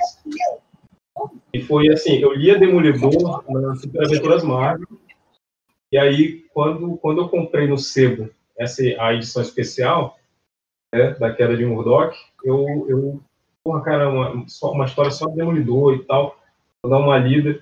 E 1.54 1.62
foi 1.62 1.90
assim, 1.90 2.20
eu 2.20 2.34
lia 2.34 2.58
Demolidor 2.58 3.44
nas 3.50 3.84
Aventuras 3.96 4.44
Marvel. 4.44 4.88
E 5.92 5.98
aí, 5.98 6.46
quando, 6.54 6.96
quando 6.98 7.22
eu 7.22 7.30
comprei 7.30 7.68
no 7.68 7.78
sebo 7.78 8.30
essa 8.58 8.82
a 9.00 9.14
edição 9.14 9.42
especial 9.42 10.18
né, 10.94 11.12
da 11.12 11.34
queda 11.34 11.58
de 11.58 11.66
Murdoch, 11.66 12.16
eu, 12.44 12.86
eu 12.88 13.22
porra, 13.64 13.82
cara, 13.82 14.10
uma, 14.10 14.48
só, 14.48 14.72
uma 14.72 14.86
história 14.86 15.12
só 15.12 15.28
de 15.28 15.36
Demolidor 15.36 15.96
e 15.96 16.06
tal, 16.06 16.38
vou 16.82 16.90
dar 16.92 17.00
uma 17.00 17.18
lida. 17.18 17.62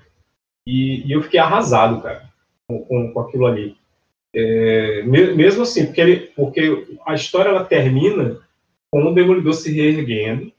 E, 0.68 1.08
e 1.08 1.12
eu 1.12 1.22
fiquei 1.24 1.40
arrasado, 1.40 2.02
cara, 2.02 2.30
com, 2.68 2.84
com, 2.86 3.14
com 3.14 3.20
aquilo 3.22 3.46
ali. 3.48 3.76
É, 4.36 5.02
me- 5.04 5.34
mesmo 5.34 5.64
assim, 5.64 5.88
porque, 5.88 6.02
ele, 6.02 6.18
porque 6.36 6.98
a 7.06 7.16
história 7.16 7.50
ela 7.50 7.66
termina 7.66 8.40
com 8.92 9.04
o 9.04 9.14
Demolidor 9.14 9.54
se 9.54 9.72
reerguendo, 9.72 10.52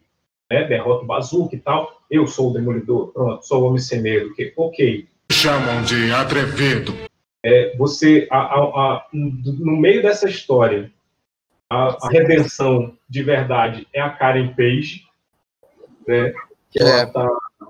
né, 0.50 0.64
derrota 0.64 1.04
o 1.04 1.06
Bazooka 1.06 1.54
e 1.54 1.60
tal. 1.60 1.99
Eu 2.10 2.26
sou 2.26 2.50
o 2.50 2.52
Demolidor, 2.52 3.08
pronto, 3.12 3.46
sou 3.46 3.62
o 3.62 3.66
Homem 3.66 3.78
Sem 3.78 4.02
Medo. 4.02 4.34
Que, 4.34 4.52
ok, 4.56 5.06
Chamam 5.30 5.82
de 5.82 6.12
atrevido. 6.12 6.92
é, 7.44 7.74
você, 7.76 8.26
a- 8.30 8.38
a- 8.38 8.62
a- 8.96 9.06
no 9.12 9.76
meio 9.76 10.02
dessa 10.02 10.28
história, 10.28 10.90
a, 11.70 11.96
a 12.06 12.08
redenção 12.10 12.94
de 13.08 13.22
verdade 13.22 13.86
é 13.94 14.00
a 14.00 14.10
Karen 14.10 14.48
Page, 14.54 15.04
né? 16.06 16.32
Que 16.70 16.82
ela 16.82 17.06
tá 17.06 17.28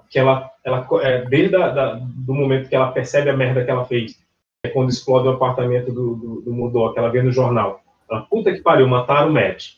que 0.08 0.18
ela, 0.18 0.50
ela 0.64 0.88
é, 1.02 1.24
desde 1.26 1.54
a, 1.54 1.68
da, 1.68 1.94
do 1.94 2.34
momento 2.34 2.68
que 2.68 2.74
ela 2.74 2.90
percebe 2.90 3.30
a 3.30 3.36
merda 3.36 3.64
que 3.64 3.70
ela 3.70 3.84
fez, 3.84 4.18
é 4.64 4.68
quando 4.68 4.90
explode 4.90 5.28
o 5.28 5.32
apartamento 5.32 5.92
do, 5.92 6.16
do, 6.16 6.40
do 6.40 6.52
Murdoch, 6.52 6.98
ela 6.98 7.10
vê 7.10 7.22
no 7.22 7.30
jornal. 7.30 7.80
Ela, 8.10 8.22
puta 8.22 8.52
que 8.52 8.60
pariu, 8.60 8.88
mataram 8.88 9.28
o 9.30 9.32
Matt. 9.32 9.74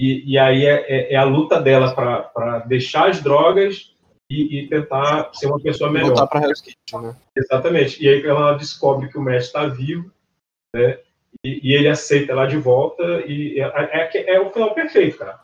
E, 0.00 0.32
e 0.32 0.38
aí 0.38 0.64
é, 0.64 0.86
é, 0.88 1.12
é 1.12 1.16
a 1.16 1.24
luta 1.24 1.60
dela 1.60 1.94
para 1.94 2.60
deixar 2.60 3.10
as 3.10 3.22
drogas 3.22 3.94
e, 4.30 4.60
e, 4.60 4.68
tentar 4.68 5.30
ser 5.34 5.46
uma 5.48 5.60
pessoa 5.60 5.90
melhor. 5.90 6.08
Voltar 6.08 6.26
para 6.26 6.46
Hell's 6.46 6.62
Kitchen, 6.62 7.02
né? 7.02 7.16
Exatamente. 7.36 8.02
E 8.02 8.08
aí 8.08 8.24
ela 8.24 8.54
descobre 8.54 9.10
que 9.10 9.18
o 9.18 9.20
Matt 9.20 9.42
está 9.42 9.66
vivo, 9.66 10.10
né? 10.74 10.98
E, 11.44 11.68
e, 11.68 11.74
ele 11.74 11.88
aceita 11.88 12.32
ela 12.32 12.46
de 12.46 12.56
volta 12.56 13.02
e 13.26 13.60
é, 13.60 13.64
é, 13.64 14.10
é, 14.14 14.34
é 14.36 14.40
o 14.40 14.50
final 14.50 14.72
perfeito, 14.72 15.18
cara. 15.18 15.38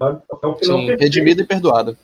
É 0.00 0.46
o 0.46 0.54
final 0.54 0.78
Sim, 0.78 0.86
perfeito. 0.86 1.00
redimido 1.00 1.42
e 1.42 1.46
perdoado. 1.46 1.98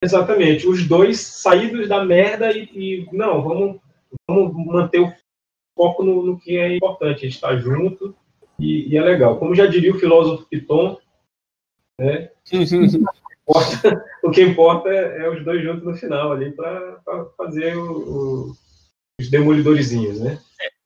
Exatamente. 0.00 0.68
Os 0.68 0.86
dois 0.86 1.18
saídos 1.18 1.88
da 1.88 2.04
merda 2.04 2.52
e, 2.52 2.68
e 2.74 3.08
não, 3.10 3.42
vamos, 3.42 3.80
vamos 4.28 4.66
manter 4.66 5.00
o 5.00 5.12
foco 5.76 6.04
no, 6.04 6.22
no, 6.22 6.38
que 6.38 6.56
é 6.56 6.76
importante. 6.76 7.18
A 7.18 7.22
gente 7.24 7.34
está 7.34 7.56
junto 7.56 8.14
e, 8.58 8.92
e, 8.92 8.96
é 8.96 9.02
legal. 9.02 9.38
Como 9.38 9.54
já 9.54 9.66
diria 9.66 9.94
o 9.94 9.98
filósofo 9.98 10.46
Piton, 10.48 10.98
né? 12.00 12.30
o 14.22 14.30
que 14.30 14.42
importa 14.42 14.88
é, 14.88 15.24
é, 15.24 15.30
os 15.30 15.44
dois 15.44 15.62
juntos 15.62 15.84
no 15.84 15.94
final 15.94 16.32
ali 16.32 16.50
para 16.52 17.00
fazer 17.36 17.76
o, 17.76 17.92
o, 17.92 18.52
os 19.20 19.30
demolidorzinhos, 19.30 20.20
né? 20.20 20.38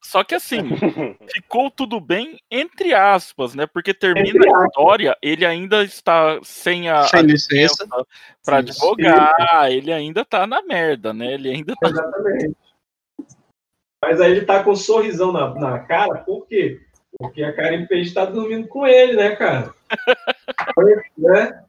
Só 0.02 0.24
que 0.24 0.34
assim, 0.34 0.58
ficou 1.32 1.70
tudo 1.70 2.00
bem 2.00 2.38
entre 2.50 2.92
aspas, 2.92 3.54
né? 3.54 3.66
Porque 3.66 3.94
termina 3.94 4.44
a 4.44 4.66
história, 4.66 5.16
ele 5.22 5.46
ainda 5.46 5.84
está 5.84 6.40
sem 6.42 6.88
a, 6.88 7.04
sem 7.04 7.22
licença 7.22 7.86
para 8.44 8.58
advogar, 8.58 9.68
sim. 9.68 9.76
ele 9.76 9.92
ainda 9.92 10.24
tá 10.24 10.46
na 10.46 10.62
merda, 10.62 11.12
né? 11.12 11.34
Ele 11.34 11.50
ainda 11.50 11.74
tá. 11.76 11.88
Exatamente. 11.88 12.56
Mas 14.02 14.20
aí 14.20 14.32
ele 14.32 14.46
tá 14.46 14.64
com 14.64 14.72
um 14.72 14.76
sorrisão 14.76 15.30
na, 15.30 15.54
na 15.54 15.78
cara, 15.80 16.18
por 16.20 16.46
quê? 16.46 16.80
Porque 17.20 17.44
a 17.44 17.52
Karen 17.52 17.86
Page 17.86 18.14
tá 18.14 18.24
dormindo 18.24 18.66
com 18.66 18.86
ele, 18.86 19.12
né, 19.14 19.36
cara? 19.36 19.74
né? 21.18 21.62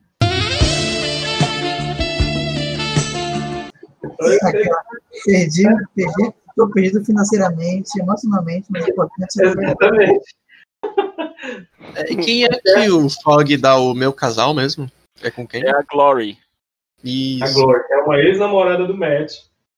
Perdi, 5.26 5.64
perdi 5.96 6.42
Estou 6.52 6.70
perdido 6.70 7.04
financeiramente, 7.04 8.00
emocionalmente, 8.00 8.68
mas 8.70 8.86
é 8.86 8.90
importante. 8.90 9.36
Exatamente. 9.42 10.36
É, 11.96 12.12
e 12.12 12.16
quem 12.16 12.46
é 12.46 12.50
que 12.50 12.90
o 12.90 13.10
Fog 13.10 13.58
dá 13.58 13.78
o 13.78 13.94
meu 13.94 14.12
casal 14.12 14.54
mesmo? 14.54 14.90
É 15.22 15.32
com 15.32 15.48
quem? 15.48 15.64
É 15.64 15.70
a 15.70 15.82
Glory. 15.82 16.38
Isso. 17.04 17.44
A 17.44 17.54
Glory, 17.54 17.82
é 17.92 17.98
uma 17.98 18.18
ex-namorada 18.20 18.86
do 18.86 18.98
Matt. 18.98 19.34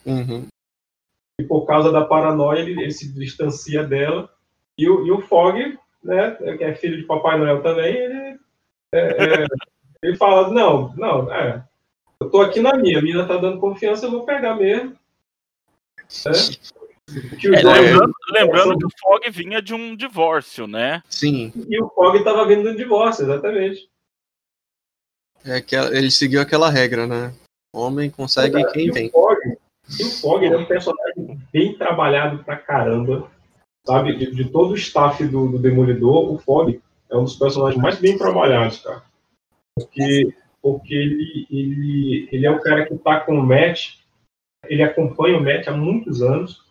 Uhum. 0.06 0.48
E 1.40 1.44
por 1.44 1.66
causa 1.66 1.92
da 1.92 2.06
paranoia, 2.06 2.60
ele, 2.60 2.72
ele 2.82 2.92
se 2.92 3.12
distancia 3.14 3.84
dela. 3.84 4.30
E 4.78 4.90
o, 4.90 5.06
e 5.06 5.12
o 5.12 5.22
Fog, 5.22 5.78
né, 6.04 6.32
que 6.58 6.64
é 6.64 6.76
filho 6.76 6.98
de 6.98 7.04
Papai 7.04 7.38
Noel 7.38 7.62
também, 7.62 7.96
ele, 7.96 8.40
é, 8.92 9.00
é, 9.00 9.48
ele 10.04 10.18
fala: 10.18 10.50
Não, 10.50 10.94
não, 10.96 11.32
é, 11.32 11.64
eu 12.20 12.30
tô 12.30 12.42
aqui 12.42 12.60
na 12.60 12.76
minha, 12.76 13.00
a 13.00 13.02
mina 13.02 13.28
tá 13.28 13.38
dando 13.38 13.60
confiança, 13.60 14.06
eu 14.06 14.12
vou 14.12 14.26
pegar 14.26 14.56
mesmo. 14.56 14.98
É, 16.26 17.62
lembrando, 17.62 18.14
lembrando, 18.32 18.78
que 18.78 18.86
o 18.86 18.90
Fog 19.00 19.30
vinha 19.30 19.62
de 19.62 19.74
um 19.74 19.96
divórcio, 19.96 20.68
né? 20.68 21.04
Sim. 21.10 21.52
E 21.68 21.82
o 21.82 21.90
Fog 21.90 22.18
estava 22.18 22.46
vindo 22.48 22.64
de 22.64 22.70
um 22.70 22.76
divórcio, 22.76 23.24
exatamente. 23.24 23.90
É 25.46 25.60
que 25.60 25.76
ele 25.76 26.10
seguiu 26.10 26.42
aquela 26.42 26.70
regra, 26.70 27.06
né? 27.06 27.34
Homem 27.76 28.10
consegue 28.10 28.58
é, 28.58 28.72
quem 28.72 28.90
vem. 28.92 29.10
O 29.10 29.12
Fog, 29.12 29.38
e 30.00 30.04
o 30.04 30.10
Fog 30.22 30.46
é 30.46 30.58
um 30.58 30.66
personagem 30.66 31.40
bem 31.52 31.78
trabalhado 31.78 32.44
pra 32.44 32.56
caramba. 32.56 33.30
Sabe? 33.86 34.16
De, 34.16 34.32
de 34.32 34.50
todo 34.50 34.72
o 34.72 34.76
staff 34.76 35.26
do, 35.26 35.48
do, 35.48 35.60
Demolidor, 35.60 36.34
o 36.34 36.38
Fog 36.38 36.82
é 37.10 37.18
um 37.18 37.24
dos 37.24 37.36
personagens 37.36 37.82
mais 37.82 38.00
bem 38.00 38.18
trabalhados, 38.18 38.80
cara. 38.80 39.04
Porque, 39.76 40.34
porque 40.62 40.94
ele, 40.94 41.48
ele, 41.50 42.30
ele 42.32 42.46
é 42.46 42.52
o 42.52 42.62
cara 42.62 42.86
que 42.86 42.96
tá 42.98 43.20
com 43.20 43.38
o 43.38 43.46
Matt 43.46 44.04
ele 44.68 44.84
acompanha 44.84 45.38
o 45.38 45.44
Matt 45.44 45.68
há 45.68 45.72
muitos 45.72 46.22
anos, 46.22 46.64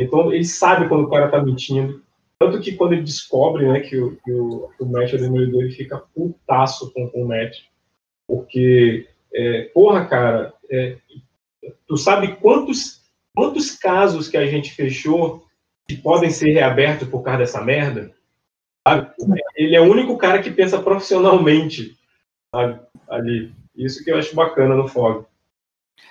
então 0.00 0.32
ele 0.32 0.44
sabe 0.44 0.88
quando 0.88 1.04
o 1.04 1.10
cara 1.10 1.30
tá 1.30 1.42
mentindo. 1.42 2.02
Tanto 2.38 2.60
que 2.60 2.76
quando 2.76 2.92
ele 2.92 3.02
descobre 3.02 3.66
né, 3.66 3.80
que, 3.80 3.96
o, 3.96 4.16
que 4.16 4.32
o, 4.32 4.70
o 4.78 4.86
Matt 4.86 5.12
é 5.12 5.18
demolidor, 5.18 5.62
ele 5.62 5.72
fica 5.72 5.98
putaço 6.14 6.92
com, 6.92 7.08
com 7.08 7.24
o 7.24 7.28
Matt. 7.28 7.56
Porque, 8.28 9.08
é, 9.32 9.62
porra, 9.74 10.06
cara, 10.06 10.54
é, 10.70 10.98
tu 11.86 11.96
sabe 11.96 12.36
quantos, 12.36 13.02
quantos 13.34 13.72
casos 13.72 14.28
que 14.28 14.36
a 14.36 14.46
gente 14.46 14.72
fechou 14.72 15.44
que 15.88 15.96
podem 15.96 16.30
ser 16.30 16.52
reabertos 16.52 17.08
por 17.08 17.22
causa 17.22 17.38
dessa 17.38 17.62
merda? 17.62 18.14
Sabe? 18.86 19.10
Ele 19.56 19.74
é 19.74 19.80
o 19.80 19.90
único 19.90 20.16
cara 20.18 20.42
que 20.42 20.50
pensa 20.50 20.80
profissionalmente 20.80 21.96
sabe? 22.54 22.80
ali. 23.08 23.52
Isso 23.74 24.04
que 24.04 24.10
eu 24.10 24.18
acho 24.18 24.34
bacana 24.34 24.74
no 24.74 24.88
Fog. 24.88 25.24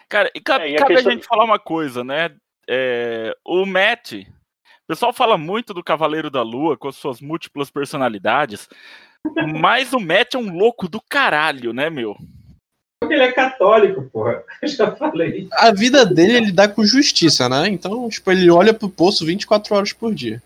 Cara, 0.09 0.31
e 0.33 0.41
cabe, 0.41 0.65
é, 0.65 0.71
e 0.71 0.75
a, 0.75 0.79
cabe 0.79 0.93
questão... 0.95 1.11
a 1.11 1.15
gente 1.15 1.27
falar 1.27 1.43
uma 1.43 1.59
coisa, 1.59 2.03
né? 2.03 2.35
É, 2.67 3.35
o 3.45 3.65
Matt, 3.65 4.13
o 4.13 4.87
pessoal 4.87 5.13
fala 5.13 5.37
muito 5.37 5.73
do 5.73 5.83
Cavaleiro 5.83 6.29
da 6.29 6.41
Lua 6.41 6.77
com 6.77 6.87
as 6.87 6.95
suas 6.95 7.21
múltiplas 7.21 7.69
personalidades, 7.69 8.67
mas 9.59 9.93
o 9.93 9.99
Matt 9.99 10.33
é 10.33 10.37
um 10.37 10.57
louco 10.57 10.87
do 10.87 11.01
caralho, 11.01 11.73
né, 11.73 11.89
meu? 11.89 12.17
Porque 12.99 13.13
ele 13.13 13.23
é 13.23 13.31
católico, 13.31 14.03
porra. 14.09 14.43
Eu 14.61 14.67
já 14.67 14.95
falei. 14.95 15.47
A 15.53 15.71
vida 15.71 16.05
dele 16.05 16.37
ele 16.37 16.51
dá 16.51 16.67
com 16.67 16.85
justiça, 16.85 17.47
né? 17.47 17.67
Então, 17.67 18.09
tipo, 18.09 18.31
ele 18.31 18.49
olha 18.49 18.73
pro 18.73 18.89
poço 18.89 19.25
24 19.25 19.75
horas 19.75 19.93
por 19.93 20.13
dia. 20.13 20.41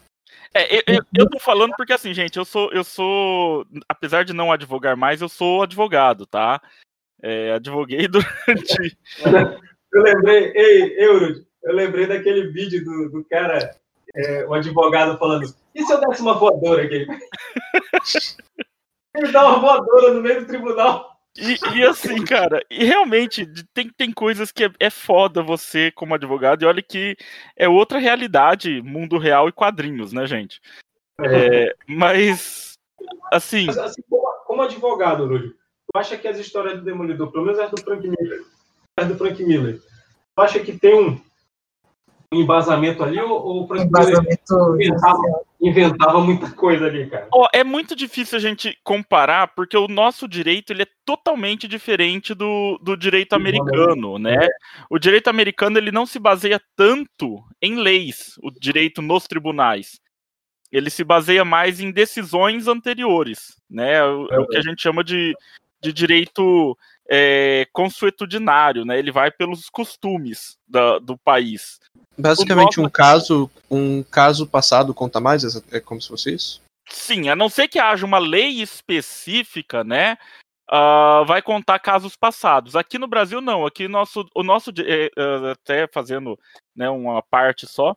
É, 0.54 0.76
eu, 0.76 0.84
eu, 0.86 1.02
eu 1.16 1.30
tô 1.30 1.40
falando 1.40 1.74
porque 1.78 1.94
assim, 1.94 2.14
gente, 2.14 2.38
eu 2.38 2.44
sou, 2.44 2.70
eu 2.74 2.84
sou, 2.84 3.66
apesar 3.88 4.26
de 4.26 4.34
não 4.34 4.52
advogar 4.52 4.98
mais, 4.98 5.22
eu 5.22 5.30
sou 5.30 5.64
advogado, 5.64 6.26
tá? 6.26 6.62
É, 7.22 7.54
advoguei 7.54 8.06
durante. 8.10 8.98
eu 9.94 10.02
lembrei, 10.02 10.52
ei, 10.54 11.06
Euro, 11.06 11.46
eu 11.64 11.74
lembrei 11.74 12.06
daquele 12.06 12.48
vídeo 12.48 12.84
do, 12.84 13.10
do 13.12 13.24
cara, 13.24 13.74
é, 14.14 14.46
o 14.46 14.54
advogado 14.54 15.18
falando: 15.18 15.56
e 15.74 15.84
se 15.84 15.94
eu 15.94 16.02
desse 16.02 16.22
uma 16.22 16.34
voadora 16.34 16.84
aqui? 16.84 17.08
Ele 19.16 19.32
dá 19.32 19.46
uma 19.46 19.60
voadora 19.60 20.14
no 20.14 20.22
meio 20.22 20.42
do 20.42 20.48
tribunal. 20.48 21.11
E, 21.38 21.78
e, 21.78 21.84
assim, 21.84 22.24
cara, 22.26 22.62
e 22.70 22.84
realmente 22.84 23.48
tem, 23.74 23.90
tem 23.90 24.12
coisas 24.12 24.52
que 24.52 24.66
é, 24.66 24.72
é, 24.80 24.90
foda 24.90 25.42
você 25.42 25.90
como 25.92 26.14
advogado, 26.14 26.64
e 26.64 26.66
olha 26.66 26.82
que 26.82 27.16
é 27.56 27.70
outra 27.70 28.00
realidade, 28.00 28.82
mundo 28.82 29.18
real 29.18 29.48
e 29.48 29.54
quadrinhos, 29.54 30.12
né, 30.12 30.26
gente? 30.28 30.62
É, 31.22 31.74
mas, 31.88 32.78
assim. 33.32 33.66
Mas, 33.66 33.78
assim 33.78 34.02
como, 34.10 34.28
como 34.46 34.62
advogado, 34.62 35.24
Lúdio, 35.24 35.52
tu 35.52 35.98
acha 35.98 36.18
que 36.18 36.28
as 36.28 36.38
histórias 36.38 36.80
do 36.80 36.84
Demolidor, 36.84 37.32
pelo 37.32 37.46
menos 37.46 37.60
as 37.60 37.72
do 37.72 37.82
Frank 37.82 38.06
Miller, 38.06 38.42
as 38.98 39.08
do 39.08 39.16
Frank 39.16 39.42
Miller, 39.44 39.80
tu 40.36 40.42
acha 40.42 40.60
que 40.60 40.78
tem 40.78 40.94
um 40.94 41.22
embasamento 42.34 43.04
ali 43.04 43.20
ou, 43.20 43.30
ou 43.30 43.70
o 43.70 43.76
inventava, 43.76 45.44
inventava, 45.60 46.22
muita 46.22 46.50
coisa 46.52 46.86
ali, 46.86 47.10
cara? 47.10 47.28
Oh, 47.34 47.46
é 47.54 47.64
muito 47.64 47.96
difícil 47.96 48.38
a 48.38 48.42
gente 48.42 48.78
comparar, 48.84 49.50
porque 49.50 49.76
o 49.76 49.88
nosso 49.88 50.28
direito 50.28 50.72
ele 50.72 50.84
é 50.84 50.88
totalmente 51.06 51.68
diferente 51.68 52.34
do, 52.34 52.80
do 52.82 52.96
direito 52.96 53.34
americano, 53.34 54.18
né? 54.18 54.48
O 54.90 54.98
direito 54.98 55.30
americano 55.30 55.78
ele 55.78 55.92
não 55.92 56.06
se 56.06 56.20
baseia 56.20 56.62
tanto 56.76 57.44
em 57.62 57.76
leis, 57.76 58.36
o 58.42 58.50
direito 58.50 59.02
nos 59.02 59.26
tribunais 59.28 60.00
ele 60.72 60.90
se 60.90 61.04
baseia 61.04 61.44
mais 61.44 61.82
em 61.82 61.92
decisões 61.92 62.66
anteriores, 62.66 63.58
né? 63.70 64.02
O, 64.06 64.24
o 64.24 64.48
que 64.48 64.56
a 64.56 64.62
gente 64.62 64.82
chama 64.82 65.04
de 65.04 65.36
de 65.82 65.92
direito 65.92 66.78
é, 67.14 67.68
consuetudinário, 67.74 68.86
né? 68.86 68.98
Ele 68.98 69.12
vai 69.12 69.30
pelos 69.30 69.70
costumes 69.70 70.58
da, 70.66 70.98
do 70.98 71.18
país. 71.18 71.78
Basicamente, 72.18 72.78
nosso... 72.78 72.84
um 72.84 72.90
caso, 72.90 73.52
um 73.70 74.04
caso 74.04 74.48
passado 74.48 74.94
conta 74.94 75.20
mais? 75.20 75.44
É 75.74 75.82
como 75.82 76.02
se 76.02 76.08
fosse 76.08 76.34
isso? 76.34 76.62
Sim, 76.90 77.28
a 77.28 77.36
não 77.36 77.50
ser 77.50 77.68
que 77.68 77.80
haja 77.80 78.06
uma 78.06 78.18
lei 78.18 78.62
específica, 78.62 79.84
né? 79.84 80.18
Uh, 80.72 81.26
vai 81.26 81.42
contar 81.42 81.80
casos 81.80 82.16
passados. 82.16 82.78
Aqui 82.78 82.98
no 82.98 83.08
Brasil, 83.08 83.42
não. 83.42 83.66
Aqui 83.66 83.90
nosso, 83.90 84.26
o 84.34 84.42
nosso, 84.42 84.72
é, 84.80 85.12
é, 85.18 85.52
até 85.52 85.88
fazendo 85.88 86.40
né, 86.74 86.90
uma 86.90 87.22
parte 87.22 87.68
só, 87.68 87.94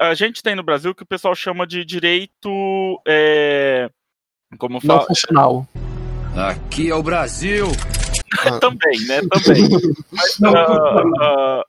a 0.00 0.12
gente 0.12 0.42
tem 0.42 0.56
no 0.56 0.62
Brasil 0.64 0.90
o 0.90 0.94
que 0.94 1.04
o 1.04 1.06
pessoal 1.06 1.36
chama 1.36 1.64
de 1.64 1.84
direito, 1.84 3.00
é, 3.06 3.88
como 4.58 4.80
fala, 4.80 5.00
não 5.00 5.06
funcional. 5.06 5.68
Aqui 6.36 6.90
é 6.90 6.94
o 6.96 7.02
Brasil. 7.02 7.68
também, 8.60 9.06
né? 9.06 9.20
Também. 9.30 9.68
Mas, 10.12 10.38
uh, 10.40 11.02
uh, 11.20 11.60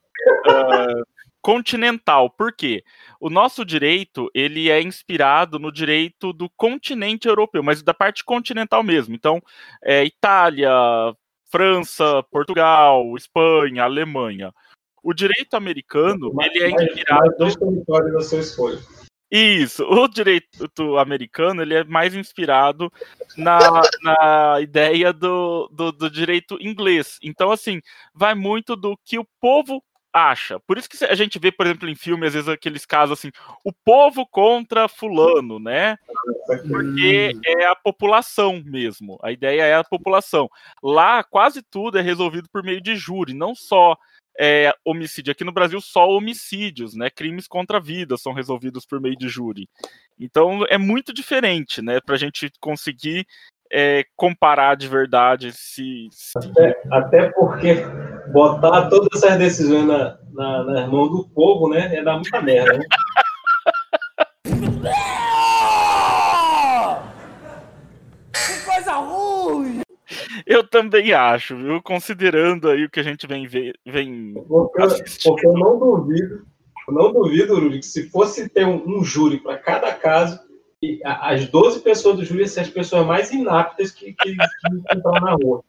uh, 0.52 1.06
continental. 1.42 2.30
Por 2.30 2.52
quê? 2.54 2.84
O 3.20 3.30
nosso 3.30 3.64
direito 3.64 4.30
ele 4.34 4.70
é 4.70 4.82
inspirado 4.82 5.60
no 5.60 5.72
direito 5.72 6.34
do 6.34 6.50
continente 6.50 7.28
europeu, 7.28 7.62
mas 7.62 7.84
da 7.84 7.94
parte 7.94 8.24
continental 8.24 8.82
mesmo. 8.82 9.14
Então, 9.14 9.40
é, 9.84 10.04
Itália, 10.04 10.72
França, 11.52 12.24
Portugal, 12.32 13.16
Espanha, 13.16 13.84
Alemanha. 13.84 14.52
O 15.04 15.14
direito 15.14 15.54
americano, 15.54 16.34
ele 16.42 16.64
é 16.64 16.70
inspirado. 16.72 17.36
dois 17.38 17.56
territórios 17.56 18.14
da 18.14 18.22
sua 18.22 18.40
escolha. 18.40 18.80
Isso, 19.32 19.84
o 19.84 20.08
direito 20.08 20.98
americano 20.98 21.62
ele 21.62 21.74
é 21.74 21.84
mais 21.84 22.14
inspirado 22.14 22.92
na, 23.36 23.60
na 24.02 24.62
ideia 24.62 25.12
do, 25.12 25.68
do, 25.74 25.92
do, 25.92 26.10
direito 26.10 26.58
inglês. 26.62 27.18
Então, 27.24 27.52
assim, 27.52 27.82
vai 28.14 28.36
muito 28.36 28.76
do 28.76 28.98
que 29.04 29.18
o 29.18 29.28
povo 29.42 29.84
acha. 30.14 30.60
Por 30.62 30.78
isso 30.78 30.88
que 30.88 31.04
a 31.04 31.16
gente 31.16 31.38
vê, 31.38 31.52
por 31.52 31.66
exemplo, 31.66 31.90
em 31.90 31.96
filme, 31.96 32.26
às 32.26 32.34
vezes, 32.34 32.48
aqueles 32.48 32.86
casos 32.86 33.20
assim, 33.20 33.32
o 33.64 33.74
povo 33.74 34.26
contra 34.26 34.88
fulano, 34.88 35.60
né? 35.60 35.98
Porque 36.68 37.34
é 37.46 37.66
a 37.66 37.76
população 37.76 38.64
mesmo. 38.64 39.20
A 39.22 39.32
ideia 39.32 39.64
é 39.64 39.76
a 39.76 39.84
população. 39.84 40.50
Lá, 40.82 41.24
quase 41.24 41.62
tudo 41.62 41.98
é 41.98 42.02
resolvido 42.02 42.48
por 42.50 42.64
meio 42.64 42.80
de 42.80 42.96
júri, 42.96 43.34
não 43.34 43.54
só 43.54 43.98
é, 44.40 44.74
homicídio. 44.84 45.32
Aqui 45.32 45.44
no 45.44 45.52
Brasil, 45.52 45.80
só 45.82 46.08
homicídios, 46.10 46.96
né? 46.96 47.10
Crimes 47.10 47.48
contra 47.48 47.78
a 47.78 47.82
vida 47.82 48.18
são 48.18 48.34
resolvidos 48.34 48.86
por 48.86 49.00
meio 49.00 49.16
de 49.16 49.28
júri. 49.28 49.70
Então 50.20 50.66
é 50.70 50.78
muito 50.78 51.14
diferente, 51.14 51.82
né? 51.82 52.00
Para 52.00 52.16
a 52.16 52.18
gente 52.18 52.52
conseguir 52.60 53.26
é, 53.72 54.06
comparar 54.16 54.76
de 54.76 54.88
verdade 54.88 55.52
se. 55.52 56.08
se... 56.12 56.38
Até, 56.38 56.82
até, 56.92 57.30
porque 57.32 57.76
botar 58.32 58.90
todas 58.90 59.24
essas 59.24 59.38
decisões 59.38 59.86
na, 59.86 60.18
na, 60.32 60.64
na 60.64 60.88
mão 60.88 61.10
do 61.10 61.28
povo, 61.30 61.70
né? 61.70 61.96
É 61.96 62.04
dar 62.04 62.16
muita 62.16 62.42
merda, 62.42 62.78
né? 62.78 62.86
que 68.34 68.66
coisa 68.66 68.94
ruim! 68.94 69.82
Eu 70.46 70.68
também 70.68 71.14
acho, 71.14 71.56
viu? 71.56 71.82
Considerando 71.82 72.70
aí 72.70 72.86
o 72.86 72.90
que 72.90 73.00
a 73.00 73.04
gente 73.04 73.26
vem, 73.28 73.48
vem 73.86 74.34
porque, 74.48 74.82
porque 75.24 75.48
eu 75.48 75.54
não 75.54 75.80
duvido, 75.80 76.46
eu 76.88 76.94
não 76.94 77.12
duvido, 77.12 77.60
Rudy, 77.60 77.80
que 77.80 77.86
se 77.86 78.10
fosse 78.10 78.48
ter 78.50 78.66
um, 78.66 78.84
um 78.86 79.04
júri 79.04 79.40
para 79.40 79.58
cada 79.58 79.94
caso, 79.94 80.40
as 81.04 81.48
12 81.48 81.80
pessoas 81.80 82.18
do 82.18 82.26
júri 82.26 82.42
iam 82.42 82.48
ser 82.48 82.62
as 82.62 82.70
pessoas 82.70 83.06
mais 83.06 83.32
inaptas 83.32 83.92
que, 83.92 84.14
que, 84.14 84.32
que 84.32 84.98
na 85.04 85.34
rua. 85.34 85.64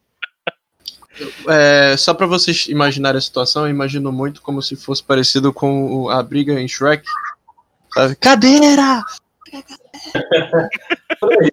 É, 1.49 1.97
só 1.97 2.13
para 2.13 2.27
vocês 2.27 2.67
imaginarem 2.67 3.19
a 3.19 3.23
situação, 3.23 3.65
eu 3.65 3.71
imagino 3.71 4.13
muito 4.13 4.43
como 4.43 4.61
se 4.61 4.77
fosse 4.77 5.03
parecido 5.03 5.53
com 5.53 6.11
a 6.11 6.23
briga 6.23 6.61
em 6.61 6.69
Shrek. 6.69 7.07
Sabe? 7.95 8.17
Cadeira! 8.17 9.03
por 11.19 11.33
aí, 11.33 11.51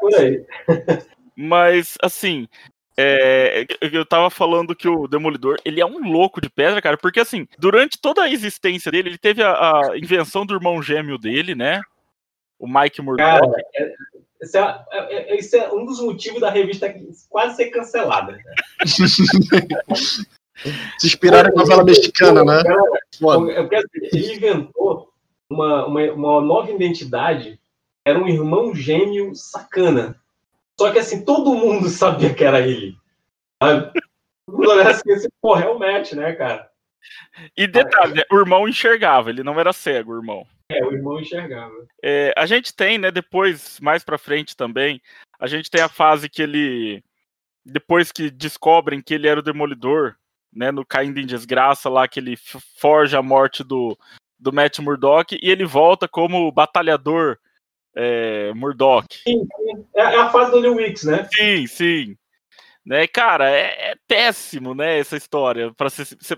por 0.00 0.14
aí. 0.16 0.44
Mas, 1.40 1.94
assim, 2.02 2.48
é, 2.96 3.64
eu 3.80 4.04
tava 4.04 4.28
falando 4.28 4.74
que 4.74 4.88
o 4.88 5.06
Demolidor, 5.06 5.56
ele 5.64 5.80
é 5.80 5.86
um 5.86 6.10
louco 6.10 6.40
de 6.40 6.50
pedra, 6.50 6.82
cara, 6.82 6.96
porque 6.96 7.20
assim, 7.20 7.46
durante 7.56 7.96
toda 7.96 8.22
a 8.22 8.28
existência 8.28 8.90
dele, 8.90 9.10
ele 9.10 9.18
teve 9.18 9.40
a, 9.40 9.52
a 9.52 9.96
invenção 9.96 10.44
do 10.44 10.54
irmão 10.54 10.82
gêmeo 10.82 11.16
dele, 11.16 11.54
né? 11.54 11.80
O 12.58 12.66
Mike 12.66 13.00
Murdock. 13.00 13.40
Cara, 13.40 13.46
é, 13.76 13.94
esse, 14.42 14.58
é, 14.58 14.84
é, 14.90 15.36
esse 15.36 15.56
é, 15.56 15.72
um 15.72 15.84
dos 15.84 16.00
motivos 16.00 16.40
da 16.40 16.50
revista 16.50 16.92
quase 17.30 17.54
ser 17.54 17.70
cancelada. 17.70 18.36
Se 20.98 21.06
inspiraram 21.06 21.50
em 21.50 21.56
novela 21.56 21.84
mexicana, 21.84 22.42
né? 22.42 22.64
Cara, 22.64 23.84
ele 24.12 24.34
inventou 24.34 25.12
uma, 25.48 25.86
uma, 25.86 26.02
uma 26.10 26.40
nova 26.40 26.72
identidade, 26.72 27.60
era 28.04 28.18
um 28.18 28.26
irmão 28.26 28.74
gêmeo 28.74 29.36
sacana 29.36 30.20
só 30.78 30.92
que 30.92 30.98
assim, 30.98 31.24
todo 31.24 31.54
mundo 31.54 31.88
sabia 31.90 32.34
que 32.34 32.44
era 32.44 32.60
ele. 32.60 32.96
Todo 33.60 33.92
mundo 34.48 34.70
olhava 34.70 34.90
assim, 34.90 35.10
esse 35.10 35.28
porra 35.40 35.64
é 35.64 35.68
o 35.68 35.78
Matt, 35.78 36.12
né, 36.12 36.32
cara? 36.34 36.70
E 37.56 37.66
detalhe, 37.66 38.24
o 38.30 38.38
irmão 38.38 38.68
enxergava, 38.68 39.30
ele 39.30 39.42
não 39.42 39.58
era 39.58 39.72
cego, 39.72 40.12
o 40.12 40.16
irmão. 40.16 40.46
É, 40.70 40.84
o 40.84 40.92
irmão 40.92 41.20
enxergava. 41.20 41.74
É, 42.02 42.34
a 42.36 42.44
gente 42.46 42.74
tem, 42.74 42.98
né, 42.98 43.10
depois, 43.10 43.78
mais 43.80 44.04
pra 44.04 44.18
frente 44.18 44.56
também, 44.56 45.00
a 45.38 45.46
gente 45.46 45.70
tem 45.70 45.80
a 45.80 45.88
fase 45.88 46.28
que 46.28 46.42
ele. 46.42 47.02
Depois 47.64 48.10
que 48.10 48.30
descobrem 48.30 49.00
que 49.00 49.14
ele 49.14 49.28
era 49.28 49.40
o 49.40 49.42
demolidor, 49.42 50.16
né, 50.52 50.70
no 50.70 50.84
Caindo 50.84 51.20
em 51.20 51.26
Desgraça, 51.26 51.88
lá 51.88 52.08
que 52.08 52.20
ele 52.20 52.36
forja 52.78 53.18
a 53.18 53.22
morte 53.22 53.62
do, 53.62 53.96
do 54.38 54.52
Matt 54.52 54.78
Murdock, 54.78 55.38
e 55.40 55.50
ele 55.50 55.64
volta 55.64 56.08
como 56.08 56.50
batalhador 56.50 57.38
é, 57.98 58.52
Murdoch. 58.54 59.06
Sim. 59.24 59.46
É, 59.94 60.00
é, 60.02 60.20
a 60.20 60.30
fase 60.30 60.52
do 60.52 60.60
New 60.60 60.76
Weeks, 60.76 61.02
né? 61.02 61.28
Sim, 61.34 61.66
sim. 61.66 62.16
Né, 62.86 63.06
cara, 63.06 63.50
é, 63.50 63.90
é 63.90 63.94
péssimo, 64.06 64.74
né, 64.74 64.98
essa 64.98 65.14
história. 65.14 65.70
Para 65.76 65.88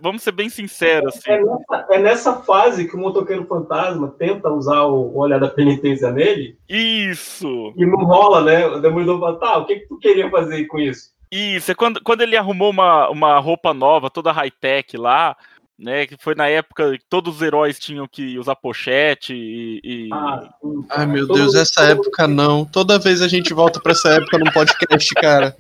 vamos 0.01 0.23
ser 0.23 0.33
bem 0.33 0.49
sinceros. 0.49 1.15
Assim. 1.15 1.31
É, 1.31 1.39
nessa, 1.39 1.87
é, 1.91 1.99
nessa, 1.99 2.43
fase 2.43 2.89
que 2.89 2.97
o 2.97 2.99
motoqueiro 2.99 3.47
fantasma 3.47 4.09
tenta 4.19 4.51
usar 4.51 4.83
o, 4.83 5.13
o 5.15 5.19
olhar 5.19 5.39
da 5.39 5.49
penitência 5.49 6.11
nele. 6.11 6.59
Isso. 6.69 7.73
E 7.77 7.87
não 7.87 7.99
rola, 7.99 8.43
né? 8.43 8.67
O 8.67 8.81
Demolidor 8.81 9.21
fala, 9.21 9.39
tá, 9.39 9.59
o 9.59 9.67
que, 9.67 9.77
que 9.77 9.87
tu 9.87 9.99
queria 9.99 10.29
fazer 10.29 10.65
com 10.67 10.81
isso? 10.81 11.13
Isso, 11.31 11.71
é 11.71 11.75
quando, 11.77 12.03
quando 12.03 12.23
ele 12.23 12.37
arrumou 12.37 12.71
uma, 12.71 13.09
uma 13.09 13.39
roupa 13.39 13.73
nova, 13.73 14.11
toda 14.11 14.33
high-tech 14.33 14.97
lá, 14.97 15.37
né? 15.81 16.07
Que 16.07 16.17
foi 16.19 16.35
na 16.35 16.47
época 16.47 16.93
que 16.99 17.05
todos 17.09 17.37
os 17.37 17.43
heróis 17.43 17.79
tinham 17.79 18.07
que 18.07 18.39
usar 18.39 18.55
pochete 18.55 19.33
e. 19.35 19.81
e... 19.83 20.09
Ah, 20.13 20.49
Ai, 20.91 21.07
meu 21.07 21.27
todo, 21.27 21.39
Deus, 21.39 21.55
essa 21.55 21.81
todo... 21.81 22.01
época 22.03 22.29
não. 22.29 22.67
Toda 22.67 22.99
vez 22.99 23.23
a 23.23 23.29
gente 23.29 23.55
volta 23.55 23.81
pra 23.81 23.93
essa 23.93 24.11
época 24.11 24.39
num 24.39 24.53
podcast, 24.53 25.15
cara. 25.15 25.57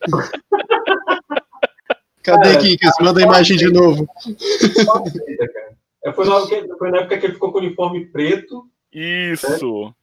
Cadê 2.22 2.52
cara, 2.52 2.58
Kikas? 2.58 2.94
Manda 3.00 3.20
a 3.20 3.22
imagem 3.22 3.56
de 3.56 3.70
novo. 3.70 4.06
É, 6.04 6.12
foi, 6.12 6.28
na, 6.28 6.40
foi 6.76 6.90
na 6.90 6.98
época 6.98 7.18
que 7.18 7.26
ele 7.26 7.34
ficou 7.34 7.52
com 7.52 7.58
o 7.58 7.60
uniforme 7.62 8.06
preto. 8.06 8.66
Isso. 8.92 9.94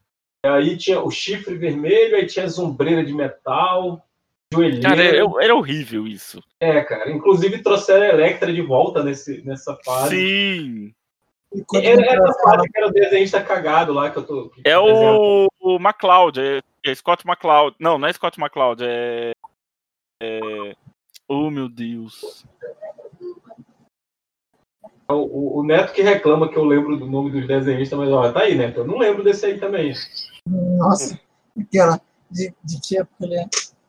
Né? 0.43 0.51
Aí 0.51 0.77
tinha 0.77 1.01
o 1.01 1.09
chifre 1.09 1.55
vermelho, 1.55 2.15
aí 2.15 2.25
tinha 2.25 2.45
a 2.45 2.49
sombreira 2.49 3.03
de 3.03 3.13
metal 3.13 4.04
joelheiro. 4.53 4.81
Cara, 4.81 5.03
era, 5.03 5.25
era, 5.41 5.55
horrível 5.55 6.07
isso. 6.07 6.41
É, 6.59 6.81
cara. 6.83 7.11
Inclusive 7.11 7.61
trouxeram 7.61 8.05
a 8.05 8.09
Electra 8.09 8.51
de 8.51 8.61
volta 8.61 9.03
nesse, 9.03 9.41
nessa 9.45 9.77
fase. 9.83 10.15
Sim. 10.15 10.95
Era, 11.73 12.05
era 12.11 12.33
fase 12.33 12.69
que 12.69 12.77
era 12.77 12.87
o 12.87 12.91
desenhista 12.91 13.41
cagado 13.41 13.93
lá 13.93 14.09
que 14.09 14.17
eu 14.17 14.23
tô. 14.23 14.49
Que 14.49 14.61
é 14.65 14.77
o, 14.77 15.47
o 15.61 15.77
é, 15.77 16.61
é, 16.83 16.95
Scott 16.95 17.25
McCloud. 17.25 17.75
Não, 17.79 17.97
não 17.97 18.07
é 18.07 18.13
Scott 18.13 18.39
McCloud, 18.39 18.83
é. 18.83 19.31
é... 20.21 20.75
Oh, 21.27 21.49
meu 21.49 21.69
Deus. 21.69 22.45
O, 25.07 25.13
o, 25.13 25.59
o, 25.59 25.63
Neto 25.63 25.93
que 25.93 26.01
reclama 26.01 26.49
que 26.49 26.57
eu 26.57 26.63
lembro 26.65 26.97
do 26.97 27.05
nome 27.05 27.29
dos 27.29 27.47
desenhistas, 27.47 27.97
mas 27.97 28.09
olha, 28.09 28.33
tá 28.33 28.41
aí, 28.41 28.55
Neto. 28.55 28.81
Eu 28.81 28.87
não 28.87 28.97
lembro 28.97 29.23
desse 29.23 29.45
aí 29.45 29.59
também. 29.59 29.93
Nossa, 30.47 31.19
aquela. 31.59 32.01
De, 32.29 32.53
de 32.63 32.81
que 32.81 32.97
época 32.97 33.23
ele 33.23 33.35
é? 33.35 33.45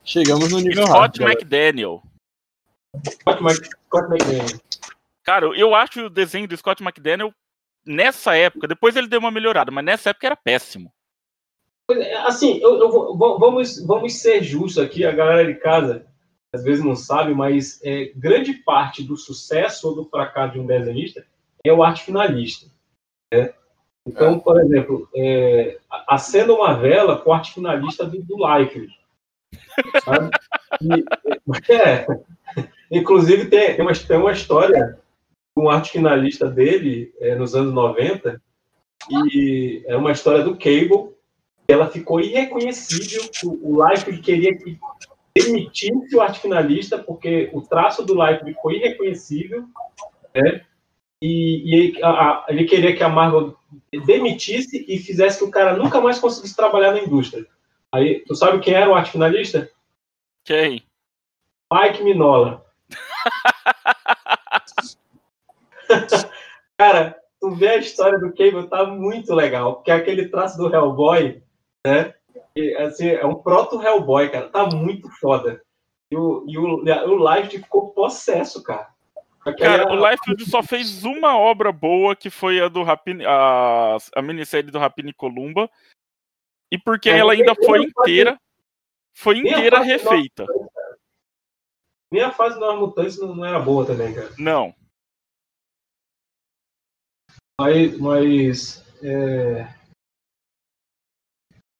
Chegamos 0.07 0.53
no 0.53 0.61
nível 0.61 0.87
Scott 0.87 1.19
rápido, 1.19 1.23
McDaniel. 1.25 2.03
Scott, 3.11 3.41
Scott 3.87 4.09
McDaniel. 4.09 4.61
Cara, 5.25 5.47
eu 5.59 5.75
acho 5.75 6.07
o 6.07 6.11
desenho 6.11 6.47
do 6.47 6.57
Scott 6.57 6.81
McDaniel 6.81 7.35
nessa 7.85 8.37
época, 8.37 8.69
depois 8.69 8.95
ele 8.95 9.09
deu 9.09 9.19
uma 9.19 9.33
melhorada, 9.33 9.73
mas 9.73 9.85
nessa 9.85 10.11
época 10.11 10.27
era 10.29 10.37
péssimo. 10.37 10.93
Assim, 12.25 12.59
eu, 12.59 12.79
eu, 12.79 13.17
vamos, 13.17 13.85
vamos 13.85 14.15
ser 14.15 14.43
justos 14.43 14.83
aqui, 14.83 15.05
a 15.05 15.13
galera 15.13 15.45
de 15.45 15.59
casa 15.59 16.07
às 16.53 16.63
vezes 16.63 16.85
não 16.85 16.97
sabe, 16.97 17.35
mas 17.35 17.81
é, 17.85 18.13
grande 18.17 18.55
parte 18.55 19.03
do 19.03 19.17
sucesso 19.17 19.89
ou 19.89 19.95
do 19.95 20.05
fracasso 20.09 20.55
de 20.55 20.61
um 20.61 20.67
desenhista 20.67 21.27
é 21.65 21.73
o 21.73 21.83
arte 21.83 22.05
finalista. 22.05 22.71
Né? 23.33 23.53
Então, 24.07 24.37
é. 24.37 24.39
por 24.39 24.61
exemplo, 24.61 25.09
é, 25.15 25.79
acenda 26.09 26.55
uma 26.55 26.75
vela 26.75 27.19
com 27.19 27.31
o 27.31 27.33
arte 27.33 27.53
finalista 27.53 28.07
do, 28.07 28.23
do 28.23 28.37
Life. 28.37 28.89
E, 30.81 31.73
é, 31.73 32.07
inclusive, 32.91 33.47
tem, 33.47 33.81
uma, 33.81 33.93
tem 33.93 34.17
uma 34.17 34.33
história 34.33 34.99
um 35.57 35.71
arte 35.71 35.93
finalista 35.93 36.51
dele 36.51 37.15
é, 37.19 37.35
nos 37.35 37.55
anos 37.55 37.73
90, 37.73 38.41
e 39.11 39.83
é 39.87 39.97
uma 39.97 40.13
história 40.13 40.43
do 40.43 40.57
Cable, 40.57 41.15
ela 41.67 41.89
ficou 41.89 42.21
irreconhecível. 42.21 43.23
O, 43.45 43.79
o 43.79 43.89
Life 43.89 44.19
queria 44.19 44.57
que 44.57 44.79
demitisse 45.35 46.15
o 46.15 46.21
arte 46.21 46.41
finalista, 46.41 46.99
porque 46.99 47.51
o 47.53 47.63
traço 47.63 48.05
do 48.05 48.15
Life 48.15 48.45
ficou 48.45 48.71
irreconhecível, 48.71 49.65
né? 50.35 50.63
E, 51.23 51.95
e 51.97 52.05
a, 52.05 52.09
a, 52.11 52.47
ele 52.49 52.65
queria 52.65 52.95
que 52.95 53.03
a 53.03 53.09
Marvel 53.09 53.57
demitisse 54.05 54.85
e 54.87 54.99
fizesse 54.99 55.39
que 55.39 55.45
o 55.45 55.51
cara 55.51 55.75
nunca 55.75 56.01
mais 56.01 56.19
conseguisse 56.19 56.55
trabalhar 56.55 56.93
na 56.93 57.01
indústria. 57.01 57.47
Aí, 57.97 58.23
tu 58.27 58.35
sabe 58.35 58.61
quem 58.61 58.75
era 58.75 58.91
o 58.91 58.95
arte 58.95 59.13
finalista? 59.13 59.71
Quem? 60.45 60.83
Mike 61.73 62.05
Minola. 62.05 62.63
Cara, 66.77 67.17
tu 67.41 67.55
vê 67.55 67.69
a 67.69 67.79
história 67.79 68.19
do 68.19 68.35
Cable, 68.35 68.69
tá 68.69 68.85
muito 68.85 69.35
legal, 69.35 69.77
porque 69.77 69.91
é 69.91 69.95
aquele 69.95 70.29
traço 70.29 70.59
do 70.59 70.71
Hellboy, 70.73 71.43
né? 71.87 72.13
E, 72.55 72.77
assim, 72.77 73.09
é 73.09 73.25
um 73.25 73.37
proto-Hellboy, 73.37 74.31
cara, 74.31 74.51
tá 74.51 74.67
muito 74.67 75.09
foda. 75.19 75.63
E 76.11 76.17
o, 76.17 76.45
e 76.47 76.59
o, 76.59 76.85
o 76.85 77.35
Life 77.35 77.59
ficou 77.59 77.93
possesso, 77.93 78.63
cara. 78.63 78.95
Cara, 79.55 79.93
o 79.93 79.95
Liefeld 79.95 80.45
só 80.45 80.63
fez 80.63 81.05
uma 81.05 81.39
obra 81.39 81.71
boa, 81.71 82.17
que 82.17 82.31
foi 82.31 82.61
a 82.61 82.69
do 82.69 82.83
Rapini, 82.83 83.25
a, 83.25 83.97
a 84.15 84.23
minissérie 84.23 84.71
do 84.71 84.79
Rapini 84.79 85.13
Columba. 85.13 85.71
E 86.71 86.79
porque 86.79 87.09
É, 87.09 87.19
ela 87.19 87.33
ainda 87.33 87.55
foi 87.55 87.83
inteira, 87.83 88.39
foi 89.15 89.39
inteira 89.39 89.81
refeita. 89.81 90.47
Nem 92.11 92.23
a 92.23 92.33
fase 92.33 92.59
dos 92.59 92.79
Mutantes 92.79 93.19
não, 93.19 93.35
não 93.35 93.45
era 93.45 93.59
boa 93.59 93.87
também, 93.87 94.15
cara. 94.15 94.33
Não. 94.39 94.75
Mas. 97.61 97.99
mas 97.99 98.85
é... 99.03 99.67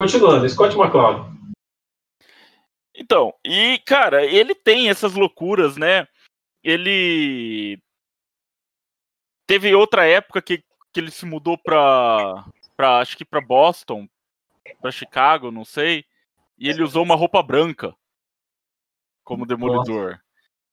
Continuando, 0.01 0.49
Scott 0.49 0.77
McCloud. 0.77 1.37
Então, 2.95 3.33
e, 3.45 3.79
cara, 3.81 4.25
ele 4.25 4.55
tem 4.55 4.89
essas 4.89 5.15
loucuras, 5.15 5.77
né? 5.77 6.07
Ele. 6.63 7.79
Teve 9.47 9.75
outra 9.75 10.07
época 10.07 10.43
que, 10.43 10.59
que 10.93 11.01
ele 11.01 11.11
se 11.11 11.25
mudou 11.25 11.57
pra, 11.59 12.45
pra. 12.77 12.99
Acho 12.99 13.17
que 13.17 13.25
pra 13.25 13.41
Boston, 13.41 14.09
pra 14.81 14.91
Chicago, 14.91 15.51
não 15.51 15.65
sei. 15.65 16.05
E 16.59 16.69
ele 16.69 16.83
usou 16.83 17.03
uma 17.03 17.15
roupa 17.15 17.43
branca 17.43 17.95
como 19.25 19.45
demolidor. 19.47 20.19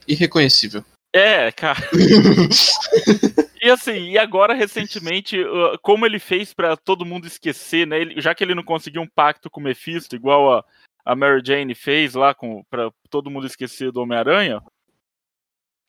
Irreconhecível. 0.08 0.84
É, 1.12 1.52
cara. 1.52 1.80
e 3.62 3.70
assim, 3.70 4.12
e 4.12 4.18
agora 4.18 4.54
recentemente, 4.54 5.38
como 5.82 6.06
ele 6.06 6.20
fez 6.20 6.54
pra 6.54 6.76
todo 6.76 7.06
mundo 7.06 7.28
esquecer, 7.28 7.86
né? 7.86 8.00
ele- 8.00 8.22
já 8.22 8.34
que 8.34 8.44
ele 8.44 8.56
não 8.56 8.64
conseguiu 8.64 9.02
um 9.02 9.08
pacto 9.08 9.50
com 9.50 9.60
o 9.60 9.64
Mephisto, 9.64 10.16
igual 10.16 10.58
a, 10.58 10.66
a 11.06 11.16
Mary 11.16 11.42
Jane 11.46 11.76
fez 11.76 12.14
lá 12.16 12.34
com 12.34 12.64
para 12.70 12.92
todo 13.10 13.30
mundo 13.30 13.46
esquecer 13.46 13.92
do 13.92 14.02
Homem-Aranha, 14.02 14.62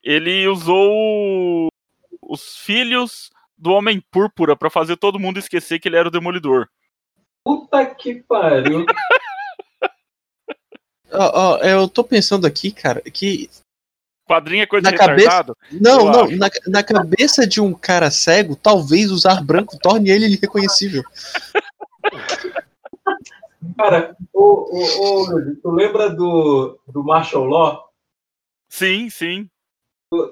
ele 0.03 0.47
usou 0.49 1.69
os 2.23 2.59
filhos 2.59 3.31
do 3.57 3.73
Homem 3.73 4.01
Púrpura 4.11 4.57
pra 4.57 4.69
fazer 4.69 4.97
todo 4.97 5.19
mundo 5.19 5.39
esquecer 5.39 5.79
que 5.79 5.89
ele 5.89 5.97
era 5.97 6.09
o 6.09 6.11
Demolidor. 6.11 6.69
Puta 7.45 7.85
que 7.87 8.23
pariu. 8.23 8.87
Ó, 11.17 11.31
ó, 11.33 11.57
eu 11.59 11.87
tô 11.87 12.03
pensando 12.03 12.45
aqui, 12.45 12.73
cara, 12.73 13.01
que 13.03 13.49
Quadrinho 14.29 14.63
é 14.63 14.67
coisa 14.67 14.83
na 14.85 14.91
de 14.91 14.97
cabeça. 14.97 15.45
Não, 15.71 16.07
não, 16.07 16.31
na, 16.33 16.51
na 16.67 16.83
cabeça 16.83 17.47
de 17.47 17.61
um 17.61 17.73
cara 17.73 18.11
cego, 18.11 18.57
talvez 18.57 19.13
usar 19.13 19.41
branco 19.45 19.79
torne 19.79 20.11
ele 20.11 20.27
irreconhecível. 20.27 21.05
Cara, 23.79 24.17
o, 24.33 24.43
o, 24.43 25.23
o- 25.23 25.57
tu 25.57 25.71
lembra 25.71 26.11
do, 26.11 26.81
do 26.89 27.05
Martial 27.05 27.45
Law? 27.45 27.89
Sim, 28.69 29.09
sim. 29.09 29.49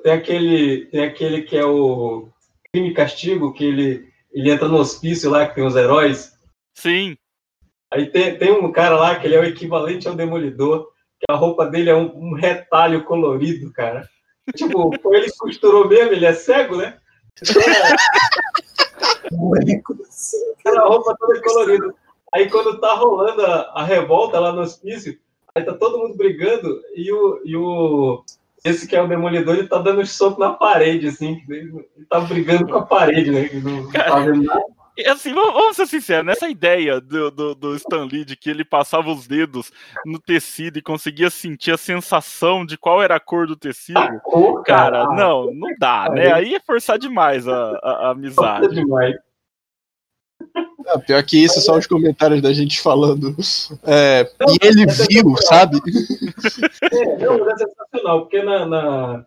Tem 0.02 0.12
aquele, 0.12 0.86
tem 0.86 1.04
aquele 1.04 1.42
que 1.42 1.56
é 1.56 1.64
o 1.64 2.28
Crime 2.72 2.90
e 2.90 2.94
Castigo, 2.94 3.52
que 3.52 3.64
ele, 3.64 4.12
ele 4.32 4.50
entra 4.50 4.66
no 4.66 4.78
hospício 4.78 5.30
lá, 5.30 5.46
que 5.46 5.54
tem 5.54 5.64
os 5.66 5.76
heróis. 5.76 6.31
Sim. 6.74 7.16
Aí 7.92 8.06
tem, 8.06 8.38
tem 8.38 8.52
um 8.52 8.72
cara 8.72 8.96
lá 8.96 9.16
que 9.16 9.26
ele 9.26 9.34
é 9.34 9.40
o 9.40 9.44
equivalente 9.44 10.08
ao 10.08 10.14
Demolidor, 10.14 10.88
que 11.18 11.26
a 11.30 11.34
roupa 11.34 11.66
dele 11.66 11.90
é 11.90 11.94
um, 11.94 12.10
um 12.16 12.34
retalho 12.34 13.04
colorido, 13.04 13.70
cara. 13.72 14.08
Tipo, 14.56 14.90
foi 15.00 15.16
ele 15.18 15.32
costurou 15.38 15.86
mesmo, 15.86 16.12
ele 16.12 16.24
é 16.24 16.32
cego, 16.32 16.76
né? 16.76 16.98
Aquela 20.58 20.88
roupa 20.88 21.14
toda 21.18 21.42
colorida. 21.42 21.94
Aí 22.32 22.48
quando 22.48 22.80
tá 22.80 22.94
rolando 22.94 23.44
a, 23.44 23.72
a 23.74 23.84
revolta 23.84 24.40
lá 24.40 24.52
no 24.52 24.62
hospício, 24.62 25.18
aí 25.54 25.62
tá 25.62 25.74
todo 25.74 25.98
mundo 25.98 26.16
brigando 26.16 26.80
e 26.94 27.12
o, 27.12 27.42
e 27.44 27.54
o 27.54 28.24
esse 28.64 28.86
que 28.86 28.94
é 28.94 29.02
o 29.02 29.08
demolidor, 29.08 29.56
ele 29.56 29.68
tá 29.68 29.78
dando 29.78 30.00
um 30.00 30.06
soco 30.06 30.40
na 30.40 30.52
parede, 30.52 31.08
assim. 31.08 31.42
Ele, 31.48 31.86
ele 31.96 32.06
tá 32.08 32.20
brigando 32.20 32.66
com 32.66 32.78
a 32.78 32.86
parede, 32.86 33.30
né? 33.30 33.50
não, 33.54 33.82
não 33.82 33.90
tá 33.90 34.20
vendo 34.20 34.44
nada. 34.44 34.64
E 34.97 35.07
assim, 35.07 35.32
vamos 35.32 35.76
ser 35.76 35.86
sinceros, 35.86 36.26
nessa 36.26 36.49
ideia 36.49 37.01
do, 37.01 37.30
do, 37.30 37.55
do 37.55 37.76
Stan 37.76 38.05
Lee 38.05 38.26
de 38.26 38.36
que 38.36 38.51
ele 38.51 38.64
passava 38.64 39.11
os 39.11 39.26
dedos 39.26 39.72
no 40.05 40.18
tecido 40.18 40.78
e 40.78 40.82
conseguia 40.82 41.30
sentir 41.30 41.72
a 41.72 41.78
sensação 41.78 42.66
de 42.66 42.76
qual 42.76 43.03
era 43.03 43.16
a 43.16 43.20
cor 43.20 43.47
do 43.47 43.57
tecido, 43.57 44.01
cara, 44.66 45.07
não, 45.07 45.53
não 45.53 45.74
dá, 45.78 46.11
né? 46.11 46.32
Aí 46.32 46.55
é 46.55 46.61
forçar 46.61 46.99
demais 46.99 47.49
a, 47.49 47.70
a, 47.82 47.90
a 47.90 48.11
amizade. 48.11 48.74
demais. 48.74 49.16
Ah, 50.88 50.99
pior 50.99 51.22
que 51.22 51.43
isso, 51.43 51.61
só 51.61 51.78
os 51.78 51.86
comentários 51.86 52.43
da 52.43 52.53
gente 52.53 52.80
falando. 52.80 53.34
É, 53.84 54.28
e 54.49 54.66
ele 54.66 54.84
viu, 54.86 55.36
sabe? 55.38 55.80
É, 56.93 57.16
não, 57.18 57.38
mas 57.45 57.61
é 57.61 57.66
sensacional, 57.66 58.20
porque 58.22 58.43
na, 58.43 58.66
na, 58.66 59.26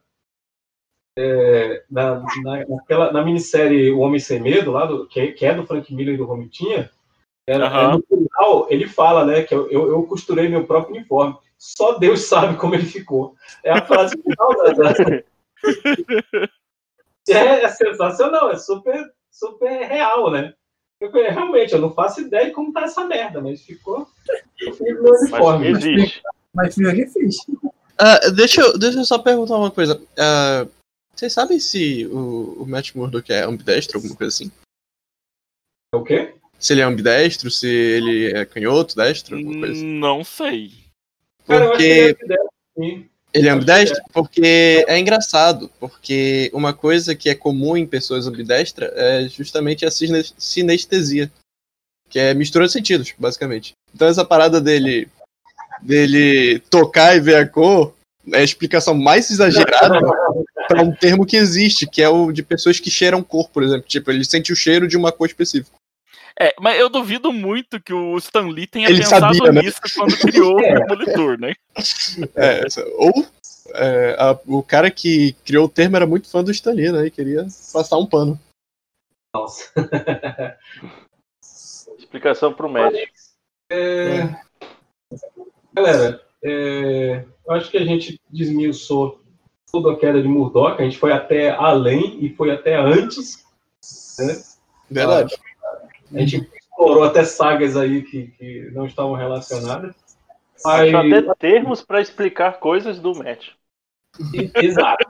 é, 1.18 1.84
na, 1.90 2.20
na, 2.44 2.66
naquela, 2.68 3.12
na 3.12 3.24
minissérie 3.24 3.92
O 3.92 4.00
Homem 4.00 4.20
Sem 4.20 4.40
Medo, 4.42 4.72
lá 4.72 4.86
do, 4.86 5.08
que, 5.08 5.20
é- 5.20 5.32
que 5.32 5.46
é 5.46 5.54
do 5.54 5.66
Frank 5.66 5.94
Miller 5.94 6.16
e 6.16 6.18
do 6.18 6.26
Romitinha, 6.26 6.90
era, 7.48 7.68
Aham. 7.68 7.98
no 7.98 8.04
final 8.08 8.68
ele 8.70 8.88
fala, 8.88 9.24
né, 9.26 9.44
que 9.44 9.54
eu, 9.54 9.70
eu, 9.70 9.90
eu 9.90 10.04
costurei 10.04 10.50
meu 10.50 10.66
próprio 10.66 10.96
uniforme. 10.96 11.38
Só 11.58 11.98
Deus 11.98 12.22
sabe 12.28 12.58
como 12.58 12.76
ele 12.76 12.86
ficou. 12.86 13.36
É 13.64 13.72
a 13.72 13.86
frase 13.86 14.16
final 14.22 14.50
da. 14.58 14.72
da- 14.74 15.24
É, 17.28 17.64
é 17.64 17.70
sensacional, 17.70 18.52
é 18.52 18.56
super, 18.56 19.04
super 19.32 19.82
real, 19.88 20.30
né? 20.30 20.54
Eu, 21.02 21.12
realmente, 21.12 21.74
eu 21.74 21.82
não 21.82 21.92
faço 21.92 22.22
ideia 22.22 22.46
de 22.46 22.52
como 22.52 22.72
tá 22.72 22.82
essa 22.84 23.04
merda, 23.04 23.42
mas 23.42 23.64
ficou. 23.64 24.08
Eu 24.62 24.74
fiz 24.74 25.02
meu 25.02 25.12
uniforme. 25.12 25.72
Mas 26.54 26.76
fui 26.76 26.86
eu 26.88 26.94
que 26.94 27.08
fiz. 27.08 27.38
Deixa, 28.36 28.62
eu, 28.62 28.78
deixa 28.78 29.00
eu 29.00 29.06
só 29.06 29.18
perguntar 29.18 29.58
uma 29.58 29.72
coisa. 29.72 30.00
Ah, 30.20 30.68
vocês 31.16 31.34
sabem 31.34 31.60
se 31.60 32.06
o, 32.08 32.64
o 32.64 32.66
Matt 32.68 32.94
Murdock 32.96 33.32
é 33.32 33.42
ambidestro, 33.44 33.98
alguma 33.98 34.16
coisa 34.16 34.34
assim? 34.34 34.52
O 35.94 36.04
quê? 36.04 36.34
Se 36.60 36.74
ele 36.74 36.82
é 36.82 36.84
ambidestro, 36.84 37.50
se 37.52 37.68
ele 37.68 38.32
é 38.34 38.46
canhoto, 38.46 38.96
destro, 38.96 39.38
alguma 39.38 39.60
coisa 39.60 39.74
assim. 39.74 39.86
Não 39.86 40.24
sei. 40.24 40.72
Cara, 41.48 41.66
eu 41.66 41.70
acho 41.72 41.78
que 41.78 41.84
ele 41.84 42.00
é 42.02 42.14
Porque 42.14 42.24
ambidestro, 42.24 42.50
sim. 42.78 43.10
ele 43.34 43.48
é 43.48 43.52
ambidestro? 43.52 44.04
Porque 44.14 44.86
é 44.88 45.00
engraçado, 45.00 45.70
porque 45.80 46.50
uma 46.54 46.74
coisa 46.74 47.16
que 47.16 47.30
é 47.30 47.36
comum 47.36 47.78
em 47.78 47.86
pessoas 47.86 48.26
ambidestras 48.28 48.92
é 48.96 49.28
justamente 49.30 49.86
a 49.86 49.92
sine- 49.92 50.24
sinestesia, 50.38 51.32
que 52.10 52.20
é 52.20 52.34
mistura 52.34 52.66
de 52.66 52.72
sentidos, 52.74 53.14
basicamente. 53.18 53.74
Então 53.94 54.08
essa 54.08 54.26
parada 54.26 54.60
dele 54.60 55.08
dele 55.82 56.60
tocar 56.70 57.16
e 57.16 57.20
ver 57.20 57.36
a 57.36 57.48
cor 57.48 57.94
é 58.32 58.38
a 58.40 58.44
explicação 58.44 58.96
mais 58.96 59.30
exagerada 59.32 60.00
para 60.68 60.82
um 60.82 60.94
termo 60.96 61.26
que 61.26 61.38
existe, 61.38 61.88
que 61.88 62.02
é 62.02 62.10
o 62.10 62.32
de 62.32 62.44
pessoas 62.44 62.80
que 62.80 62.90
cheiram 62.92 63.24
cor, 63.24 63.50
por 63.50 63.64
exemplo. 63.64 63.86
Tipo, 63.88 64.12
ele 64.12 64.24
sente 64.26 64.52
o 64.52 64.56
cheiro 64.56 64.88
de 64.88 64.98
uma 64.98 65.12
cor 65.12 65.28
específica. 65.28 65.76
É, 66.40 66.54
mas 66.60 66.78
eu 66.78 66.90
duvido 66.90 67.32
muito 67.32 67.80
que 67.80 67.94
o 67.94 68.18
Stan 68.18 68.48
Lee 68.48 68.68
tenha 68.68 68.90
Ele 68.90 69.00
pensado 69.00 69.34
sabia, 69.34 69.54
né? 69.54 69.62
nisso 69.62 69.80
quando 69.96 70.18
criou 70.18 70.56
o 70.56 70.58
Demolidor, 70.62 71.40
né? 71.40 71.54
É, 72.36 72.62
ou 72.98 73.26
é, 73.74 74.16
a- 74.20 74.38
o 74.46 74.62
cara 74.62 74.92
que 74.92 75.32
criou 75.46 75.66
o 75.66 75.70
termo 75.70 75.96
era 75.96 76.06
muito 76.06 76.30
fã 76.30 76.44
do 76.44 76.52
Stan 76.52 76.72
Lee, 76.74 76.92
né? 76.92 77.06
E 77.08 77.12
queria 77.12 77.48
passar 77.72 77.98
um 77.98 78.06
pano. 78.06 78.38
Nossa. 79.34 79.72
Explicação 81.98 82.54
pro 82.54 82.70
médico. 82.70 83.14
É, 83.72 84.36
Galera, 85.74 86.22
é, 86.44 87.26
eu 87.48 87.54
acho 87.54 87.72
que 87.72 87.78
a 87.78 87.86
gente 87.86 88.20
desmiuçou 88.30 89.22
toda 89.82 89.94
a 89.94 90.00
queda 90.00 90.22
de 90.22 90.28
Murdoch, 90.28 90.82
a 90.82 90.86
gente 90.86 90.98
foi 90.98 91.12
até 91.12 91.50
além 91.50 92.24
e 92.24 92.30
foi 92.30 92.52
até 92.52 92.78
antes. 92.78 93.46
Né? 94.20 94.42
Verdade. 94.90 95.36
A 96.14 96.20
gente 96.20 96.50
explorou 96.56 97.04
até 97.04 97.24
sagas 97.26 97.76
aí 97.76 98.04
que, 98.04 98.28
que 98.28 98.72
não 98.72 98.86
estavam 98.86 99.14
relacionadas. 99.14 99.94
Achou 100.66 100.92
Mas, 100.92 101.14
até 101.14 101.36
termos 101.36 101.82
pra 101.82 102.02
explicar 102.02 102.60
coisas 102.60 103.00
do 103.00 103.14
Matt. 103.16 103.50
exato. 104.56 105.10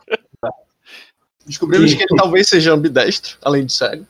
Descobrimos 1.46 1.92
Sim. 1.92 1.98
que 1.98 2.04
ele 2.04 2.20
talvez 2.20 2.50
seja 2.50 2.74
ambidestro, 2.74 3.38
além 3.44 3.66
de 3.66 3.74
cego. 3.74 4.08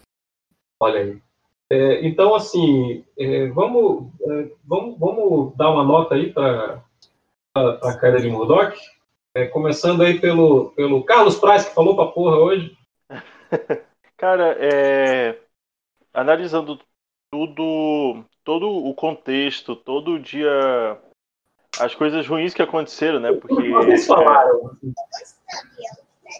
Olha 0.79 1.01
aí. 1.01 1.17
É, 1.69 2.07
então, 2.07 2.33
assim, 2.33 3.03
é, 3.17 3.47
vamos, 3.47 4.09
é, 4.21 4.51
vamos, 4.63 4.97
vamos 4.97 5.57
dar 5.57 5.71
uma 5.71 5.83
nota 5.83 6.15
aí 6.15 6.31
para 6.31 6.81
a 7.55 7.97
queda 7.99 8.21
de 8.21 8.29
Murdoch. 8.29 8.77
É, 9.35 9.45
começando 9.47 10.01
aí 10.01 10.17
pelo, 10.17 10.71
pelo 10.71 11.03
Carlos 11.03 11.37
Praz, 11.37 11.65
que 11.67 11.75
falou 11.75 11.93
pra 11.93 12.05
porra 12.07 12.37
hoje. 12.37 12.77
Cara, 14.15 14.55
é... 14.57 15.37
analisando 16.13 16.79
tudo, 17.29 18.23
todo 18.45 18.69
o 18.69 18.93
contexto, 18.93 19.75
todo 19.75 20.11
o 20.13 20.19
dia, 20.19 20.97
as 21.77 21.93
coisas 21.93 22.25
ruins 22.25 22.53
que 22.53 22.61
aconteceram, 22.61 23.19
né? 23.19 23.33
Porque 23.33 23.69
Vocês 23.71 24.07
falaram. 24.07 24.71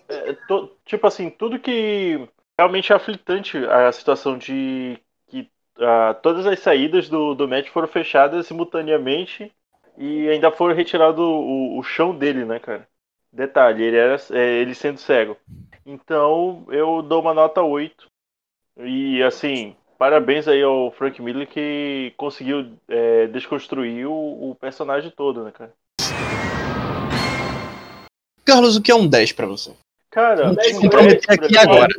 é, 0.08 0.32
to- 0.48 0.72
tipo 0.86 1.06
assim, 1.06 1.30
tudo 1.30 1.60
que 1.60 2.26
realmente 2.58 2.94
é 2.94 2.96
aflitante 2.96 3.58
a 3.58 3.92
situação 3.92 4.38
de 4.38 4.98
que 5.28 5.52
ah, 5.80 6.14
todas 6.24 6.48
as 6.48 6.60
saídas 6.60 7.10
do, 7.10 7.36
do 7.36 7.46
match 7.46 7.68
foram 7.68 7.90
fechadas 7.90 8.48
simultaneamente 8.48 9.54
E 9.98 10.30
ainda 10.30 10.52
foi 10.52 10.74
retirado 10.74 11.22
o, 11.22 11.78
o 11.80 11.84
chão 11.84 12.16
dele, 12.16 12.44
né, 12.46 12.60
cara? 12.60 12.88
Detalhe, 13.32 13.84
ele 13.84 13.98
era 13.98 14.18
é, 14.32 14.62
ele 14.62 14.74
sendo 14.76 14.98
cego. 15.00 15.38
Então 15.86 16.66
eu 16.70 17.02
dou 17.02 17.22
uma 17.22 17.34
nota 17.34 17.62
8. 17.62 18.08
E 18.80 19.22
assim, 19.24 19.76
parabéns 19.98 20.48
aí 20.48 20.62
ao 20.62 20.92
Frank 20.92 21.22
Miller 21.22 21.48
que 21.48 22.14
conseguiu 22.18 22.74
é, 22.88 23.28
desconstruir 23.28 24.06
o, 24.08 24.52
o 24.52 24.56
personagem 24.56 25.12
todo, 25.12 25.44
né, 25.44 25.52
cara? 25.52 25.74
Carlos, 28.44 28.76
o 28.78 28.82
que 28.82 28.92
é 28.92 28.96
um 28.96 29.08
10 29.08 29.32
pra 29.32 29.48
você? 29.48 29.72
Cara, 30.12 30.48
Vou 30.48 30.56
te 30.58 30.64
10 30.68 30.80
comprometer 30.80 31.26
pra- 31.26 31.46
aqui 31.46 31.58
agora. 31.58 31.94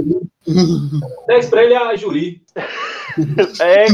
10 1.27 1.51
pra 1.51 1.65
ele 1.65 1.75
é 1.75 1.79
a 1.79 1.97
Juri. 1.97 2.43
É, 3.61 3.87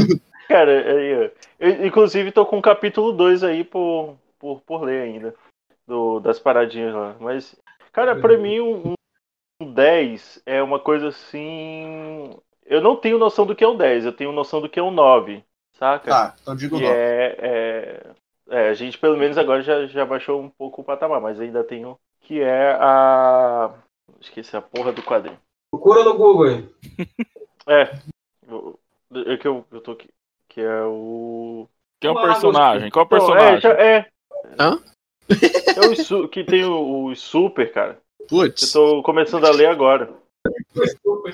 cara, 0.47 0.71
ó. 0.71 1.43
eu 1.59 1.85
inclusive 1.85 2.31
tô 2.31 2.45
com 2.45 2.57
o 2.57 2.61
capítulo 2.61 3.11
2 3.13 3.43
aí 3.43 3.63
por, 3.63 4.15
por, 4.39 4.61
por 4.61 4.83
ler 4.83 5.01
ainda. 5.03 5.35
Do, 5.85 6.19
das 6.21 6.39
paradinhas 6.39 6.93
lá. 6.93 7.15
Mas, 7.19 7.55
cara, 7.91 8.15
pra 8.15 8.37
mim 8.37 8.59
um, 8.61 8.93
um 9.61 9.73
10 9.73 10.41
é 10.45 10.63
uma 10.63 10.79
coisa 10.79 11.09
assim. 11.09 12.29
Eu 12.65 12.79
não 12.81 12.95
tenho 12.95 13.17
noção 13.17 13.45
do 13.45 13.53
que 13.55 13.63
é 13.63 13.67
um 13.67 13.75
10, 13.75 14.05
eu 14.05 14.13
tenho 14.13 14.31
noção 14.31 14.61
do 14.61 14.69
que 14.69 14.79
é 14.79 14.83
um 14.83 14.91
9, 14.91 15.43
saca? 15.73 16.09
Tá, 16.09 16.35
então 16.41 16.55
digo 16.55 16.77
que 16.77 16.83
9. 16.83 16.95
é, 16.95 17.37
é, 17.39 18.11
é, 18.49 18.69
a 18.69 18.73
gente 18.73 18.97
pelo 18.97 19.17
menos 19.17 19.37
agora 19.37 19.61
já, 19.61 19.85
já 19.87 20.05
baixou 20.05 20.41
um 20.41 20.49
pouco 20.49 20.81
o 20.81 20.85
patamar, 20.85 21.19
mas 21.19 21.39
ainda 21.41 21.63
tenho. 21.63 21.99
Que 22.21 22.41
é 22.41 22.77
a. 22.79 23.73
Esqueci 24.21 24.55
a 24.55 24.61
porra 24.61 24.93
do 24.93 25.03
quadrinho. 25.03 25.37
Procura 25.69 26.05
no 26.05 26.13
Google 26.17 26.45
aí. 26.45 26.69
É. 27.67 27.99
eu- 28.47 28.79
É 29.27 29.35
que 29.37 29.47
eu, 29.47 29.65
eu 29.71 29.81
tô 29.81 29.91
aqui. 29.91 30.07
Que 30.53 30.61
é 30.61 30.83
o. 30.83 31.67
Quem 31.99 32.09
é 32.09 32.13
o 32.13 32.21
personagem? 32.21 32.89
Qual 32.91 33.03
é 33.03 33.05
o 33.05 33.09
personagem? 33.09 33.71
É, 33.71 33.97
é. 33.97 34.07
Hã? 34.59 34.79
É 35.75 35.79
o 35.87 35.95
su- 35.95 36.27
que 36.27 36.43
tem 36.43 36.63
o, 36.63 37.05
o 37.05 37.15
Super, 37.15 37.71
cara. 37.71 37.97
Eu 38.19 38.27
Putz, 38.27 38.71
tô 38.71 39.01
começando 39.01 39.45
a 39.45 39.51
ler 39.51 39.65
agora. 39.67 40.09
super. 40.75 41.33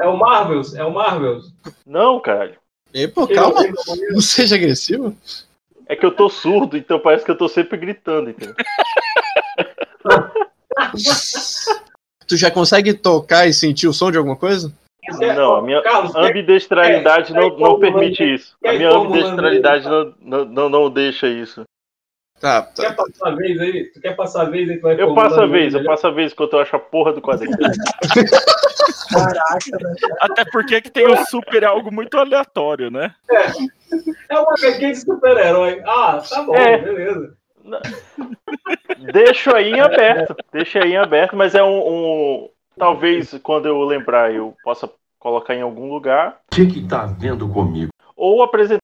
É 0.00 0.06
o 0.06 0.16
Marvels, 0.16 0.74
é 0.74 0.84
o 0.84 0.92
Marvels. 0.92 1.52
Não, 1.86 2.20
caralho. 2.20 2.56
E, 2.92 3.08
pô, 3.08 3.26
Que 3.26 3.34
calma, 3.34 3.64
eu 3.64 4.12
não 4.12 4.20
seja 4.20 4.54
agressivo. 4.54 5.16
É 5.86 5.96
que 5.96 6.06
eu 6.06 6.14
tô 6.14 6.28
surdo, 6.28 6.76
então 6.76 7.00
parece 7.00 7.24
que 7.24 7.30
eu 7.30 7.36
tô 7.38 7.48
sempre 7.48 7.76
gritando, 7.76 8.30
entendeu? 8.30 8.54
Tu 12.26 12.36
já 12.36 12.50
consegue 12.50 12.94
tocar 12.94 13.46
e 13.46 13.52
sentir 13.52 13.88
o 13.88 13.92
som 13.92 14.10
de 14.10 14.18
alguma 14.18 14.36
coisa? 14.36 14.72
Não, 15.34 15.56
a 15.56 15.62
minha 15.62 15.82
Carlos, 15.82 16.12
quer- 16.12 16.30
ambidestralidade 16.30 17.32
quer- 17.32 17.40
não, 17.40 17.50
quer 17.56 17.62
não 17.62 17.78
permite 17.78 18.34
isso. 18.34 18.56
A 18.64 18.68
quer 18.70 18.78
minha 18.78 18.90
ambidestralidade 18.90 19.88
não, 19.88 20.14
não, 20.20 20.44
não, 20.44 20.68
não 20.68 20.90
deixa 20.90 21.26
isso. 21.26 21.64
Tá, 22.40 22.62
Quer 22.76 22.94
tá. 22.94 23.04
passar 23.04 23.28
a 23.28 23.34
vez 23.36 23.58
aí? 23.60 23.84
Tu 23.92 24.00
quer 24.00 24.16
passar 24.16 24.42
a 24.42 24.44
vez 24.46 24.68
aí? 24.68 24.76
Tu 24.76 24.82
vai 24.82 25.00
Eu 25.00 25.14
passo 25.14 25.40
a 25.40 25.46
vez, 25.46 25.72
eu 25.72 25.80
melhor? 25.80 25.92
passo 25.94 26.06
a 26.06 26.10
vez 26.10 26.32
enquanto 26.32 26.52
eu 26.54 26.60
acho 26.60 26.76
a 26.76 26.78
porra 26.78 27.12
do 27.12 27.22
quadrinho. 27.22 27.56
Caraca, 29.12 29.78
né? 29.80 29.94
Até 30.20 30.44
porque 30.50 30.80
que 30.80 30.90
tem 30.90 31.06
o 31.06 31.16
super 31.26 31.62
é 31.62 31.66
algo 31.66 31.92
muito 31.92 32.18
aleatório, 32.18 32.90
né? 32.90 33.14
É 34.28 34.38
uma 34.38 34.52
HQ 34.54 34.78
de 34.90 34.96
super-herói. 34.96 35.80
Ah, 35.86 36.20
tá 36.28 36.42
bom, 36.42 36.54
É. 36.54 36.78
beleza. 36.78 37.36
Deixo 39.12 39.54
aí 39.54 39.72
em 39.72 39.80
aberto. 39.80 40.34
Deixa 40.52 40.80
aí 40.82 40.92
em 40.92 40.96
aberto, 40.96 41.36
mas 41.36 41.54
é 41.54 41.62
um, 41.62 41.78
um- 41.78 42.48
Talvez 42.76 43.38
quando 43.42 43.66
eu 43.66 43.82
lembrar 43.82 44.34
eu 44.34 44.54
possa 44.64 44.90
colocar 45.18 45.54
em 45.54 45.62
algum 45.62 45.90
lugar. 45.90 46.40
O 46.52 46.54
que 46.54 46.66
que 46.66 46.86
tá 46.86 47.06
vendo 47.06 47.48
comigo? 47.48 47.90
Ou 48.16 48.42
apresentar 48.42 48.82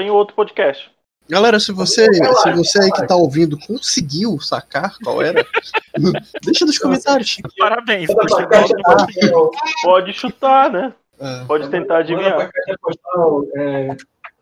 em 0.00 0.10
outro 0.10 0.34
podcast. 0.34 0.90
Galera, 1.28 1.60
se 1.60 1.70
você, 1.70 2.12
se 2.12 2.52
você 2.52 2.82
aí 2.82 2.90
que 2.90 3.06
tá 3.06 3.14
ouvindo 3.14 3.56
conseguiu 3.66 4.40
sacar 4.40 4.96
qual 5.02 5.22
era, 5.22 5.46
deixa 6.42 6.66
nos 6.66 6.76
comentários. 6.76 7.36
Parabéns, 7.56 8.08
do 8.08 8.16
postal. 8.16 9.50
Pode 9.82 10.12
chutar, 10.12 10.72
né? 10.72 10.92
É. 11.20 11.44
Pode 11.44 11.68
tentar 11.68 11.94
Manda 11.94 11.98
adivinhar. 11.98 12.50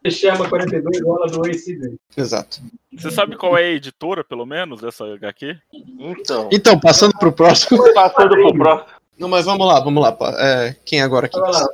Pra 0.08 0.28
caixa 0.28 0.30
postal. 0.30 0.32
É, 0.32 0.36
Chama 0.36 0.48
42 0.48 1.00
bola 1.00 1.26
do 1.26 1.46
ACD. 1.46 1.96
Exato. 2.16 2.60
Você 2.92 3.10
sabe 3.10 3.36
qual 3.36 3.56
é 3.56 3.64
a 3.64 3.70
editora, 3.70 4.24
pelo 4.24 4.46
menos, 4.46 4.80
dessa 4.80 5.04
HQ? 5.04 5.56
Então, 5.98 6.48
Então, 6.52 6.78
passando 6.78 7.16
pro 7.18 7.32
próximo. 7.32 7.82
passando 7.94 8.30
pro 8.30 8.54
próximo. 8.54 8.98
Não, 9.18 9.28
mas 9.28 9.44
vamos 9.46 9.66
lá, 9.66 9.80
vamos 9.80 10.02
lá. 10.02 10.16
É, 10.38 10.76
quem 10.84 11.02
agora 11.02 11.26
aqui? 11.26 11.38
Vai 11.38 11.50
lá. 11.50 11.68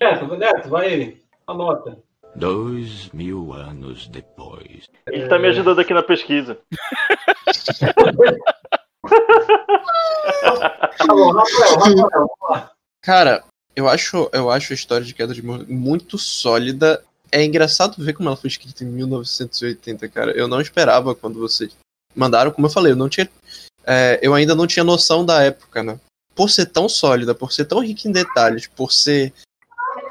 Neto, 0.00 0.36
Neto, 0.36 0.68
vai 0.68 0.86
aí. 0.86 1.16
Anota. 1.46 1.98
Dois 2.34 3.08
mil 3.12 3.52
anos 3.52 4.08
depois. 4.08 4.88
Ele 5.06 5.28
tá 5.28 5.38
me 5.38 5.48
ajudando 5.48 5.80
aqui 5.80 5.94
na 5.94 6.02
pesquisa. 6.02 6.58
Tá 10.98 11.14
bom, 11.14 11.32
Rafael, 11.32 11.74
Rafael, 11.78 12.00
vamos 12.10 12.28
lá. 12.50 12.70
Cara, 13.00 13.44
eu 13.74 13.88
acho, 13.88 14.28
eu 14.32 14.50
acho 14.50 14.72
a 14.72 14.74
história 14.74 15.06
de 15.06 15.14
Queda 15.14 15.32
de 15.32 15.44
Morro 15.44 15.64
muito 15.68 16.18
sólida. 16.18 17.02
É 17.30 17.44
engraçado 17.44 18.02
ver 18.02 18.12
como 18.12 18.28
ela 18.28 18.36
foi 18.36 18.48
escrita 18.48 18.84
em 18.84 18.88
1980, 18.88 20.08
cara. 20.08 20.32
Eu 20.32 20.48
não 20.48 20.60
esperava 20.60 21.14
quando 21.14 21.38
vocês 21.38 21.72
mandaram, 22.14 22.50
como 22.50 22.66
eu 22.66 22.70
falei, 22.70 22.92
eu 22.92 22.96
não 22.96 23.08
tinha. 23.08 23.28
é, 23.84 24.18
eu 24.22 24.34
ainda 24.34 24.54
não 24.54 24.66
tinha 24.66 24.84
noção 24.84 25.24
da 25.24 25.42
época, 25.42 25.82
né? 25.82 25.98
Por 26.34 26.50
ser 26.50 26.66
tão 26.66 26.88
sólida, 26.88 27.34
por 27.34 27.52
ser 27.52 27.64
tão 27.64 27.80
rica 27.80 28.08
em 28.08 28.12
detalhes, 28.12 28.66
por 28.66 28.92
ser 28.92 29.32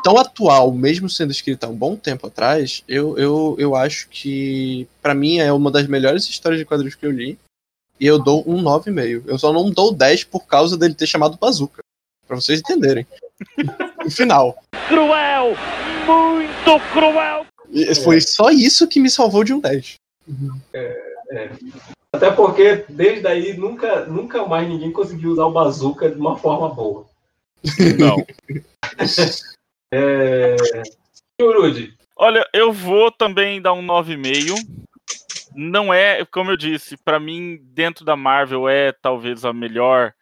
tão 0.03 0.17
atual, 0.17 0.71
mesmo 0.71 1.09
sendo 1.09 1.31
escrita 1.31 1.65
há 1.65 1.69
um 1.69 1.75
bom 1.75 1.95
tempo 1.95 2.27
atrás, 2.27 2.83
eu, 2.87 3.17
eu, 3.17 3.55
eu 3.57 3.75
acho 3.75 4.07
que, 4.09 4.87
pra 5.01 5.15
mim, 5.15 5.39
é 5.39 5.51
uma 5.51 5.71
das 5.71 5.87
melhores 5.87 6.29
histórias 6.29 6.59
de 6.59 6.65
quadrinhos 6.65 6.95
que 6.95 7.05
eu 7.05 7.11
li. 7.11 7.39
E 7.99 8.05
eu 8.05 8.19
dou 8.19 8.43
um 8.45 8.61
9,5. 8.61 9.23
Eu 9.25 9.39
só 9.39 9.53
não 9.53 9.71
dou 9.71 9.93
10 9.93 10.25
por 10.25 10.45
causa 10.45 10.77
dele 10.77 10.93
ter 10.93 11.07
chamado 11.07 11.37
Bazooka. 11.37 11.81
Pra 12.27 12.35
vocês 12.35 12.59
entenderem. 12.59 13.07
no 14.05 14.11
final. 14.11 14.55
Cruel! 14.87 15.55
Muito 16.05 16.79
cruel! 16.93 17.45
E 17.71 17.93
Foi 17.95 18.21
só 18.21 18.51
isso 18.51 18.87
que 18.87 18.99
me 18.99 19.09
salvou 19.09 19.43
de 19.43 19.53
um 19.53 19.59
10. 19.59 19.95
É. 20.73 21.49
Até 22.13 22.31
porque 22.31 22.85
desde 22.87 23.27
aí 23.27 23.57
nunca, 23.57 24.05
nunca 24.05 24.45
mais 24.45 24.69
ninguém 24.69 24.91
conseguiu 24.91 25.31
usar 25.31 25.45
o 25.45 25.51
bazooka 25.51 26.09
de 26.09 26.17
uma 26.17 26.37
forma 26.37 26.69
boa. 26.69 27.05
Não. 27.97 28.25
É... 29.93 30.55
Yurudi, 31.39 31.95
Olha, 32.17 32.45
eu 32.51 32.73
vou 32.73 33.11
também 33.11 33.61
dar 33.61 33.73
um 33.73 33.85
9,5. 33.85 34.55
Não 35.53 35.93
é, 35.93 36.25
como 36.25 36.51
eu 36.51 36.57
disse, 36.57 36.97
pra 36.97 37.19
mim, 37.19 37.59
dentro 37.61 38.03
da 38.03 38.15
Marvel, 38.15 38.67
é 38.67 38.91
talvez 38.91 39.45
a 39.45 39.53
melhor 39.53 40.13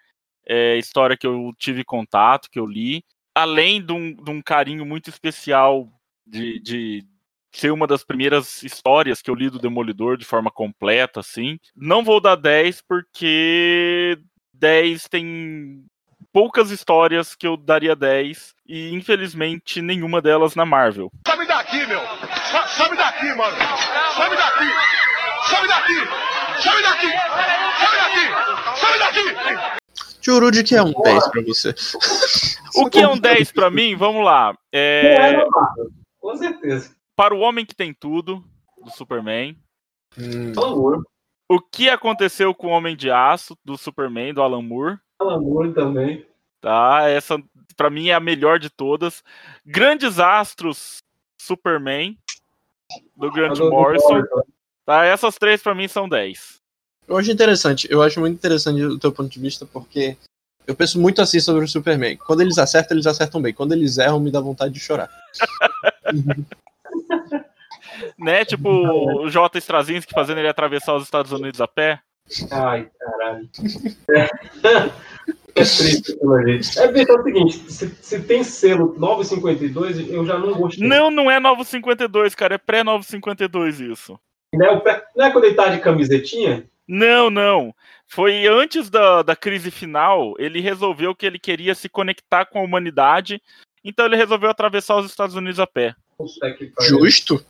é, 0.46 0.78
história 0.78 1.18
que 1.18 1.26
eu 1.26 1.52
tive 1.58 1.84
contato, 1.84 2.50
que 2.52 2.60
eu 2.60 2.66
li. 2.66 3.04
Além 3.36 3.84
de 3.84 3.92
um, 3.92 4.14
de 4.14 4.32
um 4.32 4.42
carinho 4.42 4.86
muito 4.86 5.10
especial 5.10 5.90
de, 6.26 6.60
de 6.60 7.06
ser 7.52 7.72
uma 7.72 7.86
das 7.88 8.04
primeiras 8.04 8.64
histórias 8.64 9.22
que 9.22 9.30
eu 9.30 9.36
li 9.36 9.50
do 9.50 9.60
Demolidor 9.60 10.18
de 10.18 10.26
forma 10.26 10.50
completa, 10.50 11.20
assim. 11.20 11.60
Não 11.76 12.04
vou 12.04 12.20
dar 12.20 12.36
10 12.36 12.82
porque 12.82 14.18
10 14.54 15.08
tem 15.08 15.86
poucas 16.32 16.72
histórias 16.72 17.36
que 17.36 17.46
eu 17.46 17.56
daria 17.56 17.96
10 17.96 18.56
e 18.68 18.94
infelizmente 18.94 19.82
nenhuma 19.82 20.20
delas 20.22 20.56
na 20.56 20.66
Marvel. 20.66 21.12
Sobe 21.28 21.46
daqui, 21.46 21.86
meu! 21.86 22.02
Sobe 22.68 22.98
daqui, 22.98 23.34
mano! 23.36 23.56
Sobe 24.16 24.36
daqui! 24.36 24.66
Sobe 25.48 25.68
daqui! 25.68 25.94
Sobe 26.60 26.82
daqui! 26.82 27.08
Sobe 27.80 27.98
daqui! 27.98 28.80
Sobe 28.80 29.00
daqui! 29.00 29.84
Jurude 30.22 30.64
que 30.64 30.76
é 30.76 30.82
um 30.82 30.92
10 30.92 31.28
pra 31.28 31.42
você. 31.44 31.76
O 32.76 32.90
que 32.90 33.00
é 33.00 33.08
um 33.08 33.18
10 33.18 33.52
pra 33.52 33.70
mim? 33.70 33.96
Vamos 33.96 34.24
lá. 34.24 34.58
É, 34.72 35.34
é 35.34 35.46
com 36.20 36.36
certeza. 36.36 36.96
para 37.16 37.34
o 37.36 37.40
Homem 37.40 37.66
que 37.66 37.76
tem 37.76 37.94
tudo 37.94 38.44
do 38.84 38.90
Superman. 38.92 39.58
Hum, 40.18 40.54
Alan 40.56 40.76
Moore, 40.76 41.02
O 41.50 41.60
que 41.60 41.90
aconteceu 41.90 42.54
com 42.54 42.68
o 42.68 42.72
Homem 42.72 42.96
de 42.96 43.10
Aço 43.12 43.58
do 43.64 43.78
Superman 43.78 44.34
do 44.34 44.42
Alan 44.42 44.62
Moore? 44.62 45.00
Alan 45.20 45.40
Moore 45.42 45.74
também. 45.74 46.26
Tá, 46.62 47.10
essa 47.10 47.42
pra 47.76 47.90
mim 47.90 48.08
é 48.10 48.14
a 48.14 48.20
melhor 48.20 48.60
de 48.60 48.70
todas. 48.70 49.24
Grandes 49.66 50.20
Astros 50.20 51.00
Superman 51.42 52.18
do 53.18 53.32
Grant 53.32 53.58
Morrison. 53.60 54.24
Tá, 54.86 55.04
essas 55.06 55.38
três 55.38 55.62
pra 55.62 55.74
mim 55.76 55.88
são 55.88 56.08
10. 56.08 56.62
eu 57.08 57.18
acho 57.18 57.32
interessante. 57.32 57.88
Eu 57.90 58.02
acho 58.02 58.20
muito 58.20 58.36
interessante 58.36 58.82
o 58.84 59.00
teu 59.00 59.12
ponto 59.12 59.30
de 59.30 59.40
vista, 59.40 59.66
porque 59.66 60.16
eu 60.68 60.76
penso 60.76 61.00
muito 61.00 61.22
assim 61.22 61.40
sobre 61.40 61.64
o 61.66 61.68
Superman. 61.68 62.18
Quando 62.18 62.42
eles 62.42 62.58
acertam, 62.58 62.96
eles 62.96 63.08
acertam 63.08 63.42
bem. 63.42 63.54
Quando 63.54 63.74
eles 63.74 63.98
erram, 63.98 64.20
me 64.20 64.32
dá 64.32 64.40
vontade 64.40 64.74
de 64.74 64.80
chorar. 64.80 65.10
Né? 68.18 68.44
Tipo 68.44 68.70
o 68.70 69.30
J. 69.30 69.60
Straczynski 69.60 70.14
fazendo 70.14 70.40
ele 70.40 70.48
atravessar 70.48 70.96
os 70.96 71.04
Estados 71.04 71.32
Unidos 71.32 71.62
a 71.62 71.68
pé. 71.68 72.00
Ai, 72.52 72.90
caralho. 73.00 73.50
É 75.56 75.64
triste 75.64 76.14
aquilo 76.14 76.34
ali. 76.34 76.60
É, 76.78 76.92
bicho, 76.92 77.12
é 77.12 77.20
o 77.20 77.24
seguinte, 77.24 77.72
se, 77.72 77.96
se 78.02 78.20
tem 78.24 78.44
selo 78.44 78.96
952, 78.98 80.10
eu 80.10 80.26
já 80.26 80.38
não 80.40 80.54
gostei. 80.54 80.88
Não, 80.88 81.12
não 81.12 81.30
é 81.30 81.40
Novo 81.40 81.64
52, 81.64 82.34
cara. 82.34 82.56
É 82.56 82.58
pré-Novo 82.58 83.04
52 83.04 83.80
isso. 83.80 84.20
Não 84.54 84.66
é, 84.66 84.72
o 84.72 84.82
pré- 84.82 85.04
não 85.16 85.26
é 85.26 85.32
quando 85.32 85.44
ele 85.46 85.56
tá 85.56 85.70
de 85.70 85.80
camisetinha? 85.80 86.66
Não, 86.88 87.30
não. 87.30 87.74
Foi 88.08 88.46
antes 88.48 88.90
da, 88.90 89.24
da 89.24 89.36
crise 89.36 89.72
final, 89.72 90.36
ele 90.38 90.62
resolveu 90.62 91.16
que 91.16 91.26
ele 91.26 91.40
queria 91.40 91.74
se 91.74 91.90
conectar 91.90 92.46
com 92.46 92.60
a 92.60 92.64
humanidade, 92.64 93.42
então 93.84 94.06
ele 94.06 94.16
resolveu 94.16 94.50
atravessar 94.50 94.98
os 94.98 95.06
Estados 95.06 95.36
Unidos 95.36 95.60
a 95.60 95.66
pé. 95.66 95.96
Justo? 96.82 97.44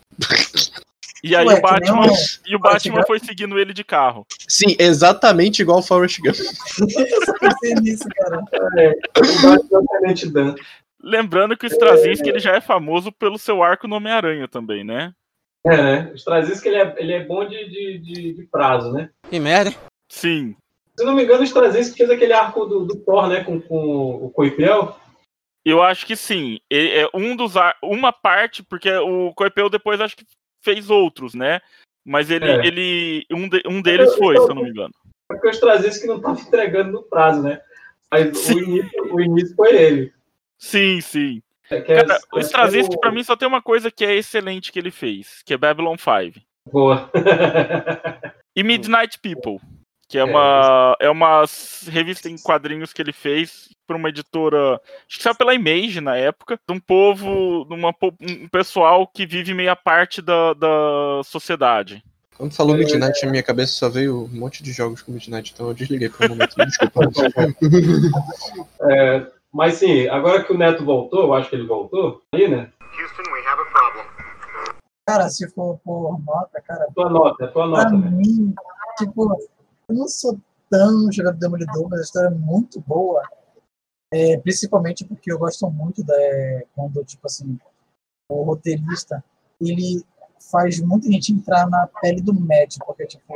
E 1.24 1.38
aí 1.38 1.46
Ué, 1.46 1.58
o 1.58 1.62
Batman, 1.62 2.08
e 2.46 2.56
o 2.56 2.60
Batman 2.60 3.02
foi 3.08 3.18
seguindo 3.18 3.58
ele 3.58 3.74
de 3.74 3.84
carro. 3.84 4.28
Sim, 4.46 4.76
exatamente 4.78 5.62
igual 5.62 5.80
o 5.80 5.84
Forrest 5.84 6.20
Gump. 6.20 6.36
Eu 6.36 7.26
só 7.26 7.34
pensei 7.40 7.76
nisso, 7.76 8.04
cara. 8.10 8.42
É, 8.78 8.90
o 9.20 9.42
Batman 9.42 10.52
é. 10.52 10.56
Lembrando 11.02 11.58
que 11.58 11.66
o 11.66 11.68
Straczynski 11.68 12.28
ele 12.30 12.40
já 12.40 12.56
é 12.56 12.62
famoso 12.62 13.12
pelo 13.12 13.38
seu 13.38 13.64
arco 13.64 13.88
no 13.88 13.96
Homem-Aranha 13.96 14.50
também, 14.50 14.84
né? 14.84 15.14
É, 15.66 15.78
né? 15.78 16.12
O 16.12 16.16
Straczynski, 16.16 16.68
ele 16.68 16.78
é, 16.78 16.96
ele 16.98 17.14
é 17.14 17.26
bom 17.26 17.48
de, 17.48 17.70
de, 17.70 17.98
de, 18.00 18.34
de 18.34 18.44
prazo, 18.44 18.92
né? 18.92 19.10
Que 19.30 19.40
merda. 19.40 19.74
Sim. 20.14 20.56
Se 20.98 21.04
não 21.04 21.16
me 21.16 21.24
engano, 21.24 21.42
o 21.42 21.44
Straczynski 21.44 21.98
fez 21.98 22.10
aquele 22.12 22.34
arco 22.34 22.66
do, 22.66 22.86
do 22.86 22.96
Thor, 22.98 23.28
né? 23.28 23.44
Com, 23.44 23.60
com 23.60 24.26
o 24.26 24.30
Coipel. 24.30 24.96
Eu 25.66 25.82
acho 25.82 26.06
que 26.06 26.16
sim. 26.16 26.60
É 26.72 27.08
um 27.16 27.36
dos 27.36 27.54
uma 27.82 28.14
parte, 28.14 28.62
porque 28.62 28.92
o 28.96 29.34
Coipel 29.34 29.70
depois 29.72 30.00
acho 30.00 30.16
que 30.16 30.26
fez 30.62 30.92
outros, 30.92 31.34
né? 31.34 31.62
Mas 32.06 32.30
ele, 32.30 32.46
É. 32.46 32.66
ele 32.68 33.26
um, 33.32 33.50
de- 33.50 33.64
um 33.66 33.82
deles 33.82 34.14
foi, 34.16 34.38
se 34.38 34.44
eu 34.44 34.54
não 34.54 34.62
me 34.64 34.70
engano. 34.70 34.94
Porque 35.28 35.48
o 35.48 35.52
Straczynski 35.52 36.06
não 36.06 36.20
tava 36.22 36.40
entregando 36.40 36.92
no 36.92 37.02
prazo, 37.04 37.42
né? 37.42 37.60
Mas 38.12 38.50
o 38.50 38.60
início, 38.60 39.16
o 39.16 39.20
início 39.22 39.56
foi 39.56 39.76
ele. 39.76 40.14
Sim, 40.60 41.02
sim. 41.02 41.42
É, 41.72 41.78
é- 41.78 41.82
Cara, 41.82 42.20
o 42.32 42.38
é 42.38 42.42
Straczynski 42.42 42.96
o- 42.96 43.00
pra 43.00 43.12
mim 43.12 43.24
só 43.24 43.36
tem 43.36 43.48
uma 43.48 43.62
coisa 43.64 43.90
que 43.90 44.06
é 44.06 44.14
excelente 44.14 44.72
que 44.72 44.78
ele 44.78 44.92
fez, 44.92 45.42
que 45.44 45.54
é 45.56 45.58
Babylon 45.58 45.96
5. 45.98 46.40
Boa. 46.72 47.10
E 48.56 48.62
Midnight 48.64 49.18
People, 49.20 49.58
que 50.14 50.18
é 50.20 50.24
uma 50.24 50.96
é 51.00 51.10
uma 51.10 51.42
s- 51.42 51.90
revista 51.90 52.30
em 52.30 52.38
quadrinhos 52.38 52.94
que 52.94 53.02
ele 53.02 53.12
fez 53.12 53.70
para 53.88 53.98
uma 53.98 54.10
editora, 54.10 54.80
acho 55.08 55.18
que 55.18 55.24
saiu 55.24 55.34
pela 55.36 55.56
Image 55.56 56.00
na 56.02 56.16
época, 56.16 56.56
de 56.68 56.72
um 56.72 56.80
povo, 56.80 57.66
de 57.68 57.74
uma, 57.74 57.90
um 58.22 58.48
pessoal 58.48 59.08
que 59.08 59.26
vive 59.26 59.56
meia 59.56 59.76
parte 59.76 60.22
da, 60.22 60.54
da 60.54 61.22
sociedade. 61.26 62.04
Quando 62.38 62.54
falou 62.54 62.76
Midnight, 62.78 63.26
na 63.26 63.32
minha 63.32 63.42
cabeça 63.42 63.74
só 63.74 63.90
veio 63.90 64.26
um 64.26 64.38
monte 64.40 64.62
de 64.62 64.72
jogos 64.72 65.02
com 65.02 65.12
Midnight, 65.12 65.52
então 65.52 65.68
eu 65.68 65.74
desliguei 65.74 66.10
por 66.10 66.26
um 66.28 66.30
momento. 66.30 66.56
Desculpa. 66.58 67.02
É, 68.82 69.28
mas 69.52 69.76
sim, 69.76 70.08
agora 70.10 70.44
que 70.44 70.54
o 70.54 70.58
Neto 70.58 70.86
voltou, 70.86 71.24
eu 71.24 71.34
acho 71.34 71.50
que 71.50 71.56
ele 71.56 71.66
voltou, 71.66 72.22
aí, 72.36 72.48
né? 72.48 72.70
Cara, 75.08 75.28
se 75.30 75.50
for 75.54 75.80
por 75.84 76.20
nota, 76.24 76.62
cara. 76.62 76.88
Tua 76.94 77.10
nota, 77.10 77.48
tua 77.48 77.68
Pra 77.70 77.90
nota, 77.90 77.98
né? 77.98 78.10
mim, 78.12 78.54
tipo, 78.98 79.38
eu 79.88 79.96
não 79.96 80.08
sou 80.08 80.40
tão 80.70 81.12
jogador 81.12 81.34
de 81.34 81.40
Demolidor, 81.40 81.90
mas 81.90 82.00
a 82.00 82.04
história 82.04 82.28
é 82.28 82.32
muito 82.32 82.82
boa. 82.82 83.22
É, 84.12 84.38
principalmente 84.38 85.06
porque 85.06 85.32
eu 85.32 85.40
gosto 85.40 85.70
muito 85.72 86.04
da 86.04 86.16
quando, 86.76 87.04
tipo 87.04 87.26
assim, 87.26 87.58
o 88.30 88.44
roteirista, 88.44 89.24
ele 89.60 90.04
faz 90.52 90.80
muita 90.80 91.12
gente 91.12 91.34
entrar 91.34 91.68
na 91.68 91.88
pele 92.02 92.22
do 92.22 92.34
Matt, 92.34 92.78
porque, 92.86 93.08
tipo, 93.08 93.34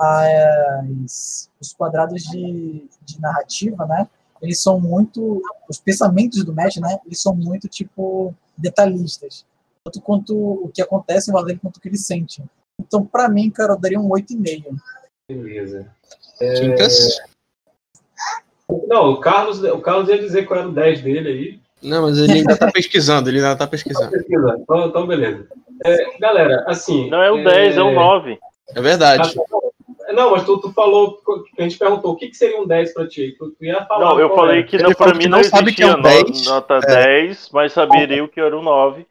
as, 0.00 1.50
os 1.60 1.72
quadrados 1.72 2.22
de, 2.22 2.88
de 3.02 3.20
narrativa, 3.20 3.86
né, 3.86 4.08
eles 4.40 4.62
são 4.62 4.78
muito, 4.78 5.42
os 5.68 5.80
pensamentos 5.80 6.44
do 6.44 6.54
Matt, 6.54 6.76
né, 6.76 6.98
eles 7.04 7.20
são 7.20 7.34
muito, 7.34 7.68
tipo, 7.68 8.34
detalhistas. 8.56 9.44
Tanto 9.84 10.00
quanto 10.00 10.36
o 10.36 10.68
que 10.68 10.82
acontece, 10.82 11.32
valendo 11.32 11.60
quanto 11.60 11.78
o 11.78 11.80
que 11.80 11.88
ele 11.88 11.98
sente. 11.98 12.42
Então, 12.80 13.04
pra 13.04 13.28
mim, 13.28 13.50
cara, 13.50 13.72
eu 13.72 13.78
daria 13.78 14.00
um 14.00 14.08
8,5. 14.08 14.76
Beleza. 15.28 15.86
Quincas? 16.58 17.18
Não, 18.86 19.12
o 19.12 19.20
Carlos, 19.20 19.62
o 19.62 19.78
Carlos 19.80 20.08
ia 20.08 20.18
dizer 20.18 20.46
qual 20.46 20.60
era 20.60 20.68
o 20.68 20.72
10 20.72 21.02
dele 21.02 21.28
aí. 21.28 21.60
Não, 21.82 22.02
mas 22.02 22.18
ele 22.18 22.32
ainda 22.32 22.56
tá 22.56 22.70
pesquisando, 22.72 23.28
ele 23.28 23.38
ainda 23.38 23.54
tá 23.54 23.66
pesquisando. 23.66 24.10
Pesquisa. 24.10 24.56
Então, 24.60 24.86
então 24.86 25.06
beleza. 25.06 25.46
É, 25.84 26.18
galera, 26.18 26.64
assim. 26.66 27.08
Não 27.10 27.22
é 27.22 27.30
o 27.30 27.44
10, 27.44 27.76
é 27.76 27.82
o 27.82 27.92
9. 27.92 28.38
É 28.74 28.80
verdade. 28.80 29.34
Não, 30.12 30.30
mas 30.30 30.44
tu, 30.44 30.58
tu 30.58 30.72
falou, 30.72 31.20
a 31.58 31.62
gente 31.62 31.78
perguntou 31.78 32.12
o 32.12 32.16
que, 32.16 32.28
que 32.28 32.36
seria 32.36 32.60
um 32.60 32.66
10 32.66 32.94
pra 32.94 33.06
ti. 33.06 33.36
Tu, 33.38 33.50
tu 33.50 33.64
ia 33.64 33.84
falar. 33.84 34.06
Não, 34.06 34.20
eu 34.20 34.34
falei 34.34 34.60
era. 34.60 34.66
que 34.66 34.78
não, 34.78 34.92
pra 34.92 35.14
mim 35.14 35.26
não 35.26 35.38
existia 35.38 35.96
no- 35.96 36.44
nota 36.46 36.80
10, 36.80 37.50
mas 37.52 37.72
saberia 37.72 38.24
o 38.24 38.28
que 38.28 38.40
era 38.40 38.58
o 38.58 38.62
9. 38.62 39.06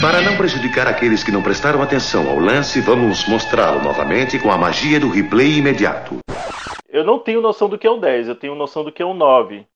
Para 0.00 0.20
não 0.22 0.36
prejudicar 0.36 0.86
aqueles 0.86 1.24
que 1.24 1.32
não 1.32 1.42
prestaram 1.42 1.82
atenção 1.82 2.28
ao 2.28 2.38
lance, 2.38 2.80
vamos 2.80 3.26
mostrá-lo 3.28 3.82
novamente 3.82 4.38
com 4.38 4.50
a 4.50 4.56
magia 4.56 5.00
do 5.00 5.08
replay 5.10 5.58
imediato. 5.58 6.18
Eu 6.88 7.04
não 7.04 7.18
tenho 7.18 7.40
noção 7.40 7.68
do 7.68 7.76
que 7.78 7.86
é 7.86 7.90
um 7.90 7.98
10, 7.98 8.28
eu 8.28 8.34
tenho 8.36 8.54
noção 8.54 8.84
do 8.84 8.92
que 8.92 9.02
é 9.02 9.06
um 9.06 9.14
9. 9.14 9.66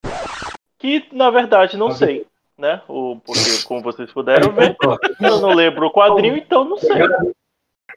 Que, 0.78 1.04
na 1.12 1.30
verdade, 1.30 1.76
não 1.76 1.90
sei. 1.90 2.24
Né? 2.56 2.80
O, 2.88 3.16
porque, 3.24 3.40
como 3.66 3.82
vocês 3.82 4.10
puderam 4.12 4.52
ver, 4.52 4.76
eu 5.20 5.40
não 5.40 5.54
lembro 5.54 5.86
o 5.86 5.92
quadrinho, 5.92 6.36
então 6.36 6.64
não 6.64 6.78
sei. 6.78 7.02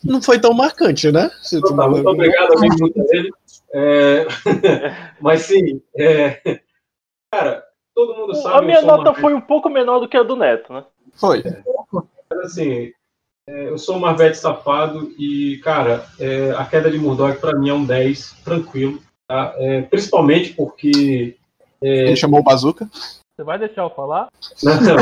Não 0.04 0.22
foi 0.22 0.40
tão 0.40 0.54
marcante, 0.54 1.12
né? 1.12 1.30
Se 1.42 1.62
tu 1.62 1.70
Tá, 1.70 1.76
não 1.76 1.92
muito 1.92 2.10
obrigado, 2.10 2.58
amigo. 2.58 2.92
É, 3.74 4.26
Mas 5.22 5.42
sim, 5.44 5.82
é, 5.98 6.60
cara, 7.32 7.64
todo 7.94 8.16
mundo 8.16 8.36
sabe. 8.36 8.58
A 8.58 8.62
minha 8.62 8.82
nota 8.82 9.12
uma- 9.12 9.14
foi 9.16 9.34
um 9.34 9.42
pouco 9.42 9.70
menor 9.70 10.00
do 10.00 10.08
que 10.08 10.18
a 10.18 10.24
do 10.24 10.36
Neto, 10.36 10.74
né? 10.74 10.84
Foi. 11.16 11.42
Mas, 11.92 12.04
assim, 12.44 12.92
é, 13.48 13.70
eu 13.70 13.78
sou 13.78 13.96
um 13.96 14.00
Marvete 14.00 14.38
safado 14.38 15.14
e, 15.18 15.58
cara, 15.64 16.06
é, 16.20 16.52
a 16.52 16.66
queda 16.66 16.90
de 16.90 16.98
Murdoch 16.98 17.40
pra 17.40 17.58
mim 17.58 17.70
é 17.70 17.74
um 17.74 17.86
10, 17.86 18.38
tranquilo. 18.44 19.00
tá? 19.28 19.54
É, 19.58 19.82
principalmente 19.84 20.54
porque. 20.54 21.36
é, 21.82 22.08
Ele 22.08 22.16
chamou 22.16 22.40
o 22.40 22.44
Bazooka. 22.44 22.90
Você 23.36 23.44
vai 23.44 23.60
deixar 23.60 23.84
eu 23.84 23.90
falar? 23.90 24.30
Não, 24.64 24.82
não. 24.82 24.96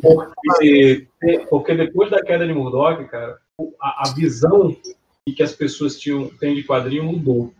Porque, 0.00 1.06
porque 1.50 1.74
depois 1.74 2.10
da 2.10 2.22
queda 2.22 2.46
de 2.46 2.54
Murdoch, 2.54 3.04
cara, 3.08 3.38
a, 3.80 4.08
a 4.08 4.14
visão 4.14 4.74
que 5.36 5.42
as 5.42 5.52
pessoas 5.52 5.98
tinham, 5.98 6.28
têm 6.40 6.54
de 6.54 6.64
quadrinho 6.64 7.04
mudou. 7.04 7.52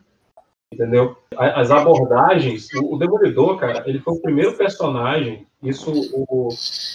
Entendeu? 0.72 1.16
As 1.36 1.70
abordagens, 1.70 2.66
o, 2.74 2.94
o 2.94 2.98
Demolidor, 2.98 3.58
cara, 3.58 3.84
ele 3.86 4.00
foi 4.00 4.14
o 4.14 4.20
primeiro 4.20 4.56
personagem, 4.56 5.46
isso 5.64 5.90
o, 5.90 6.24
o 6.28 6.48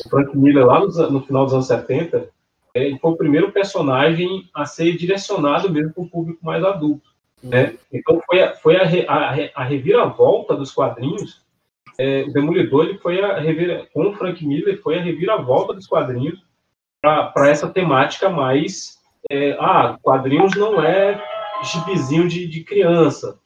Frank 0.09 0.37
Miller 0.37 0.65
lá 0.65 0.79
an- 0.79 1.09
no, 1.09 1.21
final 1.21 1.45
dos 1.45 1.53
anos 1.53 1.67
70, 1.67 2.29
é, 2.73 2.85
ele 2.85 2.99
foi 2.99 3.11
o 3.11 3.17
primeiro 3.17 3.51
personagem 3.51 4.49
a 4.53 4.65
ser 4.65 4.95
direcionado 4.95 5.69
mesmo 5.69 5.93
para 5.93 6.03
o 6.03 6.09
público 6.09 6.45
mais 6.45 6.63
adulto. 6.63 7.09
Né? 7.43 7.75
Então 7.91 8.21
foi, 8.25 8.43
a, 8.43 8.55
foi 8.55 8.75
a, 8.75 8.83
a, 8.83 9.61
a 9.61 9.63
reviravolta 9.63 10.55
dos 10.55 10.71
quadrinhos 10.71 11.41
é, 11.99 12.23
o 12.23 12.31
Demolidor 12.31 12.85
ele 12.85 12.97
foi 12.97 13.21
a 13.21 13.39
revira, 13.39 13.85
com 13.93 14.07
o 14.07 14.13
Frank 14.13 14.45
Miller 14.45 14.81
foi 14.81 14.97
a 14.97 15.01
reviravolta 15.01 15.73
dos 15.73 15.85
quadrinhos 15.85 16.41
para 17.01 17.49
essa 17.49 17.67
temática 17.67 18.29
mais 18.29 18.97
é, 19.29 19.51
ah 19.59 19.97
quadrinhos 20.01 20.55
não 20.55 20.81
é 20.81 21.21
gibizinho 21.61 22.25
de, 22.25 22.47
de 22.47 22.63
criança 22.63 23.37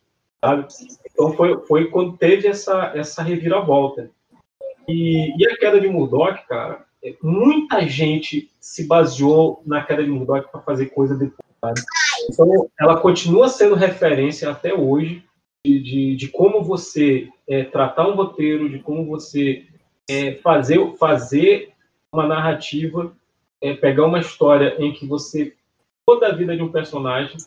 sabe 0.44 0.68
então 1.12 1.34
foi, 1.34 1.58
foi 1.66 1.86
quando 1.90 2.16
teve 2.16 2.48
essa 2.48 2.92
essa 2.94 3.24
reviravolta 3.24 4.12
e, 4.88 5.36
e 5.38 5.48
a 5.48 5.58
queda 5.58 5.80
de 5.80 5.88
Murdoch 5.88 6.46
cara 6.48 6.86
é, 7.04 7.16
muita 7.22 7.86
gente 7.88 8.50
se 8.60 8.88
baseou 8.88 9.62
na 9.66 9.84
queda 9.84 10.04
de 10.04 10.10
Murdoch 10.10 10.50
para 10.52 10.62
fazer 10.62 10.88
coisa 10.88 11.16
depois 11.16 11.44
sabe? 11.62 11.82
então 12.30 12.70
ela 12.80 13.00
continua 13.00 13.48
sendo 13.50 13.76
referência 13.76 14.50
até 14.50 14.74
hoje 14.74 15.24
de, 15.66 15.80
de, 15.80 16.16
de 16.16 16.28
como 16.28 16.64
você 16.64 17.30
é, 17.48 17.64
tratar 17.64 18.08
um 18.08 18.16
roteiro, 18.16 18.70
de 18.70 18.80
como 18.80 19.06
você 19.06 19.66
é, 20.10 20.34
fazer, 20.36 20.96
fazer 20.98 21.72
uma 22.12 22.28
narrativa, 22.28 23.16
é, 23.62 23.74
pegar 23.74 24.06
uma 24.06 24.20
história 24.20 24.76
em 24.78 24.92
que 24.92 25.06
você 25.06 25.56
toda 26.06 26.28
a 26.28 26.36
vida 26.36 26.56
de 26.56 26.62
um 26.62 26.72
personagem 26.72 27.38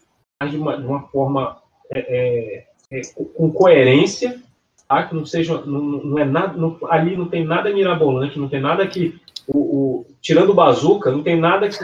de 0.50 0.56
uma, 0.56 0.76
de 0.76 0.86
uma 0.86 1.08
forma 1.08 1.60
é, 1.94 2.64
é, 2.90 3.00
com 3.34 3.50
coerência, 3.50 4.42
tá? 4.88 5.02
que 5.04 5.14
não 5.14 5.24
seja, 5.26 5.60
não, 5.64 5.80
não 5.80 6.18
é 6.18 6.24
nada, 6.24 6.56
não- 6.56 6.78
ali 6.88 7.16
não 7.16 7.26
tem 7.28 7.44
nada 7.44 7.72
mirabolante, 7.72 8.38
não 8.38 8.48
tem 8.48 8.60
nada 8.60 8.86
que 8.86 9.18
o, 9.46 9.58
o- 9.58 10.06
tirando 10.20 10.50
o 10.50 10.54
bazuca, 10.54 11.10
não 11.10 11.22
tem 11.22 11.38
nada 11.38 11.68
que 11.68 11.76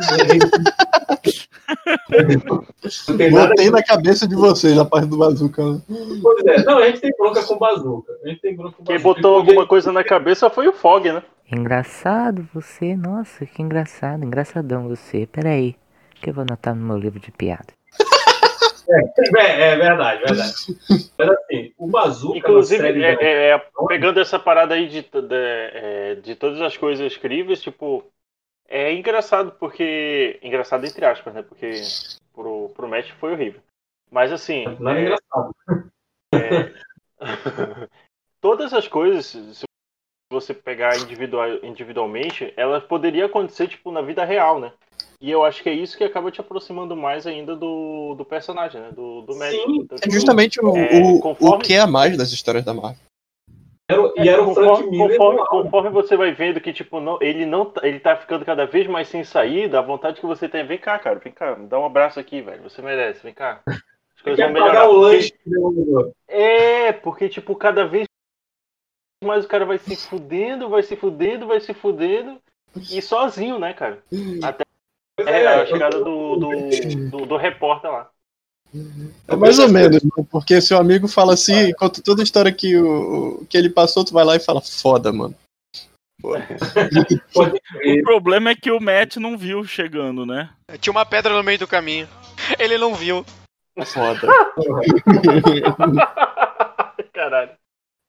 não 3.08 3.16
tem 3.16 3.30
nada 3.30 3.48
Botei 3.48 3.70
na 3.70 3.82
cabeça 3.82 4.26
de 4.26 4.34
vocês 4.34 4.78
a 4.78 4.84
parte 4.84 5.06
do 5.08 5.16
Bazooka. 5.16 5.62
né? 5.74 5.80
Pois 6.22 6.44
é, 6.46 6.62
não, 6.64 6.78
a 6.78 6.86
gente 6.86 7.00
tem 7.00 7.10
bronca 7.18 7.42
com 7.44 7.58
bazuca. 7.58 8.12
A 8.24 8.28
gente 8.28 8.40
tem 8.40 8.56
bronca 8.56 8.76
com 8.78 8.84
Quem 8.84 8.96
bazuca. 8.96 9.14
botou 9.14 9.36
alguma 9.36 9.66
coisa 9.66 9.92
na 9.92 10.04
cabeça 10.04 10.50
foi 10.50 10.68
o 10.68 10.72
Fog, 10.72 11.10
né? 11.10 11.22
Engraçado 11.50 12.48
você, 12.54 12.96
nossa, 12.96 13.44
que 13.46 13.62
engraçado, 13.62 14.24
engraçadão 14.24 14.88
você. 14.88 15.26
Peraí, 15.26 15.76
que 16.20 16.30
eu 16.30 16.34
vou 16.34 16.42
anotar 16.42 16.74
no 16.74 16.84
meu 16.84 16.96
livro 16.98 17.20
de 17.20 17.30
piada. 17.30 17.66
É, 18.92 19.72
é 19.72 19.76
verdade, 19.76 20.22
verdade. 20.22 20.52
Mas 21.18 21.28
assim, 21.30 21.72
o 21.78 21.86
Bazooka 21.86 22.38
Inclusive, 22.38 22.86
é- 22.86 23.16
da- 23.16 23.22
é- 23.22 23.50
é, 23.50 23.66
pegando 23.88 24.20
essa 24.20 24.38
parada 24.38 24.74
aí 24.74 24.88
de, 24.88 25.02
de, 25.02 25.34
é, 25.34 26.14
de 26.16 26.34
todas 26.36 26.60
as 26.60 26.76
coisas 26.76 27.16
incríveis, 27.16 27.62
tipo, 27.62 28.04
é 28.68 28.92
engraçado 28.92 29.52
porque. 29.52 30.38
Engraçado 30.42 30.84
entre 30.84 31.04
aspas, 31.04 31.34
né? 31.34 31.42
Porque 31.42 31.72
pro, 32.34 32.70
pro 32.74 32.88
match 32.88 33.10
foi 33.20 33.32
horrível. 33.32 33.60
Mas 34.10 34.32
assim. 34.32 34.64
Nada 34.78 34.98
é, 34.98 35.02
engraçado. 35.02 35.54
todas 38.40 38.74
as 38.74 38.88
coisas, 38.88 39.26
se 39.26 39.64
você 40.32 40.52
pegar 40.54 40.96
individual, 40.98 41.48
individualmente, 41.62 42.52
elas 42.56 42.82
poderiam 42.82 43.26
acontecer, 43.26 43.68
tipo, 43.68 43.90
na 43.92 44.02
vida 44.02 44.24
real, 44.24 44.58
né? 44.58 44.72
E 45.20 45.30
eu 45.30 45.44
acho 45.44 45.62
que 45.62 45.68
é 45.68 45.72
isso 45.72 45.96
que 45.96 46.02
acaba 46.02 46.32
te 46.32 46.40
aproximando 46.40 46.96
mais 46.96 47.26
ainda 47.26 47.54
do, 47.54 48.14
do 48.16 48.24
personagem, 48.24 48.80
né? 48.80 48.88
Do, 48.92 49.22
do 49.22 49.36
médico. 49.36 49.70
Então, 49.70 49.96
É 49.96 50.00
tipo, 50.00 50.14
justamente 50.14 50.60
o, 50.60 50.76
é, 50.76 51.00
o, 51.00 51.20
conforme- 51.20 51.56
o 51.56 51.58
que 51.60 51.74
é 51.74 51.78
a 51.80 51.86
mais 51.86 52.16
das 52.16 52.32
histórias 52.32 52.64
da 52.64 52.74
Marvel. 52.74 52.98
e 54.16 54.28
era 54.28 54.42
o 54.42 54.52
Frank 54.54 54.68
conforme, 54.68 54.90
Miller 54.90 55.10
conforme, 55.18 55.40
álbum. 55.40 55.62
conforme 55.62 55.90
você 55.90 56.16
vai 56.16 56.32
vendo 56.32 56.60
que, 56.60 56.72
tipo, 56.72 56.98
não, 56.98 57.18
ele 57.20 57.46
não 57.46 57.66
tá- 57.66 57.86
ele 57.86 58.00
tá 58.00 58.16
ficando 58.16 58.44
cada 58.44 58.66
vez 58.66 58.86
mais 58.88 59.06
sem 59.08 59.22
saída, 59.22 59.78
a 59.78 59.82
vontade 59.82 60.18
que 60.20 60.26
você 60.26 60.48
tem, 60.48 60.66
vem 60.66 60.78
cá, 60.78 60.98
cara, 60.98 61.20
vem 61.22 61.32
cá, 61.32 61.54
me 61.54 61.66
dá 61.68 61.78
um 61.78 61.84
abraço 61.86 62.18
aqui, 62.18 62.40
velho. 62.40 62.62
Você 62.64 62.82
merece, 62.82 63.22
vem 63.22 63.34
cá. 63.34 63.60
As 63.68 64.22
coisas 64.22 64.36
Quer 64.36 64.44
vão 64.44 64.52
melhorar. 64.54 64.72
pagar 64.72 64.88
o 64.88 64.94
porque- 64.94 65.14
lanche 65.16 65.34
do 65.46 65.50
Demolidor. 65.52 66.10
É, 66.28 66.92
porque, 66.92 67.28
tipo, 67.28 67.54
cada 67.54 67.84
vez 67.86 68.06
mais 69.24 69.44
o 69.44 69.48
cara 69.48 69.64
vai 69.64 69.78
se 69.78 69.96
fudendo, 69.96 70.68
vai 70.68 70.82
se 70.82 70.96
fudendo, 70.96 71.46
vai 71.46 71.60
se 71.60 71.72
fudendo. 71.72 72.38
E 72.90 73.02
sozinho, 73.02 73.58
né, 73.58 73.72
cara? 73.72 74.02
Até 74.42 74.64
é, 75.20 75.46
a 75.46 75.58
eu 75.60 75.66
chegada 75.66 75.98
do, 75.98 76.36
do, 76.36 77.10
do, 77.10 77.26
do 77.26 77.36
repórter 77.36 77.90
lá. 77.90 78.10
É 79.28 79.36
mais 79.36 79.58
ou 79.58 79.68
menos, 79.68 80.02
mano, 80.02 80.26
porque 80.30 80.58
seu 80.60 80.78
amigo 80.78 81.06
fala 81.06 81.34
assim, 81.34 81.72
conta 81.74 82.00
toda 82.02 82.22
a 82.22 82.24
história 82.24 82.50
que, 82.50 82.74
o, 82.78 83.44
que 83.48 83.58
ele 83.58 83.68
passou, 83.68 84.04
tu 84.04 84.14
vai 84.14 84.24
lá 84.24 84.34
e 84.34 84.40
fala, 84.40 84.60
foda, 84.60 85.12
mano. 85.12 85.34
O 87.34 88.02
problema 88.04 88.50
é 88.50 88.54
que 88.54 88.70
o 88.70 88.80
Matt 88.80 89.16
não 89.16 89.36
viu 89.36 89.64
chegando, 89.64 90.24
né? 90.24 90.50
Tinha 90.80 90.92
uma 90.92 91.04
pedra 91.04 91.34
no 91.34 91.42
meio 91.42 91.58
do 91.58 91.66
caminho. 91.66 92.08
Ele 92.60 92.78
não 92.78 92.94
viu. 92.94 93.24
Foda. 93.84 94.28
Caralho. 97.12 97.61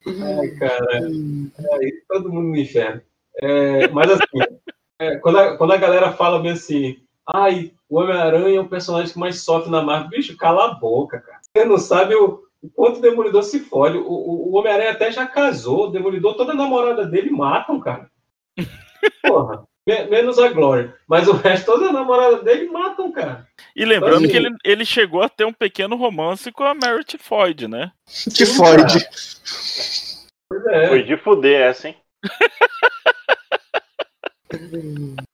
Ai, 0.06 0.48
cara. 0.58 0.98
É, 0.98 1.90
todo 2.08 2.32
mundo 2.32 2.48
no 2.48 2.56
inferno. 2.56 3.00
É, 3.40 3.88
mas 3.88 4.10
assim, 4.10 4.60
é, 4.98 5.16
quando, 5.16 5.38
a, 5.38 5.56
quando 5.56 5.72
a 5.72 5.76
galera 5.76 6.12
fala 6.12 6.40
bem 6.40 6.52
assim, 6.52 6.98
ai, 7.26 7.72
o 7.88 7.98
Homem-Aranha 7.98 8.58
é 8.58 8.60
o 8.60 8.68
personagem 8.68 9.12
que 9.12 9.18
mais 9.18 9.42
sofre 9.42 9.70
na 9.70 9.82
Marvel, 9.82 10.10
bicho, 10.10 10.36
cala 10.36 10.66
a 10.66 10.74
boca, 10.74 11.20
cara. 11.20 11.40
Você 11.42 11.64
não 11.64 11.78
sabe 11.78 12.14
o, 12.14 12.44
o 12.62 12.68
quanto 12.70 12.98
o 12.98 13.02
Demolidor 13.02 13.42
se 13.42 13.60
fode. 13.60 13.98
O, 13.98 14.06
o, 14.06 14.52
o 14.52 14.56
Homem-Aranha 14.56 14.92
até 14.92 15.10
já 15.10 15.26
casou, 15.26 15.88
o 15.88 15.90
Demolidor, 15.90 16.36
toda 16.36 16.52
a 16.52 16.56
namorada 16.56 17.06
dele 17.06 17.30
matam, 17.30 17.80
cara. 17.80 18.10
Porra. 19.26 19.66
Me- 19.86 20.04
Menos 20.06 20.38
a 20.38 20.48
Glória. 20.48 20.94
Mas 21.06 21.28
o 21.28 21.32
resto, 21.32 21.66
toda 21.66 21.88
a 21.88 21.92
namorada 21.92 22.42
dele 22.42 22.66
matam, 22.70 23.12
cara. 23.12 23.46
E 23.76 23.84
lembrando 23.84 24.24
Assim, 24.24 24.28
que 24.28 24.36
ele, 24.36 24.54
ele 24.64 24.84
chegou 24.84 25.22
a 25.22 25.28
ter 25.28 25.44
um 25.44 25.52
pequeno 25.52 25.96
romance 25.96 26.50
com 26.52 26.64
a 26.64 26.74
Merit 26.74 27.18
Floyd, 27.18 27.68
né? 27.68 27.92
Que 28.34 28.46
Floyd. 28.46 28.84
Pois 30.48 30.66
é. 30.66 30.88
Foi 30.88 31.02
de 31.02 31.16
fuder 31.16 31.60
essa, 31.60 31.88
hein? 31.88 31.96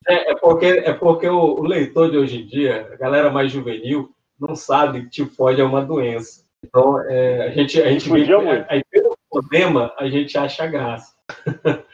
É, 0.09 0.31
é 0.31 0.35
porque, 0.37 0.67
é 0.67 0.93
porque 0.93 1.29
o, 1.29 1.39
o 1.39 1.63
leitor 1.63 2.11
de 2.11 2.17
hoje 2.17 2.43
em 2.43 2.47
dia, 2.47 2.89
a 2.93 2.97
galera 2.97 3.31
mais 3.31 3.53
juvenil, 3.53 4.11
não 4.39 4.57
sabe 4.57 5.03
que 5.03 5.11
tifoide 5.11 5.61
é 5.61 5.65
uma 5.65 5.85
doença. 5.85 6.43
Então, 6.65 7.01
é, 7.09 7.49
a 7.49 7.51
gente, 7.51 7.81
a 7.81 7.91
gente 7.91 8.09
vê, 8.11 8.21
Fudia 8.21 8.39
muito. 8.39 8.65
aí 8.69 8.83
pelo 8.91 9.17
problema, 9.31 9.93
a 9.99 10.09
gente 10.09 10.37
acha 10.39 10.67
graça. 10.67 11.15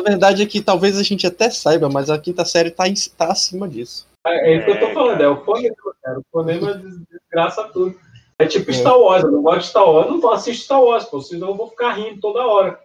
A 0.00 0.10
verdade 0.10 0.42
é 0.42 0.46
que 0.46 0.60
talvez 0.60 0.98
a 0.98 1.02
gente 1.02 1.26
até 1.26 1.50
saiba, 1.50 1.88
mas 1.88 2.08
a 2.10 2.18
quinta 2.18 2.44
série 2.44 2.70
tá, 2.70 2.88
em- 2.88 2.94
tá 3.16 3.30
acima 3.32 3.68
disso. 3.68 4.06
É, 4.26 4.50
é 4.52 4.56
isso 4.56 4.64
que 4.66 4.70
eu 4.72 4.80
tô 4.80 4.94
falando, 4.94 5.20
é 5.20 5.28
o 5.28 5.44
fonema, 5.44 5.74
cara. 6.02 6.18
O 6.18 6.24
fonema 6.32 6.74
des- 6.74 6.98
desgraça 7.10 7.64
tudo. 7.64 7.94
É 8.38 8.46
tipo 8.46 8.72
Star 8.72 8.98
Wars, 8.98 9.22
eu 9.22 9.30
não 9.30 9.42
gosto 9.42 9.60
de 9.60 9.66
Star 9.66 9.84
Wars, 9.90 10.06
eu 10.06 10.12
não 10.12 10.20
vou 10.20 10.32
assistir 10.32 10.64
Star 10.64 10.82
Wars, 10.82 11.04
pô, 11.04 11.20
senão 11.20 11.48
eu 11.48 11.54
vou 11.54 11.68
ficar 11.68 11.92
rindo 11.92 12.20
toda 12.20 12.46
hora. 12.46 12.78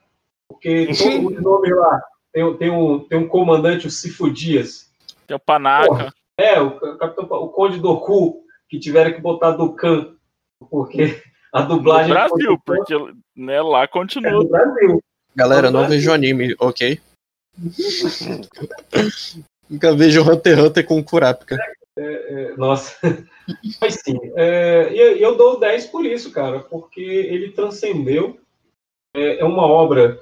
Porque 0.50 0.88
todo 0.98 1.28
os 1.36 1.42
nomes 1.42 1.72
lá, 1.76 2.02
tem, 2.34 2.58
tem, 2.58 2.70
um, 2.70 3.00
tem 3.00 3.18
um 3.18 3.28
comandante, 3.28 3.88
o 3.88 3.92
Sifu 3.92 4.30
Dias. 4.30 4.90
Que 5.26 5.34
é 5.34 5.36
o 5.36 5.40
Panaca. 5.40 6.14
É, 6.38 6.60
o, 6.60 6.98
capitão, 6.98 7.26
o 7.32 7.48
Conde 7.50 7.80
Doku, 7.80 8.44
que 8.70 8.78
tiveram 8.78 9.14
que 9.14 9.22
botar 9.22 9.52
Dukan, 9.52 10.14
porque 10.70 11.22
a 11.54 11.62
No 11.64 11.70
dublagem. 11.70 12.12
Brasil, 12.14 12.60
porque 12.66 12.94
né, 13.36 13.62
lá 13.62 13.84
É 13.84 13.88
continua. 13.88 14.44
do 14.44 14.50
Brasil. 14.50 15.02
Galera, 15.34 15.70
não 15.72 15.88
vejo 15.88 16.12
anime, 16.14 16.56
ok? 16.60 17.00
Nunca 19.70 19.96
vejo 19.96 20.22
Hunter 20.22 20.58
x 20.58 20.66
Hunter 20.66 20.86
com 20.86 21.04
Kurapika. 21.04 21.58
É, 21.98 22.54
nossa. 22.58 22.98
Mas 23.80 23.96
sim, 24.04 24.20
é, 24.36 24.90
e 24.92 25.20
e 25.20 25.22
eu 25.22 25.36
dou 25.38 25.60
10 25.60 25.88
por 25.88 26.06
isso, 26.06 26.32
cara, 26.32 26.60
porque 26.60 27.02
ele 27.02 27.52
transcendeu. 27.52 28.38
É, 29.16 29.40
é 29.40 29.46
uma 29.46 29.66
obra 29.66 30.20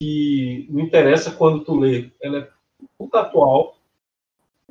que 0.00 0.66
não 0.70 0.80
interessa 0.80 1.30
quando 1.30 1.64
tu 1.64 1.78
lê, 1.78 2.10
ela 2.20 2.38
é 2.38 2.48
puta 2.98 3.20
atual, 3.20 3.76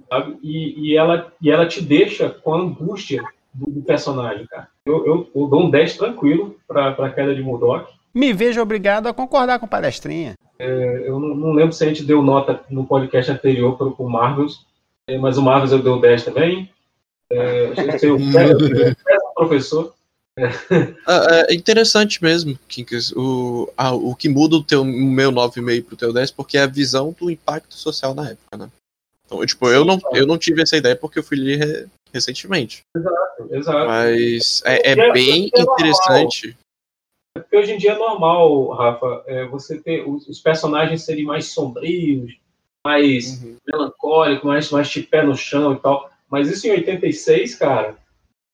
sabe? 0.10 0.38
E, 0.44 0.90
e, 0.92 0.98
ela, 0.98 1.32
e 1.42 1.50
ela 1.50 1.66
te 1.66 1.82
deixa 1.82 2.30
com 2.30 2.54
a 2.54 2.60
angústia 2.60 3.24
do, 3.54 3.72
do 3.72 3.82
personagem, 3.82 4.46
cara. 4.48 4.68
Eu, 4.86 5.06
eu, 5.06 5.32
eu 5.34 5.48
dou 5.48 5.64
um 5.64 5.70
10 5.70 5.98
tranquilo 5.98 6.58
pra, 6.68 6.92
pra 6.92 7.12
queda 7.12 7.34
de 7.34 7.42
Murdoch. 7.42 7.92
Me 8.14 8.34
vejo 8.34 8.62
obrigado 8.62 9.08
a 9.08 9.14
concordar 9.14 9.60
com 9.60 9.68
palestrinha. 9.68 10.36
É, 10.60 11.04
eu 11.08 11.13
não, 11.36 11.52
lembro 11.54 11.74
se 11.74 11.84
a 11.84 11.88
gente 11.88 12.04
deu 12.04 12.22
nota 12.22 12.62
no 12.70 12.86
podcast 12.86 13.32
anterior 13.32 13.78
para 13.78 13.88
o 13.88 14.10
Marvels, 14.10 14.66
é, 15.08 15.18
mas 15.18 15.38
o 15.38 15.42
Marvels 15.42 15.72
eu 15.72 15.82
dei 15.82 15.92
o 15.92 16.00
10 16.00 16.24
também. 16.26 16.70
É, 17.32 17.74
eu 17.92 18.00
sei, 18.00 18.12
o 18.12 18.18
o 18.18 19.34
professor. 19.36 19.94
Ah, 21.06 21.46
É 21.48 21.54
interessante 21.54 22.22
mesmo, 22.24 22.58
Kinkas, 22.68 23.12
o, 23.16 23.72
ah, 23.78 23.94
o 23.94 24.16
que 24.16 24.28
muda 24.28 24.56
o, 24.56 24.64
teu, 24.64 24.82
o 24.82 24.86
meu 24.86 25.32
9,5 25.32 25.86
pro 25.86 25.96
teu 25.96 26.12
10, 26.12 26.32
porque 26.32 26.58
é 26.58 26.64
a 26.64 26.68
visão 26.68 27.16
do 27.20 27.30
impacto 27.30 27.76
social 27.76 28.16
na 28.16 28.32
época, 28.32 28.58
né? 28.58 28.70
Então, 29.26 29.46
tipo, 29.46 29.68
eu, 29.70 29.86
não, 29.86 30.00
eu 30.12 30.26
não 30.26 30.38
tive 30.38 30.62
essa 30.64 30.76
ideia 30.76 30.96
porque 30.96 31.20
eu 31.20 31.24
fui 31.24 31.38
ler 31.38 31.60
re- 31.60 31.86
recentemente. 32.12 32.82
Exato, 32.96 33.48
exato. 33.52 33.88
Mas 33.88 34.62
é, 34.66 34.92
é 34.92 35.00
É, 35.00 35.12
bem 35.12 35.52
é 35.56 35.62
interessante. 35.62 36.58
É 37.36 37.40
Porque 37.40 37.58
hoje 37.58 37.74
em 37.74 37.78
dia 37.78 37.94
é 37.94 37.98
normal, 37.98 38.70
Rafa, 38.70 39.24
é, 39.26 39.46
você 39.46 39.82
ter 39.82 40.08
os, 40.08 40.28
os 40.28 40.40
personagens 40.40 41.04
serem 41.04 41.24
mais 41.24 41.48
sombrios, 41.48 42.38
mais 42.86 43.44
melancólicos, 43.68 44.44
mais, 44.44 44.70
mais 44.70 44.88
de 44.90 45.02
pé 45.02 45.24
no 45.24 45.36
chão 45.36 45.74
e 45.74 45.80
tal. 45.80 46.10
Mas 46.30 46.50
isso 46.50 46.68
em 46.68 46.72
86, 46.72 47.56
cara, 47.56 47.96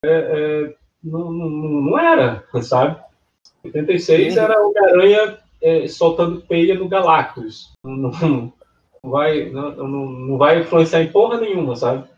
é, 0.02 0.08
é, 0.08 0.74
não, 1.04 1.30
não, 1.30 1.48
não 1.50 1.98
era, 1.98 2.44
sabe? 2.62 2.98
86 3.62 4.36
era 4.38 4.58
o 4.62 4.70
Homem-Aranha 4.70 5.38
é, 5.62 5.86
soltando 5.86 6.40
peia 6.40 6.74
no 6.74 6.88
Galactus. 6.88 7.72
Não, 7.84 7.96
não- 8.10 8.52
vai, 9.02 9.50
não, 9.50 9.72
não, 9.72 10.38
vai 10.38 10.60
influenciar 10.60 11.02
em 11.02 11.12
porra 11.12 11.40
nenhuma, 11.40 11.76
sabe? 11.76 12.08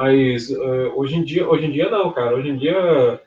Mas 0.00 0.50
é, 0.50 0.86
hoje 0.94 1.16
em 1.16 1.24
dia, 1.24 1.48
hoje 1.48 1.66
em 1.66 1.70
dia 1.70 1.88
não, 1.88 2.12
cara. 2.12 2.36
Hoje 2.36 2.48
em 2.48 2.56
dia 2.56 3.20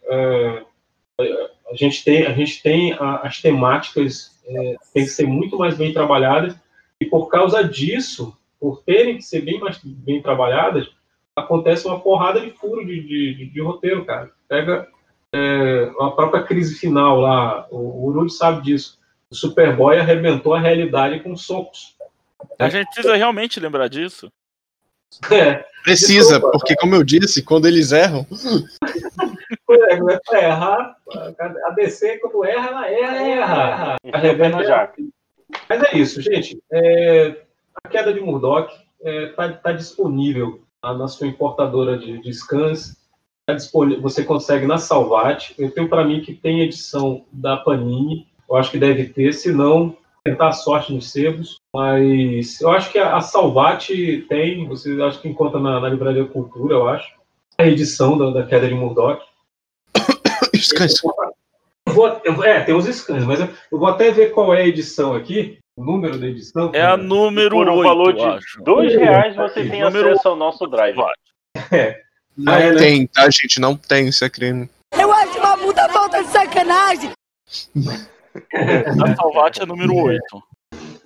a 1.72 1.76
gente 1.76 2.03
tem, 2.03 2.26
a 2.26 2.34
gente 2.34 2.61
tem 2.61 2.94
a- 2.94 3.22
as 3.23 3.41
temáticas 3.41 4.35
é, 4.45 4.76
tem 4.94 5.03
que 5.03 5.10
ser 5.11 5.27
muito 5.27 5.57
mais 5.57 5.76
bem 5.76 5.91
trabalhadas 5.94 6.56
e 7.02 7.06
por 7.06 7.27
causa 7.27 7.64
disso, 7.64 8.35
por 8.60 8.81
terem 8.84 9.18
que 9.18 9.23
ser 9.23 9.41
bem 9.41 9.60
mais 9.60 9.77
bem 9.84 10.22
trabalhadas, 10.22 10.88
acontece 11.35 11.85
uma 11.85 11.99
porrada 11.99 12.39
de 12.39 12.52
furo 12.52 12.85
de, 12.85 13.02
de, 13.02 13.34
de- 13.35 13.45
de 13.49 13.61
roteiro, 13.61 14.06
cara. 14.06 14.31
Pega 14.48 14.88
é, 15.34 15.91
a 15.99 16.10
própria 16.11 16.44
crise 16.44 16.76
final 16.80 17.19
lá, 17.19 17.68
o, 17.69 18.10
o 18.10 18.30
sabe 18.30 18.64
disso. 18.64 18.98
O 19.30 19.35
Superboy 19.35 19.99
arrebentou 19.99 20.53
a 20.53 20.60
realidade 20.60 21.19
com 21.19 21.35
socos. 21.35 21.95
A 22.57 22.69
gente 22.69 22.85
precisa 22.88 23.15
realmente 23.15 23.60
lembrar 23.60 23.89
disso. 23.89 24.31
É, 25.30 25.65
Precisa, 25.84 26.31
Desculpa. 26.34 26.52
porque 26.52 26.76
como 26.76 26.95
eu 26.95 27.03
disse, 27.03 27.41
quando 27.44 27.65
eles 27.65 27.91
erram, 27.91 28.26
é, 29.76 29.98
não 29.98 30.10
é 30.10 30.19
errar. 30.34 30.95
A 31.65 31.69
DC, 31.72 32.19
quando 32.19 32.45
erra, 32.45 32.88
ela 32.88 32.88
erra, 32.88 33.27
erra. 33.27 33.95
Arrebenta 34.11 34.64
já. 34.64 34.91
Mas 35.69 35.84
é 35.84 35.98
isso, 35.98 36.22
gente. 36.22 36.61
É, 36.72 37.41
a 37.84 37.89
queda 37.89 38.14
de 38.14 38.19
Murdoch 38.19 38.73
está 39.02 39.52
tá 39.53 39.72
disponível 39.72 40.61
na, 40.84 40.94
na 40.94 41.07
sua 41.07 41.27
importadora 41.27 41.98
de, 41.98 42.19
de 42.19 42.34
scans. 42.34 42.98
Tá 43.45 43.53
disponível, 43.53 44.02
você 44.02 44.23
consegue 44.23 44.65
na 44.65 44.77
Salvat. 44.77 45.53
Eu 45.57 45.72
tenho 45.72 45.88
para 45.88 46.03
mim 46.03 46.22
que 46.22 46.34
tem 46.34 46.61
edição 46.61 47.26
da 47.31 47.57
Panini. 47.57 48.27
Eu 48.49 48.56
acho 48.56 48.72
que 48.72 48.80
deve 48.80 49.06
ter, 49.06 49.34
se 49.34 49.52
não, 49.52 49.95
tentar 50.23 50.49
a 50.49 50.53
sorte 50.53 50.94
nos 50.94 51.11
sebos. 51.11 51.60
Mas 51.73 52.60
eu 52.61 52.69
acho 52.72 52.91
que 52.91 52.99
a, 52.99 53.15
a 53.15 53.22
Salvat 53.22 53.89
tem, 54.27 54.68
você 54.68 55.02
acho 55.02 55.22
que 55.22 55.30
encontra 55.30 55.60
na, 55.60 55.80
na 55.80 55.89
Livraria 55.89 56.26
Cultura, 56.26 56.76
eu 56.76 56.88
acho, 56.88 57.15
a 57.57 57.65
edição 57.65 58.18
da, 58.18 58.30
da 58.30 58.45
queda 58.45 58.68
de 58.68 58.76
Murdoch. 58.76 59.23
Scans. 60.66 61.02
Eu 61.04 61.94
vou, 61.94 62.22
eu 62.26 62.44
é, 62.44 62.62
tem 62.64 62.76
os 62.76 62.86
scans, 62.86 63.24
mas 63.24 63.40
eu, 63.40 63.48
eu 63.72 63.80
vou 63.80 63.88
até 63.88 64.12
ver 64.12 64.32
qual 64.32 64.54
é 64.54 64.62
a 64.62 64.68
edição 64.68 65.14
aqui, 65.16 65.58
o 65.78 65.84
número 65.84 66.18
da 66.18 66.28
edição. 66.28 66.70
É 66.74 66.82
a 66.82 66.98
número 66.98 67.52
Por 67.52 67.70
um 67.70 67.76
8, 67.78 67.88
valor 67.88 68.14
de 68.14 68.22
acho. 68.24 68.62
dois 68.64 68.94
reais 68.94 69.36
você 69.36 69.68
tem 69.70 69.82
Número 69.82 70.10
acesso 70.12 70.28
ao 70.30 70.36
nosso 70.36 70.68
drive. 70.68 70.98
É. 71.72 72.02
Não 72.38 72.54
Ah, 72.54 72.60
é, 72.60 72.72
né? 72.74 72.78
tem, 72.78 73.08
tá, 73.08 73.30
gente? 73.30 73.60
Não 73.60 73.76
tem, 73.76 74.10
isso 74.10 74.24
é 74.26 74.30
crime. 74.30 74.70
Eu 75.00 75.12
acho 75.12 75.40
uma 75.40 75.58
puta 75.58 75.88
falta 75.90 76.22
de 76.24 76.30
sacanagem. 76.30 77.12
A 78.46 79.16
Salvat 79.16 79.60
é 79.62 79.66
número 79.66 79.96
8. 79.96 80.22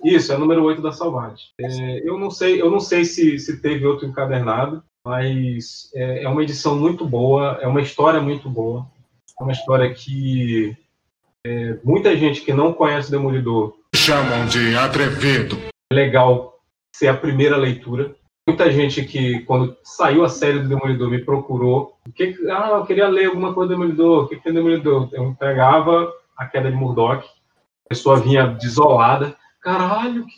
Isso, 0.04 0.32
é 0.32 0.36
número 0.36 0.62
8 0.64 0.82
da 0.82 0.92
Salvate. 0.92 1.44
É, 1.60 2.06
eu 2.06 2.18
não 2.18 2.30
sei, 2.30 2.60
eu 2.60 2.70
não 2.70 2.80
sei 2.80 3.04
se, 3.04 3.38
se 3.38 3.62
teve 3.62 3.86
outro 3.86 4.06
encadernado, 4.06 4.82
mas 5.06 5.90
é, 5.94 6.24
é 6.24 6.28
uma 6.28 6.42
edição 6.42 6.76
muito 6.76 7.06
boa, 7.06 7.58
é 7.62 7.66
uma 7.66 7.80
história 7.80 8.20
muito 8.20 8.50
boa. 8.50 8.86
É 9.42 9.44
uma 9.44 9.52
história 9.52 9.92
que 9.92 10.76
é, 11.44 11.76
muita 11.82 12.16
gente 12.16 12.42
que 12.42 12.52
não 12.52 12.72
conhece 12.72 13.08
o 13.08 13.10
Demolidor 13.10 13.74
Chamam 13.92 14.46
de 14.46 14.76
atrevido. 14.76 15.58
é 15.92 15.94
legal 15.94 16.60
ser 16.94 17.08
a 17.08 17.16
primeira 17.16 17.56
leitura. 17.56 18.14
Muita 18.48 18.70
gente 18.70 19.04
que, 19.04 19.40
quando 19.40 19.76
saiu 19.82 20.24
a 20.24 20.28
série 20.28 20.60
do 20.60 20.68
Demolidor, 20.68 21.10
me 21.10 21.24
procurou. 21.24 21.96
O 22.06 22.12
que, 22.12 22.32
que- 22.34 22.50
ah, 22.50 22.70
eu 22.74 22.86
queria 22.86 23.08
ler 23.08 23.26
alguma 23.26 23.52
coisa 23.52 23.74
do 23.74 23.80
Demolidor. 23.80 24.24
O 24.24 24.28
que, 24.28 24.36
que 24.36 24.44
tem 24.44 24.54
Demolidor? 24.54 25.08
Eu 25.12 25.24
entregava 25.24 26.12
a 26.36 26.46
queda 26.46 26.70
de 26.70 26.76
Murdoch. 26.76 27.24
A 27.86 27.88
pessoa 27.88 28.20
vinha 28.20 28.46
desolada. 28.46 29.36
Caralho, 29.60 30.24
que, 30.24 30.32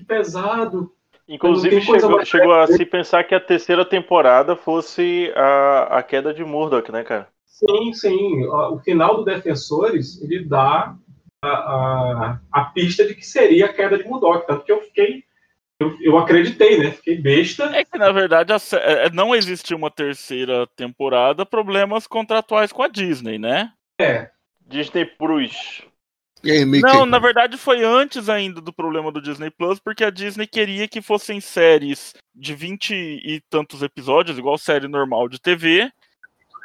que 0.00 0.04
pesado. 0.04 0.90
Inclusive, 1.28 1.80
chegou, 1.80 2.24
chegou 2.24 2.54
a 2.54 2.66
se 2.66 2.84
pensar 2.84 3.22
que 3.22 3.34
a 3.36 3.40
terceira 3.40 3.84
temporada 3.84 4.56
fosse 4.56 5.32
a, 5.36 5.98
a 5.98 6.02
queda 6.02 6.34
de 6.34 6.42
Murdoch, 6.42 6.90
né, 6.90 7.04
cara? 7.04 7.28
Sim, 7.58 7.92
sim. 7.92 8.46
O 8.46 8.78
final 8.78 9.16
do 9.16 9.24
Defensores, 9.24 10.22
ele 10.22 10.44
dá 10.44 10.94
a, 11.42 11.48
a, 11.48 12.40
a 12.52 12.64
pista 12.66 13.04
de 13.04 13.14
que 13.14 13.26
seria 13.26 13.66
a 13.66 13.72
queda 13.72 13.98
de 13.98 14.04
Murdoch. 14.04 14.46
Tanto 14.46 14.64
que 14.64 14.70
eu 14.70 14.80
fiquei. 14.82 15.24
Eu, 15.80 15.96
eu 16.00 16.18
acreditei, 16.18 16.78
né? 16.78 16.90
Fiquei 16.92 17.16
besta. 17.16 17.64
É 17.76 17.84
que, 17.84 17.98
na 17.98 18.10
verdade, 18.12 18.52
a 18.52 18.58
sé- 18.58 18.82
é, 18.82 19.10
não 19.10 19.34
existiu 19.34 19.76
uma 19.76 19.90
terceira 19.90 20.66
temporada, 20.76 21.46
problemas 21.46 22.06
contratuais 22.06 22.72
com 22.72 22.82
a 22.82 22.88
Disney, 22.88 23.38
né? 23.38 23.72
É. 24.00 24.30
Disney 24.66 25.04
Plus. 25.04 25.82
E 26.42 26.50
aí, 26.52 26.64
Mickey? 26.64 26.82
Não, 26.86 27.04
na 27.04 27.18
verdade 27.18 27.56
foi 27.56 27.82
antes 27.82 28.28
ainda 28.28 28.60
do 28.60 28.72
problema 28.72 29.10
do 29.10 29.20
Disney 29.20 29.50
Plus, 29.50 29.80
porque 29.80 30.04
a 30.04 30.10
Disney 30.10 30.46
queria 30.46 30.86
que 30.86 31.02
fossem 31.02 31.40
séries 31.40 32.14
de 32.34 32.54
20 32.54 32.92
e 32.92 33.40
tantos 33.50 33.82
episódios, 33.82 34.38
igual 34.38 34.56
série 34.56 34.86
normal 34.86 35.28
de 35.28 35.40
TV, 35.40 35.90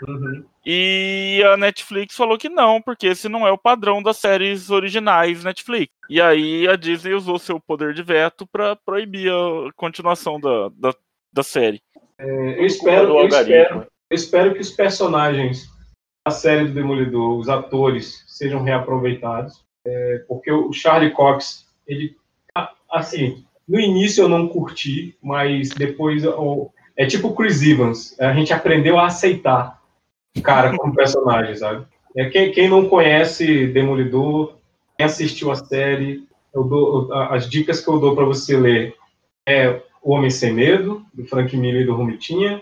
Uhum. 0.07 0.43
e 0.65 1.43
a 1.45 1.57
Netflix 1.57 2.15
falou 2.15 2.37
que 2.37 2.49
não, 2.49 2.81
porque 2.81 3.07
esse 3.07 3.27
não 3.29 3.45
é 3.47 3.51
o 3.51 3.57
padrão 3.57 4.01
das 4.01 4.17
séries 4.17 4.69
originais 4.69 5.43
Netflix. 5.43 5.93
E 6.09 6.19
aí 6.21 6.67
a 6.67 6.75
Disney 6.75 7.13
usou 7.13 7.37
seu 7.39 7.59
poder 7.59 7.93
de 7.93 8.03
veto 8.03 8.45
pra 8.47 8.75
proibir 8.75 9.31
a 9.31 9.71
continuação 9.75 10.39
da, 10.39 10.69
da, 10.75 10.93
da 11.31 11.43
série. 11.43 11.81
É, 12.17 12.59
eu 12.59 12.65
espero, 12.65 13.17
eu 13.19 13.27
espero, 13.27 13.87
eu 14.09 14.15
espero 14.15 14.53
que 14.53 14.61
os 14.61 14.71
personagens 14.71 15.67
da 16.25 16.31
série 16.31 16.65
do 16.67 16.73
Demolidor, 16.73 17.37
os 17.37 17.49
atores, 17.49 18.23
sejam 18.27 18.63
reaproveitados, 18.63 19.63
é, 19.85 20.23
porque 20.27 20.51
o 20.51 20.71
Charlie 20.71 21.11
Cox, 21.11 21.65
ele, 21.85 22.15
assim, 22.89 23.43
no 23.67 23.79
início 23.79 24.23
eu 24.23 24.29
não 24.29 24.47
curti, 24.47 25.17
mas 25.21 25.69
depois 25.69 26.23
eu- 26.23 26.71
é 26.95 27.05
tipo 27.05 27.29
o 27.29 27.35
Chris 27.35 27.61
Evans, 27.61 28.17
a 28.19 28.33
gente 28.33 28.53
aprendeu 28.53 28.97
a 28.99 29.07
aceitar 29.07 29.81
cara 30.41 30.75
como 30.75 30.95
personagem, 30.95 31.55
sabe? 31.55 31.85
É, 32.15 32.29
quem, 32.29 32.51
quem 32.51 32.69
não 32.69 32.87
conhece 32.87 33.67
Demolidor, 33.67 34.55
quem 34.97 35.05
assistiu 35.05 35.51
a 35.51 35.55
série, 35.55 36.27
eu 36.53 36.63
dou, 36.63 37.13
as 37.13 37.49
dicas 37.49 37.81
que 37.81 37.89
eu 37.89 37.99
dou 37.99 38.15
para 38.15 38.25
você 38.25 38.57
ler 38.57 38.95
é 39.47 39.81
O 40.01 40.13
Homem 40.13 40.29
Sem 40.29 40.53
Medo, 40.53 41.05
do 41.13 41.25
Frank 41.25 41.55
Miller 41.55 41.81
e 41.81 41.85
do 41.85 41.95
Romitinha. 41.95 42.61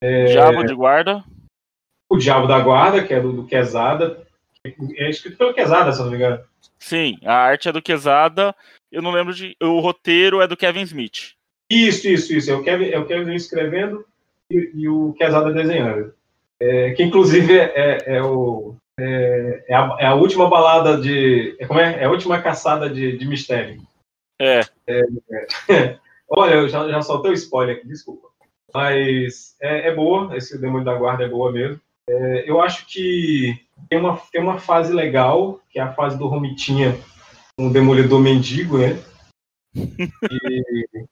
É, 0.00 0.26
Diabo 0.26 0.64
de 0.64 0.74
Guarda. 0.74 1.24
O 2.08 2.16
Diabo 2.16 2.46
da 2.46 2.60
Guarda, 2.60 3.02
que 3.02 3.12
é 3.12 3.20
do, 3.20 3.32
do 3.32 3.44
Quesada. 3.44 4.24
que 4.62 4.74
É 4.96 5.10
escrito 5.10 5.36
pelo 5.36 5.52
Quesada, 5.52 5.92
se 5.92 6.00
não 6.00 6.10
me 6.10 6.16
engano. 6.16 6.40
Sim, 6.78 7.18
a 7.24 7.34
arte 7.34 7.68
é 7.68 7.72
do 7.72 7.82
Quesada, 7.82 8.54
eu 8.90 9.02
não 9.02 9.10
lembro 9.10 9.34
de. 9.34 9.56
O 9.60 9.80
roteiro 9.80 10.40
é 10.40 10.46
do 10.46 10.56
Kevin 10.56 10.82
Smith. 10.82 11.34
Isso, 11.70 12.08
isso, 12.08 12.32
isso. 12.32 12.50
É 12.50 12.54
o 12.54 12.62
Kevin, 12.62 12.90
é 12.90 12.98
o 12.98 13.06
Kevin 13.06 13.34
escrevendo 13.34 14.04
e, 14.50 14.70
e 14.74 14.88
o 14.88 15.12
Quesada 15.14 15.52
desenhando. 15.52 16.14
É, 16.60 16.92
que 16.92 17.02
inclusive 17.02 17.58
é, 17.58 18.16
é 18.16 18.22
o. 18.22 18.74
É, 18.98 19.64
é 19.68 19.74
a, 19.74 19.96
é 20.00 20.06
a 20.06 20.14
última 20.14 20.48
balada 20.48 21.00
de. 21.00 21.56
É, 21.58 21.66
como 21.66 21.80
é? 21.80 22.02
É 22.02 22.04
a 22.04 22.10
última 22.10 22.42
caçada 22.42 22.90
de, 22.90 23.16
de 23.16 23.26
mistério. 23.26 23.80
É. 24.40 24.60
É, 24.86 25.00
é. 25.70 25.98
Olha, 26.28 26.54
eu 26.54 26.68
já, 26.68 26.86
já 26.88 27.00
soltei 27.00 27.30
o 27.30 27.34
spoiler 27.34 27.76
aqui, 27.76 27.86
desculpa. 27.86 28.28
Mas 28.74 29.56
é, 29.60 29.88
é 29.88 29.94
boa, 29.94 30.36
esse 30.36 30.60
Demônio 30.60 30.84
da 30.84 30.94
Guarda 30.94 31.24
é 31.24 31.28
boa 31.28 31.50
mesmo. 31.50 31.80
É, 32.08 32.50
eu 32.50 32.60
acho 32.60 32.86
que 32.86 33.54
tem 33.88 33.98
uma, 33.98 34.16
tem 34.32 34.42
uma 34.42 34.58
fase 34.58 34.92
legal, 34.92 35.60
que 35.70 35.78
é 35.78 35.82
a 35.82 35.92
fase 35.92 36.18
do 36.18 36.26
Romitinha, 36.26 36.98
um 37.58 37.70
demolidor 37.70 38.20
mendigo, 38.20 38.78
né? 38.78 38.98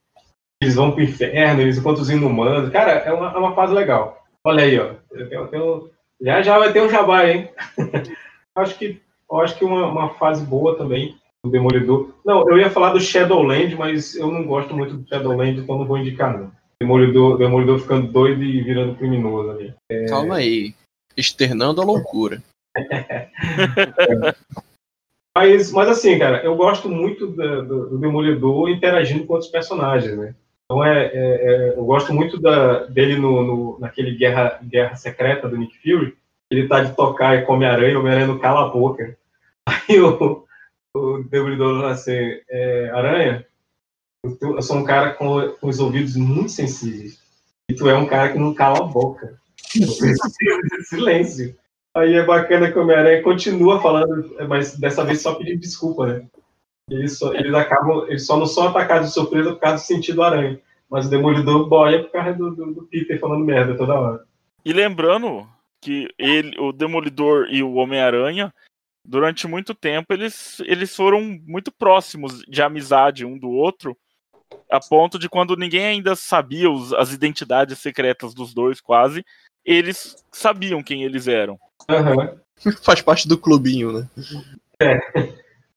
E 0.60 0.64
eles 0.64 0.74
vão 0.74 0.90
pro 0.90 1.02
inferno, 1.02 1.60
eles 1.60 1.76
encontram 1.76 2.02
os 2.02 2.08
inumanos. 2.08 2.70
Cara, 2.70 2.92
é 2.92 3.12
uma, 3.12 3.30
é 3.30 3.36
uma 3.36 3.54
fase 3.54 3.74
legal. 3.74 4.25
Olha 4.46 4.62
aí, 4.64 4.78
ó. 4.78 4.94
Eu 5.10 5.28
tenho- 5.28 5.40
eu 5.42 5.46
tenho- 5.48 5.90
já 6.20 6.40
já 6.40 6.56
vai 6.58 6.72
ter 6.72 6.80
um 6.80 6.88
jabá, 6.88 7.28
hein? 7.28 7.50
acho 8.54 8.78
que, 8.78 9.00
eu 9.30 9.40
acho 9.40 9.58
que 9.58 9.64
uma, 9.64 9.86
uma 9.88 10.14
fase 10.14 10.44
boa 10.46 10.76
também 10.78 11.16
do 11.44 11.50
Demolidor. 11.50 12.10
Não, 12.24 12.48
eu 12.48 12.56
ia 12.56 12.70
falar 12.70 12.92
do 12.92 13.00
Shadowland, 13.00 13.74
mas 13.74 14.14
eu 14.14 14.30
não 14.30 14.46
gosto 14.46 14.72
muito 14.74 14.94
do 14.96 15.08
Shadowland, 15.08 15.60
então 15.60 15.76
não 15.78 15.84
vou 15.86 15.98
indicar, 15.98 16.32
não. 16.38 16.52
Demolidor, 16.80 17.38
Demolidor 17.38 17.78
ficando 17.80 18.06
doido 18.12 18.42
e 18.42 18.62
virando 18.62 18.94
criminoso 18.94 19.50
ali. 19.50 19.74
É, 19.90 20.04
Calma 20.06 20.36
aí. 20.36 20.74
Externando 21.16 21.80
a 21.80 21.84
loucura. 21.84 22.40
Mas, 25.36 25.70
mas 25.70 25.88
assim, 25.90 26.18
cara, 26.18 26.42
eu 26.42 26.56
gosto 26.56 26.88
muito 26.88 27.26
da- 27.26 27.60
do, 27.60 27.90
do 27.90 27.98
Demolidor 27.98 28.70
interagindo 28.70 29.26
com 29.26 29.34
outros 29.34 29.50
personagens, 29.50 30.16
né? 30.16 30.34
Então 30.66 30.84
é, 30.84 31.06
é- 31.06 31.10
é- 31.14 31.78
eu 31.78 31.84
gosto 31.84 32.12
muito 32.12 32.40
da- 32.40 32.84
dele 32.86 33.16
no, 33.16 33.42
no- 33.42 33.78
naquele 33.78 34.16
Guerra, 34.16 34.58
Guerra 34.62 34.96
Secreta 34.96 35.48
do 35.48 35.56
Nick 35.56 35.78
Fury. 35.78 36.16
Ele 36.50 36.68
tá 36.68 36.82
de 36.82 36.94
tocar 36.94 37.36
e 37.36 37.44
come 37.44 37.64
aranha, 37.64 37.96
o 37.96 38.00
Homem-Aranha 38.00 38.26
não 38.26 38.38
cala 38.38 38.66
a 38.66 38.68
boca. 38.70 39.16
Aí 39.66 40.00
o, 40.00 40.44
o 40.94 41.22
Demolidor 41.24 41.80
fala 41.80 41.92
assim, 41.92 42.12
é, 42.48 42.90
Aranha, 42.92 43.46
eu, 44.40 44.60
sou 44.62 44.76
um 44.78 44.84
cara 44.84 45.12
com, 45.12 45.48
com 45.60 45.68
os 45.68 45.78
ouvidos 45.78 46.16
muito 46.16 46.50
sensíveis. 46.50 47.20
E 47.70 47.74
tu 47.74 47.88
é 47.88 47.96
um 47.96 48.06
cara 48.06 48.32
que 48.32 48.38
não 48.38 48.54
cala 48.54 48.78
a 48.78 48.86
boca. 48.86 49.38
Silêncio. 50.88 51.56
Aí 51.94 52.14
é 52.14 52.24
bacana 52.24 52.70
que 52.70 52.78
o 52.78 52.82
Homem-Aranha 52.82 53.22
continua 53.22 53.80
falando, 53.80 54.36
mas 54.48 54.76
dessa 54.76 55.04
vez 55.04 55.22
só 55.22 55.34
pedindo 55.34 55.60
desculpa, 55.60 56.06
né? 56.06 56.26
Eles 56.88 57.18
só, 57.18 57.34
eles 57.34 57.52
acabam, 57.52 58.06
eles 58.08 58.24
só 58.24 58.36
não 58.36 58.46
são 58.46 58.68
atacados 58.68 59.08
de 59.08 59.14
surpresa 59.14 59.52
por 59.52 59.60
causa 59.60 59.82
do 59.82 59.86
sentido 59.86 60.22
aranha. 60.22 60.60
Mas 60.88 61.06
o 61.06 61.10
Demolidor 61.10 61.68
boia 61.68 62.02
por 62.04 62.12
causa 62.12 62.32
do, 62.32 62.54
do, 62.54 62.74
do 62.74 62.82
Peter 62.84 63.18
falando 63.18 63.44
merda 63.44 63.76
toda 63.76 63.94
hora. 63.94 64.24
E 64.64 64.72
lembrando 64.72 65.48
que 65.80 66.08
ele, 66.16 66.56
o 66.60 66.72
Demolidor 66.72 67.48
e 67.50 67.60
o 67.60 67.74
Homem-Aranha, 67.74 68.54
durante 69.04 69.48
muito 69.48 69.74
tempo, 69.74 70.12
eles, 70.12 70.60
eles 70.60 70.94
foram 70.94 71.20
muito 71.44 71.72
próximos 71.72 72.42
de 72.42 72.62
amizade 72.62 73.24
um 73.24 73.36
do 73.36 73.50
outro, 73.50 73.96
a 74.70 74.78
ponto 74.78 75.18
de 75.18 75.28
quando 75.28 75.56
ninguém 75.56 75.84
ainda 75.84 76.14
sabia 76.14 76.70
os- 76.70 76.92
as 76.92 77.12
identidades 77.12 77.80
secretas 77.80 78.32
dos 78.32 78.54
dois, 78.54 78.80
quase, 78.80 79.24
eles 79.64 80.24
sabiam 80.32 80.82
quem 80.84 81.02
eles 81.02 81.26
eram. 81.26 81.58
Faz 82.82 83.02
parte 83.02 83.26
do 83.28 83.36
clubinho, 83.36 83.92
né? 83.92 84.08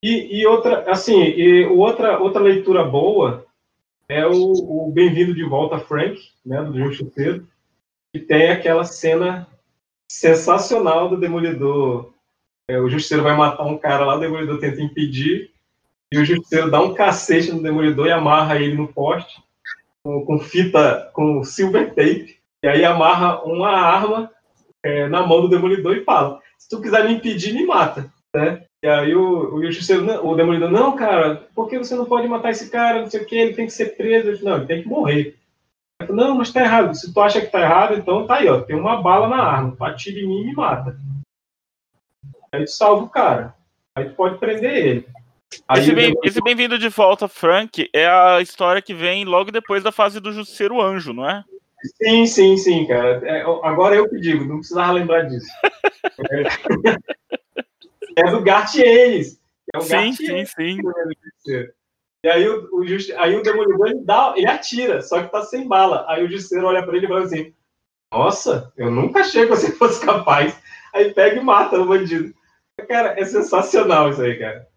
E, 0.02 0.40
e 0.40 0.48
outra, 0.48 0.90
assim, 0.90 1.22
e 1.22 1.66
outra, 1.66 2.20
outra 2.20 2.42
leitura 2.42 2.84
boa 2.84 3.46
é 4.08 4.26
o, 4.26 4.88
o 4.88 4.92
Bem-vindo 4.92 5.36
de 5.36 5.44
Volta 5.44 5.78
Frank, 5.78 6.18
né, 6.46 6.64
do 6.64 6.78
Justiceiro, 6.78 7.46
que 8.14 8.20
tem 8.20 8.50
aquela 8.50 8.86
cena 8.86 9.48
sensacional 10.10 11.10
do 11.10 11.20
Demolidor. 11.20 12.14
É, 12.70 12.80
o 12.80 12.90
Justiceiro 12.90 13.24
vai 13.24 13.36
matar 13.36 13.66
um 13.66 13.78
cara 13.78 14.06
lá, 14.06 14.16
o 14.16 14.20
Demolidor 14.20 14.60
tenta 14.60 14.82
impedir, 14.82 15.52
e 16.12 16.18
o 16.18 16.26
Justiceiro 16.26 16.72
dá 16.72 16.82
um 16.82 16.94
cacete 16.94 17.52
no 17.52 17.62
Demolidor 17.62 18.08
e 18.08 18.12
amarra 18.12 18.56
ele 18.56 18.76
no 18.76 18.88
poste 18.88 19.44
com, 20.02 20.26
com 20.26 20.40
fita, 20.40 21.12
com 21.14 21.44
silver 21.44 21.90
tape, 21.90 22.40
e 22.64 22.68
aí 22.68 22.86
amarra 22.86 23.44
uma 23.44 23.70
arma 23.70 24.32
é, 24.82 25.08
na 25.10 25.26
mão 25.26 25.42
do 25.42 25.50
Demolidor 25.50 25.98
e 25.98 26.04
fala: 26.04 26.42
se 26.58 26.70
tu 26.70 26.82
quiser 26.82 27.06
me 27.06 27.16
impedir, 27.16 27.54
me 27.54 27.66
mata, 27.66 28.12
né? 28.34 28.66
E 28.84 28.88
aí 28.88 29.14
o, 29.14 29.56
o 29.56 29.64
Justiceiro, 29.66 30.04
não- 30.04 30.26
o 30.26 30.36
Demolidor, 30.36 30.72
não, 30.72 30.96
cara, 30.96 31.48
por 31.54 31.68
que 31.70 31.78
você 31.78 31.96
não 31.96 32.06
pode 32.06 32.28
matar 32.28 32.52
esse 32.52 32.70
cara? 32.70 33.02
Não 33.02 33.10
sei 33.10 33.22
o 33.22 33.26
que, 33.26 33.36
ele 33.36 33.54
tem 33.54 33.66
que 33.66 33.74
ser 33.74 33.96
preso. 33.98 34.38
Falou, 34.40 34.52
não, 34.52 34.58
ele 34.60 34.68
tem 34.68 34.82
que 34.84 34.88
morrer. 34.88 35.36
Não, 36.10 36.36
mas 36.36 36.52
tá 36.54 36.62
errado. 36.62 36.94
Se 36.96 37.14
tu 37.14 37.20
acha 37.20 37.42
que 37.42 37.48
tá 37.48 37.60
errado, 37.62 37.96
então 37.96 38.26
tá 38.26 38.36
aí, 38.36 38.48
ó. 38.48 38.62
Tem 38.62 38.76
uma 38.78 39.02
bala 39.02 39.28
na 39.28 39.44
arma. 39.44 39.76
Tu 39.76 39.84
atira 39.84 40.20
em 40.20 40.28
mim 40.28 40.42
e 40.42 40.46
me 40.46 40.54
mata. 40.54 40.96
Aí 42.54 42.64
tu 42.64 42.72
salva 42.72 43.04
o 43.04 43.10
cara. 43.10 43.54
Aí 43.98 44.06
tu 44.06 44.16
pode 44.16 44.38
prender 44.38 44.74
ele. 44.88 45.08
Aí 45.68 45.82
Esse 45.82 45.92
o 45.92 45.96
bem- 45.96 46.16
Bem-vindo 46.44 46.80
de 46.80 46.88
Volta, 46.88 47.28
Frank, 47.28 47.90
é 47.94 48.08
a 48.08 48.40
história 48.40 48.82
que 48.82 48.94
vem 48.94 49.26
logo 49.26 49.52
depois 49.52 49.84
da 49.84 49.92
fase 49.92 50.20
do 50.22 50.32
Justiceiro 50.32 50.82
Anjo, 50.82 51.12
não 51.12 51.30
é? 51.30 51.44
Sim, 52.02 52.26
sim, 52.26 52.56
sim, 52.58 52.86
cara. 52.88 53.20
É, 53.28 53.42
agora 53.42 53.96
eu 53.96 54.08
que 54.10 54.20
digo, 54.20 54.46
não 54.46 54.58
precisava 54.60 54.92
lembrar 54.94 55.24
disso. 55.24 55.48
É, 56.32 56.44
é 58.16 58.32
do 58.32 58.42
Garth 58.42 58.76
Ennis. 58.76 59.40
É 59.74 59.78
o 59.78 59.82
Sim, 59.82 60.14
sim, 60.14 60.46
sim. 60.46 60.78
E 62.24 62.28
aí 62.30 62.50
o, 62.50 62.68
o, 62.76 62.86
justi- 62.86 63.14
aí 63.14 63.36
o 63.36 63.42
Demolidor 63.44 63.88
ele, 63.88 64.04
dá, 64.04 64.34
ele 64.36 64.48
atira, 64.48 65.02
só 65.02 65.24
que 65.24 65.32
tá 65.32 65.42
sem 65.44 65.68
bala. 65.68 66.06
Aí 66.08 66.24
o 66.24 66.30
Justiceiro 66.30 66.68
olha 66.68 66.84
pra 66.84 66.96
ele 66.98 67.06
e 67.06 67.10
fala 67.10 67.24
assim: 67.24 67.54
Nossa, 68.12 68.74
eu 68.76 68.92
nunca 68.92 69.20
achei 69.22 69.44
que 69.44 69.50
você 69.56 69.72
fosse 69.78 70.06
capaz. 70.06 70.60
Aí 70.94 71.14
pega 71.14 71.40
e 71.40 71.44
mata 71.44 71.80
o 71.80 71.86
bandido. 71.86 72.34
Cara, 72.88 73.20
é 73.20 73.26
sensacional 73.26 74.10
isso 74.10 74.22
aí, 74.22 74.38
cara. 74.40 74.68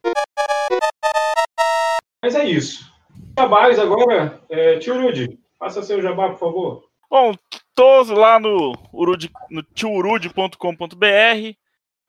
Mas 2.22 2.34
é 2.34 2.44
isso. 2.44 2.92
Jabás 3.38 3.78
agora, 3.78 4.40
é, 4.48 4.78
tio 4.78 5.00
Rudy, 5.00 5.38
faça 5.58 5.82
seu 5.82 6.00
jabá, 6.02 6.28
por 6.30 6.38
favor. 6.38 6.84
Bom, 7.10 7.34
tô 7.74 8.02
lá 8.14 8.38
no, 8.38 8.72
urude, 8.92 9.30
no. 9.50 9.64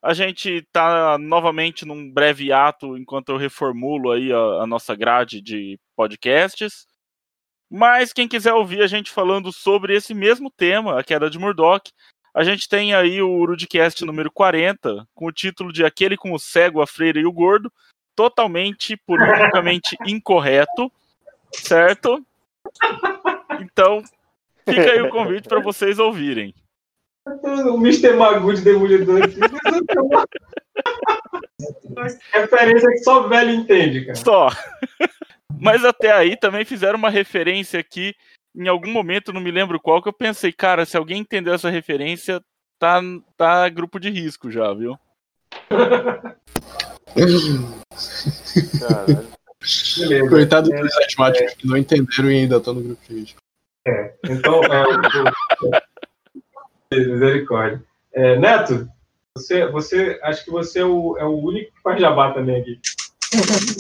A 0.04 0.14
gente 0.14 0.68
tá 0.74 1.18
novamente 1.18 1.86
num 1.86 2.12
breve 2.12 2.52
ato 2.52 2.98
enquanto 2.98 3.30
eu 3.30 3.38
reformulo 3.38 4.12
aí 4.12 4.34
a, 4.34 4.38
a 4.64 4.68
nossa 4.68 4.94
grade 4.94 5.40
de 5.40 5.80
podcasts. 5.96 6.86
Mas 7.72 8.12
quem 8.12 8.28
quiser 8.28 8.54
ouvir 8.54 8.82
a 8.82 8.88
gente 8.88 9.10
falando 9.10 9.52
sobre 9.54 9.96
esse 9.96 10.14
mesmo 10.14 10.52
tema, 10.52 11.00
a 11.00 11.04
queda 11.04 11.30
de 11.30 11.40
Murdoch, 11.40 11.90
a 12.34 12.44
gente 12.44 12.68
tem 12.68 12.94
aí 12.94 13.22
o 13.22 13.30
Urudcast 13.30 14.04
número 14.04 14.30
40, 14.30 15.08
com 15.16 15.28
o 15.28 15.32
título 15.32 15.72
de 15.72 15.86
Aquele 15.86 16.18
com 16.18 16.34
o 16.34 16.40
Cego, 16.40 16.82
a 16.82 16.88
Freira 16.88 17.20
e 17.20 17.26
o 17.26 17.32
Gordo, 17.32 17.72
totalmente 18.14 18.98
politicamente 18.98 19.96
incorreto, 20.06 20.92
certo? 21.54 22.26
Então, 23.62 24.04
fica 24.68 24.92
aí 24.92 25.02
o 25.02 25.10
convite 25.10 25.48
para 25.48 25.62
vocês 25.62 25.98
ouvirem. 25.98 26.54
O 27.26 27.78
Mr. 27.78 28.14
Magoo 28.14 28.54
de 28.54 28.62
Demolidor 28.62 29.24
aqui. 29.24 29.40
Referência 32.34 32.90
que 32.90 32.98
só 32.98 33.28
velho 33.28 33.52
entende, 33.52 34.06
cara. 34.06 34.16
Só. 34.16 34.50
Mas 35.60 35.86
até 35.86 36.12
aí 36.12 36.36
também 36.36 36.66
fizeram 36.66 36.98
uma 36.98 37.10
referência 37.10 37.80
aqui, 37.80 38.14
em 38.54 38.68
algum 38.68 38.92
momento, 38.92 39.32
não 39.32 39.40
me 39.40 39.52
lembro 39.52 39.80
qual, 39.80 40.02
que 40.02 40.10
eu 40.10 40.14
pensei, 40.14 40.52
cara, 40.52 40.86
se 40.86 40.98
alguém 40.98 41.20
entendeu 41.20 41.54
essa 41.54 41.70
referência, 41.70 42.42
tá, 42.78 43.00
tá 43.38 43.70
grupo 43.70 44.00
de 44.00 44.10
risco 44.10 44.52
já, 44.52 44.74
viu? 44.74 45.00
Beleza. 47.16 47.64
Coitado 50.30 50.74
É, 50.74 50.82
dos 50.82 50.98
asmáticos 50.98 51.54
que 51.54 51.68
não 51.68 51.78
entenderam 51.78 52.30
e 52.30 52.40
ainda 52.40 52.58
estão 52.58 52.74
no 52.74 52.82
grupo 52.82 53.02
de 53.08 53.20
risco. 53.20 53.38
É, 53.88 54.14
então, 54.26 54.62
é, 54.64 55.82
misericórdia. 56.96 57.84
É, 58.14 58.38
Neto, 58.38 58.88
você, 59.36 59.66
você, 59.68 60.20
acho 60.24 60.46
que 60.46 60.52
você 60.52 60.80
é 60.80 60.86
o, 60.86 61.18
é 61.18 61.26
o 61.26 61.38
único 61.38 61.74
que 61.74 61.82
faz 61.82 62.00
jabá 62.00 62.34
também 62.34 62.62
aqui. 62.62 62.80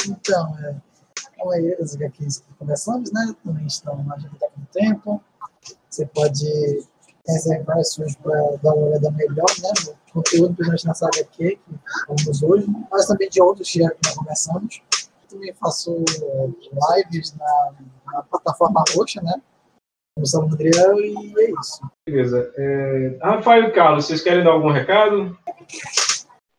Então, 0.10 0.57
é, 0.60 0.76
a 1.40 1.45
maioria 1.45 1.77
das 1.77 1.95
HQs 1.95 2.40
que 2.40 2.53
começamos, 2.56 3.11
né, 3.11 3.35
também 3.45 3.68
estão 3.68 4.03
na 4.03 4.15
Biblioteca 4.15 4.53
do 4.57 4.65
Tempo. 4.68 5.22
Você 5.90 6.06
pode 6.07 6.84
reservar 7.27 7.77
as 7.77 7.94
suas 7.94 8.15
para 8.15 8.34
dar 8.64 8.73
uma 8.73 8.88
olhada 8.88 9.11
melhor, 9.11 9.45
né, 9.61 9.72
no 9.85 9.95
conteúdo, 10.11 10.56
principalmente 10.56 10.88
nessa 10.88 11.06
HQ 11.06 11.56
que 11.56 11.61
vamos 12.07 12.44
hoje, 12.44 12.65
mas 12.91 13.06
também 13.06 13.30
de 13.30 13.41
outros 13.41 13.69
que 13.69 13.80
já 13.80 13.91
começamos. 14.15 14.81
Também 15.30 15.53
faço 15.53 16.03
lives 16.95 17.35
na, 17.35 17.73
na 18.11 18.23
plataforma 18.23 18.84
roxa, 18.95 19.22
né, 19.22 19.40
do 20.18 20.53
Adriel, 20.53 20.99
e 20.99 21.34
é 21.40 21.52
isso. 21.52 21.81
Beleza. 22.07 22.53
É, 22.56 23.18
Rafael 23.22 23.64
e 23.65 23.72
Carlos, 23.72 24.06
vocês 24.06 24.22
querem 24.22 24.44
dar 24.44 24.52
algum 24.52 24.69
recado? 24.69 25.38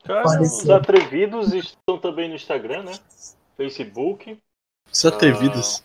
Cara, 0.05 0.41
os 0.43 0.69
atrevidos 0.69 1.53
estão 1.55 1.99
também 1.99 2.29
no 2.29 2.35
Instagram, 2.35 2.83
né? 2.83 2.93
Facebook. 3.57 4.37
Os 4.93 5.05
atrevidos. 5.05 5.83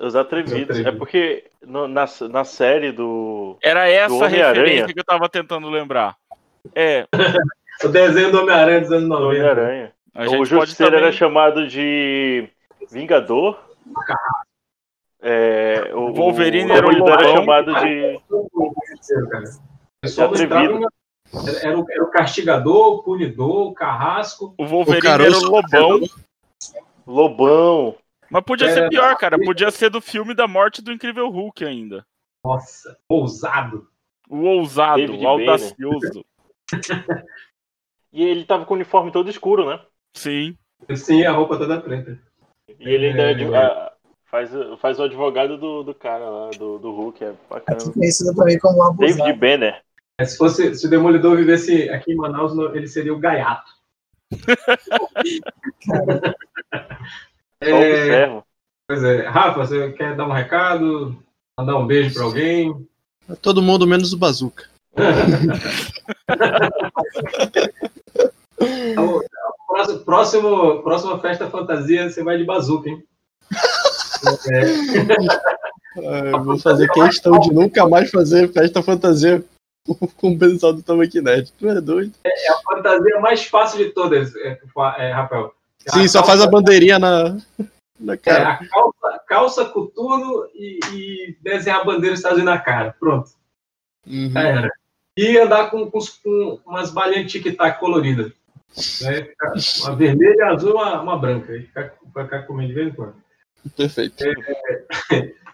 Ah, 0.00 0.06
os 0.06 0.16
atrevidos. 0.16 0.78
É 0.78 0.92
porque 0.92 1.50
no- 1.60 1.88
na, 1.88 2.06
na 2.30 2.44
série 2.44 2.92
do. 2.92 3.56
Era 3.62 3.84
do 3.84 3.90
essa 3.90 4.14
a 4.14 4.16
Homem-Aranha- 4.16 4.48
referência 4.64 4.94
que 4.94 5.00
eu 5.00 5.04
tava 5.04 5.28
tentando 5.28 5.68
lembrar. 5.68 6.16
É, 6.74 7.06
O 7.84 7.88
desenho 7.88 8.30
do 8.30 8.40
Homem-Aranha 8.42 8.80
dos 8.80 8.92
anos 8.92 9.02
do 9.02 9.08
90. 9.08 9.26
Homem-Aranha. 9.26 9.92
O 10.38 10.44
Justiceiro 10.44 10.92
também... 10.92 11.06
era 11.06 11.12
chamado 11.12 11.66
de 11.66 12.48
Vingador. 12.90 13.58
É, 15.24 15.94
o 15.94 16.12
Wolverine 16.12 16.70
o 16.72 16.74
era 16.74 16.86
o 16.86 16.90
Demolidor 16.90 17.20
era 17.20 17.28
Lobão. 17.28 17.36
chamado 17.36 17.74
de. 17.74 18.20
pessoal 20.02 20.28
atrevido. 20.30 20.54
entrava- 20.74 20.88
Era 21.62 21.78
o, 21.78 21.86
era 21.90 22.04
o 22.04 22.10
castigador, 22.10 22.94
o 22.94 23.02
punidor, 23.04 23.68
o 23.68 23.72
carrasco. 23.72 24.54
O 24.58 24.66
Wolverine 24.66 25.06
O 25.06 25.10
era 25.10 25.38
o 25.38 25.42
Lobão, 25.50 26.00
Lobão. 27.06 27.96
mas 28.30 28.42
podia 28.44 28.66
Era- 28.68 28.74
ser 28.82 28.88
pior, 28.90 29.16
cara. 29.16 29.38
Podia 29.38 29.70
ser 29.70 29.90
do 29.90 30.00
filme 30.00 30.34
da 30.34 30.46
morte 30.48 30.82
do 30.82 30.92
Incrível 30.92 31.28
Hulk 31.30 31.64
ainda. 31.64 32.04
Nossa, 32.44 32.98
ousado. 33.08 33.86
O 34.28 34.44
ousado, 34.44 34.96
David 35.00 35.24
o 35.24 35.28
audacioso. 35.28 36.24
E 38.14 38.22
ele 38.24 38.44
tava 38.44 38.66
com 38.66 38.74
o 38.74 38.76
uniforme 38.76 39.10
todo 39.10 39.30
escuro, 39.30 39.64
né? 39.70 39.80
Sim. 40.14 40.54
Sim, 40.94 41.24
a 41.24 41.32
roupa 41.32 41.56
toda 41.56 41.80
preta. 41.80 42.20
E 42.78 42.86
ele 42.90 43.06
ainda 43.06 43.22
é 43.22 43.30
É. 43.30 43.91
faz, 44.32 44.50
faz 44.80 44.98
o 44.98 45.02
advogado 45.02 45.58
do, 45.58 45.82
do 45.82 45.94
cara 45.94 46.26
lá, 46.28 46.50
do, 46.50 46.78
do 46.78 46.90
Hulk. 46.90 47.22
É 47.22 47.34
bacana. 47.50 47.92
Conhecido 47.92 48.34
também 48.34 48.58
como 48.58 48.82
abusado. 48.82 49.18
David 49.18 49.38
Banner. 49.38 49.82
É, 50.18 50.24
Se, 50.24 50.38
fosse, 50.38 50.74
se 50.74 50.86
o 50.86 50.90
Demolidor 50.90 51.36
vivesse 51.36 51.90
aqui 51.90 52.12
em 52.12 52.16
Manaus, 52.16 52.56
ele 52.74 52.88
seria 52.88 53.12
o 53.12 53.18
gaiato. 53.18 53.70
Observa. 57.60 58.42
Pois 58.88 59.04
é. 59.04 59.28
Rafa, 59.28 59.66
você 59.66 59.92
quer 59.92 60.16
dar 60.16 60.26
um 60.26 60.32
recado? 60.32 61.22
Mandar 61.58 61.76
um 61.76 61.86
beijo 61.86 62.14
pra 62.14 62.24
alguém? 62.24 62.88
Todo 63.40 63.62
mundo 63.62 63.86
menos 63.86 64.12
o 64.12 64.18
Bazooka. 64.18 64.64
Então, 68.64 69.20
próximo, 69.66 70.04
próximo, 70.04 70.82
próxima 70.82 71.18
festa 71.18 71.50
fantasia, 71.50 72.08
você 72.08 72.22
vai 72.22 72.38
de 72.38 72.44
bazuca, 72.44 72.88
hein? 72.88 73.04
Eu 75.96 76.42
vou 76.42 76.58
fazer 76.58 76.88
questão 76.88 77.38
de 77.40 77.52
nunca 77.52 77.86
mais 77.86 78.10
fazer 78.10 78.50
festa 78.52 78.82
fantasia 78.82 79.44
com 80.16 80.32
o 80.32 80.38
pessoal 80.38 80.72
do 80.72 80.82
Tamaki 80.82 81.20
Nerd. 81.20 81.52
Tu 81.58 81.68
é 81.68 81.80
doido? 81.80 82.12
É 82.24 82.50
a 82.50 82.56
fantasia 82.62 83.20
mais 83.20 83.44
fácil 83.44 83.78
de 83.78 83.90
todas, 83.90 84.34
é, 84.36 84.58
é, 84.98 85.12
Rafael. 85.12 85.52
Sim, 85.88 86.06
só 86.06 86.24
faz 86.24 86.40
a 86.40 86.46
bandeirinha 86.46 86.98
na, 86.98 87.36
na 87.98 88.14
É, 88.14 88.16
cara. 88.16 88.52
a 88.52 88.68
calça, 88.68 89.20
calça 89.26 89.64
coturno 89.64 90.46
e, 90.54 90.78
e 90.92 91.36
desenhar 91.42 91.80
a 91.80 91.84
bandeira 91.84 92.10
dos 92.10 92.20
Estados 92.20 92.38
Unidos 92.38 92.54
na 92.54 92.60
cara. 92.60 92.94
Pronto. 92.98 93.30
Uhum. 94.06 94.36
Era. 94.36 94.70
E 95.16 95.38
andar 95.38 95.70
com, 95.70 95.90
com, 95.90 95.98
com 96.22 96.60
umas 96.64 96.90
balinhas 96.90 97.30
de 97.30 97.40
tic-tac 97.40 97.78
coloridas. 97.78 98.32
Né? 99.02 99.28
Uma 99.82 99.96
vermelha, 99.96 100.46
azul 100.46 100.74
uma, 100.74 101.02
uma 101.02 101.18
branca. 101.18 101.54
E 101.54 101.62
ficar, 101.62 101.92
ficar 102.14 102.46
comendo 102.46 102.68
de 102.68 102.74
vez 102.74 102.88
em 102.88 102.94
quando. 102.94 103.14
Perfeito. 103.76 104.24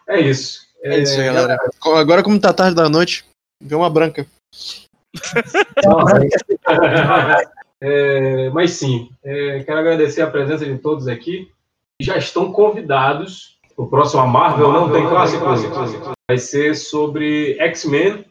É 0.09 0.21
isso. 0.21 0.67
É 0.83 0.99
isso 0.99 1.21
aí, 1.21 1.27
galera. 1.27 1.59
Agora, 1.85 2.23
como 2.23 2.41
tá 2.41 2.53
tarde 2.53 2.75
da 2.75 2.89
noite, 2.89 3.25
vê 3.63 3.75
uma 3.75 3.91
branca. 3.91 4.27
É, 7.81 8.51
mas 8.51 8.73
sim, 8.73 9.09
é, 9.23 9.63
quero 9.63 9.79
agradecer 9.79 10.21
a 10.21 10.27
presença 10.29 10.67
de 10.67 10.77
todos 10.79 11.07
aqui. 11.07 11.49
Já 12.03 12.17
estão 12.17 12.51
convidados. 12.51 13.57
O 13.77 13.87
próximo 13.87 14.21
a 14.23 14.27
Marvel, 14.27 14.73
não 14.73 14.91
tem 14.91 15.07
clássico. 15.07 15.45
Vai 16.29 16.39
ser 16.39 16.75
sobre 16.75 17.57
X-Men. 17.61 18.25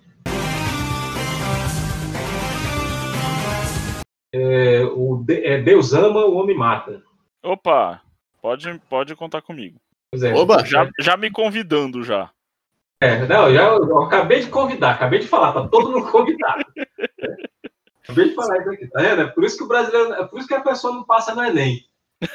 É, 4.35 4.83
o 4.93 5.23
De- 5.25 5.45
é, 5.45 5.61
Deus 5.61 5.93
ama, 5.93 6.25
o 6.25 6.35
homem 6.35 6.57
mata. 6.57 7.01
Opa, 7.45 8.01
pode, 8.41 8.80
pode 8.89 9.15
contar 9.15 9.41
comigo. 9.41 9.80
Pois 10.11 10.23
é. 10.23 10.34
Oba! 10.34 10.65
Já, 10.65 10.89
já 10.99 11.18
me 11.18 11.30
convidando 11.31 12.03
já. 12.03 12.30
É, 12.99 13.27
não, 13.27 13.53
já, 13.53 13.64
eu 13.64 14.01
acabei 14.03 14.39
de 14.39 14.47
convidar, 14.47 14.91
acabei 14.91 15.19
de 15.19 15.27
falar, 15.27 15.53
tá 15.53 15.68
todo 15.68 15.91
mundo 15.91 16.09
convidado. 16.09 16.64
acabei 18.03 18.30
de 18.30 18.35
falar 18.35 18.59
isso 18.59 18.69
aqui, 18.72 18.88
tá 18.88 19.01
vendo? 19.01 19.22
É 19.22 19.27
por 19.27 19.43
isso 19.43 19.57
que 19.57 19.64
o 19.64 19.68
brasileiro, 19.68 20.14
é 20.14 20.26
por 20.26 20.39
isso 20.39 20.47
que 20.47 20.55
a 20.55 20.61
pessoa 20.61 20.93
não 20.93 21.03
passa 21.03 21.35
no 21.35 21.43
Enem. 21.43 21.85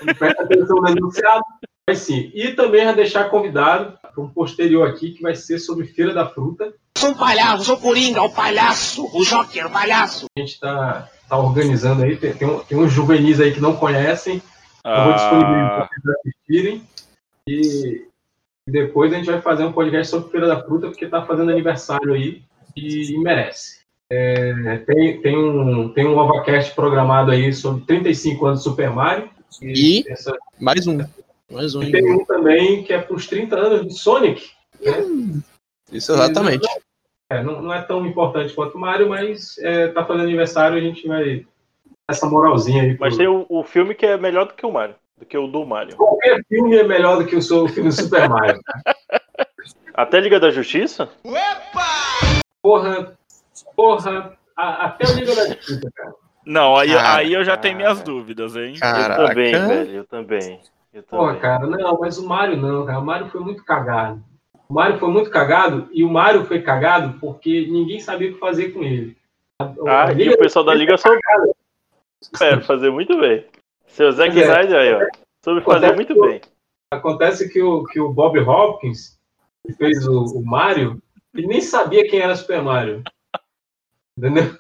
Não 0.03 0.15
presta 0.15 0.45
atenção 0.45 0.77
no 0.77 0.89
enunciado. 0.89 1.43
Mas 1.89 1.99
sim, 1.99 2.31
e 2.33 2.53
também 2.53 2.85
já 2.85 2.93
deixar 2.93 3.29
convidado 3.29 3.99
para 4.01 4.23
um 4.23 4.29
posterior 4.29 4.89
aqui 4.89 5.13
que 5.13 5.23
vai 5.23 5.35
ser 5.35 5.59
sobre 5.59 5.87
Feira 5.87 6.15
da 6.15 6.29
Fruta. 6.29 6.73
Sou 6.97 7.11
um 7.11 7.15
palhaço, 7.15 7.65
sou 7.65 7.77
Coringa, 7.77 8.23
o 8.23 8.33
palhaço, 8.33 9.05
o 9.13 9.25
Joker, 9.25 9.67
o 9.67 9.71
palhaço. 9.71 10.27
A 10.37 10.41
gente 10.41 10.53
está 10.53 11.09
tá 11.29 11.37
organizando 11.37 12.05
aí. 12.05 12.17
Tem, 12.17 12.33
tem, 12.35 12.49
um, 12.49 12.61
tem 12.61 12.79
uns 12.79 12.93
juvenis 12.93 13.41
aí 13.41 13.53
que 13.53 13.61
não 13.61 13.75
conhecem. 13.75 14.41
Eu 14.85 15.05
vou 15.05 15.15
disponibilizar 15.15 15.69
para 15.69 15.89
vocês 15.89 16.17
assistirem. 16.19 16.83
E 17.49 18.07
depois 18.69 19.13
a 19.13 19.17
gente 19.17 19.31
vai 19.31 19.41
fazer 19.41 19.65
um 19.65 19.73
podcast 19.73 20.11
sobre 20.11 20.31
Feira 20.31 20.47
da 20.47 20.63
Fruta, 20.63 20.89
porque 20.89 21.07
tá 21.07 21.25
fazendo 21.25 21.51
aniversário 21.51 22.15
aí 22.15 22.43
e, 22.77 23.13
e 23.13 23.19
merece. 23.19 23.83
É, 24.11 24.79
tem, 24.79 25.23
tem, 25.23 25.39
um, 25.39 25.93
tem 25.93 26.07
um 26.07 26.19
OvaCast 26.19 26.75
programado 26.75 27.31
aí 27.31 27.53
sobre 27.53 27.85
35 27.87 28.47
anos 28.47 28.61
de 28.61 28.65
Super 28.65 28.91
Mario. 28.91 29.31
E 29.63 30.05
essa... 30.09 30.37
mais 30.61 30.87
um. 30.87 30.99
Mais 31.51 31.75
um. 31.75 31.83
E 31.83 31.91
tem 31.91 32.13
um 32.13 32.25
também 32.25 32.83
que 32.83 32.93
é 32.93 33.01
para 33.01 33.15
os 33.15 33.27
30 33.27 33.57
anos 33.57 33.87
de 33.87 33.99
Sonic. 33.99 34.51
Né? 34.81 35.43
Isso 35.91 36.13
exatamente. 36.13 36.67
É, 37.31 37.43
não, 37.43 37.63
não, 37.63 37.73
é 37.73 37.81
tão 37.83 38.07
importante 38.07 38.53
quanto 38.53 38.77
o 38.77 38.81
Mario, 38.81 39.09
mas 39.09 39.57
é, 39.59 39.89
tá 39.89 40.05
fazendo 40.05 40.25
aniversário 40.25 40.77
a 40.77 40.81
gente 40.81 41.07
vai 41.07 41.47
essa 42.09 42.27
moralzinha 42.27 42.83
aí. 42.83 42.97
Mas 42.99 43.17
pro... 43.17 43.19
tem 43.19 43.29
o, 43.29 43.47
o, 43.49 43.63
filme 43.63 43.95
que 43.95 44.07
é 44.07 44.17
melhor 44.17 44.47
do 44.47 44.55
que 44.55 44.67
o 44.67 44.73
Mario, 44.73 44.95
do 45.17 45.25
que 45.25 45.37
o 45.37 45.47
do 45.47 45.65
Mario. 45.65 45.97
Qualquer 45.97 46.45
filme 46.49 46.77
é 46.77 46.85
melhor 46.85 47.19
do 47.19 47.27
que 47.27 47.37
o, 47.37 47.43
seu, 47.43 47.65
o 47.65 47.69
filme 47.69 47.91
do 47.91 47.95
Super 47.95 48.29
Mario. 48.29 48.61
Até 49.95 50.21
Liga 50.21 50.41
da 50.41 50.51
Justiça? 50.51 51.09
Porra, 52.63 53.17
porra, 53.77 54.39
a, 54.57 54.87
até 54.87 55.07
o 55.07 55.15
Liga 55.15 55.35
da 55.35 55.47
Justiça, 55.49 55.91
cara. 55.95 56.15
Não, 56.45 56.77
aí, 56.77 56.97
aí 56.97 57.33
eu 57.33 57.45
já 57.45 57.57
tenho 57.57 57.77
minhas 57.77 58.03
dúvidas, 58.03 58.57
hein? 58.57 58.75
Caraca. 58.79 59.23
Eu 59.23 59.29
também, 59.29 59.53
velho, 59.53 59.91
eu 59.93 60.05
também. 60.05 60.61
Eu 60.93 61.03
Pô, 61.05 61.35
cara, 61.37 61.67
não, 61.67 61.99
mas 62.01 62.19
o 62.19 62.27
Mario 62.27 62.57
não, 62.57 62.85
cara. 62.85 62.99
O 62.99 63.05
Mario 63.05 63.29
foi 63.29 63.41
muito 63.41 63.65
cagado. 63.65 64.23
O 64.69 64.75
Mario 64.75 64.99
foi 64.99 65.09
muito 65.09 65.31
cagado 65.31 65.89
e 65.93 66.03
o 66.03 66.09
Mario 66.09 66.45
foi 66.45 66.61
cagado 66.63 67.19
porque 67.21 67.69
ninguém 67.71 68.01
sabia 68.01 68.31
o 68.31 68.35
que 68.35 68.41
fazer 68.41 68.71
com 68.71 68.83
ele. 68.83 69.17
Ah, 69.87 70.07
a 70.09 70.13
e 70.13 70.31
o 70.31 70.39
pessoal 70.39 70.65
da 70.65 70.75
Liga 70.75 70.97
soube 70.97 71.21
é, 72.41 72.61
fazer 72.61 72.91
muito 72.91 73.19
bem. 73.21 73.47
Seu 73.87 74.11
Zack 74.13 74.39
é, 74.39 74.43
Snyder 74.43 74.77
aí, 74.77 74.95
ó. 74.95 75.07
Soube 75.45 75.61
fazer 75.63 75.95
muito 75.95 76.21
bem. 76.21 76.41
Acontece 76.91 77.49
que 77.49 77.63
o, 77.63 77.85
que 77.85 78.01
o 78.01 78.13
Bob 78.13 78.39
Hopkins, 78.39 79.19
que 79.67 79.73
fez 79.75 80.07
o, 80.07 80.25
o 80.25 80.45
Mario, 80.45 81.03
ele 81.35 81.47
nem 81.47 81.61
sabia 81.61 82.09
quem 82.09 82.21
era 82.21 82.37
Super 82.37 82.63
Mario. 82.63 83.03
Entendeu? 84.17 84.57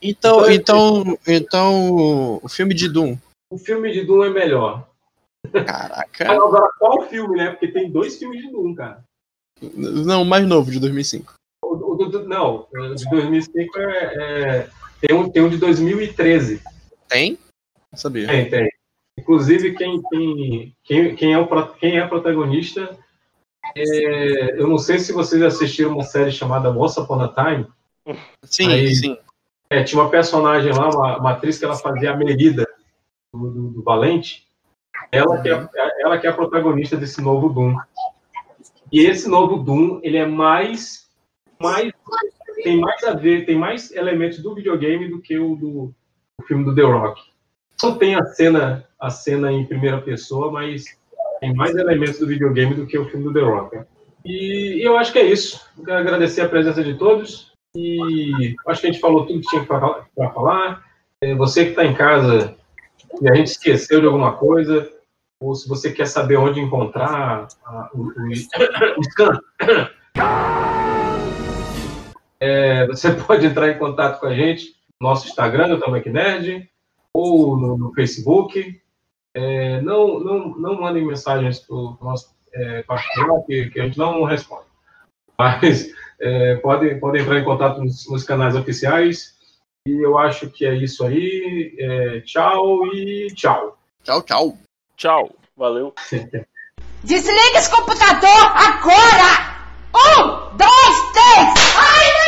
Então, 0.00 0.50
então, 0.50 1.18
então, 1.26 2.38
o 2.42 2.48
filme 2.48 2.74
de 2.74 2.88
Doom. 2.88 3.16
O 3.50 3.58
filme 3.58 3.90
de 3.92 4.04
Doom 4.04 4.24
é 4.24 4.30
melhor. 4.30 4.88
Caraca. 5.52 6.30
Agora, 6.30 6.68
qual 6.78 7.08
filme, 7.08 7.36
né? 7.36 7.50
Porque 7.50 7.68
tem 7.68 7.90
dois 7.90 8.18
filmes 8.18 8.42
de 8.42 8.50
Doom, 8.50 8.74
cara. 8.74 9.02
Não, 9.74 10.22
o 10.22 10.26
mais 10.26 10.46
novo, 10.46 10.70
de 10.70 10.78
2005. 10.78 11.34
O, 11.64 11.68
o, 11.68 11.94
o, 11.94 12.28
não, 12.28 12.68
o 12.72 12.94
de 12.94 13.08
2005 13.08 13.78
é, 13.78 13.88
é, 13.88 14.70
tem, 15.00 15.16
um, 15.16 15.30
tem 15.30 15.42
um 15.42 15.48
de 15.48 15.56
2013. 15.56 16.62
Tem? 17.08 17.38
Não 17.92 17.98
sabia. 17.98 18.26
Tem, 18.26 18.48
tem. 18.48 18.68
Inclusive, 19.18 19.74
quem, 19.74 20.02
quem, 20.02 20.76
quem, 20.84 21.16
quem, 21.16 21.32
é, 21.32 21.38
o, 21.38 21.66
quem 21.74 21.98
é 21.98 22.06
protagonista, 22.06 22.96
é, 23.74 24.60
eu 24.60 24.68
não 24.68 24.78
sei 24.78 24.98
se 24.98 25.12
vocês 25.12 25.42
assistiram 25.42 25.92
uma 25.92 26.04
série 26.04 26.30
chamada 26.30 26.72
Moça 26.72 27.00
Upon 27.00 27.20
a 27.20 27.28
Time. 27.28 27.66
Sim, 28.44 28.68
Aí, 28.68 28.94
sim. 28.94 29.16
É, 29.70 29.82
tinha 29.82 30.00
uma 30.00 30.10
personagem 30.10 30.72
lá, 30.72 30.90
uma, 30.90 31.18
uma 31.18 31.30
atriz 31.32 31.58
que 31.58 31.64
ela 31.64 31.76
fazia 31.76 32.12
a 32.12 32.16
Merida 32.16 32.66
do, 33.32 33.50
do, 33.50 33.68
do 33.70 33.82
Valente. 33.82 34.46
Ela 35.10 35.40
que, 35.40 35.48
é, 35.48 35.68
ela 36.00 36.18
que 36.18 36.26
é 36.26 36.30
a 36.30 36.34
protagonista 36.34 36.96
desse 36.96 37.20
novo 37.20 37.48
Doom. 37.48 37.76
E 38.92 39.00
esse 39.00 39.28
novo 39.28 39.56
Doom, 39.56 40.00
ele 40.02 40.16
é 40.16 40.26
mais, 40.26 41.08
mais 41.60 41.92
tem 42.62 42.78
mais 42.80 43.02
a 43.04 43.14
ver, 43.14 43.44
tem 43.44 43.56
mais 43.56 43.90
elementos 43.90 44.38
do 44.40 44.54
videogame 44.54 45.08
do 45.08 45.20
que 45.20 45.38
o 45.38 45.56
do 45.56 45.94
o 46.40 46.44
filme 46.44 46.64
do 46.64 46.74
The 46.74 46.82
Rock. 46.82 47.20
Não 47.82 47.98
tem 47.98 48.14
a 48.14 48.24
cena, 48.26 48.86
a 48.98 49.10
cena 49.10 49.52
em 49.52 49.66
primeira 49.66 50.00
pessoa, 50.00 50.50
mas 50.50 50.84
tem 51.40 51.54
mais 51.54 51.74
elementos 51.74 52.18
do 52.18 52.26
videogame 52.26 52.74
do 52.74 52.86
que 52.86 52.98
o 52.98 53.06
filme 53.06 53.24
do 53.24 53.32
The 53.32 53.40
Rock. 53.40 53.78
E, 54.24 54.80
e 54.80 54.82
eu 54.82 54.96
acho 54.96 55.12
que 55.12 55.18
é 55.18 55.24
isso. 55.24 55.60
Quero 55.84 55.98
agradecer 55.98 56.40
a 56.42 56.48
presença 56.48 56.82
de 56.82 56.94
todos. 56.94 57.52
E 57.74 58.56
acho 58.66 58.80
que 58.80 58.86
a 58.86 58.90
gente 58.90 59.00
falou 59.00 59.26
tudo 59.26 59.40
que 59.40 59.48
tinha 59.48 59.64
para 59.64 60.30
falar. 60.32 60.84
É, 61.22 61.34
você 61.34 61.64
que 61.64 61.70
está 61.70 61.84
em 61.84 61.94
casa 61.94 62.54
e 63.20 63.28
a 63.28 63.34
gente 63.34 63.48
esqueceu 63.48 64.00
de 64.00 64.06
alguma 64.06 64.36
coisa, 64.36 64.90
ou 65.40 65.54
se 65.54 65.68
você 65.68 65.92
quer 65.92 66.06
saber 66.06 66.36
onde 66.36 66.60
encontrar 66.60 67.46
a, 67.64 67.90
o, 67.94 68.08
o, 68.08 68.28
o 68.98 69.04
scan, 69.04 69.40
é, 72.40 72.86
você 72.86 73.12
pode 73.12 73.46
entrar 73.46 73.70
em 73.70 73.78
contato 73.78 74.20
com 74.20 74.26
a 74.26 74.34
gente 74.34 74.76
nosso 75.00 75.28
Instagram, 75.28 75.68
no 75.68 75.80
Tamanho 75.80 76.12
Nerd, 76.12 76.70
ou 77.12 77.56
no, 77.56 77.76
no 77.76 77.92
Facebook. 77.92 78.80
É, 79.34 79.80
não, 79.82 80.18
não, 80.18 80.48
não 80.56 80.80
mandem 80.80 81.04
mensagens 81.04 81.58
para 81.60 81.76
o 81.76 81.98
nosso 82.00 82.34
é, 82.52 82.82
particular, 82.82 83.42
que, 83.42 83.70
que, 83.70 83.80
a 83.80 83.84
gente 83.84 83.98
não 83.98 84.24
responde. 84.24 84.66
Mas 85.38 85.90
é, 86.20 86.56
podem, 86.56 86.98
podem 86.98 87.22
entrar 87.22 87.38
em 87.38 87.44
contato 87.44 87.82
nos, 87.82 88.08
nos, 88.10 88.24
canais 88.24 88.56
oficiais. 88.56 89.34
E 89.86 90.04
eu 90.04 90.18
acho 90.18 90.48
que 90.50 90.64
é 90.64 90.74
isso 90.74 91.04
aí. 91.04 91.76
É, 91.78 92.20
tchau 92.22 92.86
e 92.94 93.28
tchau. 93.34 93.78
Tchau, 94.02 94.22
tchau. 94.22 94.58
Tchau. 94.96 95.36
Valeu. 95.56 95.94
Desliga 97.04 97.58
esse 97.58 97.70
computador 97.70 98.28
agora! 98.28 99.56
Um, 99.94 100.56
dois, 100.56 101.12
três! 101.12 101.54
Ai, 101.76 102.25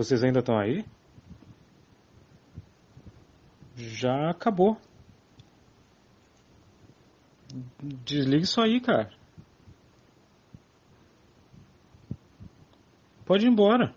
Vocês 0.00 0.24
ainda 0.24 0.38
estão 0.38 0.58
aí? 0.58 0.82
Já 3.76 4.30
acabou. 4.30 4.80
Desliga 7.82 8.42
isso 8.44 8.62
aí, 8.62 8.80
cara. 8.80 9.12
Pode 13.26 13.44
ir 13.44 13.50
embora. 13.50 13.94